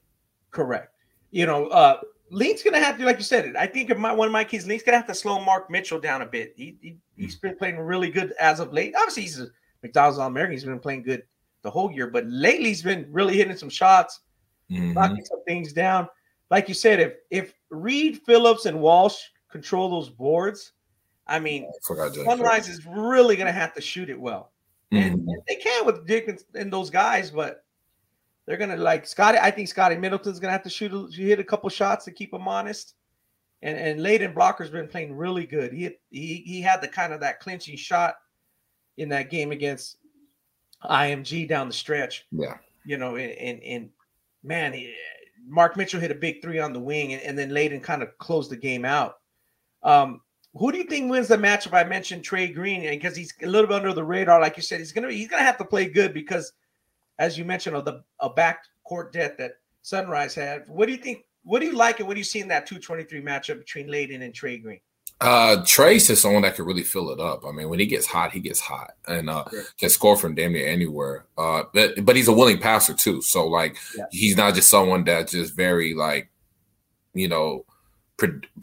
Correct. 0.51 0.95
You 1.31 1.47
know, 1.47 1.67
uh 1.69 2.01
Link's 2.31 2.63
gonna 2.63 2.81
have 2.81 2.99
to, 2.99 3.05
like 3.05 3.17
you 3.17 3.23
said, 3.25 3.57
I 3.57 3.67
think 3.67 3.91
of 3.91 3.99
my 3.99 4.13
one 4.13 4.29
of 4.29 4.33
my 4.33 4.45
kids, 4.45 4.67
Link's 4.67 4.85
gonna 4.85 4.99
have 4.99 5.07
to 5.07 5.15
slow 5.15 5.43
Mark 5.43 5.71
Mitchell 5.71 6.01
down 6.01 6.23
a 6.23 6.27
bit. 6.27 6.53
He, 6.57 6.77
he 6.81 6.97
he's 7.17 7.37
been 7.37 7.57
playing 7.57 7.79
really 7.79 8.11
good 8.11 8.33
as 8.41 8.61
of 8.61 8.73
late. 8.73 8.95
Obviously, 8.97 9.23
he's 9.23 9.41
a 9.41 9.49
McDonald's 9.83 10.19
All 10.19 10.27
American. 10.27 10.53
He's 10.53 10.65
been 10.65 10.79
playing 10.79 11.05
good 11.05 11.23
the 11.63 11.71
whole 11.71 11.91
year, 11.91 12.09
but 12.09 12.27
lately 12.27 12.69
he's 12.69 12.83
been 12.83 13.07
really 13.11 13.37
hitting 13.37 13.57
some 13.57 13.71
shots, 13.71 14.21
Mhm. 14.71 14.95
knocking 14.95 15.25
some 15.25 15.43
things 15.45 15.73
down. 15.73 16.09
Like 16.51 16.69
you 16.69 16.75
said, 16.75 17.01
if 17.01 17.15
if 17.31 17.55
Reed, 17.71 18.21
Phillips, 18.27 18.67
and 18.67 18.81
Walsh 18.81 19.21
control 19.51 19.91
those 19.91 20.09
boards, 20.09 20.73
I 21.27 21.39
mean, 21.39 21.71
I. 21.89 22.25
Sunrise 22.25 22.69
is 22.69 22.87
really 22.87 23.37
gonna 23.37 23.53
have 23.53 23.75
to 23.75 23.81
shoot 23.81 24.11
it 24.11 24.19
well. 24.21 24.53
And, 24.91 25.19
Mhm. 25.19 25.33
and 25.33 25.43
they 25.47 25.57
can 25.57 25.85
with 25.85 26.07
Dick 26.07 26.29
and, 26.29 26.43
and 26.55 26.73
those 26.73 26.89
guys, 26.91 27.31
but 27.31 27.65
they're 28.47 28.57
gonna 28.57 28.77
like 28.77 29.07
Scotty. 29.07 29.39
I 29.39 29.51
think 29.51 29.69
Scotty 29.69 29.97
Middleton's 29.97 30.41
gonna 30.41 30.53
have 30.53 30.63
to 30.63 30.71
shoot 30.71 30.93
a, 30.93 31.07
hit 31.15 31.39
a 31.39 31.45
couple 31.45 31.69
shots 31.69 32.07
to 32.07 32.11
keep 32.13 32.33
him 32.33 32.49
honest. 32.49 32.95
And 33.61 33.77
and 33.77 34.01
Layden 34.01 34.35
Blocker's 34.35 34.71
been 34.71 34.89
playing 34.89 35.15
really 35.17 35.45
good. 35.45 35.73
He 35.73 35.91
he 36.11 36.37
he 36.47 36.63
had 36.63 36.81
the 36.81 36.89
kind 36.89 37.13
of 37.13 37.21
that 37.21 37.41
clinching 37.41 37.77
shot 37.77 38.17
in 38.97 39.09
that 39.11 39.31
game 39.31 39.53
against 39.53 39.99
IMG 40.85 41.47
down 41.47 41.67
the 41.69 41.75
stretch. 41.75 42.27
Yeah. 42.31 42.57
You 42.85 42.97
know, 42.97 43.17
and 43.17 43.33
and, 43.33 43.63
and 43.63 43.91
man, 44.43 44.73
he, 44.73 44.95
Mark 45.47 45.77
Mitchell 45.77 46.01
hit 46.01 46.11
a 46.11 46.15
big 46.15 46.41
three 46.41 46.59
on 46.59 46.73
the 46.73 46.81
wing, 46.81 47.13
and, 47.13 47.23
and 47.23 47.39
then 47.39 47.51
Layden 47.51 47.83
kind 47.83 48.03
of 48.03 48.17
closed 48.19 48.51
the 48.51 48.57
game 48.57 48.85
out. 48.85 49.18
Um, 49.83 50.21
who 50.55 50.73
do 50.73 50.79
you 50.79 50.85
think 50.85 51.11
wins 51.11 51.29
the 51.29 51.37
matchup? 51.37 51.73
I 51.75 51.85
mentioned 51.85 52.25
Trey 52.25 52.49
Green 52.49 52.83
because 52.89 53.15
he's 53.15 53.33
a 53.43 53.47
little 53.47 53.69
bit 53.69 53.77
under 53.77 53.93
the 53.93 54.05
radar, 54.05 54.41
like 54.41 54.57
you 54.57 54.63
said. 54.63 54.81
He's 54.81 54.93
gonna 54.93 55.11
he's 55.13 55.29
gonna 55.29 55.43
have 55.43 55.59
to 55.59 55.65
play 55.65 55.87
good 55.89 56.13
because, 56.15 56.53
as 57.19 57.39
you 57.39 57.45
mentioned, 57.45 57.77
of 57.77 57.85
the 57.85 58.03
a 58.21 58.31
backcourt 58.31 59.13
debt 59.13 59.39
that 59.39 59.53
Sunrise 59.83 60.35
had. 60.35 60.65
What 60.67 60.87
do 60.87 60.93
you 60.93 60.99
think? 60.99 61.25
What 61.45 61.61
do 61.61 61.67
you 61.67 61.77
like, 61.77 61.99
and 62.01 62.09
what 62.09 62.15
do 62.15 62.21
you 62.21 62.25
see 62.25 62.41
in 62.41 62.49
that 62.49 62.67
two 62.67 62.79
twenty 62.79 63.05
three 63.05 63.23
matchup 63.23 63.59
between 63.59 63.89
Layden 63.89 64.23
and 64.23 64.35
Trey 64.35 64.59
Green? 64.59 64.81
Uh, 65.21 65.65
Trace 65.67 66.11
is 66.11 66.21
someone 66.21 66.43
that 66.43 66.55
could 66.55 66.67
really 66.67 66.85
fill 66.85 67.11
it 67.11 67.19
up. 67.19 67.45
I 67.45 67.51
mean, 67.51 67.69
when 67.69 67.81
he 67.81 67.87
gets 67.87 68.07
hot, 68.07 68.31
he 68.33 68.39
gets 68.41 68.61
hot, 68.61 68.93
and 69.09 69.29
uh, 69.29 69.45
Sure. 69.51 69.63
can 69.79 69.91
score 69.91 70.17
from 70.17 70.35
damn 70.35 70.53
near 70.53 70.67
anywhere. 70.69 71.27
Uh, 71.37 71.65
but 71.75 72.05
but 72.05 72.17
he's 72.17 72.29
a 72.29 72.33
willing 72.33 72.59
passer 72.59 72.95
too. 72.95 73.21
So 73.23 73.47
like, 73.49 73.77
Yeah. 73.97 74.05
he's 74.13 74.37
not 74.37 74.55
just 74.55 74.71
someone 74.71 75.05
that's 75.05 75.33
just 75.33 75.55
very 75.57 75.95
like, 75.95 76.31
you 77.15 77.29
know, 77.29 77.65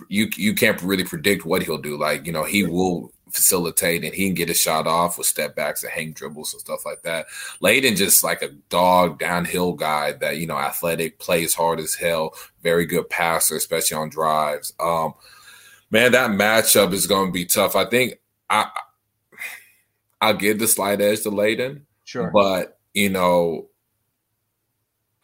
you 0.09 0.27
you 0.35 0.53
can't 0.53 0.81
really 0.81 1.03
predict 1.03 1.45
what 1.45 1.63
he'll 1.63 1.77
do. 1.77 1.97
Like 1.97 2.25
you 2.25 2.31
know, 2.31 2.43
he 2.43 2.63
will 2.63 3.11
facilitate 3.31 4.03
and 4.03 4.13
he 4.13 4.25
can 4.27 4.33
get 4.33 4.49
a 4.49 4.53
shot 4.53 4.87
off 4.87 5.17
with 5.17 5.27
step 5.27 5.55
backs 5.55 5.83
and 5.83 5.91
hang 5.91 6.13
dribbles 6.13 6.53
and 6.53 6.61
stuff 6.61 6.85
like 6.85 7.01
that. 7.03 7.25
Layden 7.61 7.97
just 7.97 8.23
like 8.23 8.41
a 8.41 8.49
dog 8.69 9.19
downhill 9.19 9.73
guy 9.73 10.13
that 10.13 10.37
you 10.37 10.47
know, 10.47 10.57
athletic, 10.57 11.19
plays 11.19 11.53
hard 11.53 11.79
as 11.79 11.95
hell, 11.95 12.33
very 12.63 12.85
good 12.85 13.09
passer, 13.09 13.55
especially 13.57 13.97
on 13.97 14.09
drives. 14.09 14.73
Um, 14.79 15.13
man, 15.91 16.11
that 16.13 16.31
matchup 16.31 16.93
is 16.93 17.07
going 17.07 17.27
to 17.27 17.33
be 17.33 17.45
tough. 17.45 17.75
I 17.75 17.85
think 17.85 18.15
I 18.49 18.69
I'll 20.21 20.33
give 20.33 20.59
the 20.59 20.67
slight 20.67 21.01
edge 21.01 21.21
to 21.23 21.31
Layden, 21.31 21.81
Sure. 22.03 22.29
but 22.31 22.79
you 22.93 23.09
know, 23.09 23.67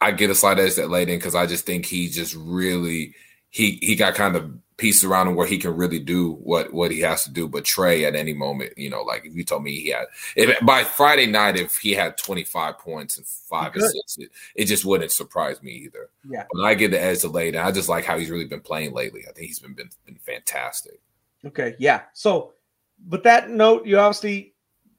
I 0.00 0.10
get 0.10 0.30
a 0.30 0.34
slight 0.34 0.58
edge 0.58 0.74
to 0.74 0.82
Layden 0.82 1.06
because 1.16 1.34
I 1.34 1.46
just 1.46 1.64
think 1.64 1.86
he 1.86 2.08
just 2.08 2.34
really 2.34 3.14
he 3.52 3.78
he 3.82 3.94
got 3.94 4.14
kind 4.14 4.34
of 4.34 4.50
pieced 4.78 5.04
around 5.04 5.28
him 5.28 5.36
where 5.36 5.46
he 5.46 5.58
can 5.58 5.76
really 5.76 5.98
do 5.98 6.32
what 6.32 6.72
what 6.72 6.90
he 6.90 7.00
has 7.00 7.22
to 7.22 7.30
do. 7.30 7.46
But 7.46 7.66
Trey, 7.66 8.06
at 8.06 8.16
any 8.16 8.32
moment, 8.32 8.76
you 8.78 8.88
know, 8.88 9.02
like 9.02 9.26
if 9.26 9.36
you 9.36 9.44
told 9.44 9.62
me 9.62 9.78
he 9.78 9.90
had 9.90 10.06
if 10.34 10.58
by 10.64 10.84
Friday 10.84 11.26
night, 11.26 11.56
if 11.56 11.76
he 11.76 11.92
had 11.92 12.16
twenty 12.16 12.44
five 12.44 12.78
points 12.78 13.18
and 13.18 13.26
five 13.26 13.76
assists, 13.76 14.16
it, 14.18 14.30
it 14.54 14.64
just 14.64 14.86
wouldn't 14.86 15.12
surprise 15.12 15.62
me 15.62 15.72
either. 15.72 16.08
Yeah. 16.28 16.46
But 16.50 16.64
I 16.64 16.74
give 16.74 16.92
the 16.92 17.00
edge 17.00 17.20
to 17.20 17.28
Layden. 17.28 17.62
I 17.62 17.70
just 17.70 17.90
like 17.90 18.06
how 18.06 18.18
he's 18.18 18.30
really 18.30 18.46
been 18.46 18.62
playing 18.62 18.94
lately. 18.94 19.24
I 19.28 19.32
think 19.32 19.48
he's 19.48 19.60
been 19.60 19.74
been, 19.74 19.90
been 20.06 20.16
fantastic. 20.16 20.98
Okay, 21.44 21.76
yeah. 21.78 22.02
So, 22.14 22.52
but 23.06 23.22
that 23.24 23.50
note, 23.50 23.84
you 23.84 23.98
obviously 23.98 24.54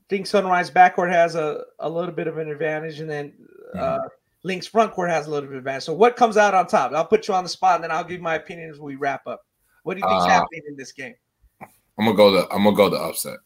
think 0.09 0.27
Sunrise 0.27 0.69
backcourt 0.69 1.09
has 1.09 1.33
a, 1.33 1.63
a 1.79 1.89
little 1.89 2.13
bit 2.13 2.27
of 2.27 2.37
an 2.37 2.51
advantage, 2.51 2.99
and 2.99 3.09
then 3.09 3.33
uh, 3.75 3.97
Link's 4.43 4.67
front 4.67 4.91
court 4.93 5.09
has 5.09 5.27
a 5.27 5.29
little 5.29 5.47
bit 5.47 5.53
of 5.55 5.59
advantage. 5.59 5.83
So, 5.83 5.93
what 5.93 6.15
comes 6.15 6.35
out 6.37 6.53
on 6.53 6.67
top? 6.67 6.91
I'll 6.93 7.05
put 7.05 7.27
you 7.27 7.33
on 7.33 7.43
the 7.43 7.49
spot, 7.49 7.75
and 7.75 7.83
then 7.83 7.91
I'll 7.91 8.03
give 8.03 8.21
my 8.21 8.35
opinion 8.35 8.69
as 8.69 8.79
we 8.79 8.95
wrap 8.95 9.25
up. 9.25 9.45
What 9.83 9.95
do 9.95 10.01
you 10.01 10.07
think's 10.09 10.25
Uh, 10.25 10.29
happening 10.29 10.61
in 10.67 10.75
this 10.75 10.91
game? 10.91 11.15
I'm 11.61 12.05
gonna 12.05 12.13
go 12.13 12.31
the 12.31 12.47
I'm 12.53 12.63
gonna 12.63 12.75
go 12.75 12.89
the 12.89 12.97
upset. 12.97 13.37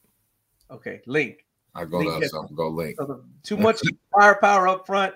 Okay, 0.71 1.01
Link. 1.05 1.45
I 1.75 1.85
go 1.85 1.99
Link 1.99 2.09
the 2.11 2.17
upset. 2.17 2.31
I'm 2.33 2.41
gonna 2.45 2.55
go 2.55 2.69
link. 2.69 2.95
So 2.97 3.05
the, 3.05 3.23
too 3.43 3.57
much 3.57 3.79
firepower 4.17 4.67
up 4.67 4.85
front, 4.87 5.13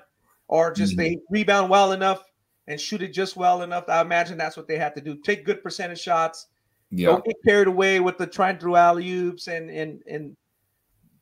or 0.47 0.71
just 0.71 0.93
Mhm. 0.93 0.97
they 0.97 1.17
rebound 1.29 1.69
well 1.69 1.93
enough 1.93 2.23
and 2.67 2.79
shoot 2.79 3.01
it 3.01 3.09
just 3.09 3.35
well 3.35 3.63
enough. 3.63 3.85
I 3.87 4.01
imagine 4.01 4.37
that's 4.37 4.57
what 4.57 4.67
they 4.67 4.77
have 4.77 4.93
to 4.95 5.01
do. 5.01 5.15
Take 5.15 5.45
good 5.45 5.63
percentage 5.63 5.99
shots. 5.99 6.47
Yeah. 6.91 7.07
Don't 7.07 7.25
get 7.25 7.37
carried 7.45 7.67
away 7.67 7.99
with 8.01 8.17
the 8.17 8.27
trying 8.27 8.55
to 8.55 8.61
throw 8.61 8.75
alley 8.75 9.09
oops 9.11 9.47
and 9.47 9.69
and 9.69 10.03
and 10.07 10.35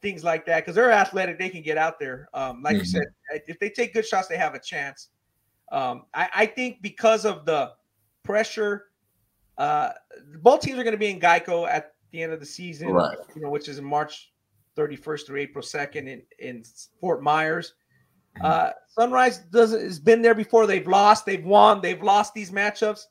things 0.02 0.24
like 0.24 0.46
that 0.46 0.62
because 0.62 0.76
they're 0.76 0.92
athletic. 0.92 1.38
They 1.38 1.50
can 1.50 1.62
get 1.62 1.78
out 1.78 2.00
there. 2.00 2.30
Um, 2.34 2.62
like 2.64 2.76
you 2.78 2.82
Mhm. 2.84 2.88
said, 2.88 3.04
if 3.48 3.60
they 3.60 3.70
take 3.70 3.94
good 3.94 4.06
shots, 4.06 4.28
they 4.28 4.38
have 4.38 4.56
a 4.56 4.60
chance. 4.60 5.10
Um, 5.72 6.06
I, 6.14 6.30
I 6.34 6.46
think 6.46 6.82
because 6.82 7.26
of 7.26 7.46
the 7.46 7.74
pressure, 8.24 8.88
uh, 9.58 9.92
both 10.42 10.62
teams 10.62 10.80
are 10.80 10.84
going 10.84 10.94
to 10.94 10.98
be 10.98 11.10
in 11.10 11.20
Geico 11.20 11.68
at 11.68 11.94
the 12.12 12.24
end 12.24 12.32
of 12.34 12.40
the 12.40 12.46
season, 12.46 12.90
Right. 12.90 13.18
You 13.36 13.42
know, 13.42 13.50
which 13.50 13.68
is 13.68 13.78
in 13.78 13.84
March 13.86 14.32
31st 14.76 15.28
through 15.28 15.40
April 15.40 15.64
2nd 15.64 16.08
in 16.08 16.24
in 16.40 16.64
Fort 17.02 17.22
Myers. 17.22 17.74
Uh, 18.42 18.72
Sunrise 18.88 19.40
doesn't 19.40 19.82
has 19.82 20.00
been 20.00 20.22
there 20.22 20.34
before. 20.36 20.66
They've 20.66 20.88
lost, 20.88 21.26
they've 21.26 21.44
won, 21.44 21.82
they've 21.82 22.02
lost 22.02 22.34
these 22.34 22.52
matchups. 22.52 23.06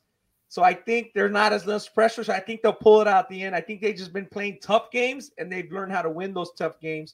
So 0.49 0.63
I 0.63 0.73
think 0.73 1.11
they're 1.13 1.29
not 1.29 1.53
as 1.53 1.67
less 1.67 1.87
pressure. 1.87 2.23
So 2.23 2.33
I 2.33 2.39
think 2.39 2.63
they'll 2.63 2.73
pull 2.73 3.01
it 3.01 3.07
out 3.07 3.25
at 3.25 3.29
the 3.29 3.43
end. 3.43 3.55
I 3.55 3.61
think 3.61 3.81
they've 3.81 3.95
just 3.95 4.11
been 4.11 4.25
playing 4.25 4.57
tough 4.61 4.89
games 4.89 5.29
and 5.37 5.51
they've 5.51 5.71
learned 5.71 5.91
how 5.91 6.01
to 6.01 6.09
win 6.09 6.33
those 6.33 6.51
tough 6.57 6.79
games. 6.79 7.13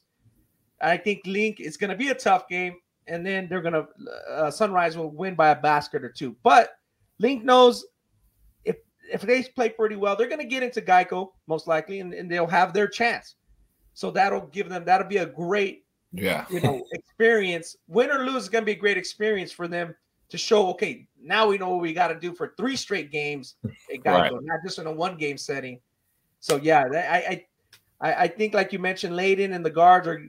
I 0.80 0.96
think 0.96 1.20
Link 1.26 1.60
is 1.60 1.76
going 1.76 1.90
to 1.90 1.96
be 1.96 2.08
a 2.08 2.14
tough 2.14 2.48
game, 2.48 2.76
and 3.06 3.24
then 3.24 3.46
they're 3.48 3.62
going 3.62 3.74
to 3.74 3.86
uh, 4.30 4.50
Sunrise 4.50 4.96
will 4.96 5.10
win 5.10 5.34
by 5.34 5.50
a 5.50 5.54
basket 5.54 6.02
or 6.04 6.10
two. 6.10 6.34
But 6.42 6.70
Link 7.18 7.44
knows 7.44 7.86
if 8.64 8.76
if 9.10 9.22
they 9.22 9.42
play 9.42 9.68
pretty 9.70 9.96
well, 9.96 10.16
they're 10.16 10.28
going 10.28 10.40
to 10.40 10.46
get 10.46 10.62
into 10.62 10.82
Geico 10.82 11.28
most 11.46 11.66
likely, 11.66 12.00
and, 12.00 12.12
and 12.12 12.30
they'll 12.30 12.46
have 12.46 12.72
their 12.72 12.88
chance. 12.88 13.36
So 13.94 14.10
that'll 14.10 14.46
give 14.48 14.68
them 14.68 14.84
that'll 14.84 15.08
be 15.08 15.18
a 15.18 15.26
great 15.26 15.84
Yeah. 16.12 16.44
you 16.50 16.60
know 16.60 16.84
experience. 16.92 17.76
Win 17.88 18.10
or 18.10 18.24
lose 18.24 18.44
is 18.44 18.48
going 18.48 18.62
to 18.62 18.66
be 18.66 18.72
a 18.72 18.76
great 18.76 18.98
experience 18.98 19.52
for 19.52 19.68
them 19.68 19.94
to 20.28 20.38
show. 20.38 20.68
Okay, 20.70 21.06
now 21.22 21.46
we 21.46 21.58
know 21.58 21.70
what 21.70 21.80
we 21.80 21.92
got 21.92 22.08
to 22.08 22.18
do 22.18 22.34
for 22.34 22.54
three 22.56 22.76
straight 22.76 23.10
games. 23.10 23.56
It 23.88 24.04
got 24.04 24.20
Right. 24.20 24.30
go, 24.30 24.38
not 24.38 24.60
just 24.64 24.78
in 24.78 24.86
a 24.86 24.92
one 24.92 25.16
game 25.16 25.38
setting. 25.38 25.80
So 26.40 26.56
yeah, 26.56 26.84
I, 26.92 27.44
I 28.00 28.12
I 28.22 28.28
think 28.28 28.54
like 28.54 28.72
you 28.72 28.78
mentioned, 28.78 29.14
Layden 29.14 29.54
and 29.54 29.64
the 29.64 29.70
guards 29.70 30.06
are 30.06 30.22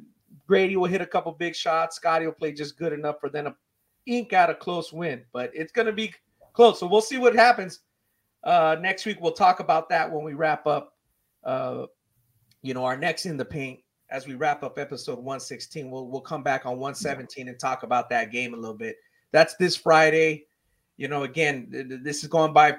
Gradey 0.49 0.77
will 0.77 0.85
hit 0.85 1.01
a 1.01 1.05
couple 1.05 1.31
big 1.33 1.55
shots. 1.55 1.97
Scotty 1.97 2.25
will 2.25 2.33
play 2.33 2.53
just 2.53 2.77
good 2.77 2.93
enough 2.93 3.19
for 3.19 3.29
them 3.29 3.45
to 3.45 3.55
ink 4.05 4.31
out 4.33 4.49
a 4.49 4.55
close 4.55 4.93
win. 4.93 5.23
But 5.33 5.51
it's 5.53 5.71
going 5.73 5.87
to 5.87 5.91
be 5.91 6.13
close. 6.53 6.79
So 6.79 6.87
we'll 6.87 7.01
see 7.01 7.17
what 7.17 7.35
happens. 7.35 7.81
Uh, 8.43 8.77
next 8.79 9.05
week 9.05 9.17
we'll 9.19 9.33
talk 9.33 9.59
about 9.59 9.89
that 9.89 10.09
when 10.11 10.23
we 10.23 10.33
wrap 10.33 10.65
up. 10.65 10.93
Uh, 11.43 11.85
you 12.61 12.73
know, 12.73 12.85
our 12.85 12.97
next 12.97 13.25
in 13.25 13.37
the 13.37 13.45
paint 13.45 13.79
as 14.09 14.25
we 14.25 14.35
wrap 14.35 14.63
up 14.63 14.79
episode 14.79 15.17
116. 15.17 15.91
We'll 15.91 16.07
we'll 16.07 16.21
come 16.21 16.43
back 16.43 16.65
on 16.65 16.79
117 16.79 17.49
and 17.49 17.59
talk 17.59 17.83
about 17.83 18.09
that 18.09 18.31
game 18.31 18.53
a 18.53 18.57
little 18.57 18.77
bit. 18.77 18.95
That's 19.31 19.55
this 19.55 19.75
Friday. 19.75 20.45
You 20.97 21.07
know, 21.07 21.23
again, 21.23 21.67
this 22.03 22.23
is 22.23 22.29
going 22.29 22.53
by 22.53 22.77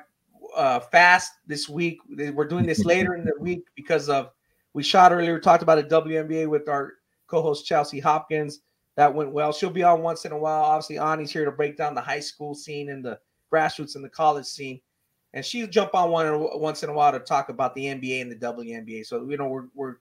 uh, 0.57 0.81
fast 0.81 1.35
this 1.47 1.69
week. 1.69 2.01
We're 2.09 2.49
doing 2.49 2.67
this 2.67 2.85
later 2.85 3.15
in 3.15 3.25
the 3.25 3.35
week 3.39 3.67
because 3.77 4.09
of 4.09 4.31
we 4.73 4.83
shot 4.83 5.13
earlier. 5.13 5.39
Talked 5.39 5.63
about 5.63 5.79
a 5.79 5.83
WNBA 5.83 6.49
with 6.49 6.69
our 6.69 6.95
co-host 7.27 7.67
Chelsea 7.67 8.01
Hopkins. 8.01 8.61
That 8.97 9.15
went 9.15 9.31
well. 9.31 9.53
She'll 9.53 9.71
be 9.71 9.85
on 9.85 10.03
once 10.03 10.25
in 10.25 10.33
a 10.33 10.39
while. 10.39 10.65
Obviously, 10.65 10.99
Ani's 10.99 11.31
here 11.31 11.45
to 11.45 11.53
break 11.53 11.77
down 11.77 11.95
the 11.95 12.01
high 12.01 12.21
school 12.21 12.55
scene 12.55 12.91
and 12.91 13.05
the 13.05 13.21
grassroots 13.53 13.95
and 13.95 14.05
the 14.05 14.09
college 14.09 14.47
scene. 14.47 14.81
And 15.35 15.45
she'll 15.45 15.69
jump 15.69 15.95
on 15.95 16.11
one 16.11 16.61
once 16.61 16.83
in 16.83 16.91
a 16.91 16.93
while 16.93 17.13
to 17.13 17.21
talk 17.21 17.51
about 17.51 17.75
the 17.75 17.85
NBA 17.85 18.23
and 18.23 18.33
the 18.33 18.37
WNBA. 18.37 19.07
So 19.07 19.29
you 19.29 19.37
know 19.37 19.47
we're 19.47 19.67
we're 19.75 19.97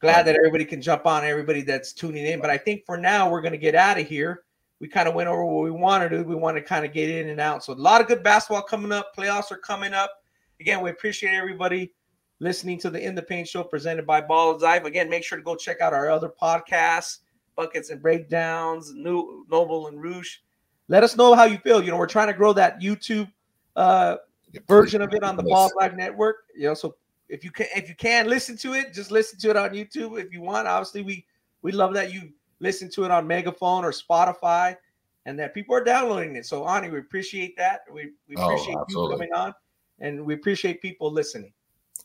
glad 0.00 0.24
that 0.26 0.34
everybody 0.34 0.64
can 0.64 0.82
jump 0.82 1.06
on. 1.06 1.24
Everybody 1.24 1.62
that's 1.62 1.92
tuning 1.92 2.26
in. 2.26 2.40
But 2.40 2.50
I 2.50 2.58
think 2.58 2.84
for 2.84 2.96
now 2.96 3.30
we're 3.30 3.42
going 3.42 3.52
to 3.52 3.58
get 3.58 3.76
out 3.76 4.00
of 4.00 4.08
here 4.08 4.45
we 4.80 4.88
kind 4.88 5.08
of 5.08 5.14
went 5.14 5.28
over 5.28 5.44
what 5.44 5.64
we 5.64 5.70
wanted 5.70 6.10
to. 6.10 6.22
We 6.22 6.34
want 6.34 6.56
to 6.56 6.62
kind 6.62 6.84
of 6.84 6.92
get 6.92 7.08
in 7.08 7.30
and 7.30 7.40
out. 7.40 7.64
So 7.64 7.72
a 7.72 7.74
lot 7.74 8.00
of 8.00 8.08
good 8.08 8.22
basketball 8.22 8.62
coming 8.62 8.92
up. 8.92 9.16
Playoffs 9.16 9.50
are 9.50 9.56
coming 9.56 9.94
up. 9.94 10.22
Again, 10.60 10.82
we 10.82 10.90
appreciate 10.90 11.34
everybody 11.34 11.92
listening 12.40 12.78
to 12.80 12.90
the 12.90 13.00
In 13.00 13.14
the 13.14 13.22
Paint 13.22 13.48
Show 13.48 13.62
presented 13.62 14.06
by 14.06 14.20
Ballislife. 14.20 14.84
Again, 14.84 15.08
make 15.08 15.24
sure 15.24 15.38
to 15.38 15.44
go 15.44 15.56
check 15.56 15.80
out 15.80 15.94
our 15.94 16.10
other 16.10 16.28
podcasts, 16.28 17.18
Buckets 17.56 17.90
and 17.90 18.02
Breakdowns, 18.02 18.92
New 18.94 19.46
Noble 19.50 19.88
and 19.88 20.00
Roosh. 20.00 20.38
Let 20.88 21.02
us 21.02 21.16
know 21.16 21.34
how 21.34 21.44
you 21.44 21.58
feel. 21.58 21.82
You 21.82 21.90
know, 21.90 21.96
we're 21.96 22.06
trying 22.06 22.28
to 22.28 22.34
grow 22.34 22.52
that 22.52 22.80
YouTube 22.80 23.30
uh, 23.74 24.16
version 24.68 25.00
of 25.02 25.12
it 25.12 25.22
on 25.22 25.36
the 25.36 25.42
Ball 25.42 25.70
Live 25.80 25.96
Network. 25.96 26.44
You 26.54 26.68
know, 26.68 26.74
so 26.74 26.96
if 27.28 27.44
you 27.44 27.50
can, 27.50 27.66
if 27.74 27.88
you 27.88 27.94
can 27.96 28.28
listen 28.28 28.56
to 28.58 28.74
it, 28.74 28.92
just 28.92 29.10
listen 29.10 29.38
to 29.40 29.50
it 29.50 29.56
on 29.56 29.70
YouTube 29.70 30.20
if 30.20 30.32
you 30.32 30.42
want. 30.42 30.68
Obviously, 30.68 31.02
we 31.02 31.24
we 31.62 31.72
love 31.72 31.94
that 31.94 32.12
you 32.12 32.30
listen 32.60 32.90
to 32.90 33.04
it 33.04 33.10
on 33.10 33.26
Megaphone 33.26 33.84
or 33.84 33.92
Spotify, 33.92 34.76
and 35.24 35.38
that 35.38 35.54
people 35.54 35.74
are 35.74 35.84
downloading 35.84 36.36
it. 36.36 36.46
So, 36.46 36.66
Ani, 36.66 36.88
we 36.88 36.98
appreciate 36.98 37.56
that. 37.56 37.80
We, 37.92 38.10
we 38.28 38.36
oh, 38.36 38.44
appreciate 38.44 38.76
oh, 38.76 38.84
you 38.88 39.10
coming 39.10 39.32
on, 39.32 39.54
and 40.00 40.24
we 40.24 40.34
appreciate 40.34 40.80
people 40.80 41.10
listening. 41.10 41.52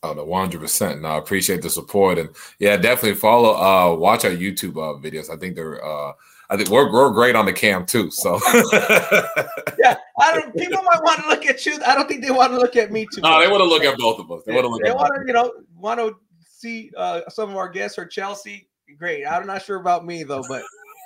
Oh, 0.04 0.14
the 0.14 0.24
one 0.24 0.40
hundred 0.40 0.60
percent. 0.60 1.00
No, 1.00 1.08
I 1.08 1.18
appreciate 1.18 1.62
the 1.62 1.70
support, 1.70 2.18
and 2.18 2.30
yeah, 2.58 2.76
definitely 2.76 3.14
follow. 3.14 3.54
Uh, 3.54 3.94
watch 3.94 4.24
our 4.24 4.32
YouTube 4.32 4.72
uh, 4.72 5.00
videos. 5.00 5.30
I 5.30 5.36
think 5.36 5.54
they're. 5.54 5.84
Uh, 5.84 6.12
I 6.50 6.56
think 6.56 6.68
we're, 6.68 6.92
we're 6.92 7.10
great 7.12 7.34
on 7.34 7.46
the 7.46 7.52
cam 7.52 7.86
too. 7.86 8.10
So 8.10 8.38
yeah, 8.72 9.96
I 10.18 10.34
don't. 10.34 10.54
People 10.56 10.82
might 10.82 11.02
want 11.02 11.22
to 11.22 11.28
look 11.28 11.46
at 11.46 11.64
you. 11.64 11.78
I 11.86 11.94
don't 11.94 12.08
think 12.08 12.22
they 12.22 12.32
want 12.32 12.52
to 12.52 12.58
look 12.58 12.74
at 12.74 12.90
me 12.90 13.06
too. 13.14 13.20
No, 13.20 13.30
much. 13.30 13.44
they 13.44 13.50
want 13.50 13.60
to 13.60 13.68
look 13.68 13.84
at 13.84 13.96
both 13.96 14.18
of 14.18 14.30
us. 14.32 14.42
They, 14.44 14.52
want 14.52 14.64
to 14.64 14.68
look. 14.68 14.82
They 14.82 14.90
want 14.90 15.12
to, 15.14 15.22
you 15.26 15.32
know, 15.32 15.52
want 15.76 16.00
to 16.00 16.16
see 16.44 16.90
uh, 16.96 17.22
some 17.28 17.50
of 17.50 17.56
our 17.56 17.68
guests 17.68 17.96
or 17.96 18.04
Chelsea 18.04 18.68
great. 18.98 19.26
I'm 19.26 19.46
not 19.46 19.62
sure 19.62 19.76
about 19.76 20.04
me 20.04 20.22
though, 20.22 20.44
but 20.48 20.62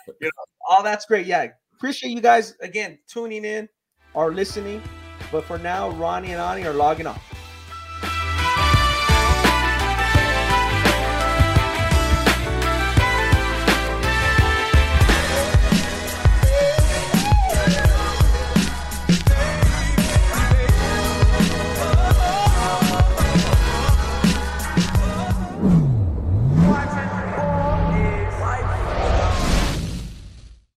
you 0.06 0.26
know, 0.26 0.44
all 0.68 0.82
that's 0.82 1.06
great. 1.06 1.26
Yeah, 1.26 1.48
appreciate 1.74 2.10
you 2.10 2.20
guys 2.20 2.54
again 2.60 2.98
tuning 3.08 3.44
in 3.44 3.68
or 4.14 4.32
listening. 4.32 4.82
But 5.32 5.44
for 5.44 5.58
now, 5.58 5.90
Ronnie 5.90 6.32
and 6.32 6.40
Ani 6.40 6.66
are 6.66 6.72
logging 6.72 7.06
off. 7.06 7.35